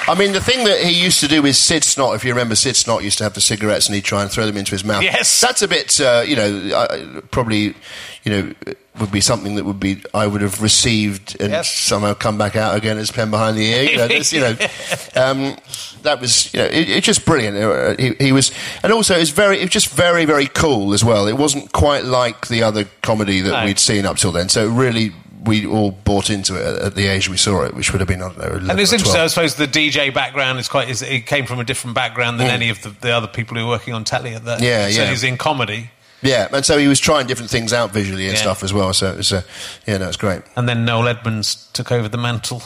I 0.07 0.14
mean, 0.18 0.32
the 0.32 0.40
thing 0.40 0.64
that 0.66 0.80
he 0.80 1.03
used 1.03 1.20
to 1.20 1.28
do 1.28 1.40
with 1.40 1.57
Sid 1.57 1.82
Snot, 1.82 2.14
if 2.14 2.24
you 2.24 2.30
remember, 2.32 2.55
Sid 2.55 2.76
Snot 2.76 3.03
used 3.03 3.16
to 3.18 3.24
have 3.24 3.32
the 3.32 3.40
cigarettes 3.40 3.86
and 3.86 3.95
he'd 3.95 4.05
try 4.05 4.20
and 4.20 4.30
throw 4.30 4.45
them 4.45 4.59
into 4.59 4.72
his 4.72 4.84
mouth. 4.84 5.03
Yes. 5.03 5.40
That's 5.40 5.62
a 5.62 5.68
bit, 5.68 5.99
uh, 5.99 6.22
you 6.26 6.36
know, 6.36 6.76
uh, 6.76 7.22
probably, 7.30 7.74
you 8.22 8.30
know, 8.30 8.53
would 9.01 9.11
be 9.11 9.22
something 9.22 9.55
that 9.55 9.64
would 9.64 9.80
be, 9.80 10.03
I 10.12 10.26
would 10.26 10.42
have 10.42 10.61
received 10.61 11.40
and 11.40 11.51
Yes. 11.53 11.70
somehow 11.70 12.12
come 12.12 12.36
back 12.36 12.55
out 12.55 12.76
again 12.76 12.99
as 12.99 13.11
pen 13.11 13.30
behind 13.30 13.57
the 13.57 13.64
ear. 13.64 13.82
You 13.90 13.97
know, 13.97 14.07
you 14.07 14.40
know 14.40 14.51
um, 15.16 15.57
that 16.03 16.20
was, 16.20 16.53
you 16.53 16.61
know, 16.61 16.66
it, 16.66 16.90
it's 16.90 17.07
just 17.07 17.24
brilliant. 17.24 17.57
Uh, 17.57 17.95
He, 17.99 18.26
he 18.26 18.32
was, 18.32 18.53
and 18.82 18.92
also 18.92 19.18
it's 19.18 19.30
very, 19.30 19.59
it 19.61 19.62
was 19.62 19.70
just 19.70 19.88
very, 19.88 20.26
very 20.26 20.49
cool 20.49 20.92
as 20.92 21.03
well. 21.03 21.26
It 21.26 21.38
wasn't 21.38 21.72
quite 21.72 22.05
like 22.05 22.49
the 22.49 22.62
other 22.62 22.84
comedy 23.01 23.40
that 23.40 23.51
No. 23.53 23.64
we'd 23.64 23.78
seen 23.78 24.05
up 24.05 24.18
till 24.18 24.32
then. 24.32 24.51
So 24.51 24.66
it 24.66 24.70
really, 24.70 25.12
we 25.45 25.66
all 25.66 25.90
bought 25.92 26.30
into 26.30 26.55
it 26.57 26.66
at, 26.66 26.82
at 26.82 26.95
the 26.95 27.07
age 27.07 27.28
we 27.28 27.36
saw 27.36 27.64
it, 27.64 27.74
which 27.74 27.92
would 27.92 28.01
have 28.01 28.09
been, 28.09 28.22
I 28.22 28.28
don't 28.28 28.38
know, 28.38 28.45
11 28.47 28.70
And 28.70 28.80
it's 28.80 28.92
interesting, 28.92 29.20
I 29.20 29.26
suppose 29.26 29.55
the 29.57 29.66
DJ 29.66 30.12
background 30.12 30.59
is 30.59 30.68
quite, 30.68 30.88
is, 30.88 31.03
it 31.03 31.26
came 31.26 31.47
from 31.47 31.61
a 31.61 31.64
different 31.64 31.95
background 31.95 32.40
than 32.40 32.49
Mm. 32.49 32.53
any 32.53 32.68
of 32.70 32.82
the, 32.82 32.90
the 32.90 33.11
other 33.11 33.26
people 33.26 33.57
who 33.57 33.64
were 33.64 33.70
working 33.70 33.95
on 33.95 34.05
telly 34.05 34.34
at 34.34 34.45
that. 34.45 34.61
Yeah, 34.62 34.88
so 34.90 35.03
yeah. 35.03 35.11
he's 35.11 35.24
in 35.24 35.36
comedy. 35.36 35.90
Yeah, 36.22 36.49
and 36.53 36.64
so 36.64 36.78
he 36.78 36.88
was 36.88 37.01
trying 37.01 37.26
different 37.26 37.51
things 37.51 37.72
out 37.72 37.92
visually 37.92 38.24
and 38.26 38.34
Yeah. 38.34 38.40
stuff 38.40 38.62
as 38.62 38.72
well. 38.72 38.92
So 38.95 39.11
it 39.11 39.16
was, 39.18 39.32
uh, 39.32 39.42
yeah, 39.86 39.99
no, 39.99 40.09
it's 40.09 40.16
great. 40.16 40.42
And 40.57 40.66
then 40.68 40.84
Noel 40.86 41.09
Edmonds 41.09 41.68
took 41.74 41.92
over 41.92 42.09
the 42.09 42.16
mantle 42.16 42.62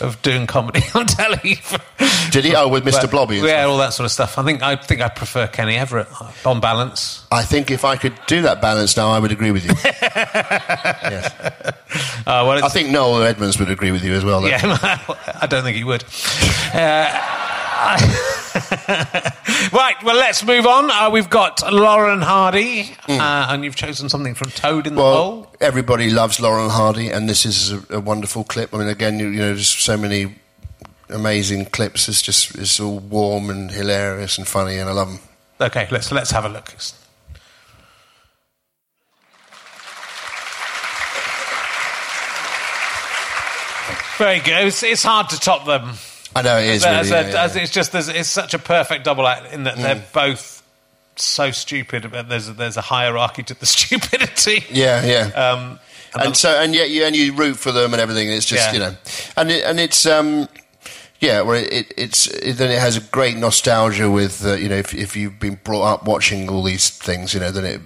of 0.00 0.20
doing 0.22 0.46
comedy 0.46 0.82
on 0.94 1.06
telly. 1.06 1.58
Did 2.30 2.44
he? 2.44 2.54
Oh, 2.54 2.68
with 2.68 2.84
Mr. 2.84 3.02
But- 3.02 3.10
Blobby. 3.10 3.38
and 3.38 3.46
Yeah, 3.48 3.64
all 3.64 3.78
that 3.78 3.92
sort 3.92 4.04
of 4.04 4.12
stuff. 4.12 4.38
I 4.38 4.44
think 4.44 4.62
I 4.62 4.76
think 4.76 5.00
I 5.00 5.08
prefer 5.08 5.46
Kenny 5.46 5.76
Everett 5.76 6.08
uh, 6.20 6.30
on 6.46 6.60
balance. 6.60 7.26
I 7.32 7.42
think 7.42 7.70
if 7.70 7.84
I 7.84 7.96
could 7.96 8.14
do 8.26 8.42
that 8.42 8.60
balance 8.60 8.96
now, 8.96 9.10
I 9.10 9.18
would 9.18 9.32
agree 9.32 9.50
with 9.50 9.64
you. 9.64 9.72
Uh, 12.26 12.44
well, 12.46 12.62
I 12.62 12.68
think 12.68 12.90
Noel 12.90 13.22
Edmonds 13.22 13.58
would 13.58 13.70
agree 13.70 13.90
with 13.90 14.04
you 14.04 14.12
as 14.12 14.22
well. 14.24 14.42
though. 14.42 14.48
yeah, 14.48 14.60
I 15.40 15.46
don't 15.48 15.62
think 15.62 15.76
he 15.78 15.84
would. 15.84 16.04
Uh, 16.74 17.08
right, 19.72 19.94
well, 20.02 20.16
let's 20.16 20.44
move 20.44 20.66
on. 20.66 20.90
Uh, 20.90 21.10
we've 21.10 21.30
got 21.30 21.62
Laurel 21.72 22.12
and 22.12 22.24
Hardy, 22.24 22.90
uh, 23.08 23.46
and 23.50 23.62
you've 23.62 23.76
chosen 23.76 24.08
something 24.08 24.34
from 24.34 24.50
Towed 24.50 24.88
in 24.88 24.96
the. 24.96 25.00
Well, 25.00 25.14
Hole. 25.14 25.54
everybody 25.60 26.10
loves 26.10 26.40
Laurel 26.40 26.64
and 26.64 26.72
Hardy, 26.72 27.10
and 27.10 27.28
this 27.28 27.46
is 27.46 27.70
a, 27.70 27.96
a 27.96 28.00
wonderful 28.00 28.42
clip. 28.42 28.74
I 28.74 28.78
mean, 28.78 28.88
again, 28.88 29.20
you, 29.20 29.28
you 29.28 29.38
know, 29.38 29.54
there's 29.54 29.68
so 29.68 29.96
many 29.96 30.34
amazing 31.08 31.66
clips. 31.66 32.08
It's 32.08 32.20
just 32.20 32.56
it's 32.56 32.80
all 32.80 32.98
warm 32.98 33.48
and 33.48 33.70
hilarious 33.70 34.38
and 34.38 34.48
funny, 34.48 34.78
and 34.78 34.90
I 34.90 34.92
love 34.92 35.08
them. 35.08 35.20
Okay, 35.60 35.86
let's 35.92 36.10
let's 36.10 36.32
have 36.32 36.44
a 36.44 36.48
look. 36.48 36.74
Very 44.18 44.40
good. 44.40 44.66
It's, 44.66 44.82
it's 44.82 45.04
hard 45.04 45.28
to 45.28 45.38
top 45.38 45.64
them. 45.64 45.94
I 46.36 46.42
know 46.42 46.58
it 46.58 46.66
is. 46.66 46.84
As 46.84 47.10
Really, 47.10 47.22
a- 47.24 47.28
yeah, 47.32 47.46
yeah. 47.54 47.62
it's 47.62 47.72
just 47.72 47.94
it's 47.94 48.28
such 48.28 48.54
a 48.54 48.58
perfect 48.58 49.04
double 49.04 49.26
act 49.26 49.52
in 49.52 49.64
that 49.64 49.74
Mm. 49.76 49.82
they're 49.82 50.04
both 50.12 50.62
so 51.16 51.50
stupid, 51.50 52.10
but 52.10 52.28
there's 52.28 52.48
a, 52.48 52.52
there's 52.52 52.76
a 52.76 52.80
hierarchy 52.82 53.42
to 53.44 53.54
the 53.54 53.66
stupidity. 53.76 54.64
Yeah, 54.70 55.04
yeah. 55.04 55.50
Um, 55.50 55.80
and 56.18 56.36
so 56.36 56.50
and 56.50 56.74
yet 56.74 56.90
you 56.90 57.04
and 57.04 57.14
you 57.16 57.34
root 57.34 57.56
for 57.58 57.72
them 57.72 57.92
and 57.92 58.00
everything. 58.00 58.28
It's 58.30 58.46
just 58.46 58.66
Yeah. 58.68 58.72
you 58.72 58.78
know, 58.78 58.96
and 59.36 59.50
it, 59.50 59.64
and 59.64 59.80
it's 59.80 60.06
um, 60.06 60.48
yeah, 61.20 61.40
well, 61.42 61.56
it, 61.56 61.72
it, 61.72 61.94
it's 61.96 62.26
it, 62.28 62.54
then 62.58 62.70
it 62.70 62.78
has 62.78 62.96
a 62.96 63.00
great 63.00 63.36
nostalgia 63.36 64.10
with 64.10 64.44
uh, 64.46 64.54
you 64.54 64.68
know 64.68 64.76
if 64.76 64.94
if 64.94 65.16
you've 65.16 65.38
been 65.40 65.58
brought 65.64 65.84
up 65.84 66.04
watching 66.04 66.48
all 66.48 66.62
these 66.62 66.90
things, 66.90 67.34
you 67.34 67.40
know, 67.40 67.50
then 67.50 67.64
it. 67.64 67.80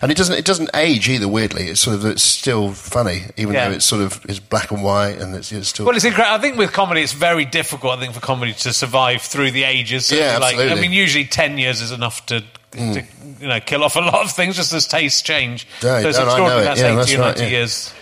And 0.00 0.10
it 0.10 0.16
doesn't. 0.16 0.36
It 0.36 0.44
doesn't 0.44 0.70
age 0.74 1.08
either. 1.08 1.28
Weirdly, 1.28 1.64
it's 1.68 1.80
sort 1.80 1.96
of. 1.96 2.04
It's 2.04 2.22
still 2.22 2.72
funny, 2.72 3.22
even 3.36 3.54
Yeah. 3.54 3.68
though 3.68 3.74
it's 3.76 3.84
sort 3.84 4.02
of. 4.02 4.24
It's 4.28 4.38
black 4.38 4.70
and 4.70 4.82
white, 4.82 5.18
and 5.18 5.34
it's, 5.34 5.52
it's 5.52 5.68
still. 5.68 5.86
Well, 5.86 5.94
it's 5.96 6.04
incredible. 6.04 6.36
I 6.36 6.40
think 6.40 6.56
with 6.58 6.72
comedy, 6.72 7.02
it's 7.02 7.12
very 7.12 7.44
difficult. 7.44 7.96
I 7.96 8.00
think 8.00 8.14
for 8.14 8.20
comedy 8.20 8.52
to 8.52 8.72
survive 8.72 9.22
through 9.22 9.50
the 9.52 9.64
ages. 9.64 10.06
So, 10.06 10.16
Yeah, 10.16 10.38
like, 10.38 10.56
I 10.56 10.74
mean, 10.74 10.92
usually 10.92 11.24
ten 11.24 11.58
years 11.58 11.80
is 11.80 11.90
enough 11.92 12.24
to, 12.26 12.42
Mm. 12.72 12.94
to 12.94 13.04
you 13.40 13.48
know 13.48 13.60
kill 13.60 13.84
off 13.84 13.96
a 13.96 14.00
lot 14.12 14.24
of 14.24 14.32
things, 14.32 14.56
just 14.56 14.72
as 14.72 14.86
tastes 14.86 15.20
change. 15.22 15.66
Yeah, 15.82 16.00
so 16.00 16.08
it's 16.08 16.18
no, 16.18 16.24
I 16.24 16.26
know 16.26 16.30
extraordinary. 16.30 16.64
That's 16.64 16.80
Yeah, 16.80 16.86
eighty 16.86 16.96
that's 16.96 17.12
or 17.12 17.18
right, 17.18 17.26
ninety 17.26 17.42
yeah. 17.42 17.48
years. 17.58 17.92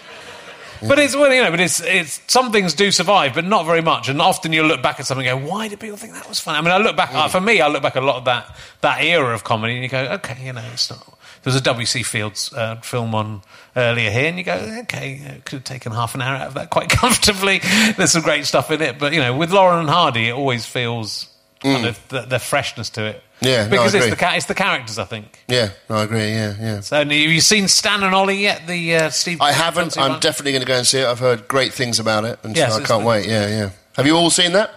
But 0.82 0.98
it's 0.98 1.14
well, 1.14 1.30
you 1.30 1.42
know, 1.42 1.50
but 1.50 1.60
it's 1.60 1.80
it's 1.80 2.22
some 2.26 2.52
things 2.52 2.72
do 2.72 2.90
survive, 2.90 3.34
but 3.34 3.44
not 3.44 3.66
very 3.66 3.82
much. 3.82 4.08
And 4.08 4.22
often 4.22 4.52
you 4.54 4.62
look 4.62 4.80
back 4.80 4.98
at 4.98 5.04
something 5.06 5.26
and 5.28 5.42
go, 5.42 5.46
"Why 5.50 5.68
did 5.68 5.78
people 5.78 5.98
think 5.98 6.14
that 6.14 6.26
was 6.26 6.40
funny?" 6.40 6.56
I 6.56 6.62
mean, 6.62 6.70
I 6.70 6.78
look 6.78 6.96
back 6.96 7.12
uh, 7.12 7.28
for 7.28 7.38
me, 7.40 7.60
I 7.60 7.68
look 7.68 7.82
back 7.82 7.96
a 7.96 8.00
lot 8.00 8.16
of 8.16 8.24
that 8.24 8.56
that 8.80 9.02
era 9.04 9.34
of 9.34 9.44
comedy, 9.44 9.74
and 9.74 9.82
you 9.82 9.90
go, 9.90 9.98
"Okay, 9.98 10.38
you 10.42 10.54
know, 10.54 10.62
it's 10.72 10.88
not." 10.88 11.06
There 11.42 11.52
was 11.52 11.56
a 11.56 11.62
W.C. 11.62 12.02
Fields 12.02 12.52
uh, 12.52 12.76
film 12.82 13.14
on 13.14 13.42
earlier 13.74 14.10
here, 14.10 14.26
and 14.28 14.36
you 14.36 14.44
go, 14.44 14.54
"Okay, 14.82 15.22
it 15.24 15.44
could 15.44 15.58
have 15.58 15.64
taken 15.64 15.92
half 15.92 16.14
an 16.14 16.20
hour 16.20 16.36
out 16.36 16.48
of 16.48 16.54
that 16.54 16.70
quite 16.70 16.88
comfortably." 16.90 17.60
There's 17.96 18.12
some 18.12 18.22
great 18.22 18.44
stuff 18.46 18.70
in 18.70 18.82
it, 18.82 18.98
but 18.98 19.12
you 19.12 19.20
know, 19.20 19.36
with 19.36 19.50
Laurel 19.50 19.80
and 19.80 19.88
Hardy, 19.88 20.28
it 20.28 20.32
always 20.32 20.66
feels 20.66 21.28
kind 21.60 21.86
of 21.86 22.08
the, 22.08 22.22
the 22.22 22.38
freshness 22.38 22.90
to 22.90 23.06
it. 23.06 23.22
Yeah, 23.40 23.56
no, 23.56 23.62
I 23.62 23.68
because 23.70 23.94
it's 23.94 24.06
agree. 24.06 24.16
the 24.16 24.36
it's 24.36 24.46
the 24.46 24.54
characters, 24.54 24.98
I 24.98 25.04
think. 25.04 25.42
Yeah, 25.48 25.70
no, 25.88 25.96
I 25.96 26.02
agree. 26.02 26.30
Yeah, 26.30 26.54
yeah. 26.60 26.80
So, 26.80 26.96
have 26.96 27.10
you 27.10 27.40
seen 27.40 27.68
Stan 27.68 28.02
and 28.02 28.14
Ollie 28.14 28.36
yet? 28.42 28.66
The 28.66 28.96
uh, 28.96 29.10
Steve. 29.10 29.40
I 29.40 29.52
haven't. 29.52 29.96
I'm 29.96 30.12
one? 30.12 30.20
definitely 30.20 30.52
going 30.52 30.62
to 30.62 30.68
go 30.68 30.76
and 30.76 30.86
see 30.86 30.98
it. 30.98 31.06
I've 31.06 31.20
heard 31.20 31.48
great 31.48 31.72
things 31.72 31.98
about 31.98 32.24
it, 32.24 32.38
and 32.42 32.54
Yes, 32.54 32.74
so 32.74 32.82
I 32.82 32.84
can't 32.84 33.04
wait. 33.04 33.26
Yeah, 33.26 33.48
yeah. 33.48 33.70
Have 33.96 34.06
you 34.06 34.14
all 34.14 34.30
seen 34.30 34.52
that? 34.52 34.70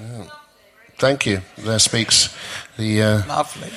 Yeah. 0.00 0.26
Thank 0.98 1.26
you. 1.26 1.40
There 1.58 1.78
speaks 1.78 2.34
the 2.76 3.02
uh, 3.02 3.26
Lovely. 3.26 3.70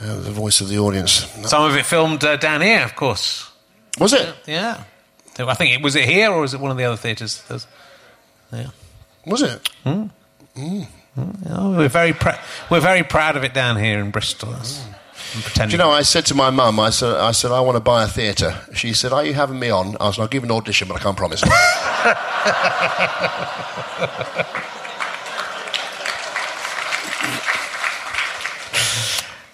Uh, 0.00 0.16
the 0.20 0.30
voice 0.30 0.60
of 0.60 0.68
the 0.68 0.78
audience. 0.78 1.12
Some 1.48 1.64
of 1.64 1.76
it 1.76 1.86
filmed 1.86 2.22
uh, 2.24 2.36
down 2.36 2.60
here, 2.60 2.82
of 2.84 2.94
course. 2.96 3.50
Was 3.98 4.12
it? 4.12 4.34
Yeah. 4.46 4.82
I 5.38 5.54
think 5.54 5.74
it 5.74 5.82
was 5.82 5.96
it 5.96 6.04
here 6.04 6.30
or 6.30 6.40
was 6.40 6.54
it 6.54 6.60
one 6.60 6.70
of 6.70 6.76
the 6.76 6.84
other 6.84 6.96
theatres? 6.96 7.42
Yeah. 8.52 8.68
Was 9.26 9.42
it? 9.42 9.68
Hmm. 9.84 10.04
Mm. 10.56 10.86
Oh, 11.50 11.76
we're 11.76 11.88
very 11.88 12.12
pr- 12.12 12.38
we're 12.70 12.80
very 12.80 13.02
proud 13.02 13.36
of 13.36 13.44
it 13.44 13.54
down 13.54 13.76
here 13.76 13.98
in 14.00 14.10
Bristol. 14.10 14.50
That's- 14.50 14.86
Do 15.54 15.68
you 15.68 15.76
know? 15.78 15.90
I 15.90 16.02
said 16.02 16.24
to 16.26 16.34
my 16.34 16.50
mum, 16.50 16.78
I 16.80 16.90
said, 16.90 17.16
I 17.16 17.32
said, 17.32 17.50
I 17.50 17.60
want 17.60 17.76
to 17.76 17.80
buy 17.80 18.04
a 18.04 18.08
theatre. 18.08 18.54
She 18.74 18.92
said, 18.94 19.12
Are 19.12 19.24
you 19.24 19.34
having 19.34 19.58
me 19.58 19.70
on? 19.70 19.96
I 20.00 20.10
said, 20.10 20.22
I'll 20.22 20.28
give 20.28 20.44
an 20.44 20.50
audition, 20.50 20.88
but 20.88 20.96
I 20.96 21.00
can't 21.00 21.16
promise. 21.16 21.42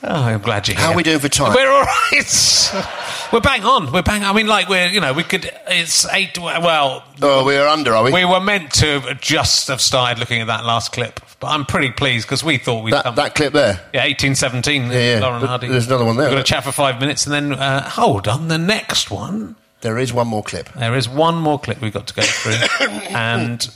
Oh, 0.04 0.24
I'm 0.24 0.40
glad 0.40 0.66
you're 0.66 0.76
here. 0.76 0.84
How 0.84 0.92
are 0.92 0.96
we 0.96 1.04
doing 1.04 1.20
for 1.20 1.28
time? 1.28 1.54
We're 1.54 1.70
all 1.70 1.84
right. 1.84 3.30
we're 3.32 3.40
bang 3.40 3.64
on. 3.64 3.92
We're 3.92 4.02
bang. 4.02 4.24
I 4.24 4.32
mean, 4.32 4.48
like 4.48 4.68
we're 4.68 4.88
you 4.88 5.00
know 5.00 5.12
we 5.12 5.22
could. 5.22 5.48
It's 5.68 6.06
eight. 6.12 6.36
Well, 6.38 7.04
oh, 7.22 7.44
we're 7.44 7.66
under, 7.66 7.94
are 7.94 8.02
we? 8.02 8.12
we 8.12 8.24
were 8.24 8.40
meant 8.40 8.72
to 8.74 9.16
just 9.20 9.68
have 9.68 9.80
started 9.80 10.18
looking 10.18 10.40
at 10.40 10.48
that 10.48 10.64
last 10.64 10.90
clip, 10.90 11.20
but 11.38 11.48
I'm 11.48 11.64
pretty 11.64 11.92
pleased 11.92 12.26
because 12.26 12.42
we 12.42 12.58
thought 12.58 12.82
we'd 12.82 12.94
that, 12.94 13.04
come. 13.04 13.14
that 13.14 13.36
clip 13.36 13.52
there. 13.52 13.74
Yeah, 13.94 14.04
1817. 14.04 14.90
Yeah, 14.90 14.90
yeah. 14.90 15.20
Laurel 15.20 15.36
and 15.36 15.46
Hardy. 15.46 15.68
there's 15.68 15.86
another 15.86 16.04
one 16.04 16.16
there, 16.16 16.26
We're 16.26 16.32
going 16.32 16.44
to 16.44 16.50
chat 16.50 16.64
for 16.64 16.72
five 16.72 16.98
minutes 16.98 17.26
and 17.26 17.32
then 17.32 17.52
uh, 17.52 17.88
hold 17.88 18.26
on. 18.26 18.48
The 18.48 18.58
next 18.58 19.10
one. 19.10 19.54
There 19.82 19.98
is 19.98 20.12
one 20.12 20.26
more 20.26 20.42
clip. 20.42 20.68
There 20.72 20.96
is 20.96 21.08
one 21.08 21.36
more 21.36 21.60
clip 21.60 21.80
we've 21.80 21.92
got 21.92 22.08
to 22.08 22.14
go 22.14 22.22
through, 22.22 22.86
and 23.10 23.68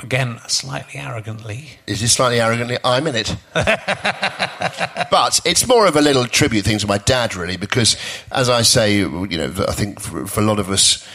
again, 0.00 0.38
slightly 0.48 1.00
arrogantly. 1.00 1.70
Is 1.86 2.00
this 2.00 2.12
slightly 2.12 2.40
arrogantly? 2.40 2.78
I'm 2.84 3.06
in 3.06 3.16
it. 3.16 3.36
but 3.54 5.40
it's 5.44 5.66
more 5.66 5.86
of 5.86 5.96
a 5.96 6.00
little 6.00 6.26
tribute 6.26 6.64
thing 6.64 6.78
to 6.78 6.86
my 6.86 6.98
dad, 6.98 7.34
really, 7.34 7.56
because 7.56 7.96
as 8.30 8.48
I 8.48 8.62
say, 8.62 8.98
you 8.98 9.26
know, 9.28 9.52
I 9.68 9.72
think 9.72 10.00
for, 10.00 10.26
for 10.26 10.40
a 10.40 10.44
lot 10.44 10.58
of 10.58 10.70
us 10.70 11.06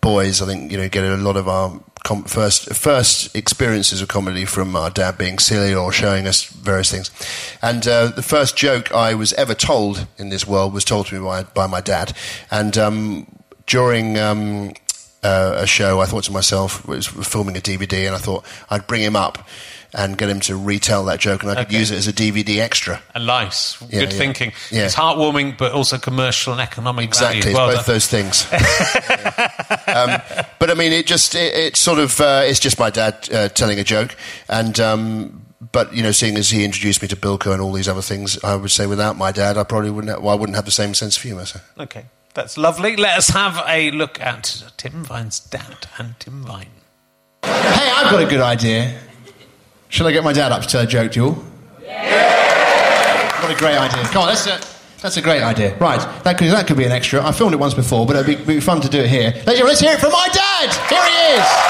boys, 0.00 0.40
I 0.40 0.46
think 0.46 0.70
you 0.70 0.78
know, 0.78 0.88
get 0.88 1.04
a 1.04 1.16
lot 1.16 1.36
of 1.36 1.48
our 1.48 1.80
com- 2.04 2.22
first 2.24 2.72
first 2.74 3.34
experiences 3.34 4.00
of 4.00 4.06
comedy 4.06 4.44
from 4.44 4.76
our 4.76 4.88
dad 4.88 5.18
being 5.18 5.40
silly 5.40 5.74
or 5.74 5.90
showing 5.90 6.28
us 6.28 6.44
various 6.44 6.92
things. 6.92 7.10
And 7.60 7.86
uh, 7.88 8.06
the 8.08 8.22
first 8.22 8.56
joke 8.56 8.92
I 8.92 9.14
was 9.14 9.32
ever 9.32 9.54
told 9.54 10.06
in 10.16 10.28
this 10.28 10.46
world 10.46 10.72
was 10.72 10.84
told 10.84 11.06
to 11.06 11.14
me 11.16 11.24
by, 11.24 11.42
by 11.42 11.66
my 11.66 11.80
dad, 11.80 12.12
and 12.50 12.78
um, 12.78 13.26
during. 13.66 14.18
Um, 14.18 14.74
uh, 15.26 15.62
a 15.62 15.66
show, 15.66 16.00
I 16.00 16.06
thought 16.06 16.24
to 16.24 16.32
myself, 16.32 16.86
was 16.86 17.06
filming 17.06 17.56
a 17.56 17.60
DVD, 17.60 18.06
and 18.06 18.14
I 18.14 18.18
thought 18.18 18.44
I'd 18.70 18.86
bring 18.86 19.02
him 19.02 19.16
up 19.16 19.46
and 19.94 20.18
get 20.18 20.28
him 20.28 20.40
to 20.40 20.56
retell 20.56 21.04
that 21.06 21.20
joke, 21.20 21.42
and 21.42 21.50
I 21.50 21.54
could 21.54 21.66
Okay. 21.68 21.78
use 21.78 21.90
it 21.90 21.96
as 21.96 22.06
a 22.06 22.12
DVD 22.12 22.58
extra. 22.60 23.00
And 23.14 23.26
nice, 23.26 23.76
Yeah, 23.88 24.00
good 24.00 24.12
yeah. 24.12 24.18
thinking. 24.18 24.52
Yeah. 24.70 24.84
It's 24.86 24.94
heartwarming, 24.94 25.56
but 25.56 25.72
also 25.72 25.96
commercial 25.96 26.52
and 26.52 26.60
economic 26.60 27.04
Exactly. 27.04 27.54
Well 27.54 27.68
both 27.68 27.86
done. 27.86 27.94
those 27.94 28.06
things. 28.06 28.46
um, 29.86 30.20
but 30.58 30.70
I 30.70 30.74
mean, 30.74 30.92
it 30.92 31.06
just 31.06 31.34
it, 31.34 31.54
it's 31.54 31.80
sort 31.80 31.98
of 31.98 32.20
uh, 32.20 32.42
it's 32.44 32.58
just 32.60 32.78
my 32.78 32.90
dad 32.90 33.28
uh, 33.32 33.48
telling 33.48 33.78
a 33.78 33.84
joke, 33.84 34.14
and 34.48 34.78
um, 34.80 35.46
but 35.72 35.94
you 35.94 36.02
know, 36.02 36.12
seeing 36.12 36.36
as 36.36 36.50
he 36.50 36.64
introduced 36.64 37.00
me 37.00 37.08
to 37.08 37.16
Bilko 37.16 37.52
and 37.52 37.62
all 37.62 37.72
these 37.72 37.88
other 37.88 38.02
things, 38.02 38.42
I 38.44 38.54
would 38.56 38.70
say 38.70 38.86
without 38.86 39.16
my 39.16 39.32
dad, 39.32 39.56
I 39.56 39.64
probably 39.64 39.90
wouldn't. 39.90 40.10
Have, 40.12 40.22
well, 40.22 40.34
I 40.36 40.38
wouldn't 40.38 40.56
have 40.56 40.64
the 40.66 40.70
same 40.70 40.92
sense 40.94 41.16
of 41.16 41.22
humour. 41.22 41.46
So. 41.46 41.60
Okay, 41.78 42.04
that's 42.36 42.58
lovely. 42.58 42.96
Let 42.96 43.16
us 43.16 43.30
have 43.30 43.62
a 43.66 43.90
look 43.90 44.20
at 44.20 44.62
Tim 44.76 45.02
Vine's 45.04 45.40
dad 45.40 45.88
and 45.98 46.14
Tim 46.20 46.42
Vine. 46.44 46.68
Hey, 47.42 47.90
I've 47.96 48.10
got 48.10 48.22
a 48.22 48.26
good 48.26 48.40
idea. 48.42 49.00
Shall 49.88 50.06
I 50.06 50.12
get 50.12 50.22
my 50.22 50.34
dad 50.34 50.52
up 50.52 50.62
to 50.62 50.68
tell 50.68 50.82
a 50.82 50.86
joke 50.86 51.12
to 51.12 51.18
you 51.18 51.26
all? 51.26 51.44
Yeah! 51.82 53.42
What 53.42 53.50
a 53.50 53.56
great 53.56 53.76
idea. 53.76 54.04
Come 54.04 54.22
on, 54.22 54.28
let's, 54.28 54.46
uh, 54.46 54.60
That's 55.00 55.16
a 55.16 55.22
great 55.22 55.42
idea. 55.42 55.76
Right, 55.78 55.98
that 56.24 56.36
could, 56.38 56.48
that 56.48 56.66
could 56.66 56.76
be 56.76 56.84
an 56.84 56.92
extra. 56.92 57.24
I 57.24 57.32
filmed 57.32 57.54
it 57.54 57.58
once 57.58 57.72
before, 57.72 58.04
but 58.06 58.16
it'd 58.16 58.46
be, 58.46 58.54
be 58.56 58.60
fun 58.60 58.82
to 58.82 58.88
do 58.88 59.00
it 59.00 59.08
here. 59.08 59.32
Let's, 59.46 59.60
let's 59.62 59.80
hear 59.80 59.94
it 59.94 60.00
from 60.00 60.12
my 60.12 60.28
dad! 60.32 60.74
Here 60.88 61.04
he 61.04 61.40
is! 61.40 61.46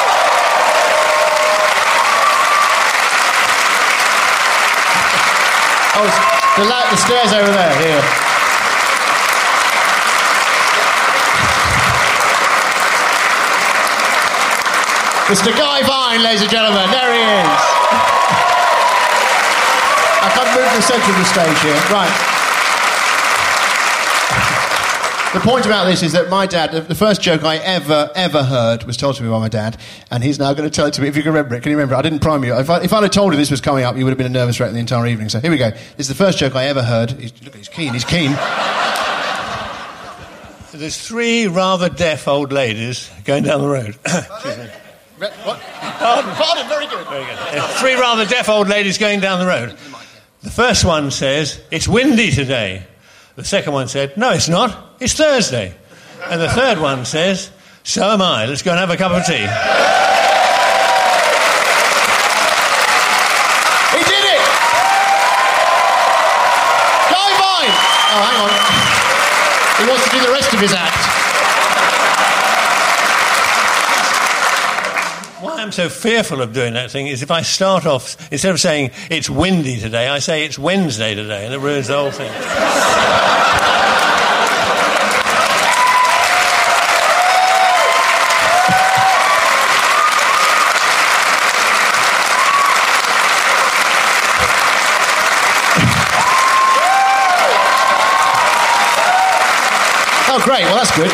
Oh, 5.98 6.05
the, 6.59 6.64
la- 6.66 6.90
the 6.90 6.97
stairs 6.98 7.32
over 7.32 7.51
there, 7.52 7.74
here. 7.80 8.26
Mr. 15.27 15.51
Guy 15.59 15.82
Vine, 15.82 16.23
ladies 16.23 16.43
and 16.43 16.51
gentlemen, 16.51 16.89
there 16.93 17.12
he 17.12 17.19
is. 17.19 17.59
I 20.23 20.31
can't 20.32 20.51
move 20.55 20.70
to 20.70 20.77
the 20.77 20.82
centre 20.82 21.11
of 21.11 21.19
the 21.19 21.24
stage 21.24 21.59
here. 21.62 21.74
Right. 21.90 22.32
The 25.35 25.40
point 25.40 25.66
about 25.66 25.86
this 25.86 26.05
is 26.05 26.12
that 26.12 26.31
my 26.31 26.47
dad, 26.47 26.70
the- 26.70 26.81
the 26.82 26.94
first 26.94 27.20
joke 27.20 27.43
I 27.43 27.57
ever, 27.57 28.09
ever 28.15 28.44
heard 28.44 28.85
was 28.85 28.97
told 28.97 29.16
to 29.16 29.24
me 29.24 29.28
by 29.28 29.40
my 29.40 29.48
dad, 29.48 29.77
and 30.12 30.23
he's 30.23 30.39
now 30.39 30.55
going 30.55 30.70
to 30.70 30.74
tell 30.74 30.86
it 30.86 30.94
to 30.94 31.03
me 31.03 31.09
if 31.09 31.16
you 31.16 31.24
can 31.24 31.32
remember 31.32 31.57
it. 31.57 31.62
Can 31.62 31.70
you 31.70 31.77
remember 31.77 31.97
it? 31.97 31.98
I 31.98 32.03
didn't 32.03 32.20
prime 32.20 32.44
you. 32.44 32.55
If, 32.57 32.70
I, 32.70 32.78
if 32.82 32.93
I'd 32.93 33.03
have 33.03 33.11
told 33.11 33.32
you 33.32 33.36
this 33.36 33.51
was 33.51 33.61
coming 33.61 33.82
up, 33.82 33.97
you 33.97 34.05
would 34.05 34.12
have 34.12 34.19
been 34.19 34.28
a 34.28 34.31
nervous 34.31 34.61
wreck 34.61 34.70
the 34.70 34.78
entire 34.78 35.09
evening. 35.09 35.28
So 35.28 35.40
here 35.40 35.51
we 35.51 35.59
go. 35.59 35.70
This 35.70 36.09
is 36.09 36.09
the 36.09 36.15
first 36.15 36.39
joke 36.39 36.55
I 36.55 36.66
ever 36.66 36.85
heard. 36.85 37.11
He's, 37.11 37.32
look, 37.43 37.57
he's 37.57 37.69
keen, 37.69 37.93
he's 37.93 38.05
keen. 38.05 38.31
There's 40.73 40.98
three 41.05 41.48
rather 41.48 41.89
deaf 41.89 42.28
old 42.28 42.53
ladies 42.53 43.11
going 43.24 43.43
down 43.43 43.61
the 43.61 43.69
road. 43.69 43.98
what? 45.18 45.60
Pardon, 45.60 46.30
pardon, 46.34 46.68
very 46.68 46.86
good. 46.86 47.06
Very 47.06 47.24
good. 47.24 47.38
Three 47.78 47.94
rather 47.94 48.26
deaf 48.26 48.48
old 48.48 48.68
ladies 48.68 48.98
going 48.98 49.20
down 49.20 49.40
the 49.40 49.47
road. 49.47 49.76
The 50.43 50.51
first 50.51 50.84
one 50.84 51.10
says, 51.10 51.60
It's 51.70 51.88
windy 51.88 52.30
today. 52.30 52.86
The 53.36 53.44
second 53.44 53.72
one 53.72 53.88
said, 53.88 54.16
No, 54.16 54.30
it's 54.30 54.48
not. 54.48 54.97
It's 55.01 55.14
Thursday. 55.14 55.74
And 56.28 56.40
the 56.40 56.48
third 56.48 56.78
one 56.78 57.05
says, 57.05 57.51
So 57.82 58.05
am 58.05 58.22
I. 58.22 58.47
Let's 58.47 58.62
go 58.62 58.72
and 58.72 58.80
have 58.80 58.90
a 58.90 58.97
cup 58.97 59.12
of 59.12 59.24
tea. 59.24 59.32
He 63.97 64.02
did 64.05 64.24
it! 64.24 64.43
Guy 67.10 67.30
Vine! 67.40 67.74
Oh, 68.12 68.22
hang 68.26 68.38
on. 68.44 68.52
He 69.80 69.90
wants 69.90 70.05
to 70.05 70.10
do 70.10 70.20
the 70.26 70.32
rest 70.32 70.52
of 70.52 70.60
his 70.60 70.72
act. 70.72 70.97
Why 75.40 75.62
I'm 75.62 75.65
so 75.77 75.90
fearful 75.90 76.40
of 76.40 76.55
doing 76.55 76.73
that 76.73 76.90
thing 76.90 77.07
is 77.07 77.23
if 77.23 77.31
I 77.31 77.43
start 77.43 77.85
off, 77.85 78.32
instead 78.32 78.51
of 78.51 78.59
saying 78.59 78.93
it's 79.11 79.28
windy 79.28 79.78
today, 79.78 80.09
I 80.09 80.20
say 80.20 80.47
it's 80.47 80.59
Wednesday 80.59 81.15
today, 81.15 81.44
and 81.44 81.53
it 81.53 81.59
ruins 81.59 81.89
the 81.89 81.97
whole 81.98 82.11
thing. 82.11 82.32
Oh, 100.28 100.40
great. 100.43 100.65
Well, 100.65 100.77
that's 100.77 100.97
good. 100.97 101.11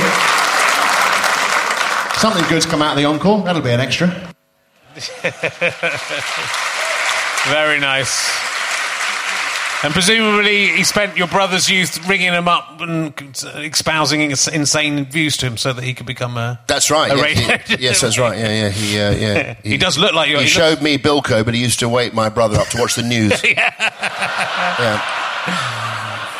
Something 2.20 2.48
good's 2.48 2.64
come 2.64 2.80
out 2.80 2.92
of 2.92 2.98
the 2.98 3.06
encore. 3.06 3.42
That'll 3.42 3.60
be 3.60 3.70
an 3.70 3.80
extra. 3.80 4.32
Very 7.48 7.80
nice. 7.80 8.30
And 9.84 9.92
presumably, 9.92 10.68
he 10.68 10.84
spent 10.84 11.16
your 11.16 11.26
brother's 11.26 11.68
youth 11.68 12.06
ringing 12.08 12.32
him 12.32 12.46
up 12.46 12.80
and 12.80 13.12
espousing 13.56 14.20
insane 14.30 15.04
views 15.06 15.36
to 15.38 15.46
him 15.46 15.56
so 15.56 15.72
that 15.72 15.82
he 15.82 15.92
could 15.92 16.06
become 16.06 16.36
a. 16.36 16.60
That's 16.68 16.88
right. 16.88 17.10
A 17.10 17.16
yeah, 17.16 17.22
radio- 17.22 17.58
he- 17.66 17.76
yes, 17.82 18.00
that's 18.00 18.16
right. 18.16 18.38
Yeah, 18.38 18.48
yeah. 18.48 18.68
He, 18.70 19.00
uh, 19.00 19.10
yeah. 19.10 19.54
He 19.64 19.78
does 19.78 19.98
look 19.98 20.12
like 20.14 20.28
you. 20.30 20.36
He 20.36 20.44
he 20.44 20.48
showed 20.48 20.80
me 20.82 20.98
Bilko, 20.98 21.44
but 21.44 21.52
he 21.54 21.60
used 21.60 21.80
to 21.80 21.88
wake 21.88 22.14
my 22.14 22.28
brother 22.28 22.60
up 22.60 22.68
to 22.68 22.78
watch 22.78 22.94
the 22.94 23.02
news. 23.02 23.42
yeah. 23.42 25.08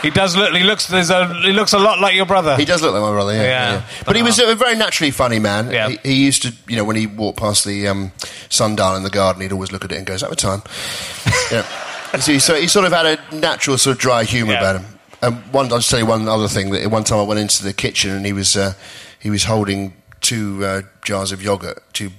He 0.02 0.10
does 0.10 0.36
look. 0.36 0.52
He 0.52 0.62
looks. 0.64 0.86
There's 0.88 1.10
a. 1.10 1.32
He 1.42 1.52
looks 1.52 1.72
a 1.72 1.78
lot 1.78 2.00
like 2.00 2.14
your 2.14 2.26
brother. 2.26 2.56
He 2.56 2.64
does 2.64 2.82
look 2.82 2.92
like 2.92 3.02
my 3.02 3.10
brother, 3.12 3.34
yeah. 3.34 3.42
Yeah. 3.42 3.72
yeah. 3.74 3.82
But 4.04 4.16
he 4.16 4.22
was 4.22 4.38
a 4.40 4.54
very 4.56 4.74
naturally 4.76 5.10
funny 5.12 5.38
man. 5.38 5.70
Yeah. 5.70 5.88
He, 5.90 5.98
he 6.02 6.24
used 6.24 6.42
to, 6.42 6.52
you 6.68 6.76
know, 6.76 6.84
when 6.84 6.96
he 6.96 7.06
walked 7.06 7.38
past 7.38 7.64
the 7.64 7.86
um, 7.88 8.10
sundial 8.48 8.96
in 8.96 9.04
the 9.04 9.10
garden, 9.10 9.42
he'd 9.42 9.52
always 9.52 9.70
look 9.72 9.84
at 9.84 9.92
it 9.92 9.98
and 9.98 10.06
go, 10.06 10.14
"Is 10.14 10.22
that 10.22 10.30
the 10.30 10.36
time?" 10.36 10.62
yeah. 11.52 11.62
So, 12.18 12.32
he- 12.32 12.38
so 12.40 12.54
he 12.56 12.66
sort 12.66 12.84
of 12.84 12.92
had 12.92 13.06
a 13.06 13.34
natural 13.34 13.78
sort 13.78 13.96
of 13.96 14.00
dry 14.00 14.24
humour 14.24 14.52
Yeah. 14.54 14.58
about 14.58 14.80
him. 14.82 14.98
And 15.22 15.36
one, 15.52 15.66
I'll 15.72 15.78
just 15.78 15.88
tell 15.90 16.00
you 16.00 16.06
one 16.06 16.26
other 16.28 16.48
thing. 16.48 16.70
That 16.72 16.90
one 16.90 17.04
time 17.04 17.20
I 17.20 17.22
went 17.22 17.38
into 17.40 17.62
the 17.62 17.72
kitchen 17.72 18.10
and 18.10 18.26
he 18.26 18.32
was 18.32 18.56
uh, 18.56 18.74
he 19.20 19.30
was 19.30 19.44
holding 19.44 19.94
two 20.20 20.64
uh, 20.64 20.82
jars 21.04 21.30
of 21.30 21.40
yogurt, 21.42 21.80
two 21.92 22.10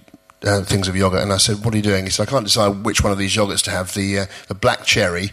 uh, 0.45 0.61
things 0.63 0.87
of 0.87 0.95
yogurt, 0.95 1.21
and 1.21 1.33
I 1.33 1.37
said, 1.37 1.65
"What 1.65 1.73
are 1.73 1.77
you 1.77 1.83
doing?" 1.83 2.05
He 2.05 2.11
said, 2.11 2.27
"I 2.29 2.31
can't 2.31 2.45
decide 2.45 2.85
which 2.85 3.03
one 3.03 3.11
of 3.11 3.17
these 3.17 3.35
yogurts 3.35 3.61
to 3.63 3.71
have, 3.71 3.93
the 3.93 4.19
uh, 4.19 4.25
the 4.47 4.55
black 4.55 4.85
cherry 4.85 5.31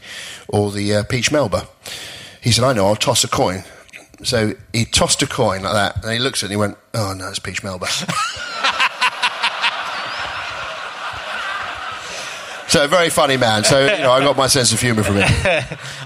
or 0.49 0.73
the 0.73 0.97
uh, 0.97 1.03
peach 1.05 1.31
melba." 1.31 1.69
He 2.41 2.53
said, 2.53 2.65
"I 2.65 2.73
know. 2.73 2.87
I'll 2.87 2.97
toss 2.97 3.25
a 3.25 3.29
coin." 3.29 3.65
So 4.23 4.55
he 4.73 4.85
tossed 4.85 5.23
a 5.23 5.27
coin 5.27 5.63
like 5.63 5.73
that, 5.73 6.03
and 6.05 6.13
he 6.13 6.19
looked 6.19 6.39
at 6.39 6.45
it 6.45 6.47
and 6.47 6.53
he 6.53 6.57
went, 6.57 6.77
"Oh 6.95 7.15
no, 7.15 7.29
it's 7.29 7.39
peach 7.39 7.63
melba." 7.63 7.87
so 12.69 12.85
a 12.85 12.89
very 12.89 13.09
funny 13.09 13.37
man. 13.37 13.65
So 13.65 13.81
you 13.81 14.03
know, 14.03 14.13
I 14.13 14.21
got 14.21 14.37
my 14.37 14.47
sense 14.47 14.73
of 14.73 14.81
humour 14.81 15.03
from 15.03 15.17
him. 15.17 15.25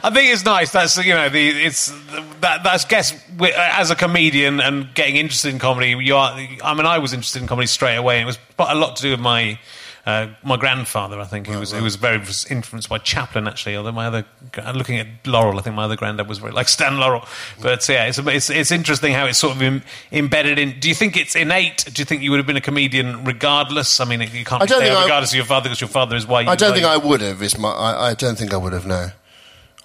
I 0.03 0.11
think 0.11 0.33
it's 0.33 0.45
nice. 0.45 0.71
That's 0.73 0.97
you 1.05 1.15
know 1.15 1.29
the 1.29 1.49
it's 1.49 1.93
that 2.41 2.63
that's 2.63 2.85
guess 2.85 3.15
as 3.57 3.91
a 3.91 3.97
comedian 3.97 4.61
and 4.61 4.95
getting 4.95 5.17
interested 5.17 5.53
in 5.53 5.59
comedy. 5.59 5.91
You 5.91 6.17
are. 6.17 6.33
I 6.63 6.75
mean, 6.75 6.87
I 6.87 6.99
was 6.99 7.13
interested 7.13 7.43
in 7.43 7.49
comedy 7.49 7.67
straight 7.67 7.97
away. 7.97 8.21
It 8.21 8.25
was 8.25 8.39
a 8.59 8.75
lot 8.75 8.97
to 8.97 9.03
do 9.03 9.11
with 9.11 9.21
my. 9.21 9.59
Uh, 10.07 10.29
my 10.43 10.59
grandfather, 10.59 11.19
I 11.19 11.25
think, 11.25 11.47
he 11.47 11.57
was 11.57 11.73
he 11.73 11.81
was 11.81 11.97
very 11.97 12.17
influenced 12.51 12.91
by 12.91 12.99
Chaplin. 12.99 13.49
Actually, 13.49 13.77
although 13.77 13.93
my 13.93 14.07
other, 14.07 14.27
looking 14.75 14.99
at 14.99 15.07
Laurel, 15.27 15.59
I 15.59 15.63
think 15.63 15.77
my 15.77 15.85
other 15.85 15.97
granddad 15.97 16.29
was 16.29 16.39
very 16.39 16.53
like 16.53 16.69
Stan 16.69 16.99
Laurel. 16.99 17.25
But 17.63 17.89
yeah, 17.89 18.05
it's 18.05 18.19
it's, 18.19 18.51
it's 18.51 18.71
interesting 18.71 19.15
how 19.15 19.25
it's 19.25 19.39
sort 19.39 19.57
of 19.57 19.63
Im, 19.63 19.83
embedded 20.13 20.59
in. 20.59 20.79
Do 20.79 20.91
you 20.91 20.95
think 20.95 21.17
it's 21.17 21.35
innate? 21.35 21.87
Do 21.91 22.03
you 22.03 22.05
think 22.05 22.21
you 22.21 22.31
would 22.33 22.37
have 22.37 22.47
been 22.47 22.59
a 22.59 22.61
comedian 22.61 23.25
regardless? 23.25 23.99
I 23.99 24.05
mean, 24.05 24.21
you 24.21 24.45
can't 24.45 24.63
I 24.63 24.67
don't 24.67 24.83
think 24.83 24.95
I- 24.95 25.03
regardless 25.05 25.31
of 25.33 25.37
your 25.37 25.47
father 25.47 25.65
because 25.71 25.81
your 25.81 25.89
father 25.89 26.17
is 26.17 26.27
why. 26.27 26.43
You 26.43 26.49
I 26.51 26.57
don't 26.57 26.73
think 26.73 26.85
you- 26.85 26.91
I 26.93 26.99
would 26.99 27.23
have. 27.23 27.41
Is 27.43 27.59
my? 27.59 27.71
I, 27.71 28.11
I 28.11 28.15
don't 28.15 28.37
think 28.37 28.53
I 28.53 28.59
would 28.59 28.75
have. 28.75 28.87
No. 28.87 29.07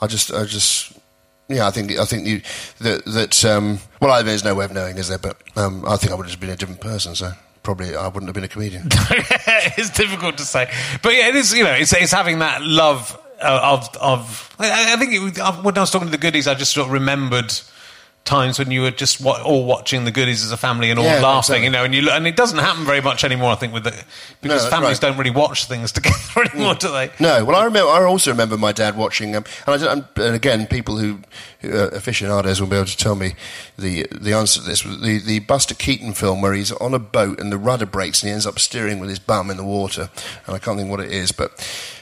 I 0.02 0.08
just. 0.08 0.34
I 0.34 0.44
just. 0.44 0.94
Yeah, 1.48 1.66
I 1.66 1.72
think. 1.72 1.98
I 1.98 2.04
think 2.04 2.28
you. 2.28 2.42
That. 2.80 3.06
That. 3.06 3.46
Um, 3.46 3.80
well, 4.02 4.12
I, 4.12 4.22
there's 4.22 4.44
no 4.44 4.54
way 4.54 4.66
of 4.66 4.74
knowing, 4.74 4.98
is 4.98 5.08
there? 5.08 5.18
But 5.18 5.38
um, 5.56 5.86
I 5.88 5.96
think 5.96 6.12
I 6.12 6.16
would 6.16 6.24
have 6.26 6.32
just 6.32 6.42
been 6.42 6.50
a 6.50 6.58
different 6.58 6.82
person. 6.82 7.16
So 7.16 7.32
probably 7.76 7.96
I 7.96 8.08
wouldn't 8.08 8.28
have 8.28 8.34
been 8.34 8.44
a 8.44 8.48
comedian. 8.48 8.88
it's 9.78 9.92
difficult 9.92 10.38
to 10.38 10.44
say, 10.44 10.72
but 11.04 11.14
yeah, 11.14 11.28
it 11.28 11.36
is. 11.36 11.54
You 11.54 11.64
know, 11.64 11.74
it's 11.74 11.94
it's 11.94 12.12
having 12.12 12.40
that 12.40 12.64
love 12.64 13.16
uh, 13.40 13.78
of 13.78 13.96
of. 13.98 14.56
I, 14.58 14.96
think 14.98 15.14
it, 15.14 15.64
when 15.64 15.78
I 15.78 15.82
was 15.82 15.92
talking 15.92 16.08
to 16.08 16.12
the 16.12 16.18
goodies, 16.18 16.48
I 16.48 16.56
just 16.56 16.72
sort 16.72 16.88
of 16.88 16.94
remembered 16.94 17.54
times 18.30 18.60
when 18.60 18.70
you 18.70 18.82
were 18.84 18.92
just 18.92 19.20
wa- 19.20 19.42
all 19.44 19.66
watching 19.66 20.06
the 20.06 20.12
goodies 20.12 20.46
as 20.46 20.52
a 20.52 20.58
family 20.58 20.92
and 20.92 21.00
all 21.00 21.06
Yeah, 21.06 21.20
laughing. 21.20 21.64
exactly. 21.64 21.64
You 21.66 21.70
know, 21.72 21.84
and 21.84 21.96
you 21.96 22.10
and 22.12 22.28
it 22.28 22.36
doesn't 22.36 22.60
happen 22.60 22.86
very 22.86 23.02
much 23.02 23.24
anymore. 23.24 23.52
I 23.52 23.56
think 23.56 23.74
with 23.74 23.84
the 23.86 23.92
because 24.42 24.62
that's 24.62 24.74
families 24.74 25.02
right. 25.02 25.10
don't 25.10 25.18
really 25.18 25.32
watch 25.32 25.66
things 25.66 25.92
together 25.98 26.44
anymore, 26.54 26.76
do 26.76 26.92
they? 26.92 27.12
No, 27.20 27.44
well, 27.44 27.56
I 27.58 27.66
remember. 27.66 27.90
I 27.92 28.04
also 28.04 28.32
remember 28.32 28.56
my 28.58 28.72
dad 28.72 28.96
watching, 28.96 29.36
um, 29.36 29.44
and, 29.68 29.84
I, 29.84 29.94
and 30.24 30.36
again, 30.36 30.68
people 30.68 30.98
who, 30.98 31.20
who 31.62 31.76
uh, 31.78 31.88
aficionados 31.88 32.62
will 32.62 32.68
be 32.70 32.76
able 32.76 32.86
to 32.86 32.98
tell 32.98 33.16
me 33.16 33.34
the 33.78 34.06
the 34.12 34.34
answer 34.34 34.62
to 34.62 34.66
this. 34.68 34.84
The 34.84 35.20
the 35.26 35.40
Buster 35.40 35.74
Keaton 35.76 36.14
film 36.14 36.42
where 36.42 36.54
he's 36.54 36.72
on 36.74 36.94
a 36.94 37.00
boat 37.00 37.40
and 37.40 37.52
the 37.52 37.58
rudder 37.58 37.86
breaks 37.88 38.22
and 38.22 38.28
he 38.30 38.34
ends 38.34 38.46
up 38.46 38.60
steering 38.60 39.00
with 39.00 39.10
his 39.10 39.20
bum 39.20 39.50
in 39.50 39.58
the 39.58 39.64
water, 39.66 40.10
and 40.46 40.56
I 40.56 40.60
can't 40.60 40.78
think 40.78 40.90
what 40.92 41.00
it 41.00 41.12
is, 41.12 41.32
but 41.32 41.52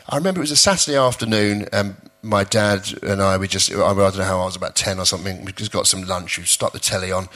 I 0.09 0.15
remember 0.17 0.39
it 0.39 0.43
was 0.43 0.51
a 0.51 0.55
Saturday 0.55 0.97
afternoon. 0.97 1.67
and 1.73 1.95
my 2.23 2.43
dad 2.43 2.91
and 3.03 3.21
I, 3.21 3.37
we 3.37 3.47
just, 3.47 3.71
I 3.71 3.75
don't 3.93 4.17
know 4.17 4.23
how 4.23 4.41
I 4.41 4.45
was, 4.45 4.55
about 4.55 4.75
10 4.75 4.99
or 4.99 5.05
something, 5.05 5.45
we 5.45 5.51
just 5.53 5.71
got 5.71 5.87
some 5.87 6.01
lunch, 6.03 6.37
we 6.37 6.43
stuck 6.45 6.73
the 6.73 6.79
telly 6.79 7.11
on, 7.11 7.29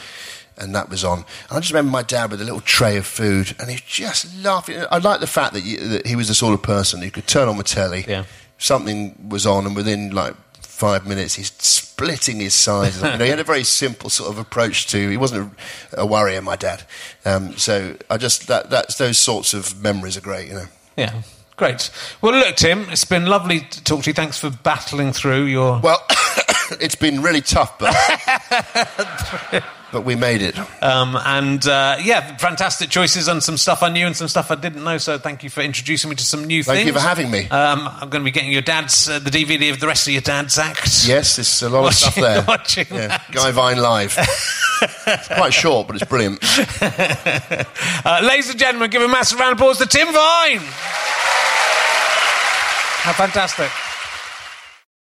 and 0.57 0.75
that 0.75 0.89
was 0.89 1.03
on. 1.05 1.19
And 1.19 1.51
I 1.51 1.59
just 1.59 1.71
remember 1.71 1.91
my 1.91 2.03
dad 2.03 2.31
with 2.31 2.41
a 2.41 2.43
little 2.43 2.59
tray 2.61 2.97
of 2.97 3.05
food, 3.05 3.55
and 3.59 3.69
he's 3.69 3.81
just 3.81 4.35
laughing. 4.43 4.83
I 4.91 4.97
like 4.97 5.19
the 5.21 5.27
fact 5.27 5.53
that, 5.53 5.63
you, 5.63 5.77
that 5.77 6.07
he 6.07 6.15
was 6.15 6.27
the 6.27 6.33
sort 6.35 6.53
of 6.53 6.61
person 6.61 7.01
who 7.01 7.11
could 7.11 7.27
turn 7.27 7.47
on 7.47 7.57
the 7.57 7.63
telly, 7.63 8.03
Yeah. 8.07 8.25
something 8.57 9.29
was 9.29 9.45
on, 9.45 9.65
and 9.65 9.75
within 9.75 10.11
like 10.11 10.35
five 10.59 11.05
minutes, 11.07 11.35
he's 11.35 11.51
splitting 11.53 12.39
his 12.39 12.55
sides. 12.55 12.97
you 13.01 13.03
know, 13.07 13.17
he 13.23 13.29
had 13.29 13.39
a 13.39 13.43
very 13.45 13.63
simple 13.63 14.09
sort 14.09 14.29
of 14.31 14.39
approach 14.39 14.87
to. 14.87 15.09
He 15.09 15.15
wasn't 15.17 15.53
a, 15.93 16.01
a 16.01 16.05
worrier, 16.05 16.41
my 16.41 16.55
dad. 16.55 16.83
Um, 17.23 17.55
so 17.55 17.95
I 18.09 18.17
just 18.17 18.47
that 18.47 18.69
that's 18.71 18.97
those 18.97 19.19
sorts 19.19 19.53
of 19.53 19.81
memories 19.81 20.17
are 20.17 20.21
great. 20.21 20.47
You 20.47 20.53
know. 20.55 20.65
Yeah. 20.97 21.21
Great. 21.61 21.91
Well, 22.21 22.33
look, 22.33 22.55
Tim, 22.55 22.89
it's 22.89 23.05
been 23.05 23.27
lovely 23.27 23.59
to 23.59 23.83
talk 23.83 24.01
to 24.01 24.09
you. 24.09 24.15
Thanks 24.15 24.39
for 24.39 24.49
battling 24.49 25.13
through 25.13 25.43
your 25.43 25.79
well 25.79 26.03
it's 26.79 26.95
been 26.95 27.21
really 27.21 27.41
tough, 27.41 27.77
but 27.79 27.93
but 29.91 30.01
we 30.05 30.15
made 30.15 30.41
it. 30.41 30.57
Um, 30.81 31.17
and 31.17 31.65
uh, 31.67 31.97
yeah, 32.01 32.37
fantastic 32.37 32.89
choices 32.89 33.27
on 33.27 33.41
some 33.41 33.57
stuff 33.57 33.83
I 33.83 33.89
knew 33.89 34.07
and 34.07 34.15
some 34.15 34.27
stuff 34.27 34.51
I 34.51 34.55
didn't 34.55 34.83
know. 34.83 34.97
So 34.97 35.17
thank 35.17 35.43
you 35.43 35.49
for 35.49 35.61
introducing 35.61 36.09
me 36.09 36.15
to 36.15 36.23
some 36.23 36.45
new 36.45 36.63
Thank 36.63 36.85
things. 36.85 36.85
Thank 36.85 36.87
you 36.87 36.93
for 36.93 37.07
having 37.07 37.29
me. 37.31 37.49
Um, 37.49 37.87
I'm 37.87 38.09
going 38.09 38.21
to 38.21 38.25
be 38.25 38.31
getting 38.31 38.51
your 38.51 38.61
dad's 38.61 39.09
uh, 39.09 39.19
the 39.19 39.29
DVD 39.29 39.71
of 39.71 39.79
the 39.79 39.87
rest 39.87 40.07
of 40.07 40.13
your 40.13 40.21
dad's 40.21 40.57
act. 40.57 41.05
Yes, 41.07 41.35
there's 41.35 41.61
a 41.61 41.69
lot 41.69 41.87
of 41.87 41.93
stuff 41.93 42.15
there. 42.15 42.43
watching 42.47 42.87
Yeah. 42.89 43.21
Guy 43.31 43.51
Vine 43.51 43.77
live. 43.77 44.15
it's 44.81 45.27
quite 45.27 45.53
short, 45.53 45.87
but 45.87 45.97
it's 45.97 46.05
brilliant. 46.05 46.39
Uh, 48.03 48.19
ladies 48.23 48.49
and 48.49 48.59
gentlemen, 48.59 48.89
give 48.89 49.01
a 49.01 49.07
massive 49.07 49.39
round 49.39 49.53
of 49.53 49.57
applause 49.59 49.77
to 49.77 49.85
Tim 49.85 50.07
Vine. 50.07 50.59
How 53.01 53.13
fantastic. 53.13 53.69